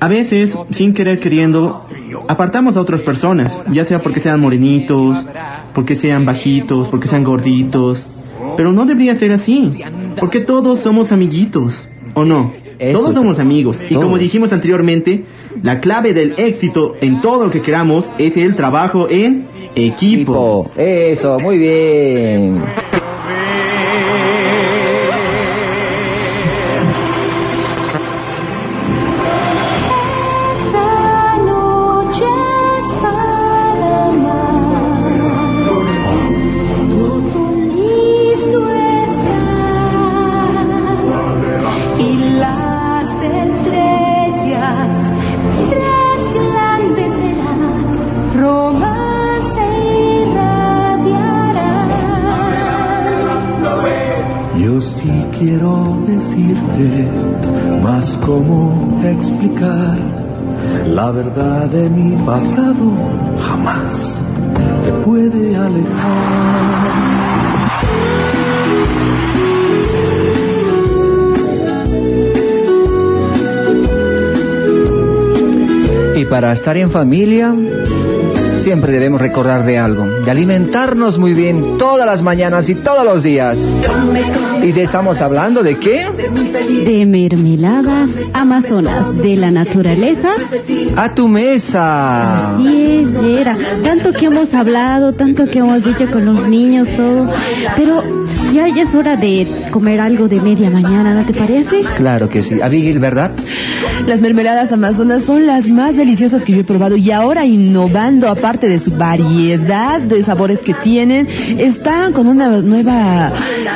a 0.00 0.08
veces, 0.08 0.56
sin 0.70 0.94
querer 0.94 1.20
queriendo, 1.20 1.86
apartamos 2.28 2.76
a 2.76 2.80
otras 2.80 3.02
personas, 3.02 3.58
ya 3.72 3.84
sea 3.84 4.00
porque 4.00 4.20
sean 4.20 4.40
morenitos, 4.40 5.24
porque 5.74 5.94
sean 5.94 6.24
bajitos, 6.26 6.88
porque 6.88 7.08
sean 7.08 7.24
gorditos, 7.24 8.06
pero 8.56 8.72
no 8.72 8.86
debería 8.86 9.14
ser 9.14 9.32
así, 9.32 9.70
porque 10.18 10.40
todos 10.40 10.80
somos 10.80 11.12
amiguitos, 11.12 11.88
¿o 12.14 12.24
no? 12.24 12.52
Eso 12.78 12.98
todos 12.98 13.14
somos 13.14 13.38
amigos. 13.38 13.78
Y 13.90 13.94
como 13.94 14.16
dijimos 14.16 14.52
anteriormente, 14.52 15.24
la 15.62 15.80
clave 15.80 16.14
del 16.14 16.34
éxito 16.38 16.94
en 17.00 17.20
todo 17.20 17.44
lo 17.44 17.50
que 17.50 17.60
queramos 17.60 18.10
es 18.18 18.36
el 18.38 18.56
trabajo 18.56 19.08
en 19.10 19.46
equipo. 19.74 20.70
Eso, 20.76 21.38
muy 21.38 21.58
bien. 21.58 22.62
Pasado 62.30 62.86
jamás 63.40 64.24
te 64.84 64.92
puede 65.04 65.56
alejar. 65.56 67.00
Y 76.14 76.24
para 76.26 76.52
estar 76.52 76.76
en 76.76 76.90
familia, 76.92 77.52
siempre 78.60 78.92
debemos 78.92 79.20
recordar 79.20 79.64
de 79.64 79.78
algo, 79.78 80.06
de 80.06 80.30
alimentarnos 80.30 81.18
muy 81.18 81.32
bien 81.34 81.78
todas 81.78 82.06
las 82.06 82.22
mañanas 82.22 82.68
y 82.68 82.74
todos 82.74 83.04
los 83.04 83.22
días. 83.22 83.58
¿Y 84.62 84.72
de 84.72 84.82
estamos 84.82 85.20
hablando 85.22 85.62
de 85.62 85.78
qué? 85.78 86.06
De 86.84 87.06
mermeladas 87.06 88.10
amazonas, 88.34 89.16
de 89.16 89.36
la 89.36 89.50
naturaleza. 89.50 90.30
A 90.96 91.14
tu 91.14 91.28
mesa. 91.28 92.56
Así 92.56 93.00
es, 93.02 93.20
Yera. 93.20 93.56
Tanto 93.82 94.12
que 94.12 94.26
hemos 94.26 94.52
hablado, 94.52 95.14
tanto 95.14 95.46
que 95.46 95.60
hemos 95.60 95.82
dicho 95.82 96.10
con 96.10 96.26
los 96.26 96.46
niños, 96.46 96.88
todo. 96.94 97.32
Pero 97.76 98.02
ya, 98.52 98.68
ya 98.68 98.82
es 98.82 98.94
hora 98.94 99.16
de 99.16 99.46
comer 99.70 100.00
algo 100.00 100.28
de 100.28 100.40
media 100.40 100.70
mañana, 100.70 101.14
¿no 101.14 101.24
te 101.24 101.32
parece? 101.32 101.82
Claro 101.96 102.28
que 102.28 102.42
sí. 102.42 102.60
Abigail, 102.60 102.98
¿verdad? 102.98 103.32
Las 104.06 104.20
mermeladas 104.20 104.72
amazonas 104.72 105.24
son 105.24 105.46
las 105.46 105.68
más 105.68 105.96
deliciosas 105.96 106.42
que 106.42 106.52
yo 106.52 106.60
he 106.60 106.64
probado 106.64 106.96
y 106.96 107.10
ahora 107.10 107.44
innovando, 107.44 108.28
aparte 108.28 108.68
de 108.68 108.78
su 108.78 108.90
variedad 108.90 110.00
de 110.00 110.22
sabores 110.22 110.60
que 110.60 110.74
tienen, 110.74 111.28
están 111.58 112.12
con 112.12 112.26
una 112.26 112.48
nueva, 112.48 113.32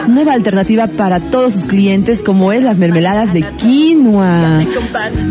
nueva 0.09 0.32
alternativa 0.32 0.86
para 0.86 1.20
todos 1.20 1.55
sus 1.55 1.66
clientes 1.66 2.22
como 2.22 2.52
es 2.52 2.62
las 2.62 2.78
mermeladas 2.78 3.32
de 3.32 3.42
quinoa. 3.56 4.64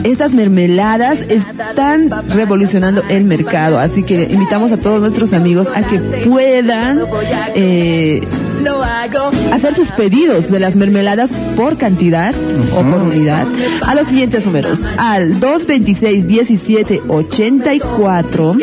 Estas 0.04 0.34
mermeladas 0.34 1.22
están 1.22 2.10
revolucionando 2.30 3.04
el 3.10 3.26
mercado, 3.26 3.80
así 3.80 4.04
que 4.04 4.24
invitamos 4.24 4.72
a 4.72 4.78
todos 4.78 5.02
nuestros 5.02 5.34
amigos 5.34 5.68
a 5.74 5.84
que 5.84 6.00
puedan 6.28 7.02
eh, 7.56 8.22
hacer 9.52 9.76
sus 9.76 9.92
pedidos 9.92 10.50
de 10.50 10.60
las 10.60 10.76
mermeladas 10.76 11.30
por 11.56 11.78
cantidad 11.78 12.34
o 12.76 12.82
por 12.82 13.02
unidad 13.04 13.48
a 13.82 13.96
los 13.96 14.08
siguientes 14.08 14.46
números. 14.46 14.80
Al 14.98 15.40
226 15.40 16.28
17 16.28 17.02
84 17.08 18.56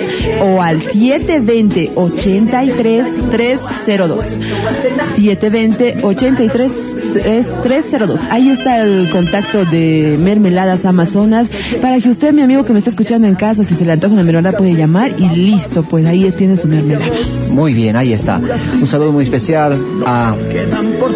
o 0.43 0.63
al 0.63 0.81
720 0.81 1.93
83 1.95 3.07
302 3.31 4.25
720 5.17 6.01
83 6.03 6.73
302 7.63 8.21
ahí 8.31 8.51
está 8.51 8.83
el 8.83 9.11
contacto 9.11 9.65
de 9.65 10.17
mermeladas 10.19 10.85
amazonas. 10.85 11.51
Para 11.81 12.01
que 12.01 12.09
usted 12.09 12.33
mi 12.33 12.43
amigo 12.43 12.65
que 12.65 12.73
me 12.73 12.79
está 12.79 12.91
escuchando 12.91 13.27
en 13.27 13.35
casa 13.35 13.65
si 13.65 13.75
se 13.75 13.85
le 13.85 13.93
antoja 13.93 14.15
una 14.15 14.23
mermelada 14.23 14.57
puede 14.57 14.75
llamar 14.75 15.13
y 15.19 15.29
listo 15.29 15.83
pues 15.83 16.07
ahí 16.07 16.31
tiene 16.33 16.57
su 16.57 16.69
mermelada. 16.69 17.13
Muy 17.49 17.75
bien, 17.75 17.97
ahí 17.97 18.13
está. 18.13 18.41
Un 18.81 18.87
saludo 18.87 19.13
muy 19.13 19.25
especial 19.25 19.79
a 20.07 20.35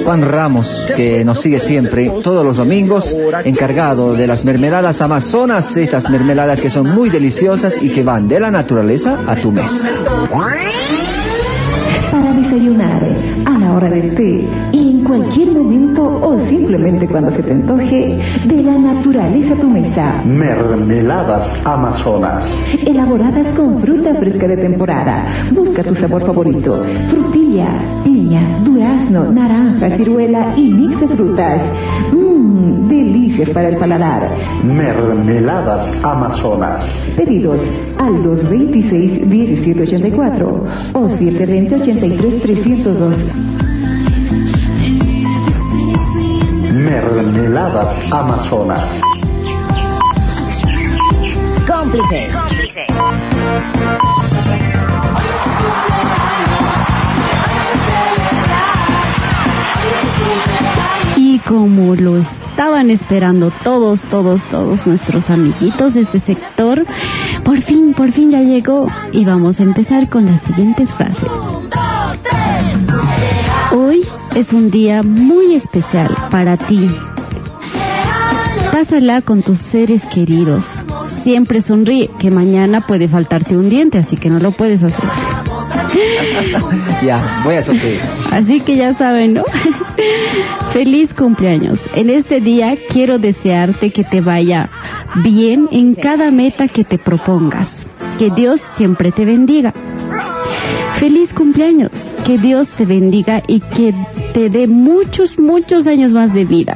Juan 0.05 0.23
Ramos, 0.23 0.67
que 0.97 1.25
nos 1.25 1.41
sigue 1.41 1.59
siempre 1.59 2.11
todos 2.23 2.45
los 2.45 2.57
domingos, 2.57 3.17
encargado 3.45 4.15
de 4.15 4.27
las 4.27 4.45
mermeladas 4.45 5.01
amazonas, 5.01 5.77
estas 5.77 6.11
mermeladas 6.11 6.61
que 6.61 6.71
son 6.71 6.95
muy 6.95 7.11
deliciosas 7.11 7.77
y 7.81 7.91
que 7.91 8.03
van 8.03 8.29
de 8.29 8.41
la 8.41 8.51
naturaleza 8.51 9.21
a 9.27 9.37
tu 9.37 9.53
mesa. 9.53 9.89
Para 12.11 12.33
desayunar, 12.33 13.03
a 13.45 13.59
la 13.59 13.73
hora 13.73 13.89
del 13.89 14.15
té 14.15 14.47
y 14.73 14.84
cualquier 15.05 15.53
momento 15.53 16.03
o 16.03 16.37
simplemente 16.39 17.07
cuando 17.07 17.31
se 17.31 17.43
te 17.43 17.53
antoje, 17.53 18.19
de 18.45 18.63
la 18.63 18.79
naturaleza 18.79 19.55
tu 19.55 19.69
mesa. 19.71 20.23
Mermeladas 20.25 21.65
Amazonas. 21.67 22.47
Elaboradas 22.87 23.47
con 23.57 23.79
fruta 23.81 24.15
fresca 24.15 24.47
de 24.49 24.57
temporada. 24.57 25.27
Busca 25.53 25.85
tu 25.85 25.95
sabor 25.95 26.25
favorito. 26.25 26.83
Frutilla, 27.09 27.69
piña, 28.03 28.59
durazno, 28.65 29.31
naranja, 29.31 29.91
ciruela 29.97 30.55
y 30.57 30.73
mix 30.73 30.99
de 31.01 31.09
frutas. 31.09 31.61
Mmm, 32.13 32.89
delicias 32.89 33.51
para 33.51 33.69
el 33.69 33.77
paladar. 33.77 34.31
Mermeladas 34.65 35.93
Amazonas. 36.03 37.05
Pedidos 37.17 37.61
al 37.99 38.15
226-1784 38.25 40.63
o 40.95 41.09
720-83-302. 41.09 43.44
Mermeladas 47.35 48.13
Amazonas. 48.13 49.01
Cómplices. 51.67 52.33
Y 61.17 61.41
como 61.41 61.97
lo 61.97 62.19
estaban 62.19 62.91
esperando 62.91 63.51
todos, 63.65 63.99
todos, 64.03 64.41
todos 64.45 64.87
nuestros 64.87 65.29
amiguitos 65.29 65.95
de 65.95 66.03
este 66.03 66.21
sector, 66.21 66.87
por 67.45 67.61
fin, 67.63 67.95
por 67.95 68.13
fin 68.13 68.31
ya 68.31 68.43
llegó 68.43 68.87
y 69.11 69.25
vamos 69.25 69.59
a 69.59 69.65
empezar 69.65 70.09
con 70.09 70.27
las 70.27 70.41
siguientes 70.43 70.89
frases. 70.93 71.29
Hoy 73.73 74.07
es 74.37 74.53
un 74.53 74.71
día 74.71 75.03
muy 75.03 75.57
especial 75.57 76.15
para 76.31 76.57
ti. 76.57 76.89
Pásala 78.75 79.23
con 79.23 79.43
tus 79.43 79.61
seres 79.61 80.05
queridos. 80.05 80.65
Siempre 81.23 81.61
sonríe, 81.61 82.11
que 82.19 82.33
mañana 82.33 82.81
puede 82.81 83.07
faltarte 83.07 83.57
un 83.57 83.71
diente, 83.71 83.99
así 83.99 84.17
que 84.17 84.29
no 84.29 84.41
lo 84.41 84.51
puedes 84.51 84.83
hacer. 84.83 85.05
Ya, 87.05 87.43
voy 87.45 87.55
a 87.55 87.63
sonreír. 87.63 88.01
Así 88.33 88.61
que 88.63 88.77
ya 88.77 88.93
saben, 88.95 89.35
¿no? 89.35 89.45
Feliz 90.73 91.15
cumpleaños. 91.15 91.79
En 91.95 92.11
este 92.11 92.41
día 92.41 92.77
quiero 92.91 93.19
desearte 93.19 93.93
que 93.93 94.03
te 94.03 94.21
vaya 94.21 94.69
bien 95.23 95.69
en 95.71 95.95
cada 95.95 96.33
meta 96.33 96.67
que 96.67 96.83
te 96.83 96.99
propongas. 96.99 97.71
Que 98.19 98.31
Dios 98.31 98.61
siempre 98.75 99.13
te 99.13 99.25
bendiga. 99.25 99.73
Feliz 100.97 101.33
cumpleaños. 101.33 101.93
Que 102.27 102.39
Dios 102.39 102.67
te 102.71 102.87
bendiga 102.87 103.41
y 103.47 103.61
que 103.61 103.95
te 104.33 104.51
dé 104.51 104.67
muchos, 104.67 105.39
muchos 105.39 105.87
años 105.87 106.11
más 106.11 106.35
de 106.35 106.45
vida. 106.45 106.75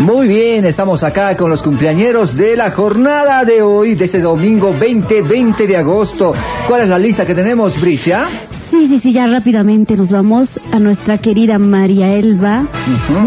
Muy 0.00 0.28
bien, 0.28 0.64
estamos 0.64 1.02
acá 1.02 1.36
con 1.36 1.50
los 1.50 1.62
cumpleañeros 1.62 2.36
de 2.36 2.56
la 2.56 2.70
jornada 2.70 3.44
de 3.44 3.62
hoy, 3.62 3.96
de 3.96 4.04
este 4.04 4.20
domingo 4.20 4.72
20, 4.78 5.22
20 5.22 5.66
de 5.66 5.76
agosto. 5.76 6.32
¿Cuál 6.68 6.82
es 6.82 6.88
la 6.88 6.98
lista 7.00 7.26
que 7.26 7.34
tenemos, 7.34 7.78
Bricia? 7.80 8.28
Sí, 8.70 8.86
sí, 8.86 9.00
sí, 9.00 9.12
ya 9.12 9.26
rápidamente 9.26 9.96
nos 9.96 10.10
vamos 10.10 10.60
a 10.70 10.78
nuestra 10.78 11.18
querida 11.18 11.58
María 11.58 12.12
Elba. 12.14 12.66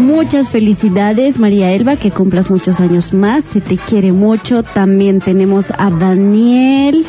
Muchas 0.00 0.48
felicidades, 0.48 1.38
María 1.38 1.72
Elba, 1.72 1.96
que 1.96 2.10
cumplas 2.10 2.48
muchos 2.48 2.80
años 2.80 3.12
más, 3.12 3.44
se 3.44 3.60
te 3.60 3.76
quiere 3.76 4.12
mucho. 4.12 4.62
También 4.62 5.18
tenemos 5.18 5.70
a 5.76 5.90
Daniel 5.90 7.06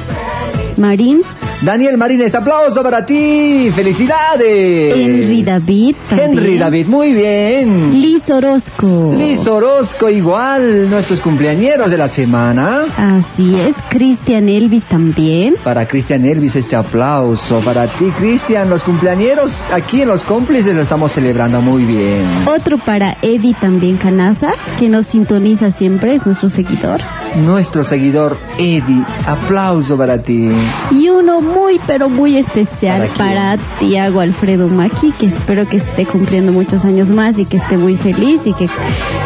Marín, 0.75 1.21
Daniel 1.61 1.97
Marínez, 1.97 2.35
aplauso 2.35 2.83
para 2.83 3.05
ti, 3.05 3.71
felicidades. 3.73 4.95
Henry 4.95 5.43
David, 5.43 5.95
también. 6.09 6.31
Henry 6.31 6.57
David, 6.57 6.87
muy 6.87 7.13
bien. 7.13 8.01
Liz 8.01 8.29
Orozco. 8.29 9.13
Liz 9.17 9.47
Orozco, 9.47 10.09
igual, 10.09 10.89
nuestros 10.89 11.21
cumpleañeros 11.21 11.89
de 11.89 11.97
la 11.97 12.07
semana. 12.07 12.83
Así 12.97 13.55
es, 13.59 13.75
Cristian 13.89 14.49
Elvis 14.49 14.83
también. 14.85 15.55
Para 15.63 15.85
Cristian 15.85 16.25
Elvis 16.25 16.55
este 16.55 16.75
aplauso. 16.75 17.61
Para 17.63 17.87
ti, 17.93 18.05
Cristian, 18.17 18.69
los 18.69 18.83
cumpleañeros 18.83 19.55
aquí 19.71 20.01
en 20.01 20.09
Los 20.09 20.23
Cómplices 20.23 20.75
lo 20.75 20.81
estamos 20.81 21.11
celebrando 21.11 21.61
muy 21.61 21.85
bien. 21.85 22.25
Otro 22.45 22.77
para 22.77 23.17
Eddie 23.21 23.55
también 23.59 23.97
Canaza, 23.97 24.51
que 24.79 24.89
nos 24.89 25.07
sintoniza 25.07 25.71
siempre, 25.71 26.15
es 26.15 26.25
nuestro 26.25 26.49
seguidor. 26.49 27.01
Nuestro 27.35 27.83
seguidor 27.83 28.37
Eddie, 28.57 29.03
aplauso 29.25 29.97
para 29.97 30.17
ti. 30.19 30.49
Y 30.91 31.09
uno 31.09 31.41
muy, 31.53 31.79
pero 31.85 32.09
muy 32.09 32.37
especial 32.37 33.09
para, 33.17 33.57
Tiago 33.79 34.19
Alfredo 34.19 34.67
Maki, 34.67 35.11
que 35.11 35.27
espero 35.27 35.67
que 35.67 35.77
esté 35.77 36.05
cumpliendo 36.05 36.51
muchos 36.51 36.85
años 36.85 37.09
más 37.09 37.37
y 37.37 37.45
que 37.45 37.57
esté 37.57 37.77
muy 37.77 37.95
feliz 37.97 38.41
y 38.45 38.53
que, 38.53 38.67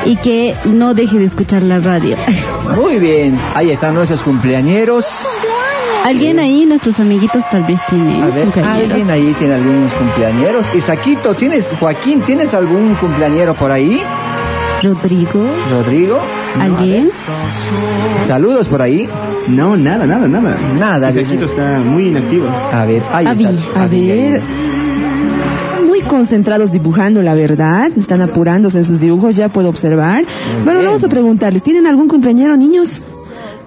y 0.05 0.15
que 0.17 0.55
no 0.65 0.93
deje 0.93 1.17
de 1.19 1.25
escuchar 1.25 1.61
la 1.61 1.79
radio. 1.79 2.15
Muy 2.75 2.99
bien, 2.99 3.39
ahí 3.55 3.71
están 3.71 3.95
nuestros 3.95 4.21
cumpleañeros. 4.21 5.05
¿Alguien 6.03 6.39
ahí, 6.39 6.65
nuestros 6.65 6.99
amiguitos, 6.99 7.43
tal 7.49 7.63
vez 7.63 7.79
tiene 7.89 8.21
A 8.21 8.27
ver, 8.27 8.43
cumpleañeros? 8.45 8.91
¿alguien 8.91 9.11
ahí 9.11 9.35
tiene 9.37 9.53
algunos 9.55 9.93
cumpleañeros? 9.93 10.73
Isaquito, 10.75 11.33
¿tienes, 11.33 11.67
Joaquín, 11.79 12.21
¿tienes 12.21 12.53
algún 12.53 12.95
cumpleañero 12.95 13.55
por 13.55 13.71
ahí? 13.71 14.01
Rodrigo. 14.83 15.45
Rodrigo. 15.71 16.19
¿Alguien? 16.59 17.09
Saludos 18.27 18.67
por 18.67 18.81
ahí. 18.81 19.07
No, 19.47 19.75
nada, 19.75 20.05
nada, 20.05 20.27
nada. 20.27 20.57
Nada. 20.77 21.09
Isaquito 21.09 21.45
está 21.45 21.79
muy 21.79 22.07
inactivo. 22.09 22.47
A 22.47 22.85
ver, 22.85 23.01
ahí 23.11 23.25
Avi, 23.25 23.45
está. 23.45 23.83
a 23.83 23.87
ver. 23.87 24.41
Muy 25.87 26.01
concentrados 26.01 26.71
dibujando, 26.71 27.21
la 27.21 27.33
verdad. 27.33 27.91
Están 27.97 28.21
apurándose 28.21 28.79
en 28.79 28.85
sus 28.85 28.99
dibujos, 28.99 29.35
ya 29.35 29.49
puedo 29.49 29.69
observar. 29.69 30.25
bueno, 30.63 30.79
bien. 30.79 30.91
vamos 30.91 31.03
a 31.03 31.09
preguntarles, 31.09 31.63
¿tienen 31.63 31.87
algún 31.87 32.07
cumpleañero, 32.07 32.55
niños? 32.57 33.03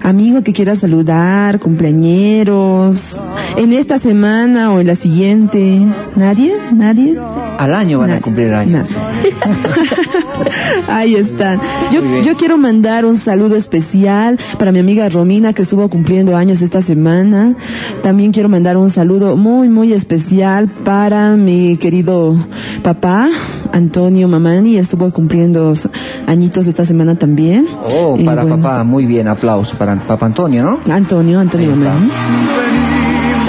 Amigo 0.03 0.43
que 0.43 0.53
quiera 0.53 0.77
saludar, 0.77 1.61
cumpleañeros, 1.61 3.21
en 3.57 3.73
esta 3.73 3.99
semana 3.99 4.73
o 4.73 4.81
en 4.81 4.87
la 4.87 4.97
siguiente. 4.97 5.81
¿Nadie? 6.17 6.55
¿Nadie? 6.73 7.19
Al 7.59 7.75
año 7.75 7.99
van 7.99 8.13
a 8.13 8.21
cumplir 8.21 8.49
el 8.49 8.55
año. 8.55 8.73
Nadie. 8.79 9.35
Ahí 10.89 11.15
están. 11.17 11.61
Yo, 11.93 12.03
yo 12.23 12.37
quiero 12.37 12.57
mandar 12.57 13.05
un 13.05 13.19
saludo 13.19 13.57
especial 13.57 14.39
para 14.59 14.73
mi 14.73 14.79
amiga 14.79 15.09
Romina 15.09 15.53
que 15.53 15.63
estuvo 15.63 15.89
cumpliendo 15.91 16.37
años 16.37 16.63
esta 16.63 16.81
semana. 16.81 17.55
También 18.03 18.33
quiero 18.33 18.49
mandar 18.49 18.77
un 18.77 18.91
saludo 18.91 19.37
muy, 19.37 19.69
muy 19.69 19.93
especial 19.93 20.69
para 20.69 21.37
mi 21.37 21.77
querido 21.77 22.35
papá, 22.83 23.29
Antonio 23.73 24.27
Mamani, 24.29 24.77
estuvo 24.77 25.11
cumpliendo 25.13 25.75
añitos 26.27 26.67
esta 26.67 26.85
semana 26.85 27.17
también. 27.17 27.69
Oh, 27.85 28.17
para 28.25 28.43
bueno, 28.43 28.57
papá, 28.57 28.85
muy 28.85 29.07
bien, 29.07 29.29
aplauso 29.29 29.77
para 29.77 29.90
papá 30.07 30.27
Antonio, 30.27 30.62
¿no? 30.62 30.81
Antonio, 30.93 31.41
Antonio. 31.41 31.75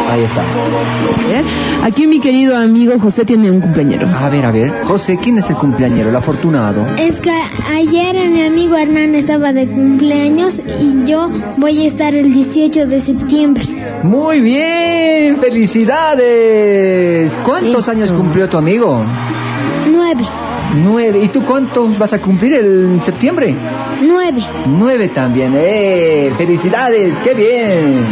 Ahí 0.09 0.23
está. 0.23 0.41
¿Eh? 0.41 1.43
Aquí 1.83 2.05
mi 2.05 2.19
querido 2.19 2.57
amigo 2.57 2.99
José 2.99 3.23
tiene 3.23 3.49
un 3.49 3.61
cumpleañero. 3.61 4.09
A 4.09 4.27
ver, 4.27 4.45
a 4.45 4.51
ver. 4.51 4.83
José, 4.83 5.17
¿quién 5.21 5.37
es 5.37 5.49
el 5.49 5.55
cumpleañero? 5.55 6.09
El 6.09 6.15
afortunado. 6.17 6.85
Es 6.97 7.21
que 7.21 7.31
ayer 7.73 8.29
mi 8.29 8.43
amigo 8.43 8.75
Hernán 8.75 9.15
estaba 9.15 9.53
de 9.53 9.67
cumpleaños 9.67 10.61
y 10.81 11.05
yo 11.09 11.29
voy 11.57 11.85
a 11.85 11.87
estar 11.87 12.13
el 12.13 12.33
18 12.33 12.87
de 12.87 12.99
septiembre. 12.99 13.63
Muy 14.03 14.41
bien, 14.41 15.37
felicidades. 15.37 17.31
¿Cuántos 17.45 17.87
años 17.87 18.11
cumplió 18.11 18.49
tu 18.49 18.57
amigo? 18.57 19.01
Nueve. 19.89 20.27
Nueve. 20.75 21.21
¿Y 21.23 21.27
tú 21.29 21.43
cuántos 21.43 21.97
vas 21.97 22.13
a 22.13 22.19
cumplir 22.19 22.53
el 22.53 23.01
septiembre? 23.01 23.55
Nueve. 24.01 24.41
Nueve 24.67 25.09
también. 25.09 25.53
¡Eh! 25.55 26.31
¡Felicidades! 26.37 27.15
¡Qué 27.17 27.33
bien! 27.33 28.05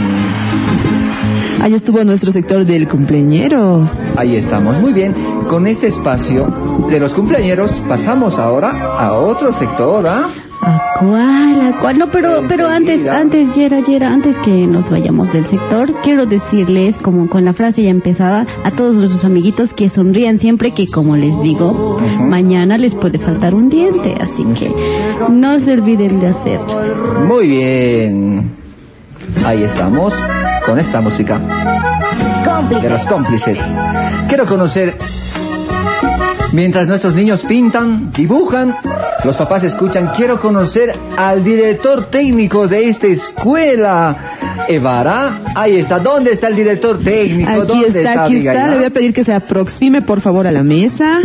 Ahí 1.61 1.73
estuvo 1.73 2.03
nuestro 2.03 2.31
sector 2.31 2.65
del 2.65 2.87
cumpleañero. 2.87 3.87
Ahí 4.15 4.35
estamos. 4.35 4.79
Muy 4.79 4.93
bien. 4.93 5.13
Con 5.49 5.67
este 5.67 5.87
espacio 5.87 6.47
de 6.89 6.99
los 6.99 7.13
cumpleañeros 7.13 7.71
pasamos 7.87 8.39
ahora 8.39 8.97
a 8.97 9.13
otro 9.13 9.51
sector, 9.53 10.07
¿ah? 10.07 10.29
¿A 10.61 10.81
cuál? 10.99 11.61
¿A 11.61 11.79
cuál? 11.79 11.97
No, 11.97 12.07
pero, 12.07 12.43
pero 12.47 12.67
antes, 12.67 13.07
antes, 13.07 13.55
Yera, 13.55 13.79
Yera, 13.79 14.11
antes 14.11 14.37
que 14.39 14.67
nos 14.67 14.89
vayamos 14.89 15.31
del 15.31 15.45
sector, 15.45 15.93
quiero 16.03 16.25
decirles, 16.25 16.97
como 16.97 17.29
con 17.29 17.45
la 17.45 17.53
frase 17.53 17.83
ya 17.83 17.89
empezada, 17.89 18.45
a 18.63 18.71
todos 18.71 18.95
nuestros 18.95 19.23
amiguitos 19.23 19.73
que 19.73 19.89
sonrían 19.89 20.39
siempre 20.39 20.71
que, 20.71 20.87
como 20.87 21.15
les 21.15 21.39
digo, 21.41 21.99
mañana 22.19 22.77
les 22.77 22.93
puede 22.93 23.19
faltar 23.19 23.55
un 23.55 23.69
diente, 23.69 24.15
así 24.19 24.43
que 24.57 24.71
no 25.29 25.59
se 25.59 25.73
olviden 25.73 26.19
de 26.19 26.27
hacerlo. 26.27 27.25
Muy 27.25 27.47
bien. 27.47 28.51
Ahí 29.45 29.63
estamos 29.63 30.13
con 30.65 30.79
esta 30.79 31.01
música 31.01 31.39
de 32.81 32.89
los 32.89 33.05
cómplices. 33.05 33.59
Quiero 34.27 34.45
conocer. 34.45 34.97
Mientras 36.51 36.87
nuestros 36.87 37.13
niños 37.13 37.43
pintan, 37.43 38.11
dibujan, 38.11 38.75
los 39.23 39.35
papás 39.35 39.63
escuchan. 39.63 40.11
Quiero 40.15 40.39
conocer 40.39 40.93
al 41.15 41.43
director 41.43 42.05
técnico 42.05 42.67
de 42.67 42.89
esta 42.89 43.07
escuela. 43.07 44.17
Evara, 44.67 45.41
ahí 45.55 45.77
está. 45.77 45.99
¿Dónde 45.99 46.31
está 46.31 46.47
el 46.47 46.55
director 46.55 46.99
técnico? 47.03 47.49
Aquí 47.49 47.67
¿Dónde 47.67 47.99
está, 47.99 48.25
aquí 48.25 48.37
está. 48.37 48.69
Le 48.69 48.75
voy 48.77 48.85
a 48.85 48.89
pedir 48.89 49.13
que 49.13 49.23
se 49.23 49.33
aproxime 49.33 50.01
por 50.01 50.21
favor 50.21 50.47
a 50.47 50.51
la 50.51 50.63
mesa. 50.63 51.19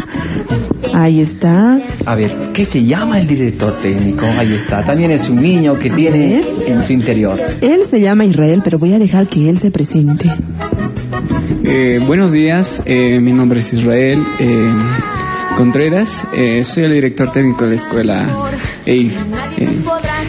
Ahí 0.93 1.21
está. 1.21 1.81
A 2.05 2.15
ver, 2.15 2.53
¿qué 2.53 2.65
se 2.65 2.85
llama 2.85 3.19
el 3.19 3.27
director 3.27 3.79
técnico? 3.81 4.27
Ahí 4.39 4.55
está. 4.55 4.85
También 4.85 5.11
es 5.11 5.29
un 5.29 5.41
niño 5.41 5.79
que 5.79 5.91
tiene 5.91 6.45
en 6.67 6.87
su 6.87 6.93
interior. 6.93 7.41
Él 7.61 7.81
se 7.89 8.01
llama 8.01 8.25
Israel, 8.25 8.61
pero 8.63 8.79
voy 8.79 8.93
a 8.93 8.99
dejar 8.99 9.27
que 9.27 9.49
él 9.49 9.59
se 9.59 9.71
presente. 9.71 10.31
Eh, 11.77 11.99
buenos 11.99 12.31
días, 12.31 12.81
eh, 12.85 13.19
mi 13.21 13.33
nombre 13.33 13.59
es 13.59 13.73
Israel 13.73 14.25
eh, 14.39 14.73
Contreras, 15.57 16.25
eh, 16.33 16.63
soy 16.63 16.85
el 16.85 16.93
director 16.93 17.33
técnico 17.33 17.65
de 17.65 17.71
la 17.71 17.75
escuela 17.75 18.29
EIF. 18.87 19.13
eh. 19.59 19.69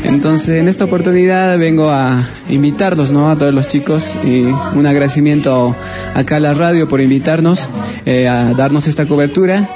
entonces, 0.06 0.50
en 0.50 0.68
esta 0.68 0.86
oportunidad 0.86 1.56
vengo 1.60 1.92
a 1.92 2.28
invitarlos, 2.50 3.12
¿no? 3.12 3.30
A 3.30 3.36
todos 3.36 3.54
los 3.54 3.68
chicos 3.68 4.04
y 4.24 4.42
un 4.42 4.88
agradecimiento 4.88 5.76
acá 6.16 6.38
a 6.38 6.40
la 6.40 6.56
radio 6.56 6.88
por 6.88 7.00
invitarnos 7.00 7.70
eh, 8.08 8.28
a 8.28 8.54
darnos 8.54 8.88
esta 8.88 9.06
cobertura. 9.06 9.70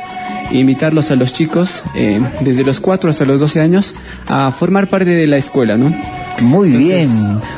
Invitarlos 0.52 1.12
a 1.12 1.16
los 1.16 1.32
chicos 1.32 1.84
eh, 1.94 2.20
desde 2.42 2.64
los 2.64 2.80
4 2.80 3.12
hasta 3.12 3.24
los 3.24 3.40
12 3.40 3.62
años 3.62 3.94
a 4.26 4.52
formar 4.52 4.88
parte 4.88 5.12
de 5.12 5.28
la 5.28 5.38
escuela, 5.38 5.78
¿no? 5.78 5.94
Muy 6.42 6.70
bien. 6.70 7.12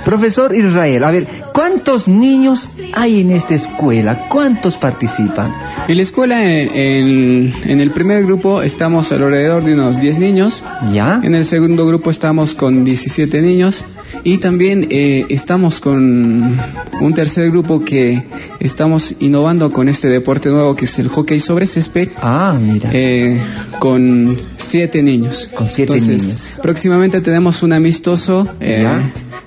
Profesor 0.04 0.54
Israel, 0.54 1.06
a 1.06 1.12
ver, 1.12 1.26
¿cuántos 1.54 2.08
niños 2.08 2.70
hay 2.94 3.22
en 3.22 3.32
esta 3.32 3.56
escuela? 3.56 4.28
¿Cuántos 4.30 4.78
participan? 4.78 5.54
En 5.88 5.98
la 5.98 6.04
escuela, 6.04 6.44
en, 6.44 6.70
en- 6.76 7.54
en 7.70 7.80
el 7.82 7.92
primer 7.92 8.26
grupo 8.26 8.62
estamos 8.62 9.12
alrededor 9.12 9.64
de 9.64 9.74
unos 9.74 10.00
10 10.00 10.20
niños. 10.20 10.64
¿Ya? 10.94 11.20
En 11.24 11.36
el 11.36 11.46
segundo 11.46 11.86
grupo 11.88 12.10
estamos 12.10 12.56
con 12.56 12.84
17 12.84 13.42
niños. 13.42 13.84
Y 14.24 14.38
también 14.38 14.88
eh, 14.90 15.26
estamos 15.30 15.80
con 15.80 16.60
un 17.02 17.14
tercer 17.14 17.50
grupo 17.50 17.84
que 17.84 18.24
estamos 18.60 19.16
innovando 19.20 19.72
con 19.72 19.90
este 19.90 20.08
deporte 20.08 20.50
nuevo 20.50 20.76
que 20.76 20.86
es 20.86 21.00
el 21.00 21.08
hockey 21.08 21.40
sobre 21.40 21.66
césped. 21.66 22.10
Ah, 22.22 22.58
mira. 22.60 22.90
Eh, 22.94 23.40
con 23.80 24.38
7 24.58 25.02
niños. 25.02 25.50
Con 25.56 25.68
siete 25.68 25.94
Entonces, 25.94 26.24
niños. 26.24 26.60
Próximamente 26.62 27.22
tenemos 27.22 27.64
un 27.64 27.74
amistoso 27.74 28.48
eh, 28.60 28.86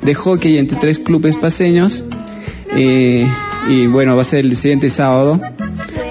de 0.02 0.14
hockey 0.14 0.58
entre 0.58 0.78
tres 0.78 0.98
clubes 0.98 1.36
paseños. 1.36 2.04
Eh, 2.76 3.26
y 3.68 3.86
bueno, 3.86 4.16
va 4.16 4.22
a 4.22 4.24
ser 4.24 4.44
el 4.44 4.56
siguiente 4.56 4.90
sábado. 4.90 5.40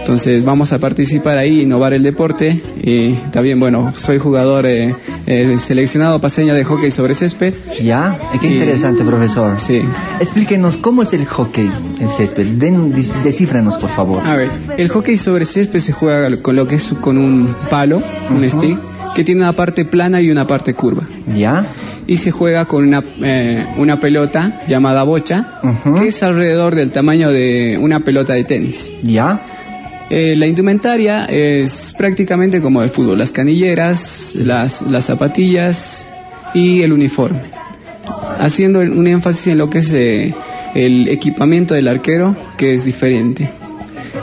Entonces 0.03 0.43
vamos 0.43 0.73
a 0.73 0.79
participar 0.79 1.37
ahí, 1.37 1.61
innovar 1.61 1.93
el 1.93 2.03
deporte 2.03 2.61
y 2.81 3.13
también, 3.31 3.57
bueno, 3.57 3.93
soy 3.95 4.19
jugador 4.19 4.65
eh, 4.65 4.93
eh, 5.25 5.57
seleccionado 5.57 6.19
paseño 6.19 6.53
de 6.53 6.65
hockey 6.65 6.91
sobre 6.91 7.13
césped. 7.13 7.53
Ya, 7.81 8.17
Eh, 8.33 8.37
qué 8.41 8.47
Y- 8.47 8.53
interesante, 8.55 9.05
profesor. 9.05 9.57
Sí. 9.57 9.81
Explíquenos 10.19 10.75
cómo 10.75 11.03
es 11.03 11.13
el 11.13 11.25
hockey 11.25 11.69
en 12.01 12.09
césped. 12.09 12.45
Den, 12.57 12.91
descífranos, 13.23 13.77
por 13.77 13.89
favor. 13.91 14.27
A 14.27 14.35
ver, 14.35 14.49
el 14.77 14.89
hockey 14.89 15.15
sobre 15.17 15.45
césped 15.45 15.79
se 15.79 15.93
juega 15.93 16.35
con 16.41 16.57
lo 16.57 16.67
que 16.67 16.75
es 16.75 16.93
con 16.99 17.17
un 17.17 17.55
palo, 17.69 18.01
un 18.29 18.43
Ujú. 18.43 18.49
stick, 18.49 18.77
que 19.15 19.23
tiene 19.23 19.39
una 19.41 19.53
parte 19.53 19.85
plana 19.85 20.19
y 20.19 20.29
una 20.29 20.45
parte 20.45 20.73
curva. 20.73 21.07
Ya. 21.33 21.65
Y 22.07 22.17
se 22.17 22.31
juega 22.31 22.65
con 22.65 22.85
una, 22.85 23.01
eh, 23.21 23.65
una 23.77 24.01
pelota 24.01 24.59
llamada 24.67 25.03
bocha, 25.03 25.61
Ujú. 25.63 25.93
que 26.01 26.07
es 26.07 26.21
alrededor 26.23 26.75
del 26.75 26.91
tamaño 26.91 27.31
de 27.31 27.77
una 27.79 28.01
pelota 28.01 28.33
de 28.33 28.43
tenis. 28.43 28.91
Ya. 29.01 29.41
Eh, 30.09 30.35
la 30.35 30.47
indumentaria 30.47 31.25
es 31.25 31.93
prácticamente 31.97 32.61
como 32.61 32.81
el 32.81 32.89
fútbol, 32.89 33.17
las 33.17 33.31
canilleras, 33.31 34.35
las, 34.35 34.81
las 34.81 35.05
zapatillas 35.05 36.07
y 36.53 36.81
el 36.81 36.93
uniforme. 36.93 37.41
Haciendo 38.37 38.79
un 38.79 39.07
énfasis 39.07 39.47
en 39.47 39.57
lo 39.57 39.69
que 39.69 39.79
es 39.79 39.91
eh, 39.91 40.33
el 40.75 41.07
equipamiento 41.07 41.73
del 41.73 41.87
arquero, 41.87 42.35
que 42.57 42.73
es 42.73 42.83
diferente, 42.83 43.49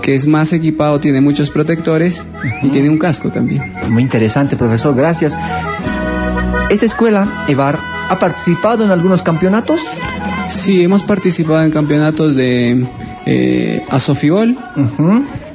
que 0.03 0.15
es 0.15 0.27
más 0.27 0.53
equipado, 0.53 1.01
tiene 1.01 1.21
muchos 1.21 1.51
protectores 1.51 2.27
y 2.63 2.69
tiene 2.69 2.91
un 2.91 2.99
casco 2.99 3.31
también. 3.31 3.73
Muy 3.89 4.03
interesante, 4.03 4.57
profesor. 4.57 4.95
Gracias. 4.95 5.37
¿Esta 6.69 6.87
escuela, 6.87 7.45
Evar, 7.49 7.79
ha 8.09 8.19
participado 8.19 8.85
en 8.85 8.91
algunos 8.91 9.23
campeonatos? 9.23 9.81
Sí, 10.49 10.83
hemos 10.83 11.03
participado 11.03 11.63
en 11.63 11.71
campeonatos 11.71 12.37
de 12.37 12.87
eh, 13.27 13.83
Asofibol. 13.89 14.57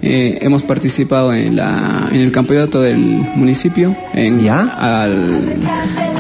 Eh, 0.08 0.38
hemos 0.42 0.62
participado 0.64 1.34
en, 1.34 1.56
la, 1.56 2.08
en 2.12 2.22
el 2.22 2.32
campeonato 2.32 2.80
del 2.80 2.98
municipio, 3.36 3.96
en, 4.14 4.48
al, 4.48 5.44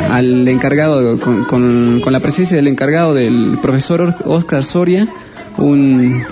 al 0.09 0.47
encargado, 0.47 1.19
con, 1.19 1.45
con- 1.45 1.99
con 2.03 2.11
la 2.11 2.19
presencia 2.19 2.55
del 2.57 2.67
encargado 2.67 3.13
del 3.13 3.59
profesor 3.61 4.01
Or- 4.01 4.15
Oscar 4.25 4.63
Soria, 4.63 5.07
un, 5.57 6.23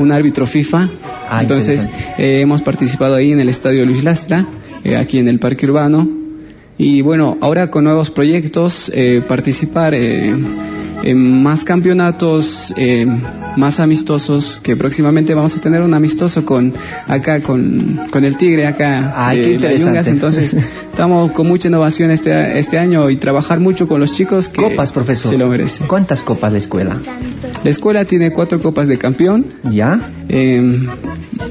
un 0.00 0.12
árbitro 0.12 0.46
FIFA. 0.46 0.88
Ah, 1.28 1.42
Entonces, 1.42 1.88
eh, 2.18 2.40
hemos 2.40 2.62
participado 2.62 3.14
ahí 3.14 3.30
en 3.32 3.40
el 3.40 3.48
estadio 3.48 3.86
Luis 3.86 4.02
Lastra, 4.04 4.44
eh, 4.84 4.96
aquí 4.96 5.18
en 5.18 5.28
el 5.28 5.38
Parque 5.38 5.66
Urbano. 5.66 6.08
Y 6.78 7.00
bueno, 7.02 7.38
ahora 7.40 7.70
con 7.70 7.84
nuevos 7.84 8.10
proyectos, 8.10 8.90
eh, 8.94 9.22
participar 9.26 9.94
eh, 11.02 11.14
más 11.14 11.64
campeonatos, 11.64 12.72
eh, 12.76 13.06
más 13.56 13.80
amistosos, 13.80 14.60
que 14.62 14.76
próximamente 14.76 15.34
vamos 15.34 15.56
a 15.56 15.60
tener 15.60 15.82
un 15.82 15.94
amistoso 15.94 16.44
con 16.44 16.72
acá, 17.06 17.40
con, 17.42 18.00
con 18.10 18.24
el 18.24 18.36
Tigre, 18.36 18.66
acá 18.66 19.12
Ay, 19.16 19.38
de 19.38 19.44
qué 19.46 19.52
interesante. 19.54 19.84
Yungas. 19.86 20.06
Entonces, 20.08 20.54
estamos 20.90 21.32
con 21.32 21.46
mucha 21.46 21.68
innovación 21.68 22.10
este, 22.10 22.58
este 22.58 22.78
año 22.78 23.08
y 23.10 23.16
trabajar 23.16 23.60
mucho 23.60 23.86
con 23.88 24.00
los 24.00 24.12
chicos 24.14 24.48
que 24.48 24.62
Copas, 24.62 24.92
profesor. 24.92 25.32
se 25.32 25.38
lo 25.38 25.48
merecen. 25.48 25.86
¿Cuántas 25.86 26.22
copas 26.22 26.52
la 26.52 26.58
escuela? 26.58 26.96
La 27.62 27.70
escuela 27.70 28.04
tiene 28.04 28.32
cuatro 28.32 28.60
copas 28.60 28.86
de 28.86 28.98
campeón. 28.98 29.46
¿Ya? 29.70 30.10
Eh, 30.28 30.86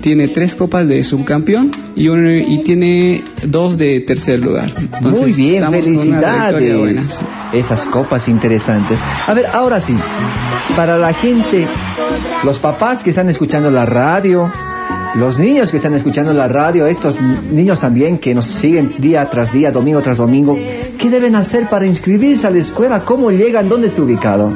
tiene 0.01 0.27
tres 0.27 0.55
copas 0.55 0.87
de 0.87 1.03
subcampeón 1.03 1.71
y, 1.95 2.07
un- 2.09 2.27
y 2.27 2.63
tiene 2.63 3.23
dos 3.45 3.77
de 3.77 3.99
tercer 4.01 4.39
lugar. 4.39 4.73
Entonces, 4.77 5.21
Muy 5.21 5.31
bien, 5.33 5.69
felicidades. 5.71 6.77
buena, 6.79 7.01
sí. 7.09 7.25
Esas 7.53 7.85
copas 7.85 8.27
interesantes. 8.27 8.99
A 9.27 9.33
ver, 9.35 9.45
ahora 9.53 9.79
sí, 9.79 9.95
para 10.75 10.97
la 10.97 11.13
gente, 11.13 11.67
los 12.43 12.57
papás 12.59 13.03
que 13.03 13.11
están 13.11 13.29
escuchando 13.29 13.69
la 13.69 13.85
radio, 13.85 14.51
los 15.15 15.39
niños 15.39 15.71
que 15.71 15.77
están 15.77 15.93
escuchando 15.93 16.33
la 16.33 16.47
radio, 16.47 16.87
estos 16.87 17.19
niños 17.21 17.79
también 17.79 18.17
que 18.17 18.33
nos 18.35 18.47
siguen 18.47 18.95
día 18.99 19.25
tras 19.27 19.51
día, 19.53 19.71
domingo 19.71 20.01
tras 20.01 20.17
domingo, 20.17 20.57
¿qué 20.97 21.09
deben 21.09 21.35
hacer 21.35 21.69
para 21.69 21.85
inscribirse 21.87 22.47
a 22.47 22.49
la 22.51 22.57
escuela? 22.59 22.99
¿Cómo 23.01 23.31
llegan? 23.31 23.69
¿Dónde 23.69 23.87
está 23.87 24.01
ubicado? 24.01 24.51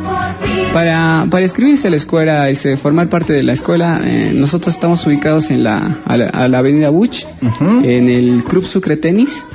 Para, 0.74 1.26
para 1.30 1.44
inscribirse 1.44 1.88
a 1.88 1.92
la 1.92 1.98
escuela 1.98 2.50
y 2.50 2.56
se- 2.56 2.78
formar 2.78 3.10
parte 3.10 3.34
de 3.34 3.42
la 3.44 3.54
escuela, 3.54 4.02
eh, 4.04 4.32
nosotros 4.36 4.76
estamos 4.76 5.06
ubicados 5.08 5.50
en 5.50 5.64
la, 5.64 6.00
a 6.06 6.18
la, 6.18 6.26
a 6.28 6.48
la 6.48 6.58
avenida 6.60 6.90
Buch, 6.90 7.26
en 7.42 8.10
el 8.10 8.44
Club 8.44 8.66
Sucre 8.66 8.98
Tenis, 8.98 9.46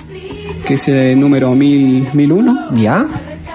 que 0.66 0.74
es 0.74 0.88
el 0.88 1.20
número 1.20 1.54
1000, 1.54 2.08
1001. 2.14 2.68
¿Ya? 2.76 3.06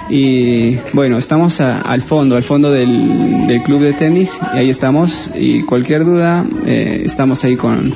Y 0.09 0.77
bueno, 0.93 1.17
estamos 1.17 1.61
a- 1.61 1.81
al 1.81 2.01
fondo, 2.01 2.35
al 2.35 2.43
fondo 2.43 2.71
del, 2.71 3.45
del 3.47 3.61
club 3.61 3.81
de 3.81 3.93
tenis, 3.93 4.31
y 4.53 4.57
ahí 4.57 4.69
estamos, 4.69 5.29
y 5.35 5.61
cualquier 5.63 6.03
duda, 6.03 6.45
eh, 6.65 7.01
estamos 7.05 7.43
ahí 7.43 7.55
con, 7.55 7.93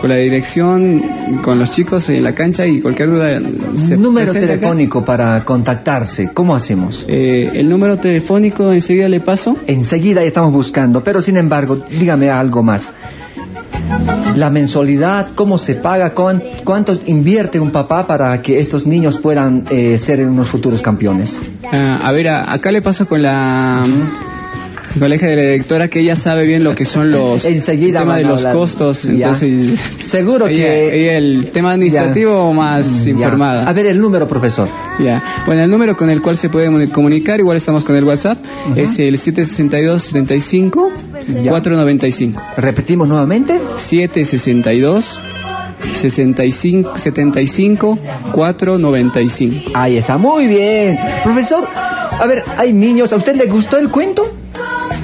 con 0.00 0.08
la 0.08 0.16
dirección, 0.16 1.02
con 1.42 1.58
los 1.58 1.70
chicos 1.70 2.08
en 2.08 2.24
la 2.24 2.34
cancha, 2.34 2.66
y 2.66 2.80
cualquier 2.80 3.10
duda 3.10 3.40
se 3.74 3.96
Número 3.98 4.30
acá. 4.30 4.40
telefónico 4.40 5.04
para 5.04 5.44
contactarse, 5.44 6.30
¿cómo 6.32 6.56
hacemos? 6.56 7.04
Eh, 7.06 7.50
el 7.54 7.68
número 7.68 7.98
telefónico 7.98 8.72
enseguida 8.72 9.08
le 9.08 9.20
paso. 9.20 9.56
Enseguida 9.66 10.22
estamos 10.22 10.52
buscando, 10.52 11.04
pero 11.04 11.20
sin 11.20 11.36
embargo, 11.36 11.76
dígame 11.90 12.30
algo 12.30 12.62
más. 12.62 12.90
La 14.36 14.50
mensualidad, 14.50 15.28
¿cómo 15.34 15.58
se 15.58 15.74
paga? 15.74 16.14
¿Cuán- 16.14 16.42
¿Cuánto 16.64 16.96
invierte 17.06 17.58
un 17.58 17.72
papá 17.72 18.06
para 18.06 18.40
que 18.42 18.58
estos 18.60 18.86
niños 18.86 19.16
puedan 19.18 19.64
eh, 19.70 19.98
ser 19.98 20.24
unos 20.26 20.48
futuros 20.48 20.80
campeones? 20.82 21.38
Ah, 21.72 22.00
a 22.04 22.12
ver, 22.12 22.28
acá 22.28 22.70
le 22.70 22.82
paso 22.82 23.06
con 23.06 23.22
la... 23.22 23.84
Hija 24.96 25.26
de 25.26 25.36
la 25.36 25.42
directora 25.42 25.88
que 25.88 26.00
ella 26.00 26.16
sabe 26.16 26.46
bien 26.46 26.64
lo 26.64 26.74
que 26.74 26.84
son 26.84 27.10
los 27.10 27.44
Enseguida 27.44 28.00
tema 28.00 28.16
de 28.16 28.24
los 28.24 28.38
hablar. 28.38 28.54
costos, 28.54 29.04
Ya. 29.04 29.10
entonces 29.12 29.78
Seguro 30.06 30.48
ella, 30.48 30.64
que- 30.64 31.00
ella 31.02 31.16
el 31.16 31.50
tema 31.52 31.72
administrativo 31.72 32.52
más 32.52 33.04
Ya. 33.04 33.10
informada. 33.12 33.68
A 33.68 33.72
ver 33.72 33.86
el 33.86 34.00
número, 34.00 34.26
profesor. 34.26 34.68
Ya. 34.98 35.22
Bueno, 35.46 35.62
el 35.62 35.70
número 35.70 35.96
con 35.96 36.10
el 36.10 36.20
cual 36.20 36.36
se 36.36 36.48
puede 36.48 36.90
comunicar, 36.90 37.38
igual 37.38 37.56
estamos 37.56 37.84
con 37.84 37.94
el 37.96 38.04
WhatsApp, 38.04 38.38
es 38.76 38.98
el 38.98 39.16
762 39.18 40.02
75 40.02 40.90
495. 41.48 42.42
Repetimos 42.56 43.08
nuevamente. 43.08 43.60
762 43.76 45.20
65 45.94 46.96
75 46.96 47.98
495. 48.32 49.70
Ahí 49.74 49.96
está, 49.98 50.18
muy 50.18 50.46
bien. 50.46 50.98
Profesor, 51.22 51.64
a 51.72 52.26
ver, 52.26 52.42
hay 52.56 52.72
niños, 52.72 53.12
¿a 53.12 53.16
usted 53.16 53.36
le 53.36 53.46
gustó 53.46 53.78
el 53.78 53.88
cuento? 53.88 54.34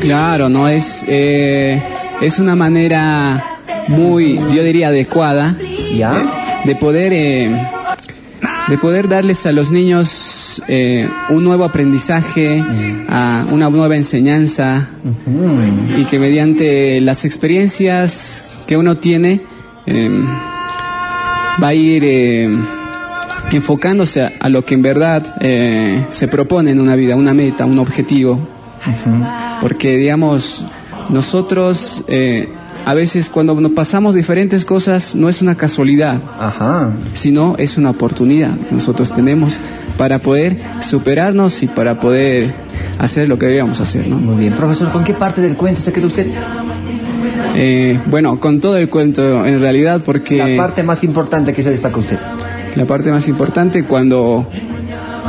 Claro, 0.01 0.49
no 0.49 0.69
es 0.69 1.05
eh, 1.09 1.83
es 2.21 2.39
una 2.39 2.55
manera 2.55 3.59
muy, 3.89 4.37
yo 4.55 4.63
diría 4.63 4.89
adecuada, 4.89 5.57
¿Ya? 5.97 6.63
de 6.65 6.75
poder 6.77 7.13
eh, 7.15 7.53
de 8.69 8.79
poder 8.79 9.09
darles 9.09 9.47
a 9.47 9.53
los 9.53 9.71
niños 9.71 10.63
eh, 10.67 11.09
un 11.31 11.45
nuevo 11.45 11.65
aprendizaje, 11.65 12.63
a 13.09 13.47
una 13.51 13.71
nueva 13.71 13.97
enseñanza 13.97 14.89
y 15.97 16.05
que 16.07 16.19
mediante 16.19 17.01
las 17.01 17.25
experiencias 17.25 18.51
que 18.67 18.77
uno 18.77 18.97
tiene 18.99 19.43
eh, 19.87 20.09
va 21.63 21.69
a 21.69 21.75
ir 21.75 22.05
eh, 22.05 22.49
enfocándose 23.53 24.23
a, 24.23 24.33
a 24.41 24.49
lo 24.49 24.65
que 24.65 24.75
en 24.75 24.83
verdad 24.83 25.37
eh, 25.41 26.05
se 26.11 26.27
propone 26.29 26.73
en 26.73 26.81
una 26.81 26.97
vida, 26.97 27.15
una 27.15 27.35
meta, 27.35 27.65
un 27.65 27.79
objetivo. 27.79 28.56
Porque, 29.61 29.97
digamos, 29.97 30.65
nosotros 31.09 32.05
eh, 32.09 32.49
a 32.87 32.95
veces 32.95 33.31
cuando 33.31 33.61
nos 33.61 33.73
pasamos 33.73 34.15
diferentes 34.15 34.65
cosas 34.65 35.17
no 35.17 35.29
es 35.29 35.43
una 35.43 35.57
casualidad, 35.57 36.23
sino 37.15 37.57
es 37.59 37.77
una 37.77 37.91
oportunidad 37.91 38.57
que 38.57 38.75
nosotros 38.75 39.13
tenemos 39.13 39.59
para 39.99 40.21
poder 40.21 40.59
superarnos 40.83 41.63
y 41.65 41.67
para 41.67 41.99
poder 41.99 42.55
hacer 42.99 43.29
lo 43.29 43.39
que 43.39 43.47
debíamos 43.47 43.81
hacer. 43.81 44.07
¿no? 44.07 44.19
Muy 44.19 44.37
bien, 44.37 44.53
profesor, 44.53 44.93
¿con 44.93 45.03
qué 45.03 45.15
parte 45.15 45.41
del 45.41 45.57
cuento 45.57 45.81
se 45.81 45.93
queda 45.93 46.07
usted? 46.07 46.29
Eh, 47.57 47.99
bueno, 48.07 48.39
con 48.39 48.61
todo 48.61 48.77
el 48.77 48.89
cuento 48.89 49.45
en 49.45 49.61
realidad 49.61 50.03
porque... 50.05 50.37
La 50.37 50.57
parte 50.57 50.83
más 50.85 51.03
importante 51.03 51.53
que 51.53 51.65
se 51.65 51.71
destaca 51.71 51.99
usted. 51.99 52.19
La 52.77 52.85
parte 52.85 53.11
más 53.11 53.27
importante 53.27 53.85
cuando 53.85 54.47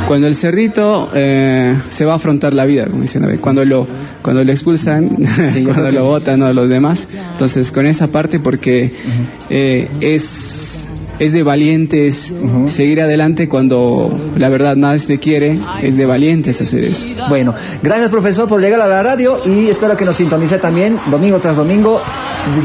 cuando 0.06 0.26
el 0.26 0.36
cerdito 0.36 1.10
eh, 1.14 1.76
se 1.88 2.04
va 2.04 2.12
a 2.12 2.16
afrontar 2.16 2.54
la 2.54 2.64
vida, 2.64 2.86
como 2.86 3.02
dicen, 3.02 3.38
cuando 3.38 3.64
lo 3.64 3.86
cuando 4.22 4.44
lo 4.44 4.52
expulsan, 4.52 5.08
cuando 5.64 5.90
lo 5.90 6.04
botan 6.04 6.42
a 6.42 6.52
los 6.52 6.68
demás. 6.68 7.08
Entonces, 7.32 7.72
con 7.72 7.86
esa 7.86 8.08
parte 8.08 8.40
porque 8.40 8.92
eh, 9.50 9.88
es 10.00 10.67
es 11.18 11.32
de 11.32 11.42
valientes 11.42 12.32
seguir 12.66 13.00
adelante 13.00 13.48
cuando 13.48 14.10
la 14.36 14.48
verdad 14.48 14.76
nadie 14.76 15.00
te 15.00 15.18
quiere, 15.18 15.58
es 15.82 15.96
de 15.96 16.06
valientes 16.06 16.60
hacer 16.60 16.84
eso. 16.84 17.06
Bueno, 17.28 17.54
gracias 17.82 18.10
profesor 18.10 18.48
por 18.48 18.60
llegar 18.60 18.80
a 18.80 18.86
la 18.86 19.02
radio 19.02 19.40
y 19.44 19.68
espero 19.68 19.96
que 19.96 20.04
nos 20.04 20.16
sintonice 20.16 20.58
también 20.58 20.96
domingo 21.10 21.38
tras 21.38 21.56
domingo 21.56 22.00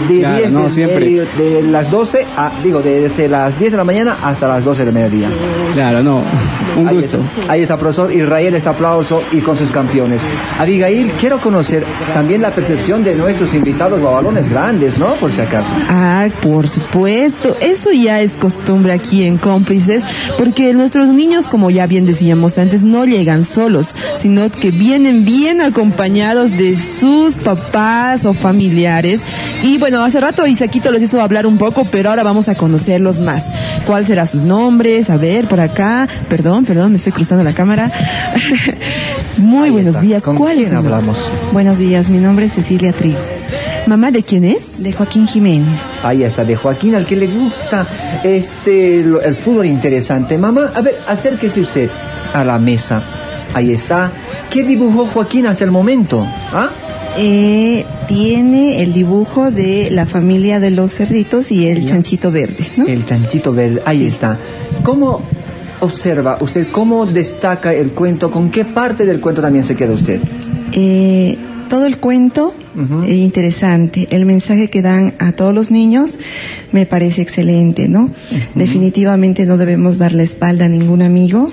de, 0.07 0.13
de 0.13 0.19
Claro, 0.21 0.37
10 0.37 0.51
no, 0.53 0.63
de, 0.63 0.69
siempre. 0.69 1.09
de- 1.09 1.25
de 1.61 1.63
las 1.63 1.89
12 1.89 2.25
a, 2.37 2.51
digo, 2.63 2.81
de- 2.81 3.01
desde 3.01 3.27
las 3.27 3.57
10 3.59 3.71
de 3.71 3.77
la 3.77 3.83
mañana 3.83 4.17
hasta 4.21 4.47
las 4.47 4.63
12 4.63 4.85
del 4.85 4.93
mediodía. 4.93 5.29
Claro, 5.73 6.03
no, 6.03 6.23
un 6.77 6.87
Ahí 6.87 6.95
gusto. 6.95 7.17
está, 7.17 7.51
ahí 7.51 7.61
está, 7.63 7.77
profesor 7.77 8.13
Israel, 8.13 8.55
este 8.55 8.69
aplauso 8.69 9.21
y 9.31 9.39
con 9.41 9.57
sus 9.57 9.71
campeones. 9.71 10.21
Abigail, 10.59 11.11
quiero 11.19 11.39
conocer 11.39 11.83
también 12.13 12.41
la 12.41 12.51
percepción 12.51 13.03
de 13.03 13.15
nuestros 13.15 13.53
invitados 13.53 14.01
babalones 14.01 14.49
grandes, 14.49 14.97
¿no? 14.97 15.15
Por 15.15 15.31
si 15.31 15.41
acaso. 15.41 15.73
Ah, 15.89 16.27
por 16.41 16.67
supuesto, 16.67 17.57
eso 17.59 17.91
ya 17.91 18.21
es 18.21 18.31
costumbre 18.43 18.91
aquí 18.91 19.23
en 19.23 19.37
Cómplices, 19.37 20.03
porque 20.37 20.73
nuestros 20.73 21.07
niños, 21.07 21.47
como 21.47 21.69
ya 21.69 21.87
bien 21.87 22.03
decíamos 22.03 22.57
antes, 22.57 22.83
no 22.83 23.05
llegan 23.05 23.45
solos, 23.45 23.87
sino 24.21 24.51
que 24.51 24.69
vienen 24.69 25.23
bien 25.23 25.61
acompañados 25.61 26.51
de 26.51 26.75
sus 26.75 27.35
papás 27.35 28.25
o 28.25 28.33
familiares. 28.33 29.21
Y 29.63 29.77
bueno, 29.77 30.03
hace 30.03 30.19
rato 30.19 30.45
Isaquito 30.45 30.91
les 30.91 31.03
hizo 31.03 31.21
hablar 31.21 31.47
un 31.47 31.57
poco, 31.57 31.85
pero 31.89 32.09
ahora 32.09 32.23
vamos 32.23 32.49
a 32.49 32.55
conocerlos 32.55 33.17
más. 33.17 33.45
¿Cuál 33.85 34.05
será 34.05 34.25
sus 34.25 34.41
nombres? 34.41 35.09
A 35.09 35.15
ver, 35.15 35.47
por 35.47 35.61
acá. 35.61 36.09
Perdón, 36.27 36.65
perdón, 36.65 36.91
me 36.91 36.97
estoy 36.97 37.13
cruzando 37.13 37.45
la 37.45 37.53
cámara. 37.53 37.93
Muy 39.37 39.69
buenos 39.69 40.01
días. 40.01 40.21
¿Con 40.21 40.35
¿Cuál 40.35 40.57
quién 40.57 40.67
es 40.67 40.73
hablamos? 40.73 41.17
Buenos 41.53 41.77
días, 41.77 42.09
mi 42.09 42.17
nombre 42.17 42.47
es 42.47 42.51
Cecilia 42.51 42.91
Trigo. 42.91 43.19
¿Mamá 43.85 44.11
de 44.11 44.23
quién 44.23 44.45
es? 44.45 44.81
De 44.81 44.93
Joaquín 44.93 45.27
Jiménez. 45.27 45.81
Ahí 46.01 46.23
está, 46.23 46.43
de 46.43 46.55
Joaquín, 46.55 46.95
al 46.95 47.05
que 47.05 47.15
le 47.15 47.27
gusta 47.27 47.85
este 48.23 48.99
el 48.99 49.35
fútbol 49.37 49.65
interesante. 49.65 50.37
Mamá, 50.37 50.71
a 50.73 50.81
ver, 50.81 50.95
acérquese 51.07 51.61
usted 51.61 51.89
a 52.33 52.43
la 52.45 52.57
mesa. 52.59 53.03
Ahí 53.53 53.73
está. 53.73 54.11
¿Qué 54.49 54.63
dibujó 54.63 55.07
Joaquín 55.07 55.47
hasta 55.47 55.65
el 55.65 55.71
momento? 55.71 56.25
¿Ah? 56.25 56.69
Eh, 57.17 57.85
tiene 58.07 58.81
el 58.81 58.93
dibujo 58.93 59.51
de 59.51 59.89
la 59.91 60.05
familia 60.05 60.59
de 60.59 60.71
los 60.71 60.91
cerditos 60.91 61.51
y 61.51 61.67
el 61.67 61.85
chanchito 61.85 62.31
verde, 62.31 62.65
¿no? 62.75 62.87
El 62.87 63.05
chanchito 63.05 63.53
verde, 63.53 63.81
ahí 63.85 64.07
está. 64.07 64.39
¿Cómo 64.83 65.21
observa 65.81 66.37
usted, 66.41 66.67
cómo 66.71 67.05
destaca 67.05 67.73
el 67.73 67.91
cuento? 67.91 68.31
¿Con 68.31 68.49
qué 68.49 68.65
parte 68.65 69.05
del 69.05 69.19
cuento 69.19 69.41
también 69.41 69.63
se 69.63 69.75
queda 69.75 69.93
usted? 69.93 70.21
Eh, 70.71 71.37
todo 71.73 71.87
el 71.87 71.97
cuento 71.97 72.53
eh, 73.03 73.15
interesante. 73.15 74.07
El 74.11 74.27
mensaje 74.27 74.69
que 74.69 74.83
dan 74.83 75.15
a 75.17 75.31
todos 75.31 75.55
los 75.55 75.71
niños 75.71 76.11
me 76.71 76.85
parece 76.85 77.23
excelente, 77.23 77.89
¿no? 77.89 78.11
Definitivamente 78.53 79.47
no 79.47 79.57
debemos 79.57 79.97
dar 79.97 80.13
la 80.13 80.21
espalda 80.21 80.65
a 80.65 80.69
ningún 80.69 81.01
amigo 81.01 81.51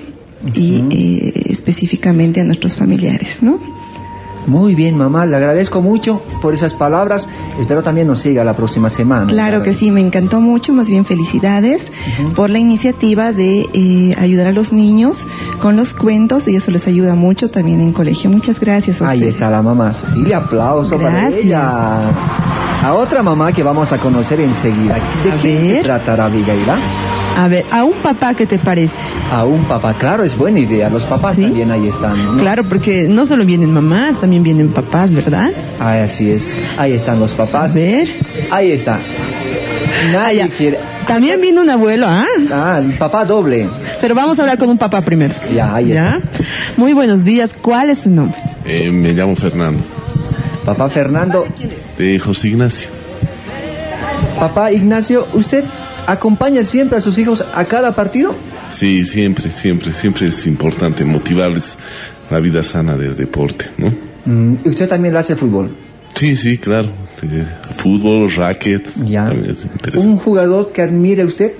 y 0.53 0.85
eh, 0.91 1.33
específicamente 1.47 2.43
a 2.43 2.45
nuestros 2.45 2.75
familiares, 2.75 3.39
¿no? 3.41 3.80
Muy 4.47 4.75
bien, 4.75 4.97
mamá, 4.97 5.27
le 5.27 5.37
agradezco 5.37 5.81
mucho 5.83 6.23
por 6.43 6.55
esas 6.55 6.75
palabras. 6.75 7.29
Espero 7.59 7.83
también 7.83 8.07
nos 8.07 8.21
siga 8.21 8.43
la 8.45 8.55
próxima 8.57 8.91
semana. 8.91 9.27
Claro 9.27 9.63
que 9.63 9.75
sí, 9.75 9.91
me 9.91 10.01
encantó 10.01 10.41
mucho, 10.41 10.73
más 10.73 10.89
bien 10.89 11.05
felicidades 11.05 11.87
por 12.35 12.51
la 12.51 12.59
iniciativa 12.59 13.33
de 13.33 13.67
eh, 13.73 14.15
ayudar 14.19 14.49
a 14.49 14.53
los 14.53 14.73
niños 14.73 15.17
con 15.61 15.77
los 15.77 15.95
cuentos 15.95 16.49
y 16.49 16.57
eso 16.57 16.71
les 16.71 16.87
ayuda 16.89 17.15
mucho 17.15 17.51
también 17.51 17.81
en 17.81 17.93
colegio. 17.93 18.31
Muchas 18.31 18.59
gracias. 18.61 19.01
A 19.03 19.11
Ahí 19.11 19.19
ustedes. 19.19 19.35
está 19.35 19.51
la 19.51 19.63
mamá 19.63 19.93
Cecilia, 19.93 20.39
aplauso 20.39 20.97
para 20.97 21.11
Gracias. 21.11 21.45
ella. 21.45 22.09
A 22.83 22.95
otra 22.95 23.23
mamá 23.23 23.53
que 23.53 23.63
vamos 23.63 23.93
a 23.93 23.99
conocer 23.99 24.41
enseguida. 24.41 24.95
¿De 25.23 25.33
A 25.33 25.37
quién 25.37 25.61
se 25.61 25.73
ver. 25.73 25.83
tratará, 25.83 26.25
Abigail? 26.27 26.65
A 27.37 27.49
ver, 27.49 27.65
a 27.71 27.85
un 27.85 27.95
papá, 27.95 28.35
¿qué 28.35 28.47
te 28.47 28.59
parece? 28.59 28.95
A 29.31 29.45
un 29.45 29.65
papá, 29.65 29.95
claro, 29.95 30.25
es 30.25 30.37
buena 30.37 30.61
idea. 30.61 30.91
Los 30.91 31.05
papás 31.05 31.37
también 31.37 31.71
ahí 31.71 31.89
están. 31.89 32.37
¿no? 32.37 32.43
Claro, 32.43 32.65
porque 32.65 33.09
no 33.09 33.27
solo 33.27 33.45
vienen 33.45 33.73
mamás, 33.73 34.21
también 34.21 34.43
vienen 34.43 34.73
papás, 34.73 35.15
¿verdad? 35.15 35.53
Ah, 35.79 36.03
así 36.03 36.31
es. 36.31 36.47
Ahí 36.77 36.93
están 36.93 37.19
los 37.19 37.33
papás. 37.33 37.73
A 37.73 37.75
ver. 37.75 38.09
Ahí 38.51 38.73
está. 38.73 39.01
Nadie 40.13 40.49
quiere. 40.57 40.79
También 41.07 41.41
vino 41.41 41.63
un 41.63 41.71
abuelo, 41.71 42.07
¿ah? 42.09 42.27
Ah, 42.53 42.81
papá 42.99 43.25
doble. 43.25 43.69
Pero 44.01 44.15
vamos 44.15 44.39
a 44.39 44.43
hablar 44.43 44.59
con 44.59 44.69
un 44.69 44.79
papá 44.79 45.01
primero. 45.03 45.35
Ya, 45.53 45.75
ahí 45.75 45.89
¿Ya? 45.89 46.21
Muy 46.77 46.93
buenos 46.93 47.25
días. 47.25 47.55
¿Cuál 47.61 47.91
es 47.91 48.01
su 48.01 48.11
nombre? 48.11 48.39
Eh, 48.65 48.91
me 48.91 49.13
llamo 49.13 49.35
Fernando. 49.35 49.83
Papá 50.65 50.89
Fernando. 50.89 51.47
De 51.99 52.19
José 52.19 52.49
Ignacio. 52.49 52.91
Papá 54.39 54.73
Ignacio, 54.73 55.27
¿usted 55.35 55.65
acompaña 56.07 56.63
siempre 56.63 56.99
a 56.99 57.01
sus 57.01 57.19
hijos 57.19 57.45
a 57.53 57.65
cada 57.65 57.93
partido? 57.93 58.35
Sí, 58.71 59.05
siempre, 59.05 59.51
siempre, 59.51 59.93
siempre 59.93 60.29
es 60.29 60.47
importante 60.47 61.05
motivarles 61.05 61.77
la 62.31 62.41
vida 62.41 62.63
sana 62.63 62.97
del 62.97 63.17
deporte, 63.17 63.67
¿no? 63.77 63.93
Mm, 64.25 64.57
¿Y 64.65 64.69
usted 64.69 64.89
también 64.89 65.15
le 65.15 65.21
hace 65.21 65.37
fútbol? 65.37 65.77
Sí, 66.15 66.37
sí, 66.37 66.59
claro. 66.59 66.91
Eh, 67.23 67.47
fútbol, 67.73 68.31
racket. 68.31 68.89
Ya. 69.05 69.31
¿Un 69.95 70.17
jugador 70.17 70.73
que 70.73 70.83
admire 70.83 71.25
usted? 71.25 71.55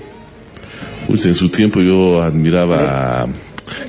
Pues 1.07 1.25
en 1.25 1.33
su 1.33 1.49
tiempo 1.49 1.79
yo 1.81 2.21
admiraba 2.21 3.23
a 3.23 3.27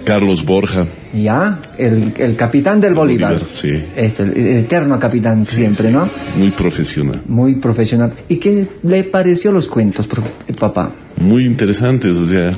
Carlos 0.05 0.45
Borja. 0.45 0.87
Ya, 1.13 1.61
el, 1.77 2.15
el 2.17 2.37
capitán 2.37 2.81
del 2.81 2.95
Bolívar. 2.95 3.33
Bolívar, 3.33 3.49
sí. 3.49 3.71
Es 3.95 4.19
el, 4.21 4.31
el 4.37 4.57
eterno 4.59 4.99
capitán 4.99 5.45
siempre, 5.45 5.91
¿no? 5.91 6.11
Muy 6.37 6.53
profesional. 6.53 7.21
Muy 7.27 7.57
profesional. 7.57 8.15
¿Y 8.29 8.37
qué 8.37 8.67
le 8.83 9.05
pareció 9.05 9.53
los 9.53 9.69
cuentos, 9.69 10.07
pro- 10.07 10.23
eh, 10.49 10.53
papá? 10.59 10.93
Muy 11.21 11.45
interesantes, 11.45 12.17
o 12.17 12.25
sea, 12.25 12.57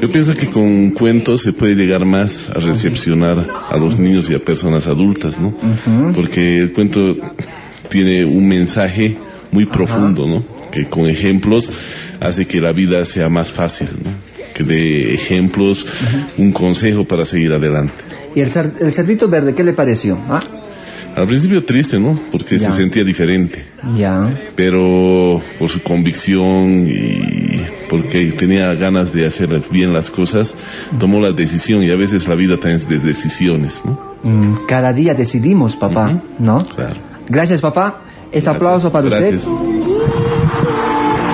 yo 0.00 0.10
pienso 0.10 0.34
que 0.34 0.46
con 0.46 0.90
cuentos 0.92 1.42
se 1.42 1.52
puede 1.52 1.74
llegar 1.74 2.04
más 2.06 2.48
a 2.48 2.54
recepcionar 2.58 3.46
a 3.70 3.76
los 3.76 3.98
niños 3.98 4.30
y 4.30 4.34
a 4.34 4.38
personas 4.38 4.88
adultas, 4.88 5.38
¿no? 5.38 5.54
Porque 6.14 6.58
el 6.60 6.72
cuento 6.72 7.00
tiene 7.90 8.24
un 8.24 8.48
mensaje 8.48 9.18
muy 9.50 9.66
profundo, 9.66 10.26
¿no? 10.26 10.42
Que 10.72 10.86
con 10.86 11.06
ejemplos 11.08 11.70
hace 12.20 12.46
que 12.46 12.58
la 12.60 12.72
vida 12.72 13.04
sea 13.04 13.28
más 13.28 13.52
fácil, 13.52 13.88
¿no? 14.02 14.10
Que 14.54 14.64
dé 14.64 15.14
ejemplos, 15.14 15.86
un 16.38 16.50
consejo 16.52 17.04
para 17.04 17.24
seguir 17.24 17.52
adelante. 17.52 17.94
¿Y 18.34 18.40
el, 18.40 18.50
cer- 18.50 18.74
el 18.80 18.90
cerdito 18.92 19.28
verde, 19.28 19.54
qué 19.54 19.62
le 19.62 19.72
pareció? 19.74 20.18
¿Ah? 20.28 20.40
Al 21.14 21.26
principio 21.26 21.62
triste, 21.64 21.98
¿no? 21.98 22.18
Porque 22.30 22.56
Ya. 22.56 22.70
se 22.70 22.78
sentía 22.78 23.04
diferente. 23.04 23.66
Ya. 23.96 24.34
pero 24.56 25.42
por 25.58 25.68
su 25.68 25.82
convicción 25.82 26.86
y 26.88 27.60
porque 27.90 28.32
tenía 28.32 28.72
ganas 28.74 29.12
de 29.12 29.26
hacer 29.26 29.48
bien 29.70 29.92
las 29.92 30.10
cosas, 30.10 30.56
tomó 30.98 31.20
la 31.20 31.32
decisión 31.32 31.82
y 31.82 31.90
a 31.90 31.96
veces 31.96 32.26
la 32.26 32.34
vida 32.34 32.56
también 32.56 32.76
es 32.76 32.88
de 32.88 32.98
decisiones, 32.98 33.82
¿no? 33.84 33.98
Mm, 34.22 34.66
cada 34.66 34.92
día 34.94 35.12
decidimos, 35.14 35.76
papá, 35.76 36.22
¿no? 36.38 36.64
Claro. 36.74 37.00
Gracias, 37.28 37.60
papá. 37.60 38.04
Este 38.30 38.48
aplauso 38.48 38.90
para 38.90 39.08
Gracias. 39.10 39.44
usted. 39.46 39.81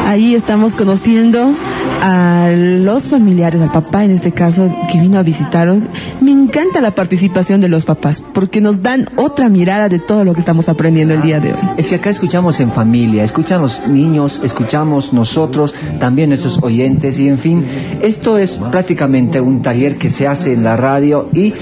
Ahí 0.08 0.34
estamos 0.34 0.74
conociendo 0.74 1.54
a 2.00 2.48
los 2.50 3.10
familiares, 3.10 3.60
al 3.60 3.70
papá 3.70 4.06
en 4.06 4.12
este 4.12 4.32
caso, 4.32 4.74
que 4.90 4.98
vino 4.98 5.18
a 5.18 5.22
visitaros. 5.22 5.80
Me 6.28 6.34
encanta 6.34 6.82
la 6.82 6.90
participación 6.90 7.62
de 7.62 7.70
los 7.70 7.86
papás, 7.86 8.22
porque 8.34 8.60
nos 8.60 8.82
dan 8.82 9.08
otra 9.16 9.48
mirada 9.48 9.88
de 9.88 9.98
todo 9.98 10.24
lo 10.24 10.34
que 10.34 10.40
estamos 10.40 10.68
aprendiendo 10.68 11.14
el 11.14 11.22
día 11.22 11.40
de 11.40 11.54
hoy. 11.54 11.58
Es 11.78 11.88
que 11.88 11.94
acá 11.94 12.10
escuchamos 12.10 12.60
en 12.60 12.70
familia, 12.70 13.24
escuchan 13.24 13.62
los 13.62 13.80
niños, 13.88 14.38
escuchamos 14.44 15.14
nosotros, 15.14 15.74
también 15.98 16.28
nuestros 16.28 16.62
oyentes 16.62 17.18
y 17.18 17.28
en 17.28 17.38
fin, 17.38 17.64
esto 18.02 18.36
es 18.36 18.58
prácticamente 18.70 19.40
un 19.40 19.62
taller 19.62 19.96
que 19.96 20.10
se 20.10 20.28
hace 20.28 20.52
en 20.52 20.64
la 20.64 20.76
radio 20.76 21.30
y 21.32 21.54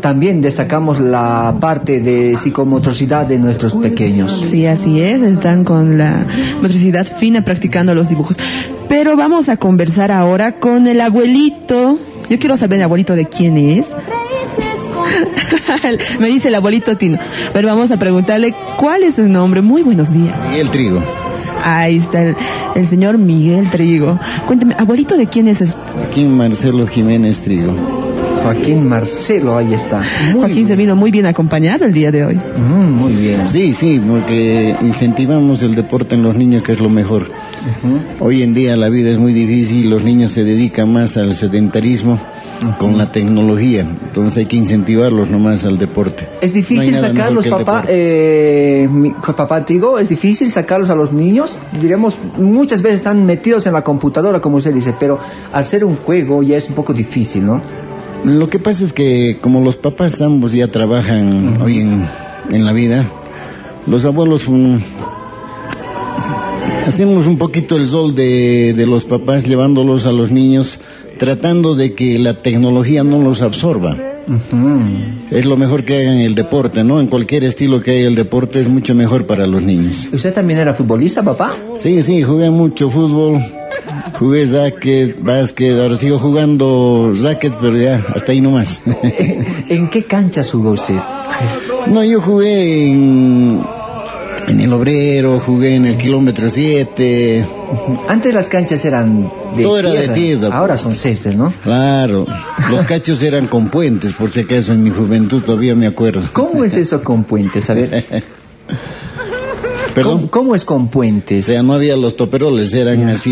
también 0.00 0.40
destacamos 0.40 0.98
la 0.98 1.56
parte 1.60 2.00
de 2.00 2.36
psicomotricidad 2.38 3.24
de 3.24 3.38
nuestros 3.38 3.74
pequeños. 3.74 4.46
Sí, 4.46 4.66
así 4.66 5.00
es, 5.00 5.22
están 5.22 5.62
con 5.62 5.96
la 5.96 6.26
motricidad 6.60 7.06
fina 7.06 7.42
practicando 7.42 7.94
los 7.94 8.08
dibujos. 8.08 8.36
Pero 8.88 9.16
vamos 9.16 9.48
a 9.48 9.58
conversar 9.58 10.10
ahora 10.10 10.58
con 10.58 10.88
el 10.88 11.00
abuelito. 11.02 12.00
Yo 12.28 12.38
quiero 12.38 12.56
saber 12.56 12.78
el 12.78 12.84
abuelito 12.84 13.14
de 13.14 13.26
quién 13.26 13.56
es. 13.56 13.94
Me 16.20 16.28
dice 16.28 16.48
el 16.48 16.54
abuelito 16.54 16.96
Tino. 16.96 17.18
Pero 17.52 17.68
vamos 17.68 17.90
a 17.90 17.98
preguntarle 17.98 18.54
cuál 18.78 19.02
es 19.02 19.16
su 19.16 19.28
nombre. 19.28 19.62
Muy 19.62 19.82
buenos 19.82 20.12
días. 20.12 20.34
Miguel 20.50 20.70
Trigo. 20.70 21.02
Ahí 21.64 21.96
está 21.96 22.22
el, 22.22 22.36
el 22.74 22.88
señor 22.88 23.18
Miguel 23.18 23.68
Trigo. 23.70 24.18
Cuénteme, 24.46 24.74
abuelito 24.78 25.16
de 25.16 25.26
quién 25.26 25.48
es? 25.48 25.76
Joaquín 25.94 26.36
Marcelo 26.36 26.86
Jiménez 26.86 27.40
Trigo. 27.40 27.72
Joaquín 28.42 28.88
Marcelo, 28.88 29.58
ahí 29.58 29.74
está. 29.74 30.02
Muy 30.32 30.40
Joaquín 30.40 30.68
se 30.68 30.76
vino 30.76 30.94
muy 30.94 31.10
bien 31.10 31.26
acompañado 31.26 31.84
el 31.84 31.92
día 31.92 32.10
de 32.10 32.24
hoy. 32.24 32.36
Mm, 32.36 32.92
muy 32.92 33.12
bien. 33.12 33.46
Sí, 33.46 33.72
sí, 33.72 34.00
porque 34.00 34.76
incentivamos 34.80 35.62
el 35.62 35.74
deporte 35.74 36.14
en 36.14 36.22
los 36.22 36.36
niños, 36.36 36.62
que 36.62 36.72
es 36.72 36.80
lo 36.80 36.88
mejor. 36.88 37.30
Hoy 38.20 38.42
en 38.42 38.54
día 38.54 38.76
la 38.76 38.88
vida 38.88 39.10
es 39.10 39.18
muy 39.18 39.32
difícil, 39.32 39.88
los 39.90 40.04
niños 40.04 40.32
se 40.32 40.44
dedican 40.44 40.92
más 40.92 41.16
al 41.16 41.34
sedentarismo 41.34 42.20
con 42.78 42.98
la 42.98 43.12
tecnología, 43.12 43.80
entonces 43.82 44.38
hay 44.38 44.46
que 44.46 44.56
incentivarlos 44.56 45.30
nomás 45.30 45.64
al 45.64 45.78
deporte. 45.78 46.26
Es 46.40 46.52
difícil 46.52 46.94
sacarlos, 47.16 47.44
papá, 47.64 47.84
eh, 47.88 48.88
mi- 48.90 49.12
papá 49.12 49.64
Trigo, 49.64 49.98
es 49.98 50.08
difícil 50.08 50.50
sacarlos 50.50 50.90
a 50.90 50.96
los 50.96 51.12
niños. 51.12 51.56
Diremos, 51.80 52.18
muchas 52.36 52.82
veces 52.82 52.98
están 53.00 53.24
metidos 53.24 53.66
en 53.68 53.74
la 53.74 53.82
computadora, 53.82 54.40
como 54.40 54.56
usted 54.56 54.72
dice, 54.74 54.92
pero 54.98 55.18
hacer 55.52 55.84
un 55.84 55.96
juego 55.96 56.42
ya 56.42 56.56
es 56.56 56.68
un 56.68 56.74
poco 56.74 56.92
difícil, 56.92 57.44
¿no? 57.46 57.60
Lo 58.24 58.48
que 58.50 58.58
pasa 58.58 58.84
es 58.84 58.92
que 58.92 59.38
como 59.40 59.60
los 59.60 59.76
papás 59.76 60.20
ambos 60.20 60.52
ya 60.52 60.66
trabajan 60.68 61.62
hoy 61.62 61.78
en, 61.80 62.06
en 62.50 62.64
la 62.64 62.72
vida, 62.72 63.08
los 63.86 64.04
abuelos 64.04 64.48
mm, 64.48 64.76
hacemos 66.86 67.26
un 67.26 67.38
poquito 67.38 67.76
el 67.76 67.88
sol 67.88 68.14
de, 68.14 68.74
de 68.74 68.86
los 68.86 69.04
papás 69.04 69.44
llevándolos 69.44 70.06
a 70.06 70.12
los 70.12 70.30
niños, 70.30 70.80
tratando 71.18 71.74
de 71.74 71.94
que 71.94 72.18
la 72.18 72.34
tecnología 72.34 73.04
no 73.04 73.18
los 73.20 73.42
absorba. 73.42 73.96
Es 75.30 75.46
lo 75.46 75.56
mejor 75.56 75.84
que 75.84 75.96
hagan 75.96 76.20
el 76.20 76.34
deporte, 76.34 76.84
¿no? 76.84 77.00
En 77.00 77.06
cualquier 77.06 77.44
estilo 77.44 77.80
que 77.80 77.92
haya 77.92 78.08
el 78.08 78.14
deporte 78.14 78.60
es 78.60 78.68
mucho 78.68 78.94
mejor 78.94 79.26
para 79.26 79.46
los 79.46 79.62
niños. 79.62 80.08
¿Usted 80.12 80.34
también 80.34 80.60
era 80.60 80.74
futbolista, 80.74 81.22
papá? 81.22 81.56
Sí, 81.74 82.02
sí, 82.02 82.22
jugué 82.22 82.50
mucho 82.50 82.90
fútbol, 82.90 83.42
jugué 84.18 84.44
racket, 84.46 85.22
básquet, 85.22 85.78
ahora 85.78 85.96
sigo 85.96 86.18
jugando 86.18 87.12
racket, 87.22 87.54
pero 87.60 87.76
ya, 87.78 88.04
hasta 88.14 88.32
ahí 88.32 88.40
nomás. 88.40 88.82
¿En 89.68 89.88
qué 89.88 90.04
cancha 90.04 90.42
jugó 90.42 90.72
usted? 90.72 90.96
No, 91.86 92.04
yo 92.04 92.20
jugué 92.20 92.88
en, 92.88 93.62
en 94.48 94.60
el 94.60 94.72
obrero, 94.72 95.38
jugué 95.40 95.74
en 95.76 95.84
el 95.86 95.96
kilómetro 95.96 96.48
7. 96.50 97.46
Antes 98.08 98.32
las 98.34 98.48
canchas 98.48 98.84
eran 98.84 99.22
de 99.56 99.62
Todo 99.62 99.78
era 99.78 99.90
de 99.90 99.98
tierra, 100.08 100.14
tierra. 100.14 100.56
Ahora 100.56 100.74
pues. 100.74 100.80
son 100.82 100.94
césped, 100.94 101.34
¿no? 101.34 101.52
Claro, 101.62 102.26
los 102.70 102.82
cachos 102.82 103.22
eran 103.22 103.46
con 103.46 103.68
puentes, 103.68 104.12
por 104.14 104.30
si 104.30 104.40
acaso 104.40 104.72
en 104.72 104.82
mi 104.82 104.90
juventud 104.90 105.42
todavía 105.42 105.74
me 105.74 105.86
acuerdo. 105.86 106.28
¿Cómo 106.32 106.64
es 106.64 106.74
eso 106.76 107.02
con 107.02 107.24
puentes? 107.24 107.68
A 107.70 107.74
ver. 107.74 108.04
¿Perdón? 109.94 110.18
¿Cómo, 110.18 110.30
cómo 110.30 110.54
es 110.54 110.64
con 110.64 110.88
puentes? 110.88 111.44
O 111.44 111.48
sea, 111.48 111.62
no 111.62 111.74
había 111.74 111.96
los 111.96 112.16
toperoles, 112.16 112.72
eran 112.74 113.08
así, 113.08 113.30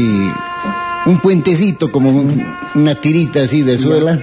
un 1.07 1.21
puentecito 1.21 1.93
como 1.93 2.11
un- 2.11 2.43
una 2.75 2.95
tirita 2.97 3.43
así 3.43 3.63
de 3.63 3.77
suela. 3.79 4.19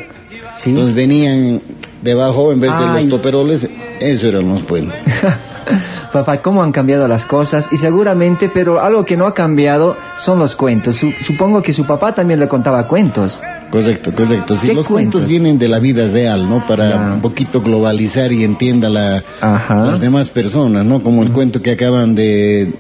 Los 0.68 0.94
venían 0.94 1.62
debajo 2.04 2.52
en 2.52 2.60
vez 2.60 2.72
de 2.72 2.78
Ay. 2.86 3.06
los 3.08 3.18
toperoles, 3.18 3.68
eso 4.00 4.28
eran 4.28 4.50
los 4.50 4.62
puentes. 4.64 5.04
Papá, 6.12 6.42
¿cómo 6.42 6.62
han 6.62 6.72
cambiado 6.72 7.08
las 7.08 7.26
cosas? 7.26 7.68
Y 7.72 7.78
seguramente, 7.78 8.52
pero 8.54 8.80
algo 8.82 9.04
que 9.04 9.18
no 9.18 9.26
ha 9.26 9.34
cambiado 9.34 9.96
son 10.20 10.38
los 10.38 10.56
cuentos. 10.56 10.98
Su- 10.98 11.12
supongo 11.26 11.62
que 11.64 11.74
su 11.74 11.86
papá 11.88 12.14
también 12.14 12.40
le 12.40 12.48
contaba 12.48 12.88
cuentos. 12.88 13.42
Correcto, 13.72 14.12
correcto. 14.14 14.56
Sí, 14.56 14.68
¿Qué 14.68 14.74
los 14.76 14.88
cuentos? 14.88 15.22
cuentos 15.22 15.28
vienen 15.28 15.58
de 15.58 15.68
la 15.68 15.80
vida 15.80 16.06
real, 16.08 16.48
¿no? 16.48 16.68
Para 16.68 16.90
Ya. 16.90 17.14
un 17.16 17.22
poquito 17.22 17.62
globalizar 17.62 18.32
y 18.32 18.44
entienda 18.44 18.90
la, 18.90 19.24
las 19.42 20.00
demás 20.00 20.30
personas, 20.30 20.86
¿no? 20.86 21.02
Como 21.02 21.24
el 21.24 21.32
cuento 21.32 21.62
que 21.64 21.72
acaban 21.72 22.14
de 22.14 22.72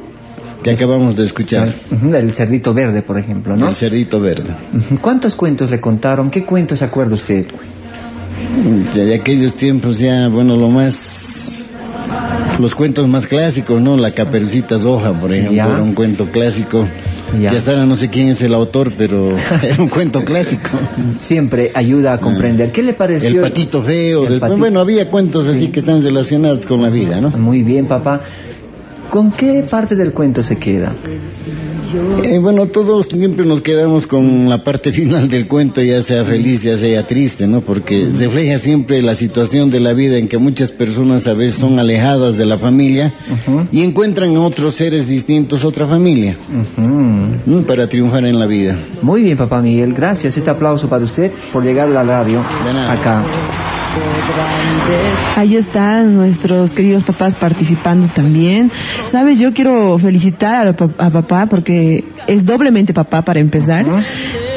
que 0.61 0.71
acabamos 0.71 1.15
de 1.15 1.23
escuchar. 1.23 1.73
El 2.13 2.33
cerdito 2.33 2.73
verde, 2.73 3.01
por 3.01 3.17
ejemplo, 3.17 3.55
¿no? 3.55 3.69
El 3.69 3.73
cerdito 3.75 4.19
verde. 4.19 4.55
¿Cuántos 5.01 5.33
cuentos 5.33 5.71
le 5.71 5.81
contaron? 5.81 6.29
¿Qué 6.29 6.45
cuentos 6.45 6.83
acuerda 6.83 7.15
usted? 7.15 7.47
De 8.93 9.13
aquellos 9.15 9.55
tiempos 9.55 9.99
ya, 9.99 10.27
bueno, 10.27 10.55
lo 10.57 10.69
más 10.69 11.51
los 12.59 12.75
cuentos 12.75 13.07
más 13.07 13.25
clásicos, 13.25 13.81
¿no? 13.81 13.97
La 13.97 14.11
Caperucita 14.11 14.77
Roja, 14.77 15.11
por 15.13 15.31
ejemplo, 15.33 15.55
Ya. 15.55 15.65
era 15.65 15.81
un 15.81 15.93
cuento 15.93 16.29
clásico. 16.31 16.87
Ya. 17.41 17.51
Ya 17.57 17.85
no 17.85 17.97
sé 17.97 18.09
quién 18.09 18.29
es 18.29 18.41
el 18.43 18.53
autor, 18.53 18.91
pero 18.95 19.35
era 19.63 19.81
un 19.81 19.89
cuento 19.89 20.23
clásico. 20.23 20.69
Siempre 21.19 21.71
ayuda 21.73 22.13
a 22.13 22.19
comprender. 22.19 22.71
¿Qué 22.71 22.83
le 22.83 22.93
pareció? 22.93 23.29
El 23.29 23.49
patito 23.49 23.81
feo, 23.81 24.23
El 24.27 24.33
del- 24.33 24.39
patito- 24.39 24.59
bueno, 24.59 24.79
había 24.81 25.07
cuentos 25.09 25.47
así 25.47 25.69
que 25.69 25.79
están 25.79 26.03
relacionados 26.03 26.65
con 26.67 26.81
la 26.83 26.89
vida, 26.89 27.19
¿no? 27.19 27.29
Muy 27.31 27.63
bien, 27.63 27.87
papá. 27.87 28.21
¿Con 29.09 29.31
qué 29.31 29.65
parte 29.69 29.95
del 29.95 30.11
cuento 30.11 30.43
se 30.43 30.57
queda? 30.57 30.93
Eh, 32.23 32.39
bueno, 32.39 32.67
todos 32.67 33.07
siempre 33.07 33.45
nos 33.45 33.61
quedamos 33.61 34.07
con 34.07 34.49
la 34.49 34.63
parte 34.63 34.91
final 34.91 35.27
del 35.27 35.47
cuento, 35.47 35.81
ya 35.81 36.01
sea 36.01 36.25
feliz, 36.25 36.63
ya 36.63 36.77
sea 36.77 37.05
triste, 37.05 37.47
¿no? 37.47 37.61
Porque 37.61 38.07
refleja 38.17 38.59
siempre 38.59 39.01
la 39.01 39.15
situación 39.15 39.69
de 39.69 39.79
la 39.79 39.93
vida 39.93 40.17
en 40.17 40.27
que 40.27 40.37
muchas 40.37 40.71
personas 40.71 41.27
a 41.27 41.33
veces 41.33 41.59
son 41.59 41.79
alejadas 41.79 42.37
de 42.37 42.45
la 42.45 42.57
familia 42.57 43.13
y 43.71 43.83
encuentran 43.83 44.31
en 44.31 44.37
otros 44.37 44.75
seres 44.75 45.07
distintos 45.07 45.63
otra 45.63 45.87
familia 45.87 46.37
¿no? 47.45 47.61
para 47.63 47.87
triunfar 47.87 48.25
en 48.25 48.39
la 48.39 48.45
vida. 48.45 48.75
Muy 49.01 49.23
bien, 49.23 49.37
papá 49.37 49.61
Miguel. 49.61 49.93
Gracias. 49.93 50.37
Este 50.37 50.49
aplauso 50.49 50.87
para 50.89 51.03
usted 51.03 51.31
por 51.51 51.63
llegar 51.63 51.87
a 51.89 51.91
la 51.91 52.03
radio 52.03 52.39
acá. 52.89 53.23
Ahí 55.35 55.55
están 55.55 56.15
nuestros 56.15 56.71
queridos 56.71 57.03
papás 57.03 57.35
participando 57.35 58.07
también. 58.07 58.71
Sabes, 59.07 59.39
yo 59.39 59.53
quiero 59.53 59.97
felicitar 59.97 60.67
a, 60.67 60.73
pa- 60.73 60.89
a 60.97 61.09
papá 61.09 61.45
porque 61.47 62.03
es 62.27 62.45
doblemente 62.45 62.93
papá 62.93 63.23
para 63.23 63.39
empezar. 63.39 63.85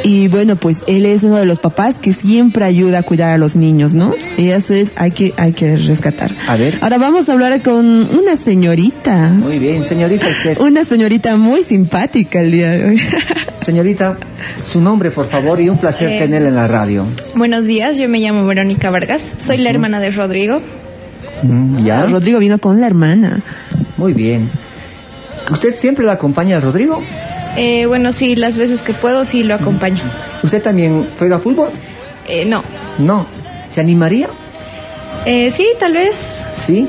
Y 0.04 0.28
bueno, 0.28 0.56
pues 0.56 0.82
él 0.86 1.04
es 1.06 1.22
uno 1.22 1.36
de 1.36 1.46
los 1.46 1.58
papás 1.58 1.98
que 1.98 2.12
siempre 2.12 2.64
ayuda 2.64 3.00
a 3.00 3.02
cuidar 3.02 3.32
a 3.34 3.38
los 3.38 3.56
niños, 3.56 3.92
¿no? 3.94 4.14
Y 4.36 4.50
eso 4.50 4.74
es, 4.74 4.92
hay 4.96 5.10
que, 5.10 5.32
hay 5.36 5.52
que 5.52 5.76
rescatar. 5.76 6.32
A 6.46 6.56
ver. 6.56 6.78
Ahora 6.80 6.98
vamos 6.98 7.28
a 7.28 7.32
hablar 7.32 7.60
con 7.62 7.86
una 7.86 8.36
señorita. 8.36 9.28
Muy 9.30 9.58
bien, 9.58 9.84
señorita 9.84 10.28
usted. 10.28 10.58
Una 10.60 10.84
señorita 10.84 11.36
muy 11.36 11.62
simpática 11.62 12.40
el 12.40 12.52
día 12.52 12.70
de 12.70 12.84
hoy. 12.84 13.00
Señorita, 13.66 14.16
su 14.64 14.80
nombre, 14.80 15.10
por 15.10 15.26
favor, 15.26 15.60
y 15.60 15.68
un 15.68 15.78
placer 15.78 16.08
Eh. 16.12 16.18
tenerla 16.20 16.48
en 16.50 16.54
la 16.54 16.68
radio. 16.68 17.04
Buenos 17.34 17.64
días, 17.66 17.98
yo 17.98 18.08
me 18.08 18.20
llamo 18.20 18.46
Verónica 18.46 18.90
Vargas, 18.90 19.24
soy 19.40 19.58
la 19.58 19.70
hermana 19.70 20.00
de 20.00 20.10
Rodrigo. 20.10 20.60
¿Ya? 21.84 22.06
Rodrigo 22.06 22.38
vino 22.38 22.58
con 22.58 22.80
la 22.80 22.86
hermana. 22.86 23.42
Muy 23.96 24.12
bien. 24.12 24.50
¿Usted 25.50 25.70
siempre 25.74 26.04
la 26.04 26.12
acompaña 26.12 26.56
a 26.56 26.60
Rodrigo? 26.60 27.02
Eh, 27.56 27.86
bueno, 27.86 28.12
sí, 28.12 28.36
las 28.36 28.58
veces 28.58 28.82
que 28.82 28.92
puedo 28.92 29.24
sí 29.24 29.42
lo 29.42 29.54
acompaño. 29.54 30.02
¿Usted 30.42 30.62
también 30.62 31.10
juega 31.18 31.38
fútbol? 31.38 31.70
Eh, 32.26 32.44
no. 32.44 32.62
No. 32.98 33.26
¿Se 33.70 33.80
animaría? 33.80 34.28
Eh, 35.24 35.50
sí, 35.50 35.66
tal 35.78 35.92
vez. 35.92 36.14
¿Sí? 36.56 36.88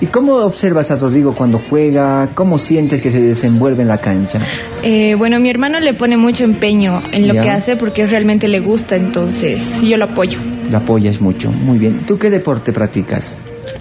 ¿Y 0.00 0.06
cómo 0.06 0.34
observas 0.36 0.90
a 0.90 0.96
Rodrigo 0.96 1.34
cuando 1.34 1.58
juega? 1.58 2.28
¿Cómo 2.34 2.58
sientes 2.58 3.00
que 3.00 3.10
se 3.10 3.18
desenvuelve 3.20 3.80
en 3.82 3.88
la 3.88 3.98
cancha? 3.98 4.40
Eh, 4.82 5.14
bueno, 5.14 5.40
mi 5.40 5.48
hermano 5.48 5.78
le 5.80 5.94
pone 5.94 6.18
mucho 6.18 6.44
empeño 6.44 7.00
en 7.12 7.26
lo 7.26 7.32
Ya. 7.34 7.42
que 7.42 7.50
hace 7.50 7.76
porque 7.76 8.06
realmente 8.06 8.46
le 8.46 8.60
gusta, 8.60 8.96
entonces 8.96 9.80
yo 9.82 9.96
lo 9.96 10.04
apoyo. 10.04 10.38
La 10.70 10.78
apoyas 10.78 11.18
mucho. 11.20 11.50
Muy 11.50 11.78
bien. 11.78 12.00
¿Tú 12.06 12.18
qué 12.18 12.28
deporte 12.28 12.72
practicas? 12.74 13.38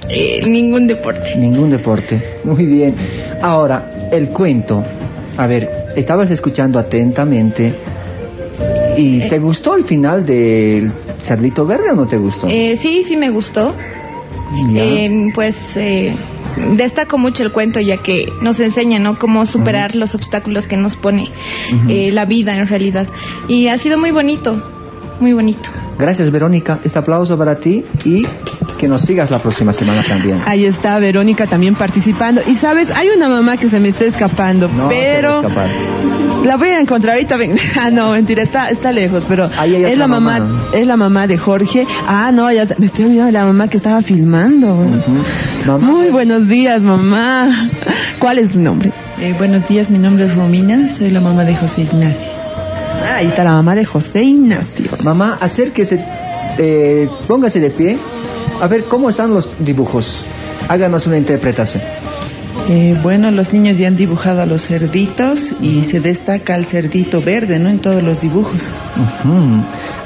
Eh, 0.10 0.42
ningún 0.48 0.88
deporte. 0.88 1.36
Ningún 1.36 1.70
deporte. 1.70 2.22
Muy 2.46 2.66
bien. 2.66 2.96
Ahora, 3.42 4.08
el 4.12 4.30
cuento. 4.30 4.84
A 5.38 5.48
ver, 5.48 5.70
estabas 5.98 6.32
escuchando 6.32 6.80
atentamente. 6.80 7.76
¿Y 8.98 9.28
te 9.28 9.38
gustó 9.40 9.76
el 9.76 9.84
final 9.84 10.26
del 10.26 10.94
Cerdito 11.24 11.66
Verde 11.66 11.92
o 11.92 11.96
no 11.96 12.08
te 12.08 12.16
gustó? 12.18 12.48
Eh, 12.48 12.78
sí, 12.78 13.04
sí 13.04 13.18
me 13.18 13.30
gustó. 13.30 13.74
Eh, 14.54 15.32
pues 15.34 15.76
eh, 15.76 16.16
destaco 16.74 17.18
mucho 17.18 17.44
el 17.44 17.52
cuento 17.52 17.80
ya 17.80 17.98
que 17.98 18.32
nos 18.42 18.60
enseña, 18.60 19.00
¿no? 19.00 19.18
Cómo 19.18 19.46
superar 19.46 19.96
los 19.96 20.16
obstáculos 20.16 20.68
que 20.68 20.78
nos 20.78 20.98
pone 20.98 21.32
eh, 21.90 22.12
la 22.12 22.26
vida 22.26 22.56
en 22.56 22.68
realidad. 22.68 23.08
Y 23.48 23.68
ha 23.68 23.78
sido 23.78 23.98
muy 23.98 24.12
bonito, 24.12 24.62
muy 25.20 25.34
bonito. 25.34 25.70
Gracias, 25.98 26.30
Verónica. 26.32 26.80
Este 26.84 27.00
aplauso 27.00 27.38
para 27.38 27.56
ti 27.56 27.84
y 28.04 28.26
que 28.78 28.88
nos 28.88 29.02
sigas 29.02 29.32
la 29.32 29.40
próxima 29.42 29.72
semana 29.72 30.02
también. 30.04 30.42
Ahí 30.46 30.66
está 30.66 31.00
Verónica 31.00 31.48
también 31.48 31.76
participando. 31.76 32.42
Y 32.46 32.56
sabes, 32.56 32.92
hay 32.92 33.08
una 33.16 33.30
mamá 33.30 33.56
que 33.58 33.70
se 33.70 33.80
me 33.80 33.90
está 33.90 34.04
escapando, 34.06 34.68
No, 34.68 34.90
se 34.90 34.96
pero 34.96 35.30
va 35.30 35.36
a 35.36 35.42
escapar. 35.48 35.70
la 36.46 36.58
voy 36.58 36.68
a 36.70 36.80
encontrar 36.82 37.16
ahorita. 37.16 37.38
ven. 37.38 37.56
Ah, 37.80 37.92
no, 37.92 38.12
mentira, 38.12 38.42
está, 38.44 38.70
está 38.70 38.92
lejos, 38.92 39.26
pero 39.28 39.50
Ahí 39.58 39.76
hay 39.76 39.84
es 39.84 39.88
otra 39.94 40.00
la 40.00 40.08
mamá, 40.08 40.40
mamá. 40.40 40.64
es 40.74 40.86
la 40.88 40.98
mamá 40.98 41.28
de 41.28 41.38
Jorge. 41.38 41.88
Ah, 42.08 42.32
no, 42.34 42.52
ya 42.52 42.66
me 42.78 42.86
estoy 42.88 43.06
olvidando 43.06 43.28
de 43.28 43.32
la 43.32 43.46
mamá 43.46 43.68
que 43.70 43.78
estaba 43.78 44.02
filmando. 44.02 44.76
Muy 45.80 46.10
buenos 46.10 46.48
días, 46.50 46.84
mamá. 46.84 47.70
¿Cuál 48.20 48.40
es 48.40 48.52
su 48.52 48.62
nombre? 48.62 48.92
Eh, 49.20 49.34
buenos 49.38 49.66
días, 49.68 49.90
mi 49.92 49.98
nombre 49.98 50.26
es 50.26 50.36
Romina, 50.36 50.90
soy 50.90 51.10
la 51.12 51.22
mamá 51.22 51.46
de 51.46 51.56
José 51.56 51.84
Ignacio. 51.84 52.30
Ah, 53.04 53.16
ahí 53.18 53.28
está 53.28 53.44
la 53.44 53.52
mamá 53.52 53.76
de 53.76 53.86
José 53.86 54.24
Ignacio. 54.24 54.92
Mamá, 55.04 55.38
acérquese, 55.40 56.04
eh, 56.58 57.08
póngase 57.28 57.60
de 57.60 57.70
pie. 57.70 57.98
A 58.62 58.68
ver, 58.68 58.86
¿cómo 58.86 59.10
están 59.10 59.34
los 59.34 59.50
dibujos? 59.60 60.26
Háganos 60.68 61.06
una 61.08 61.18
interpretación. 61.18 61.84
Eh, 62.70 62.98
bueno, 63.04 63.30
los 63.32 63.54
niños 63.54 63.78
ya 63.78 63.88
han 63.88 63.96
dibujado 63.96 64.42
a 64.42 64.46
los 64.46 64.62
cerditos 64.62 65.54
y 65.62 65.84
se 65.84 66.00
destaca 66.00 66.56
el 66.56 66.66
cerdito 66.66 67.22
verde, 67.22 67.60
¿no? 67.60 67.70
En 67.70 67.80
todos 67.80 68.02
los 68.02 68.22
dibujos. 68.22 68.62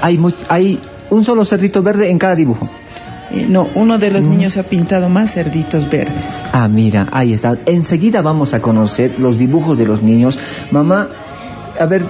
Hay, 0.01 0.19
hay 0.49 0.79
un 1.09 1.23
solo 1.23 1.45
cerdito 1.45 1.81
verde 1.83 2.09
en 2.09 2.17
cada 2.17 2.35
dibujo. 2.35 2.69
Eh, 3.31 3.45
no, 3.47 3.67
uno 3.75 3.97
de 3.99 4.09
los 4.09 4.25
niños 4.25 4.57
ha 4.57 4.63
pintado 4.63 5.07
más 5.07 5.33
cerditos 5.33 5.89
verdes. 5.89 6.25
Ah, 6.51 6.67
mira, 6.67 7.07
ahí 7.11 7.33
está. 7.33 7.57
Enseguida 7.65 8.21
vamos 8.21 8.53
a 8.53 8.59
conocer 8.59 9.19
los 9.19 9.37
dibujos 9.37 9.77
de 9.77 9.85
los 9.85 10.01
niños. 10.01 10.37
Mamá, 10.71 11.09
a 11.79 11.85
ver, 11.85 12.05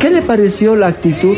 ¿qué 0.00 0.10
le 0.10 0.22
pareció 0.22 0.76
la 0.76 0.88
actitud 0.88 1.36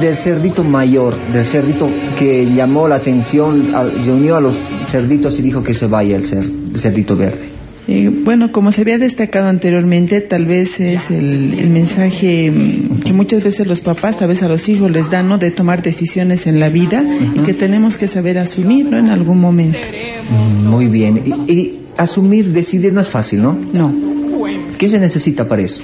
del 0.00 0.16
cerdito 0.16 0.64
mayor, 0.64 1.14
del 1.32 1.44
cerdito 1.44 1.88
que 2.18 2.46
llamó 2.46 2.88
la 2.88 2.96
atención, 2.96 3.72
se 4.04 4.10
unió 4.12 4.36
a 4.36 4.40
los 4.40 4.56
cerditos 4.88 5.38
y 5.38 5.42
dijo 5.42 5.62
que 5.62 5.74
se 5.74 5.86
vaya 5.86 6.16
el, 6.16 6.24
cer- 6.28 6.50
el 6.74 6.80
cerdito 6.80 7.16
verde? 7.16 7.50
Eh, 7.88 8.08
bueno, 8.24 8.52
como 8.52 8.70
se 8.70 8.82
había 8.82 8.96
destacado 8.96 9.48
anteriormente, 9.48 10.20
tal 10.20 10.46
vez 10.46 10.78
es 10.78 11.10
el, 11.10 11.58
el 11.58 11.68
mensaje 11.68 12.48
mm, 12.50 13.00
que 13.00 13.12
muchas 13.12 13.42
veces 13.42 13.66
los 13.66 13.80
papás, 13.80 14.18
tal 14.18 14.28
vez 14.28 14.40
a 14.44 14.48
los 14.48 14.68
hijos 14.68 14.88
les 14.90 15.10
dan, 15.10 15.28
¿no? 15.28 15.36
De 15.38 15.50
tomar 15.50 15.82
decisiones 15.82 16.46
en 16.46 16.60
la 16.60 16.68
vida 16.68 17.04
y 17.34 17.40
que 17.40 17.54
tenemos 17.54 17.96
que 17.96 18.06
saber 18.06 18.38
asumir, 18.38 18.86
¿no? 18.88 18.98
En 18.98 19.08
algún 19.10 19.40
momento. 19.40 19.78
Mm, 20.30 20.68
Muy 20.68 20.86
bien. 20.86 21.22
Y, 21.48 21.52
y 21.52 21.78
asumir, 21.96 22.52
decidir 22.52 22.92
no 22.92 23.00
es 23.00 23.08
fácil, 23.10 23.42
¿no? 23.42 23.58
No. 23.72 23.92
¿Qué 24.78 24.88
se 24.88 25.00
necesita 25.00 25.48
para 25.48 25.62
eso? 25.62 25.82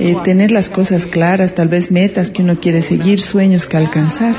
Eh, 0.00 0.16
tener 0.24 0.50
las 0.50 0.70
cosas 0.70 1.06
claras, 1.06 1.54
tal 1.54 1.68
vez 1.68 1.90
metas 1.90 2.30
que 2.30 2.42
uno 2.42 2.58
quiere 2.60 2.82
seguir, 2.82 3.20
sueños 3.20 3.66
que 3.66 3.76
alcanzar. 3.76 4.34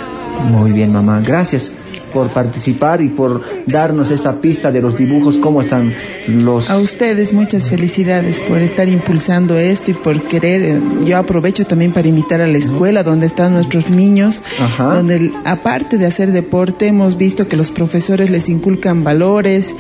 Muy 0.52 0.72
bien, 0.72 0.92
mamá. 0.92 1.22
Gracias 1.26 1.72
por 2.14 2.30
participar 2.30 3.02
y 3.02 3.10
por 3.10 3.42
darnos 3.66 4.10
esta 4.10 4.40
pista 4.40 4.72
de 4.72 4.82
los 4.82 4.96
dibujos, 4.98 5.38
cómo 5.38 5.60
están 5.60 5.94
los... 6.28 6.70
A 6.70 6.78
ustedes 6.78 7.34
muchas 7.34 7.70
felicidades 7.70 8.40
por 8.40 8.60
estar 8.60 8.88
impulsando 8.88 9.58
esto 9.58 9.92
y 9.92 9.96
por 9.96 10.22
querer. 10.24 10.62
eh, 10.62 10.82
Yo 11.04 11.18
aprovecho 11.18 11.66
también 11.66 11.92
para 11.92 12.08
invitar 12.08 12.42
a 12.42 12.48
la 12.48 12.58
escuela 12.58 13.04
donde 13.04 13.26
están 13.26 13.52
nuestros 13.54 13.90
niños, 13.90 14.42
Ajá. 14.62 14.96
donde 14.96 15.30
aparte 15.44 15.98
de 15.98 16.06
hacer 16.06 16.32
deporte 16.32 16.88
hemos 16.88 17.18
visto 17.18 17.50
que 17.50 17.58
los 17.58 17.72
profesores 17.72 18.30
les 18.30 18.48
inculcan 18.48 19.04
valores, 19.04 19.76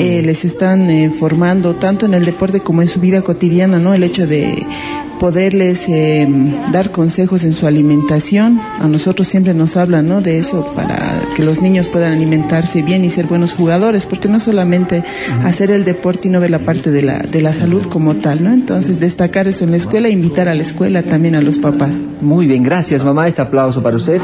eh, 0.00 0.22
les 0.24 0.44
están 0.44 0.90
eh, 0.90 1.10
formando 1.10 1.76
tanto 1.76 2.06
en 2.06 2.14
el 2.14 2.24
deporte 2.24 2.60
como 2.60 2.82
en 2.82 2.88
su 2.88 2.98
vida 2.98 3.22
cotidiana, 3.22 3.78
¿no? 3.78 3.94
El 3.94 4.02
hecho 4.02 4.26
de 4.26 4.66
poderles 5.18 5.88
eh, 5.88 6.26
dar 6.72 6.90
consejos 6.90 7.44
en 7.44 7.52
su 7.52 7.66
alimentación. 7.66 8.60
A 8.60 8.86
nosotros 8.88 9.28
siempre 9.28 9.54
nos 9.54 9.76
hablan, 9.76 10.08
¿no? 10.08 10.20
De 10.20 10.38
eso 10.38 10.72
para 10.74 11.15
que 11.36 11.42
los 11.42 11.60
niños 11.60 11.88
puedan 11.90 12.14
alimentarse 12.14 12.80
bien 12.80 13.04
y 13.04 13.10
ser 13.10 13.26
buenos 13.26 13.52
jugadores, 13.52 14.06
porque 14.06 14.26
no 14.26 14.40
solamente 14.40 15.04
hacer 15.44 15.70
el 15.70 15.84
deporte 15.84 16.28
y 16.28 16.30
no 16.30 16.40
ver 16.40 16.48
la 16.48 16.60
parte 16.60 16.90
de 16.90 17.02
la, 17.02 17.18
de 17.18 17.42
la 17.42 17.52
salud 17.52 17.86
como 17.88 18.14
tal, 18.16 18.42
¿no? 18.42 18.50
Entonces 18.50 18.98
destacar 18.98 19.46
eso 19.46 19.64
en 19.64 19.72
la 19.72 19.76
escuela 19.76 20.08
e 20.08 20.12
invitar 20.12 20.48
a 20.48 20.54
la 20.54 20.62
escuela 20.62 21.02
también 21.02 21.36
a 21.36 21.42
los 21.42 21.58
papás. 21.58 21.94
Muy 22.22 22.46
bien, 22.46 22.62
gracias 22.62 23.04
mamá. 23.04 23.28
Este 23.28 23.42
aplauso 23.42 23.82
para 23.82 23.98
usted. 23.98 24.18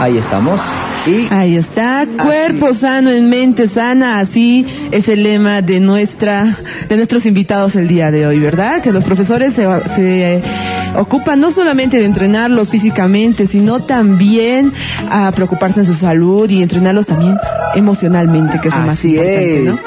Ahí 0.00 0.18
estamos. 0.18 0.60
Y 1.06 1.32
Ahí 1.32 1.56
está, 1.56 2.04
cuerpo 2.20 2.74
sano 2.74 3.12
en 3.12 3.30
mente 3.30 3.68
sana, 3.68 4.18
así 4.18 4.66
es 4.90 5.08
el 5.08 5.22
lema 5.22 5.62
de 5.62 5.78
nuestra, 5.78 6.58
de 6.88 6.96
nuestros 6.96 7.26
invitados 7.26 7.76
el 7.76 7.86
día 7.86 8.10
de 8.10 8.26
hoy, 8.26 8.40
¿verdad? 8.40 8.82
Que 8.82 8.90
los 8.90 9.04
profesores 9.04 9.54
se, 9.54 9.68
se 9.94 10.42
ocupan 10.96 11.38
no 11.38 11.52
solamente 11.52 11.98
de 11.98 12.06
entrenarlos 12.06 12.70
físicamente, 12.70 13.46
sino 13.46 13.80
también 13.80 14.72
a 15.08 15.30
preocuparse 15.30 15.80
en 15.80 15.86
su 15.86 15.94
salud 15.94 16.15
y 16.48 16.62
entrenarlos 16.62 17.06
también 17.06 17.36
emocionalmente, 17.74 18.60
que 18.60 18.68
es 18.68 18.74
lo 18.74 18.80
más 18.80 18.98
Así 18.98 19.10
importante, 19.10 19.58
es. 19.58 19.64
¿no? 19.66 19.78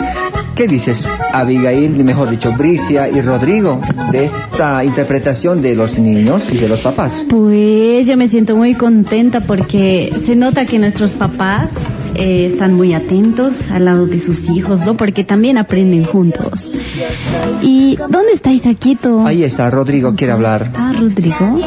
¿Qué 0.55 0.67
dices, 0.67 1.07
Abigail, 1.31 2.03
mejor 2.03 2.29
dicho, 2.29 2.51
Bricia 2.51 3.07
y 3.07 3.21
Rodrigo, 3.21 3.79
de 4.11 4.25
esta 4.25 4.83
interpretación 4.83 5.61
de 5.61 5.73
los 5.73 5.97
niños 5.97 6.51
y 6.51 6.57
de 6.57 6.67
los 6.67 6.81
papás? 6.81 7.25
Pues 7.29 8.05
yo 8.05 8.17
me 8.17 8.27
siento 8.27 8.57
muy 8.57 8.73
contenta 8.73 9.39
porque 9.39 10.13
se 10.25 10.35
nota 10.35 10.65
que 10.65 10.77
nuestros 10.77 11.11
papás 11.11 11.69
eh, 12.13 12.47
están 12.47 12.73
muy 12.73 12.93
atentos 12.93 13.53
al 13.71 13.85
lado 13.85 14.05
de 14.05 14.19
sus 14.19 14.49
hijos, 14.49 14.85
¿no? 14.85 14.97
Porque 14.97 15.23
también 15.23 15.57
aprenden 15.57 16.03
juntos. 16.03 16.69
¿Y 17.61 17.95
dónde 17.95 18.33
está 18.33 18.51
Isaquito? 18.51 19.25
Ahí 19.25 19.43
está, 19.43 19.69
Rodrigo 19.69 20.13
quiere 20.13 20.33
hablar. 20.33 20.71
Ah, 20.75 20.93
Rodrigo. 20.99 21.57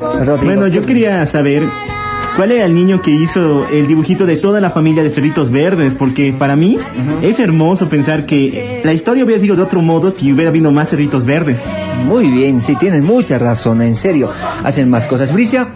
Rodrigo. 0.00 0.44
Bueno, 0.44 0.68
yo 0.68 0.86
quería 0.86 1.26
saber 1.26 1.64
cuál 2.36 2.52
era 2.52 2.64
el 2.64 2.74
niño 2.74 3.00
que 3.02 3.10
hizo 3.10 3.66
el 3.68 3.86
dibujito 3.86 4.26
de 4.26 4.36
toda 4.36 4.60
la 4.60 4.70
familia 4.70 5.02
de 5.02 5.10
cerditos 5.10 5.50
verdes, 5.50 5.94
porque 5.94 6.32
para 6.32 6.56
mí 6.56 6.78
es 7.22 7.38
hermoso 7.38 7.88
pensar 7.88 8.26
que 8.26 8.80
la 8.84 8.92
historia 8.92 9.24
hubiera 9.24 9.40
sido 9.40 9.56
de 9.56 9.62
otro 9.62 9.82
modo 9.82 10.10
si 10.10 10.32
hubiera 10.32 10.50
habido 10.50 10.70
más 10.70 10.90
cerditos 10.90 11.24
verdes. 11.24 11.60
Muy 12.04 12.28
bien, 12.30 12.62
sí, 12.62 12.76
tienes 12.76 13.04
mucha 13.04 13.38
razón, 13.38 13.82
en 13.82 13.96
serio. 13.96 14.30
Hacen 14.64 14.88
más 14.90 15.06
cosas. 15.06 15.32
Bricia, 15.32 15.74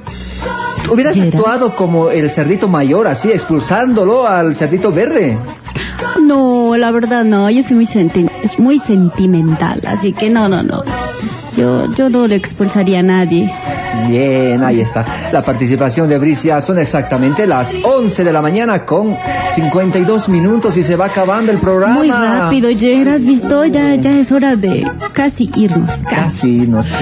hubieras 0.90 1.16
actuado 1.19 1.74
como 1.77 2.11
el 2.11 2.31
cerdito 2.31 2.69
mayor, 2.69 3.06
así, 3.09 3.31
expulsándolo 3.31 4.27
al 4.27 4.55
cerdito 4.56 4.90
verde. 4.93 5.36
No, 6.24 6.77
la 6.77 6.90
verdad 6.90 7.24
no, 7.24 7.51
yo 7.51 7.62
soy 7.62 7.77
muy, 7.77 7.86
senti- 7.86 8.28
muy 8.59 8.78
sentimental, 8.81 9.81
así 9.86 10.12
que 10.12 10.31
no, 10.31 10.48
no, 10.48 10.62
no. 10.62 10.82
Yo, 11.56 11.86
yo 11.94 12.09
no 12.09 12.27
le 12.27 12.35
expulsaría 12.36 12.98
a 12.98 13.02
nadie. 13.02 13.48
Bien, 14.09 14.62
ahí 14.65 14.81
está. 14.81 15.06
La 15.32 15.40
participación 15.40 16.09
de 16.09 16.19
Bricia 16.19 16.61
son 16.61 16.78
exactamente 16.81 17.47
las 17.47 17.73
11 17.85 18.24
de 18.24 18.32
la 18.32 18.43
mañana 18.43 18.85
con 18.85 19.15
52 19.55 20.28
minutos 20.31 20.77
y 20.77 20.82
se 20.82 20.97
va 20.97 21.06
acabando 21.06 21.52
el 21.52 21.59
programa. 21.59 21.94
Muy 21.94 22.11
rápido, 22.11 22.70
Jera, 22.77 23.15
¿has 23.15 23.24
visto? 23.24 23.65
Ya, 23.66 23.94
ya 23.94 24.11
es 24.19 24.32
hora 24.32 24.56
de 24.56 24.85
casi 25.12 25.48
irnos. 25.55 25.90
Casi 26.11 26.66
nos... 26.66 26.86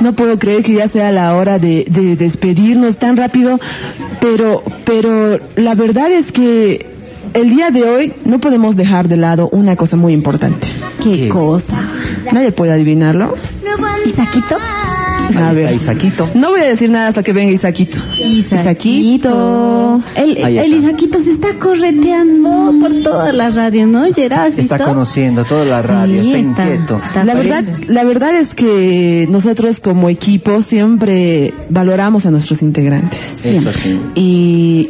No 0.00 0.12
puedo 0.12 0.38
creer 0.38 0.62
que 0.64 0.74
ya 0.74 0.88
sea 0.88 1.12
la 1.12 1.34
hora 1.36 1.58
de, 1.58 1.84
de 1.88 2.16
despedirnos 2.16 2.93
tan 2.96 3.16
rápido, 3.16 3.58
pero, 4.20 4.62
pero 4.84 5.38
la 5.56 5.74
verdad 5.74 6.10
es 6.10 6.32
que 6.32 6.86
el 7.34 7.50
día 7.50 7.70
de 7.70 7.82
hoy 7.82 8.14
no 8.24 8.38
podemos 8.38 8.76
dejar 8.76 9.08
de 9.08 9.16
lado 9.16 9.48
una 9.50 9.76
cosa 9.76 9.96
muy 9.96 10.12
importante. 10.12 10.66
¿Qué, 11.02 11.28
cosa? 11.28 11.82
Nadie 12.32 12.52
puede 12.52 12.72
adivinarlo. 12.72 13.34
¿Isaquito? 14.06 14.56
A 15.36 15.52
ver. 15.52 15.74
Isaquito. 15.74 16.28
No 16.34 16.50
voy 16.50 16.60
a 16.60 16.64
decir 16.64 16.90
nada 16.90 17.08
hasta 17.08 17.22
que 17.22 17.32
venga 17.32 17.52
Isaquito. 17.52 17.98
Isaquito. 18.22 20.00
El, 20.16 20.44
Ahí 20.44 20.58
el 20.58 20.74
está. 20.74 20.88
Isaquito 20.88 21.24
se 21.24 21.30
está 21.32 21.54
correteando 21.58 22.74
por 22.80 23.02
toda 23.02 23.32
la 23.32 23.50
radio, 23.50 23.86
¿no, 23.86 24.02
Gerard? 24.12 24.46
¿Has 24.52 24.58
Está 24.58 24.78
conociendo 24.84 25.44
toda 25.44 25.64
la 25.64 25.82
radio, 25.82 26.22
Sí, 26.22 26.32
está, 26.32 26.38
está- 26.50 26.64
inquieto. 26.74 26.96
está 27.04 27.24
La 27.24 27.34
verdad, 27.34 27.64
la 27.88 28.04
verdad 28.04 28.36
es 28.36 28.54
que 28.54 29.26
nosotros 29.30 29.80
como 29.80 30.08
equipo 30.10 30.62
siempre 30.62 31.52
valoramos 31.70 32.26
a 32.26 32.30
nuestros 32.30 32.62
integrantes. 32.62 33.44
Eso 33.44 33.72
sí. 33.72 34.00
Y 34.14 34.88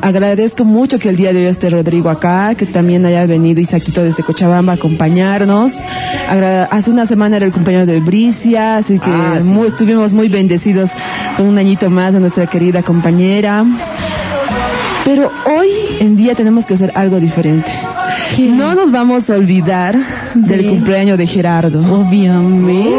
agradezco 0.00 0.64
mucho 0.64 0.98
que 0.98 1.08
el 1.08 1.16
día 1.16 1.32
de 1.32 1.40
hoy 1.40 1.46
esté 1.46 1.70
Rodrigo 1.70 2.10
acá, 2.10 2.54
que 2.54 2.66
también 2.66 3.04
haya 3.06 3.26
venido 3.26 3.60
Isaquito 3.60 4.02
desde 4.02 4.22
Cochabamba 4.22 4.72
a 4.72 4.76
acompañarnos. 4.76 5.72
Agra- 6.28 6.64
Hace 6.70 6.90
una 6.90 7.06
semana 7.06 7.36
era 7.36 7.46
el 7.46 7.52
cumpleaños 7.52 7.86
de 7.86 8.00
Bricia, 8.00 8.76
así 8.76 8.98
que 8.98 9.10
Ah, 9.10 9.38
sí. 9.40 9.48
muy- 9.48 9.68
estuvimos 9.68 10.12
muy 10.14 10.28
bendecidos 10.28 10.90
con 11.36 11.46
un 11.46 11.58
añito 11.58 11.90
más 11.90 12.12
de 12.14 12.20
nuestra 12.20 12.46
querida 12.46 12.82
compañera. 12.82 13.64
Pero 15.04 15.30
hoy 15.46 15.68
en 16.00 16.16
día 16.16 16.34
tenemos 16.34 16.66
que 16.66 16.74
hacer 16.74 16.92
algo 16.94 17.18
diferente. 17.20 17.70
No 18.38 18.74
nos 18.74 18.90
vamos 18.92 19.30
a 19.30 19.34
olvidar 19.36 19.96
del 20.34 20.68
cumpleaños 20.68 21.18
de 21.18 21.26
Gerardo. 21.26 21.80
Obviamente. 21.80 22.94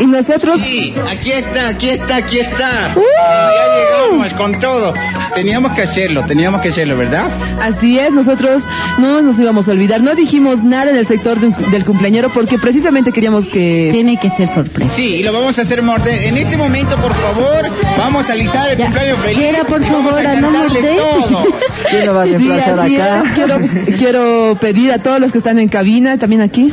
Y 0.00 0.06
nosotros... 0.06 0.60
Sí, 0.64 0.94
aquí 1.10 1.32
está, 1.32 1.68
aquí 1.70 1.88
está, 1.90 2.16
aquí 2.16 2.38
está. 2.38 2.94
¡Uh! 2.94 3.00
Ya 3.00 4.10
llegamos 4.12 4.32
con 4.34 4.58
todo. 4.60 4.94
Teníamos 5.34 5.72
que 5.72 5.82
hacerlo, 5.82 6.24
teníamos 6.26 6.60
que 6.60 6.68
hacerlo, 6.68 6.96
¿verdad? 6.96 7.28
Así 7.60 7.98
es, 7.98 8.12
nosotros 8.12 8.62
no 8.98 9.22
nos 9.22 9.38
íbamos 9.38 9.66
a 9.68 9.72
olvidar, 9.72 10.00
no 10.00 10.14
dijimos 10.14 10.62
nada 10.62 10.90
en 10.90 10.96
el 10.96 11.06
sector 11.06 11.38
de- 11.40 11.50
del 11.70 11.84
cumpleañero 11.84 12.32
porque 12.32 12.58
precisamente 12.58 13.12
queríamos 13.12 13.46
que... 13.48 13.88
Tiene 13.92 14.18
que 14.20 14.30
ser 14.30 14.46
sorpresa. 14.54 14.90
Sí, 14.94 15.16
y 15.16 15.22
lo 15.22 15.32
vamos 15.32 15.58
a 15.58 15.62
hacer 15.62 15.82
morde. 15.82 16.28
En 16.28 16.36
este 16.36 16.56
momento, 16.56 16.94
por 16.96 17.14
favor, 17.14 17.68
vamos 17.98 18.28
a 18.28 18.32
alistar 18.32 18.68
el 18.70 18.78
cumpleaños 18.78 19.18
feliz. 19.18 19.38
Quiera, 19.38 19.64
por 19.64 19.82
y 19.82 19.84
vamos 19.90 20.12
favor, 20.14 20.26
a 20.26 20.40
todo. 20.40 21.44
¿Quién 21.90 22.06
lo 22.06 22.14
va 22.14 22.22
a 22.22 22.24
Sí, 22.26 22.30
reemplazar 22.32 22.80
así 22.80 22.96
acá? 22.96 23.22
es. 23.24 23.32
Quiero, 23.32 23.58
quiero 23.98 24.56
pedir 24.60 24.92
a 24.92 24.98
todos 24.98 25.20
los 25.20 25.32
que 25.32 25.38
están 25.38 25.47
en 25.56 25.68
cabina, 25.68 26.18
también 26.18 26.42
aquí, 26.42 26.72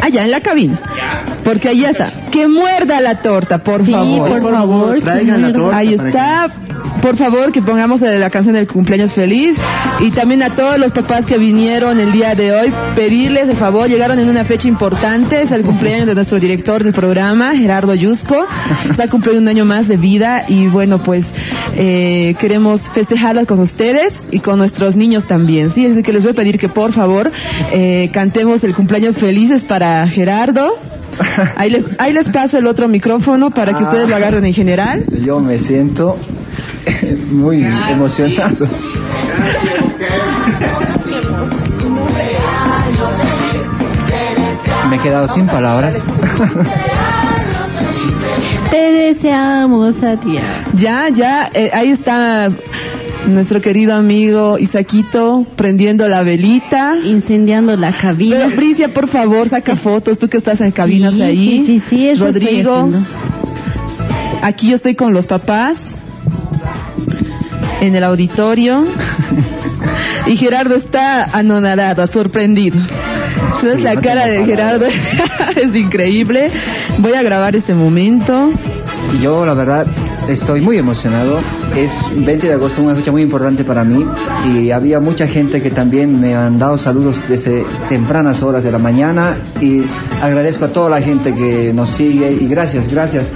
allá 0.00 0.24
en 0.24 0.30
la 0.30 0.40
cabina, 0.40 0.80
porque 1.44 1.68
allá 1.68 1.90
está, 1.90 2.12
que 2.30 2.48
muerda 2.48 3.00
la 3.00 3.16
torta, 3.20 3.58
por 3.58 3.84
Sí, 3.84 3.92
favor. 3.92 4.40
por 4.40 4.52
favor. 4.52 5.00
Traigan 5.00 5.42
la 5.42 5.52
torta. 5.52 5.76
Ahí 5.76 5.94
está. 5.94 6.52
Por 7.02 7.16
favor, 7.16 7.52
que 7.52 7.62
pongamos 7.62 8.00
la 8.00 8.30
canción 8.30 8.54
del 8.54 8.66
cumpleaños 8.66 9.12
feliz. 9.12 9.54
Y 10.00 10.10
también 10.10 10.42
a 10.42 10.50
todos 10.50 10.78
los 10.78 10.92
papás 10.92 11.24
que 11.24 11.38
vinieron 11.38 12.00
el 12.00 12.10
día 12.10 12.34
de 12.34 12.52
hoy, 12.52 12.72
pedirles 12.96 13.48
el 13.48 13.56
favor, 13.56 13.88
llegaron 13.88 14.18
en 14.18 14.28
una 14.28 14.44
fecha 14.44 14.66
importante, 14.66 15.42
es 15.42 15.52
el 15.52 15.62
cumpleaños 15.62 16.06
de 16.06 16.14
nuestro 16.14 16.40
director 16.40 16.82
del 16.82 16.92
programa, 16.92 17.54
Gerardo 17.54 17.94
Yusco. 17.94 18.46
Está 18.90 19.08
cumpliendo 19.08 19.40
un 19.42 19.48
año 19.48 19.64
más 19.64 19.88
de 19.88 19.96
vida 19.98 20.46
y 20.48 20.66
bueno, 20.68 20.98
pues 20.98 21.24
eh, 21.76 22.34
queremos 22.40 22.80
festejarlos 22.92 23.46
con 23.46 23.60
ustedes 23.60 24.22
y 24.32 24.40
con 24.40 24.58
nuestros 24.58 24.96
niños 24.96 25.26
también, 25.26 25.70
¿sí? 25.70 25.86
Así 25.86 26.02
que 26.02 26.12
les 26.12 26.22
voy 26.22 26.32
a 26.32 26.34
pedir 26.34 26.58
que 26.58 26.68
por 26.68 26.92
favor 26.92 27.25
eh, 27.72 28.10
cantemos 28.12 28.62
el 28.64 28.74
cumpleaños 28.74 29.16
felices 29.16 29.64
para 29.64 30.06
Gerardo. 30.08 30.72
Ahí 31.56 31.70
les, 31.70 31.86
ahí 31.98 32.12
les 32.12 32.28
paso 32.28 32.58
el 32.58 32.66
otro 32.66 32.88
micrófono 32.88 33.50
para 33.50 33.72
que 33.72 33.82
Ah. 33.82 33.86
ustedes 33.88 34.08
lo 34.08 34.16
agarren 34.16 34.44
en 34.44 34.52
general. 34.52 35.04
Yo 35.24 35.40
me 35.40 35.58
siento 35.58 36.18
muy 37.30 37.64
emocionado. 37.64 38.68
Me 44.90 44.96
he 44.96 44.98
quedado 45.00 45.28
sin 45.34 45.46
palabras. 45.46 45.96
Te 48.70 48.92
deseamos 48.92 49.96
a 50.02 50.16
ti. 50.16 50.38
Ya, 50.74 51.08
ya, 51.08 51.50
eh, 51.54 51.70
ahí 51.72 51.90
está 51.90 52.48
nuestro 53.26 53.60
querido 53.60 53.94
amigo 53.94 54.58
Isaquito 54.58 55.44
prendiendo 55.56 56.08
la 56.08 56.22
velita. 56.22 56.94
Incendiando 57.04 57.76
la 57.76 57.92
cabina. 57.92 58.36
Pero 58.44 58.56
Bricia, 58.56 58.92
por 58.94 59.08
favor, 59.08 59.48
saca 59.48 59.76
fotos, 59.76 60.18
tú 60.18 60.28
que 60.28 60.36
estás 60.38 60.60
en 60.60 60.70
cabinas 60.72 61.14
Sí, 61.14 61.22
ahí. 61.22 61.64
sí, 61.66 61.80
sí, 61.80 61.82
sí, 61.88 62.08
eso 62.08 62.26
Rodrigo. 62.26 62.88
Aquí 64.42 64.70
yo 64.70 64.76
estoy 64.76 64.94
con 64.94 65.12
los 65.12 65.26
papás. 65.26 65.78
En 67.80 67.94
el 67.94 68.04
auditorio. 68.04 68.84
Y 70.26 70.34
Gerardo 70.36 70.74
está 70.74 71.22
anonadado, 71.24 72.04
sorprendido. 72.08 72.76
Entonces 72.80 73.76
Sí, 73.76 73.82
la 73.82 73.94
no 73.94 74.00
cara 74.00 74.26
de 74.26 74.44
Gerardo 74.44 74.86
es 75.56 75.72
increíble. 75.74 76.50
Voy 76.98 77.12
a 77.12 77.22
grabar 77.22 77.54
este 77.54 77.74
momento. 77.74 78.50
Y 79.14 79.22
yo, 79.22 79.46
la 79.46 79.54
verdad, 79.54 79.86
estoy 80.28 80.60
muy 80.60 80.78
emocionado. 80.78 81.40
Es 81.74 81.90
20 82.14 82.46
de 82.46 82.52
agosto, 82.54 82.82
una 82.82 82.94
fecha 82.94 83.12
muy 83.12 83.22
importante 83.22 83.64
para 83.64 83.84
mí. 83.84 84.04
Y 84.52 84.70
había 84.70 85.00
mucha 85.00 85.26
gente 85.26 85.62
que 85.62 85.70
también 85.70 86.20
me 86.20 86.34
han 86.34 86.58
dado 86.58 86.78
saludos 86.78 87.16
desde 87.28 87.64
tempranas 87.88 88.42
horas 88.42 88.64
de 88.64 88.72
la 88.72 88.78
mañana. 88.78 89.38
Y 89.60 89.84
agradezco 90.20 90.66
a 90.66 90.68
toda 90.68 90.90
la 90.90 91.00
gente 91.00 91.34
que 91.34 91.72
nos 91.72 91.90
sigue. 91.90 92.32
Y 92.32 92.46
gracias, 92.46 92.88
gracias. 92.88 93.26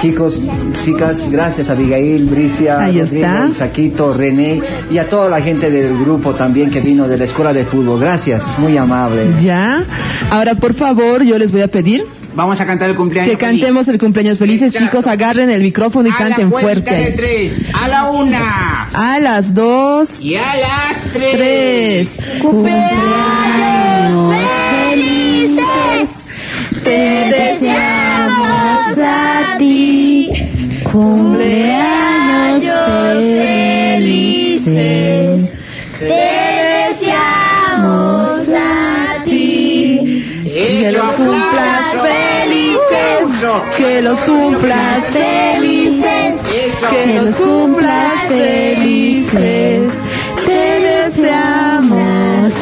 Chicos, 0.00 0.38
chicas, 0.84 1.30
gracias 1.30 1.70
a 1.70 1.72
Abigail, 1.72 2.26
Bricia. 2.26 2.90
Isaquito, 2.90 4.12
René 4.12 4.60
y 4.90 4.98
a 4.98 5.08
toda 5.08 5.30
la 5.30 5.40
gente 5.40 5.70
del 5.70 5.98
grupo 5.98 6.34
también 6.34 6.70
que 6.70 6.80
vino 6.80 7.08
de 7.08 7.16
la 7.16 7.24
escuela 7.24 7.52
de 7.52 7.64
fútbol. 7.64 8.00
Gracias, 8.00 8.44
muy 8.58 8.76
amable. 8.76 9.26
Ya. 9.42 9.82
Ahora, 10.30 10.54
por 10.54 10.74
favor, 10.74 11.22
yo 11.22 11.38
les 11.38 11.50
voy 11.50 11.62
a 11.62 11.68
pedir 11.68 12.04
Vamos 12.36 12.60
a 12.60 12.66
cantar 12.66 12.90
el 12.90 12.96
cumpleaños. 12.96 13.30
que 13.30 13.38
cantemos 13.38 13.88
el 13.88 13.98
cumpleaños 13.98 14.38
felices. 14.38 14.72
Chicos, 14.74 15.06
agarren 15.06 15.48
el 15.50 15.62
micrófono 15.62 16.08
y 16.08 16.12
a 16.12 16.16
canten 16.16 16.50
la 16.50 16.60
fuerte. 16.60 16.94
de 16.94 17.12
tres. 17.12 17.52
A 17.72 17.88
la 17.88 18.10
una. 18.10 18.82
A 18.92 19.18
las 19.18 19.54
dos, 19.54 20.10
Y 20.20 20.36
a 20.36 20.54
las 20.54 21.12
tres. 21.14 22.10
tres. 22.14 22.40
¡Cumpleaños 22.42 24.34
felices! 24.90 26.10
Te 26.84 26.90
deseamos 27.60 28.98
a 28.98 29.56
ti. 29.58 30.28
Cumpleaños 30.92 32.05
los 44.06 44.20
cumplas 44.20 45.04
felices, 45.06 46.38
que 46.90 47.06
los 47.14 47.34
cumplas 47.34 48.22
felices. 48.28 48.65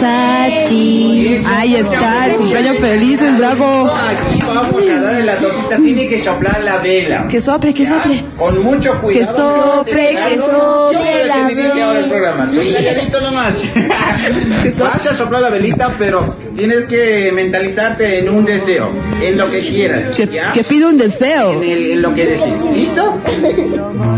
Ahí 0.06 1.76
está, 1.76 2.28
cumpleaños 2.36 2.78
felices, 2.78 3.39
bravo. 3.39 3.90
Aquí 3.90 4.43
vamos 4.43 4.89
a 4.89 5.01
darle 5.01 5.24
la 5.24 5.39
tortita. 5.39 5.76
Tiene 5.76 6.09
que 6.09 6.20
soplar 6.20 6.62
la 6.62 6.78
vela. 6.78 7.26
Que 7.28 7.40
sople, 7.40 7.72
que 7.72 7.86
sople. 7.86 8.24
Con 8.36 8.62
mucho 8.62 8.93
cuidado. 9.01 9.85
Que 9.85 9.93
sople, 9.93 10.16
que 10.28 10.36
sople 10.39 11.24
la 11.24 11.48
creo 11.48 11.74
que 11.74 11.82
ahora 11.82 12.01
el 12.01 12.10
programa. 12.10 12.51
Tú 12.51 12.56
calladito 12.72 13.20
nomás. 13.20 13.55
Vas 14.78 15.06
a 15.06 15.14
soplar 15.14 15.43
la 15.43 15.51
velita, 15.51 15.94
pero 15.98 16.26
tienes 16.56 16.85
que 16.85 17.31
mentalizarte 17.32 18.20
en 18.20 18.28
un 18.28 18.44
deseo, 18.44 18.90
en 19.20 19.36
lo 19.36 19.51
que 19.51 19.60
quieras. 19.60 20.16
Que, 20.16 20.64
pide 20.64 20.86
un 20.86 20.98
deseo. 20.98 21.62
En 21.62 22.02
lo 22.02 22.12
que 22.14 22.26
desees. 22.26 22.64
¿Listo? 22.72 23.20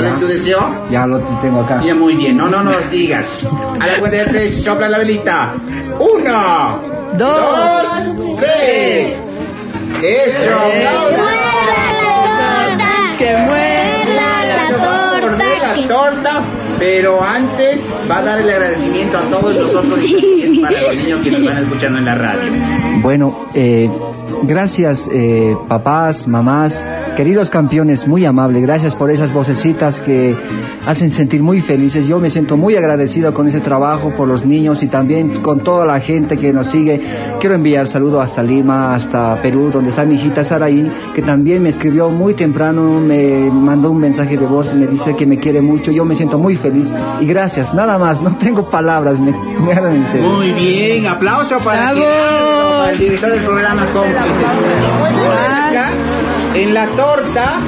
¿Cuál 0.00 0.12
es 0.12 0.20
tu 0.20 0.26
deseo? 0.26 0.58
Ya 0.90 1.06
lo 1.06 1.18
tengo 1.40 1.60
acá. 1.62 1.80
Ya, 1.84 1.94
muy 1.94 2.14
bien. 2.14 2.36
No, 2.36 2.48
no 2.48 2.62
nos 2.62 2.90
digas. 2.90 3.26
A 3.80 3.86
la 3.86 3.98
cuenta 3.98 4.16
de 4.18 4.24
tres, 4.26 4.62
sopla 4.62 4.88
la 4.88 4.98
velita. 4.98 5.54
Uno, 5.98 6.80
Dos, 7.16 8.10
tres. 8.36 9.16
Eso. 10.02 10.58
Que 13.18 13.36
muera 13.36 14.44
la 14.46 14.76
torta. 14.76 15.44
la 15.66 15.74
que- 15.74 15.88
torta, 15.88 16.30
pero 16.78 17.22
antes 17.24 17.80
va 18.08 18.18
a 18.18 18.22
dar 18.22 18.38
el 18.40 18.48
agradecimiento 18.48 19.18
a 19.18 19.22
todos 19.22 19.56
nosotros 19.56 19.98
y 20.00 20.42
es 20.42 20.58
para 20.60 20.80
los 20.82 20.96
niños 20.96 21.20
que 21.24 21.30
nos 21.32 21.44
van 21.44 21.58
escuchando 21.58 21.98
en 21.98 22.04
la 22.04 22.14
radio. 22.14 22.52
Bueno, 23.02 23.46
eh, 23.54 23.90
gracias 24.44 25.08
eh, 25.12 25.56
papás, 25.66 26.28
mamás, 26.28 26.86
queridos 27.18 27.50
campeones, 27.50 28.06
muy 28.06 28.24
amable, 28.24 28.60
gracias 28.60 28.94
por 28.94 29.10
esas 29.10 29.32
vocecitas 29.32 30.00
que 30.00 30.36
hacen 30.86 31.10
sentir 31.10 31.42
muy 31.42 31.60
felices. 31.60 32.06
Yo 32.06 32.20
me 32.20 32.30
siento 32.30 32.56
muy 32.56 32.76
agradecido 32.76 33.34
con 33.34 33.48
ese 33.48 33.58
trabajo, 33.58 34.10
por 34.16 34.28
los 34.28 34.46
niños 34.46 34.84
y 34.84 34.88
también 34.88 35.42
con 35.42 35.64
toda 35.64 35.84
la 35.84 35.98
gente 35.98 36.36
que 36.36 36.52
nos 36.52 36.68
sigue. 36.68 37.00
Quiero 37.40 37.56
enviar 37.56 37.88
saludos 37.88 38.22
hasta 38.22 38.40
Lima, 38.44 38.94
hasta 38.94 39.42
Perú, 39.42 39.68
donde 39.72 39.90
está 39.90 40.04
mi 40.04 40.14
hijita 40.14 40.44
Saraí, 40.44 40.88
que 41.12 41.20
también 41.20 41.60
me 41.60 41.70
escribió 41.70 42.08
muy 42.08 42.34
temprano, 42.34 43.00
me 43.00 43.50
mandó 43.50 43.90
un 43.90 43.98
mensaje 43.98 44.36
de 44.36 44.46
voz, 44.46 44.72
me 44.72 44.86
dice 44.86 45.16
que 45.16 45.26
me 45.26 45.38
quiere 45.38 45.60
mucho. 45.60 45.90
Yo 45.90 46.04
me 46.04 46.14
siento 46.14 46.38
muy 46.38 46.54
feliz 46.54 46.88
y 47.20 47.26
gracias, 47.26 47.74
nada 47.74 47.98
más, 47.98 48.22
no 48.22 48.36
tengo 48.36 48.70
palabras, 48.70 49.18
me, 49.18 49.32
me 49.32 49.72
agradan 49.72 49.96
en 49.96 50.06
serio. 50.06 50.30
Muy 50.30 50.52
bien, 50.52 51.08
aplauso 51.08 51.58
para. 51.58 51.88
Gerardo, 51.88 52.78
para 52.78 52.92
el 52.92 52.98
director 52.98 53.32
del 53.32 53.42
programa 53.42 53.86
Cómplices. 53.86 54.28
En 56.58 56.74
la 56.74 56.86
torta 56.88 57.60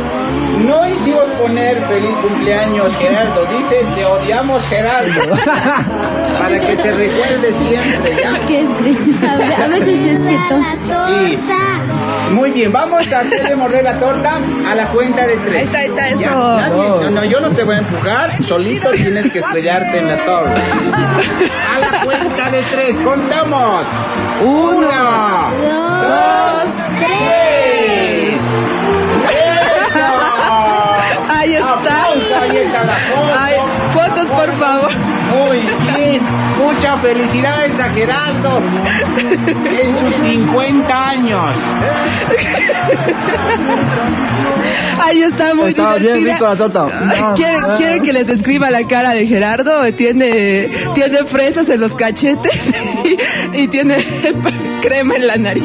no 0.66 0.86
hicimos 0.88 1.24
poner 1.40 1.80
feliz 1.86 2.10
cumpleaños 2.16 2.92
Gerardo, 2.96 3.46
dice 3.46 3.86
te 3.94 4.04
odiamos 4.04 4.62
Gerardo, 4.68 5.36
para 6.38 6.58
que 6.60 6.76
se 6.76 6.90
recuerde 6.90 7.54
siempre. 7.54 8.24
a 8.24 9.36
ve- 9.36 9.54
a 9.54 9.68
veces 9.68 10.00
es 10.06 10.18
que 10.22 10.36
Sí. 11.06 11.38
Muy 12.32 12.50
bien, 12.50 12.72
vamos 12.72 13.10
a 13.12 13.20
hacerle 13.20 13.54
morder 13.56 13.84
la 13.84 13.98
torta 13.98 14.38
a 14.68 14.74
la 14.74 14.88
cuenta 14.88 15.26
de 15.26 15.36
tres. 15.38 15.56
Ahí 15.74 15.86
está, 15.86 16.02
ahí 16.04 16.12
está, 16.14 16.26
eso. 16.26 17.00
No, 17.04 17.10
no, 17.10 17.24
yo 17.24 17.40
no 17.40 17.50
te 17.50 17.62
voy 17.64 17.76
a 17.76 17.78
empujar, 17.78 18.44
solito 18.44 18.90
tienes 18.90 19.30
que 19.32 19.38
estrellarte 19.38 19.98
en 19.98 20.08
la 20.08 20.16
torta. 20.24 20.62
A 21.74 21.78
la 21.78 22.04
cuenta 22.04 22.50
de 22.50 22.62
tres, 22.62 22.96
contamos. 23.04 23.84
Uno, 24.42 25.50
dos, 25.60 26.74
tres. 26.98 27.99
Ay, 33.38 33.54
fotos, 33.94 34.26
por 34.26 34.52
favor. 34.58 34.90
Muy 35.30 35.60
bien, 35.60 36.22
muchas 36.60 37.00
felicidades 37.00 37.78
a 37.80 37.90
Gerardo 37.90 38.60
en 39.18 39.98
sus 39.98 40.14
50 40.16 41.08
años. 41.08 41.54
Ahí 45.02 45.22
está 45.22 45.54
muy 45.54 45.70
Estaba 45.70 45.96
bien 45.96 46.18
divertida. 46.18 46.32
rico 46.34 46.44
la 46.46 46.56
torta. 46.56 46.86
Ay, 47.10 47.22
¿Quieren, 47.36 47.60
Ah. 47.64 47.74
quieren 47.76 48.02
que 48.02 48.12
les 48.12 48.26
describa 48.26 48.70
la 48.70 48.86
cara 48.86 49.12
de 49.12 49.26
Gerardo? 49.26 49.82
Tiene, 49.94 50.70
tiene 50.94 51.24
fresas 51.24 51.68
en 51.68 51.80
los 51.80 51.92
cachetes 51.94 52.52
y, 53.54 53.62
y 53.62 53.68
tiene 53.68 54.04
crema 54.82 55.16
en 55.16 55.26
la 55.26 55.36
nariz. 55.36 55.64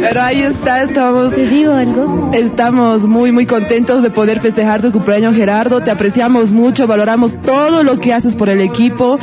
Pero 0.00 0.22
ahí 0.22 0.42
está, 0.42 0.82
estamos. 0.82 1.34
¿Te 1.34 1.46
digo 1.46 1.72
algo? 1.74 2.30
Estamos 2.34 3.06
muy, 3.06 3.30
muy 3.32 3.46
contentos 3.46 4.02
de 4.02 4.10
poder 4.10 4.40
festejar 4.40 4.82
tu 4.82 4.90
cumpleaños, 4.92 5.34
Gerardo. 5.34 5.80
Te 5.82 5.90
apreciamos 5.90 6.50
mucho, 6.52 6.86
valoramos 6.86 7.40
todo 7.42 7.82
lo 7.84 8.00
que 8.00 8.12
haces 8.12 8.34
por 8.34 8.48
el 8.48 8.60
equipo. 8.60 9.18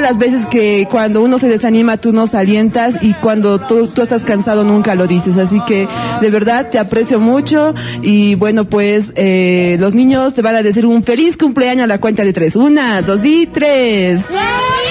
Las 0.00 0.18
veces 0.18 0.46
que 0.46 0.86
cuando 0.90 1.22
uno 1.22 1.38
se 1.38 1.48
desanima, 1.48 1.96
tú 1.96 2.12
nos 2.12 2.34
alientas 2.34 2.94
y 3.02 3.14
cuando 3.14 3.58
tú, 3.60 3.88
tú 3.88 4.02
estás 4.02 4.22
cansado, 4.22 4.64
nunca 4.64 4.94
lo 4.94 5.06
dices. 5.06 5.36
Así 5.36 5.60
que, 5.66 5.86
de 6.20 6.30
verdad, 6.30 6.70
te 6.70 6.78
aprecio 6.78 7.20
mucho. 7.20 7.74
Y 8.02 8.34
bueno, 8.34 8.64
pues, 8.64 9.12
eh, 9.16 9.76
los 9.78 9.94
niños 9.94 10.34
te 10.34 10.42
van 10.42 10.56
a 10.56 10.62
decir 10.62 10.86
un 10.86 11.04
feliz 11.04 11.36
cumpleaños 11.36 11.84
a 11.84 11.86
la 11.86 11.98
cuenta 11.98 12.24
de 12.24 12.32
tres. 12.32 12.56
Una, 12.56 13.02
dos 13.02 13.24
y 13.24 13.46
tres. 13.46 14.24
¡Feliz 14.24 14.89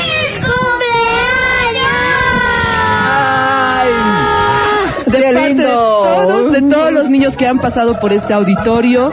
los 7.10 7.18
niños 7.20 7.36
que 7.36 7.48
han 7.48 7.58
pasado 7.58 8.00
por 8.00 8.14
este 8.14 8.34
auditorio. 8.34 9.12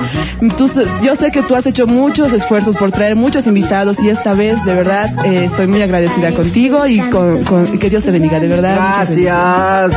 Tú- 0.58 0.70
yo 1.02 1.16
sé 1.16 1.30
que 1.32 1.40
tú 1.42 1.54
has 1.54 1.64
hecho 1.64 1.86
muchos 1.86 2.30
esfuerzos 2.32 2.76
por 2.76 2.92
traer 2.92 3.16
muchos 3.16 3.46
invitados 3.46 3.98
y 4.00 4.10
esta 4.10 4.34
vez, 4.34 4.62
de 4.66 4.74
verdad, 4.74 5.08
eh, 5.24 5.44
estoy 5.46 5.66
muy 5.66 5.80
agradecida 5.80 6.32
contigo 6.32 6.86
y 6.86 7.00
con, 7.08 7.78
que 7.78 7.88
Dios 7.88 8.02
te 8.04 8.10
bendiga, 8.10 8.38
de 8.38 8.48
verdad. 8.48 8.74
Gracias. 8.76 9.92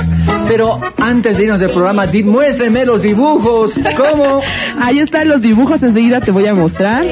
Pero 0.47 0.79
antes 0.97 1.35
de 1.37 1.43
irnos 1.43 1.59
del 1.59 1.71
programa, 1.71 2.07
di- 2.07 2.23
muéstrenme 2.23 2.85
los 2.85 3.01
dibujos. 3.01 3.73
¿Cómo? 3.97 4.39
Ahí 4.81 4.99
están 4.99 5.27
los 5.27 5.41
dibujos, 5.41 5.83
enseguida 5.83 6.21
te 6.21 6.31
voy 6.31 6.47
a 6.47 6.53
mostrar. 6.53 7.05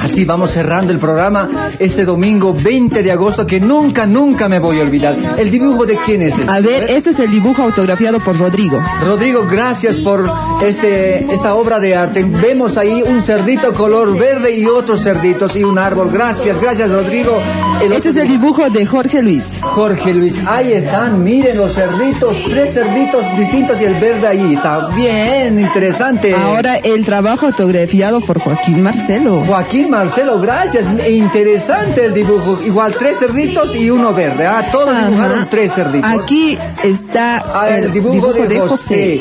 Así 0.00 0.24
vamos 0.24 0.50
cerrando 0.52 0.92
el 0.94 0.98
programa 0.98 1.68
este 1.78 2.04
domingo 2.06 2.54
20 2.54 3.02
de 3.02 3.12
agosto 3.12 3.46
que 3.46 3.60
nunca, 3.60 4.06
nunca 4.06 4.48
me 4.48 4.58
voy 4.60 4.80
a 4.80 4.82
olvidar. 4.82 5.14
¿El 5.38 5.50
dibujo 5.50 5.84
de 5.84 5.98
quién 6.06 6.22
es 6.22 6.36
este? 6.38 6.50
A 6.50 6.60
ver, 6.60 6.84
este 6.90 7.10
es 7.10 7.18
el 7.18 7.30
dibujo 7.30 7.62
autografiado 7.62 8.18
por 8.20 8.38
Rodrigo. 8.38 8.82
Rodrigo, 9.04 9.46
gracias 9.50 9.98
por 10.06 10.24
este, 10.62 11.24
esta 11.34 11.56
obra 11.56 11.80
de 11.80 11.96
arte. 11.96 12.22
Vemos 12.22 12.78
ahí 12.78 13.02
un 13.02 13.22
cerdito 13.22 13.72
color 13.72 14.16
verde 14.16 14.56
y 14.56 14.64
otros 14.66 15.02
cerditos 15.02 15.56
y 15.56 15.64
un 15.64 15.80
árbol. 15.80 16.10
Gracias, 16.12 16.60
gracias 16.60 16.88
Rodrigo. 16.92 17.36
El 17.82 17.92
Este 17.92 18.10
es 18.10 18.16
el 18.16 18.28
dibujo 18.28 18.70
de 18.70 18.86
Jorge 18.86 19.20
Luis. 19.20 19.44
Jorge 19.60 20.14
Luis, 20.14 20.40
ahí 20.46 20.72
están, 20.74 21.24
miren 21.24 21.58
los 21.58 21.74
cerditos, 21.74 22.36
tres 22.48 22.72
cerditos 22.72 23.24
distintos 23.36 23.80
y 23.80 23.84
el 23.84 23.94
verde 23.94 24.28
ahí 24.28 24.54
está 24.54 24.86
bien 24.94 25.58
interesante. 25.60 26.32
Ahora 26.34 26.76
el 26.76 27.04
trabajo 27.04 27.46
autografiado 27.46 28.20
por 28.20 28.38
Joaquín 28.38 28.82
Marcelo. 28.82 29.42
Joaquín 29.44 29.90
Marcelo, 29.90 30.40
gracias, 30.40 30.86
interesante 31.08 32.04
el 32.04 32.14
dibujo. 32.14 32.62
Igual 32.64 32.94
tres 32.96 33.18
cerditos 33.18 33.74
y 33.74 33.90
uno 33.90 34.14
verde, 34.14 34.46
ah, 34.46 34.68
todos 34.70 34.88
Ajá. 34.88 35.08
dibujaron 35.08 35.46
tres 35.50 35.72
cerditos. 35.72 36.10
Aquí 36.12 36.56
está 36.84 37.44
Ah, 37.56 37.68
el 37.78 37.92
dibujo, 37.92 38.32
de, 38.32 38.60
José. 38.60 39.20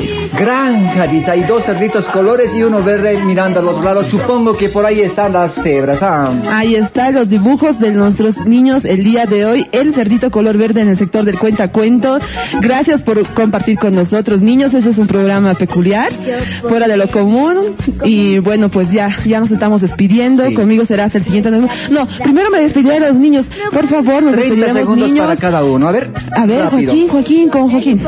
Dice, 1.12 1.32
hay 1.32 1.44
dos 1.44 1.64
cerditos 1.64 2.06
colores 2.06 2.54
y 2.56 2.64
uno 2.64 2.84
verde 2.84 3.18
mirando 3.24 3.60
al 3.60 3.68
otro 3.68 3.84
lado. 3.84 4.04
Supongo 4.04 4.54
que 4.54 4.70
por 4.70 4.86
ahí 4.86 5.02
están 5.02 5.34
las 5.34 5.54
cebras. 5.54 6.02
Ah. 6.04 6.34
Ahí 6.50 6.76
están 6.76 7.14
los 7.14 7.30
dibujos 7.30 7.80
de 7.80 7.92
nuestros 7.92 8.46
niños 8.46 8.84
el 8.84 9.04
día 9.04 9.26
de 9.26 9.46
hoy. 9.46 9.68
El 9.72 9.94
cerdito 9.94 10.32
color 10.32 10.58
verde 10.58 10.82
en 10.82 10.90
el 10.90 10.98
sector 10.98 11.24
del 11.24 11.40
cuenta 11.40 11.70
cuento. 11.70 12.20
Gracias 12.62 13.02
por 13.02 13.26
compartir 13.34 13.78
con 13.78 13.96
nosotros, 13.96 14.42
niños. 14.42 14.74
Este 14.74 14.90
es 14.90 14.98
un 14.98 15.08
programa 15.08 15.54
peculiar, 15.54 16.12
fuera 16.68 16.88
de 16.88 16.98
lo 16.98 17.08
común. 17.08 17.76
Y 18.04 18.40
bueno, 18.40 18.70
pues 18.70 18.92
ya, 18.92 19.16
ya 19.26 19.40
nos 19.40 19.52
estamos 19.52 19.82
despidiendo. 19.82 20.44
Conmigo 20.54 20.86
será 20.86 21.06
hasta 21.06 21.20
el 21.20 21.24
siguiente. 21.24 21.52
No, 21.52 22.08
primero 22.24 22.50
me 22.52 22.62
despediré 22.62 23.00
de 23.00 23.10
los 23.10 23.18
niños. 23.18 23.46
Por 23.72 23.88
favor, 23.88 24.24
nos 24.24 24.34
30 24.34 24.40
despediremos 24.40 24.78
segundos 24.78 25.10
niños. 25.10 25.26
para 25.26 25.40
cada 25.40 25.64
uno. 25.64 25.88
A 25.88 25.92
ver. 25.92 26.12
A 26.36 26.46
ver, 26.46 26.64
rápido. 26.64 26.92
Joaquín, 26.92 27.08
Joaquín, 27.08 27.50
con 27.50 27.72
Joaquín. 27.72 28.04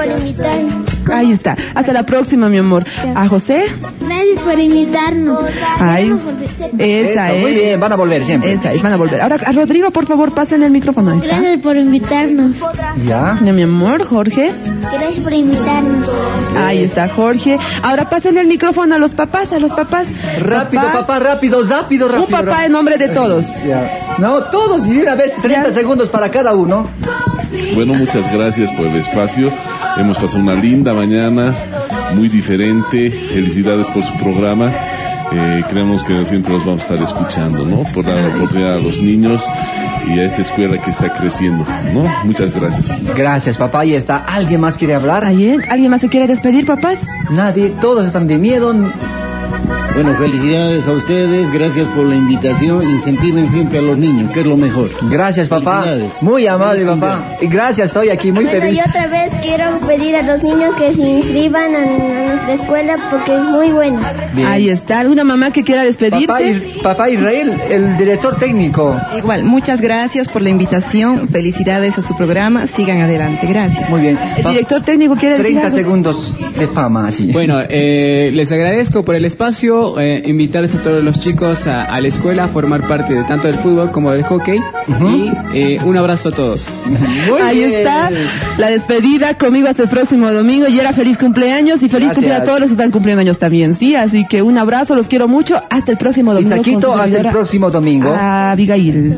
Ahí 1.11 1.31
está. 1.31 1.55
Hasta 1.73 1.93
la 1.93 2.05
próxima, 2.05 2.49
mi 2.49 2.56
amor. 2.59 2.85
A 3.15 3.27
José. 3.27 3.65
Gracias 3.99 4.39
por 4.43 4.59
invitarnos. 4.59 5.39
Ahí. 5.79 6.13
Esa 6.77 7.33
es. 7.33 7.41
muy 7.41 7.53
bien, 7.53 7.79
van 7.79 7.93
a 7.93 7.95
volver 7.95 8.23
siempre. 8.25 8.53
Esa 8.53 8.73
es, 8.73 8.81
van 8.81 8.93
a 8.93 8.97
volver. 8.97 9.21
Ahora, 9.21 9.37
a 9.45 9.51
Rodrigo, 9.51 9.91
por 9.91 10.05
favor, 10.05 10.31
pasen 10.33 10.63
el 10.63 10.71
micrófono. 10.71 11.13
Está. 11.13 11.27
Gracias 11.27 11.61
por 11.61 11.75
invitarnos. 11.77 12.57
Ya. 13.05 13.33
Mi 13.41 13.63
amor, 13.63 14.05
Jorge. 14.05 14.51
Gracias 14.81 15.19
por 15.23 15.33
invitarnos. 15.33 16.09
Ahí 16.57 16.83
está 16.83 17.09
Jorge. 17.09 17.57
Ahora 17.83 18.09
pásenle 18.09 18.41
el 18.41 18.47
micrófono 18.47 18.95
a 18.95 18.97
los 18.97 19.13
papás, 19.13 19.51
a 19.53 19.59
los 19.59 19.71
papás. 19.73 20.07
Rápido, 20.39 20.83
Papás. 20.83 21.01
papá, 21.07 21.19
rápido, 21.19 21.63
rápido, 21.63 22.07
rápido. 22.07 22.25
Un 22.25 22.31
papá 22.31 22.45
rápido. 22.45 22.65
en 22.65 22.71
nombre 22.71 22.97
de 22.97 23.09
todos. 23.09 23.45
Ya. 23.65 24.15
No, 24.19 24.43
todos 24.45 24.85
y 24.87 24.93
de 24.93 25.03
una 25.03 25.15
vez 25.15 25.33
30 25.41 25.71
segundos 25.71 26.09
para 26.09 26.29
cada 26.29 26.53
uno. 26.53 26.89
Bueno, 27.75 27.93
muchas 27.93 28.31
gracias 28.31 28.71
por 28.71 28.87
el 28.87 28.95
espacio. 28.97 29.51
Hemos 29.97 30.17
pasado 30.17 30.39
una 30.41 30.53
linda 30.55 30.93
mañana, 30.93 31.53
muy 32.15 32.29
diferente. 32.47 33.11
Felicidades 33.11 33.87
por 33.87 34.03
su 34.03 34.13
programa. 34.17 34.71
Eh, 35.33 35.63
creemos 35.69 36.01
que 36.03 36.23
siempre 36.23 36.53
los 36.53 36.63
vamos 36.63 36.81
a 36.81 36.93
estar 36.93 37.03
escuchando, 37.03 37.65
¿no? 37.65 37.83
Por 37.93 38.05
dar 38.05 38.15
la 38.15 38.33
oportunidad 38.33 38.75
a 38.75 38.77
los 38.77 39.01
niños 39.01 39.43
y 40.07 40.17
a 40.19 40.23
esta 40.23 40.41
escuela 40.41 40.81
que 40.81 40.89
está 40.89 41.09
creciendo, 41.09 41.65
¿no? 41.93 42.05
Muchas 42.23 42.57
gracias. 42.57 42.89
Gracias, 43.13 43.57
papá. 43.57 43.81
Ahí 43.81 43.95
está. 43.95 44.19
¿Alguien 44.19 44.61
más 44.61 44.77
quiere 44.77 44.95
hablar? 44.95 45.25
¿Alguien, 45.25 45.61
¿Alguien 45.69 45.91
más 45.91 45.99
se 45.99 46.07
quiere 46.07 46.27
despedir, 46.27 46.65
papás? 46.65 47.05
Nadie. 47.29 47.73
Todos 47.81 48.07
están 48.07 48.27
de 48.27 48.37
miedo. 48.37 48.73
Bueno, 49.93 50.15
felicidades 50.15 50.87
a 50.87 50.91
ustedes, 50.91 51.51
gracias 51.51 51.87
por 51.89 52.05
la 52.05 52.15
invitación, 52.15 52.83
incentiven 52.87 53.49
siempre 53.49 53.79
a 53.79 53.81
los 53.81 53.97
niños, 53.97 54.31
que 54.31 54.41
es 54.41 54.45
lo 54.45 54.55
mejor. 54.55 54.91
Gracias, 55.09 55.49
papá. 55.49 55.81
Felicidades. 55.83 56.21
Muy 56.23 56.45
amable, 56.45 56.85
papá. 56.85 57.35
Y 57.41 57.47
gracias, 57.47 57.87
estoy 57.87 58.09
aquí 58.09 58.31
muy 58.31 58.43
Bueno, 58.43 58.61
feliz. 58.61 58.77
y 58.77 58.89
otra 58.89 59.07
vez 59.07 59.31
quiero 59.41 59.79
pedir 59.87 60.15
a 60.15 60.21
los 60.21 60.43
niños 60.43 60.75
que 60.75 60.93
se 60.93 61.03
inscriban 61.03 61.75
a, 61.75 61.79
a 61.81 62.27
nuestra 62.29 62.53
escuela 62.53 62.95
porque 63.09 63.35
es 63.35 63.41
muy 63.43 63.71
buena. 63.71 64.13
Bien. 64.33 64.47
Ahí 64.47 64.69
está. 64.69 64.99
¿Alguna 64.99 65.23
mamá 65.23 65.49
que 65.49 65.63
quiera 65.63 65.83
despedirse? 65.83 66.27
Papá, 66.27 66.41
Is- 66.43 66.83
papá 66.83 67.09
Israel, 67.09 67.59
el 67.69 67.97
director 67.97 68.37
técnico. 68.37 68.95
Igual, 69.17 69.45
muchas 69.45 69.81
gracias 69.81 70.27
por 70.27 70.43
la 70.43 70.49
invitación. 70.49 71.27
Felicidades 71.27 71.97
a 71.97 72.03
su 72.03 72.15
programa. 72.15 72.67
Sigan 72.67 73.01
adelante. 73.01 73.47
Gracias. 73.47 73.89
Muy 73.89 74.01
bien. 74.01 74.19
El 74.37 74.43
director 74.45 74.83
técnico 74.83 75.15
quiere 75.15 75.37
decir 75.37 75.59
30 75.59 75.65
algo? 75.65 75.77
segundos 75.77 76.35
de 76.59 76.67
fama, 76.67 77.07
así. 77.07 77.31
Bueno, 77.31 77.59
eh, 77.67 78.29
les 78.31 78.51
agradezco 78.51 79.03
por 79.03 79.15
el 79.15 79.25
espacio, 79.25 79.46
eh, 79.99 80.21
invitarles 80.25 80.75
a 80.75 80.83
todos 80.83 81.03
los 81.03 81.19
chicos 81.19 81.67
a, 81.67 81.83
a 81.83 82.01
la 82.01 82.07
escuela 82.07 82.45
a 82.45 82.47
formar 82.49 82.87
parte 82.87 83.13
de 83.13 83.23
tanto 83.23 83.47
del 83.47 83.55
fútbol 83.57 83.91
como 83.91 84.11
del 84.11 84.23
hockey 84.23 84.59
y 85.01 85.31
eh, 85.53 85.79
un 85.83 85.97
abrazo 85.97 86.29
a 86.29 86.31
todos. 86.31 86.67
Muy 87.29 87.41
Ahí 87.41 87.57
bien. 87.57 87.71
está 87.73 88.09
la 88.57 88.69
despedida 88.69 89.35
conmigo 89.37 89.67
hasta 89.67 89.83
el 89.83 89.89
próximo 89.89 90.31
domingo. 90.31 90.67
Y 90.67 90.79
era 90.79 90.93
feliz 90.93 91.17
cumpleaños 91.17 91.77
y 91.83 91.89
feliz 91.89 92.07
Gracias. 92.09 92.15
cumpleaños 92.15 92.41
a 92.41 92.45
todos 92.45 92.59
los 92.59 92.67
que 92.69 92.73
están 92.73 92.91
cumpliendo 92.91 93.21
años 93.21 93.37
también, 93.37 93.75
¿sí? 93.75 93.95
Así 93.95 94.25
que 94.27 94.41
un 94.41 94.57
abrazo, 94.57 94.95
los 94.95 95.07
quiero 95.07 95.27
mucho. 95.27 95.61
Hasta 95.69 95.91
el 95.91 95.97
próximo 95.97 96.33
domingo. 96.33 96.49
con 96.55 96.59
Isaquito, 96.59 96.93
su 96.93 96.99
hasta 96.99 97.17
el 97.19 97.27
próximo 97.29 97.69
domingo. 97.71 98.13
Abigail. 98.13 99.17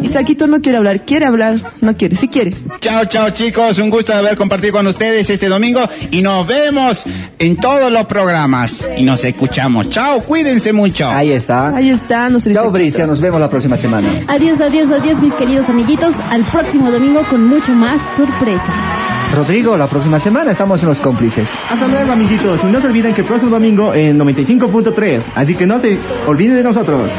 Isaquito 0.00 0.46
no 0.46 0.60
quiere 0.60 0.78
hablar, 0.78 1.02
quiere 1.02 1.26
hablar, 1.26 1.74
no 1.80 1.94
quiere, 1.96 2.16
sí 2.16 2.28
quiere. 2.28 2.54
Chao, 2.80 3.04
chao 3.06 3.30
chicos, 3.30 3.78
un 3.78 3.90
gusto 3.90 4.14
haber 4.14 4.36
compartido 4.36 4.72
con 4.74 4.86
ustedes 4.86 5.28
este 5.28 5.48
domingo 5.48 5.80
y 6.10 6.22
nos 6.22 6.46
vemos 6.46 7.04
en 7.38 7.56
todos 7.56 7.90
los 7.90 8.06
programas 8.06 8.84
y 8.96 9.04
nos 9.04 9.24
escuchamos. 9.24 9.88
Chao, 9.90 10.20
cuídense 10.20 10.72
mucho. 10.72 11.08
Ahí 11.08 11.32
está. 11.32 11.74
Ahí 11.74 11.90
está, 11.90 12.28
no 12.28 12.40
se 12.40 12.52
Chao, 12.52 12.70
Bricia. 12.70 13.06
Nos 13.06 13.20
vemos 13.20 13.40
la 13.40 13.48
próxima 13.48 13.76
semana. 13.76 14.20
Adiós, 14.28 14.60
adiós, 14.60 14.90
adiós, 14.90 15.20
mis 15.20 15.34
queridos 15.34 15.68
amiguitos. 15.68 16.14
Al 16.30 16.44
próximo 16.44 16.90
domingo 16.90 17.22
con 17.28 17.44
mucho 17.44 17.72
más 17.72 18.00
sorpresa. 18.16 19.02
Rodrigo, 19.34 19.76
la 19.78 19.86
próxima 19.86 20.20
semana 20.20 20.52
estamos 20.52 20.82
en 20.82 20.88
los 20.88 20.98
cómplices. 20.98 21.48
Hasta 21.70 21.86
luego, 21.88 22.12
amiguitos. 22.12 22.60
Y 22.62 22.66
no 22.66 22.80
se 22.80 22.86
olviden 22.86 23.14
que 23.14 23.22
el 23.22 23.26
próximo 23.26 23.50
domingo 23.50 23.94
en 23.94 24.18
95.3. 24.18 25.22
Así 25.34 25.54
que 25.54 25.66
no 25.66 25.78
se 25.78 25.98
olviden 26.26 26.56
de 26.56 26.62
nosotros. 26.62 27.10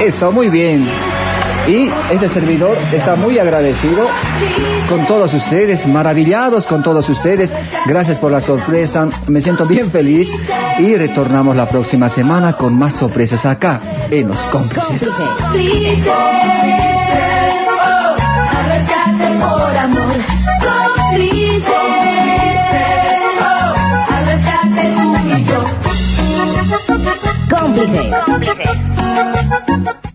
Eso, 0.00 0.32
muy 0.32 0.48
bien. 0.50 0.86
Y 1.66 1.88
este 2.10 2.28
servidor 2.28 2.76
está 2.92 3.14
muy 3.14 3.38
agradecido 3.38 4.08
con 4.88 5.06
todos 5.06 5.32
ustedes, 5.32 5.86
maravillados 5.86 6.66
con 6.66 6.82
todos 6.82 7.08
ustedes. 7.08 7.52
Gracias 7.86 8.18
por 8.18 8.32
la 8.32 8.40
sorpresa. 8.40 9.06
Me 9.28 9.40
siento 9.40 9.64
bien 9.66 9.90
feliz 9.90 10.28
y 10.78 10.96
retornamos 10.96 11.56
la 11.56 11.66
próxima 11.66 12.08
semana 12.08 12.54
con 12.54 12.76
más 12.76 12.94
sorpresas 12.96 13.46
acá 13.46 13.80
en 14.10 14.28
los 14.28 14.38
cómplices. 14.50 15.08
Cómplices, 15.08 16.08
al 18.50 18.64
rescate 18.68 19.24
por 19.38 19.76
amor. 19.76 20.14
Cómplices, 20.62 21.64
al 24.08 24.26
rescate 24.26 24.82
tú 24.96 25.16
y 25.28 25.44
yo. 25.44 25.64
Cómplices. 27.50 28.06
Cómplices. 28.26 30.11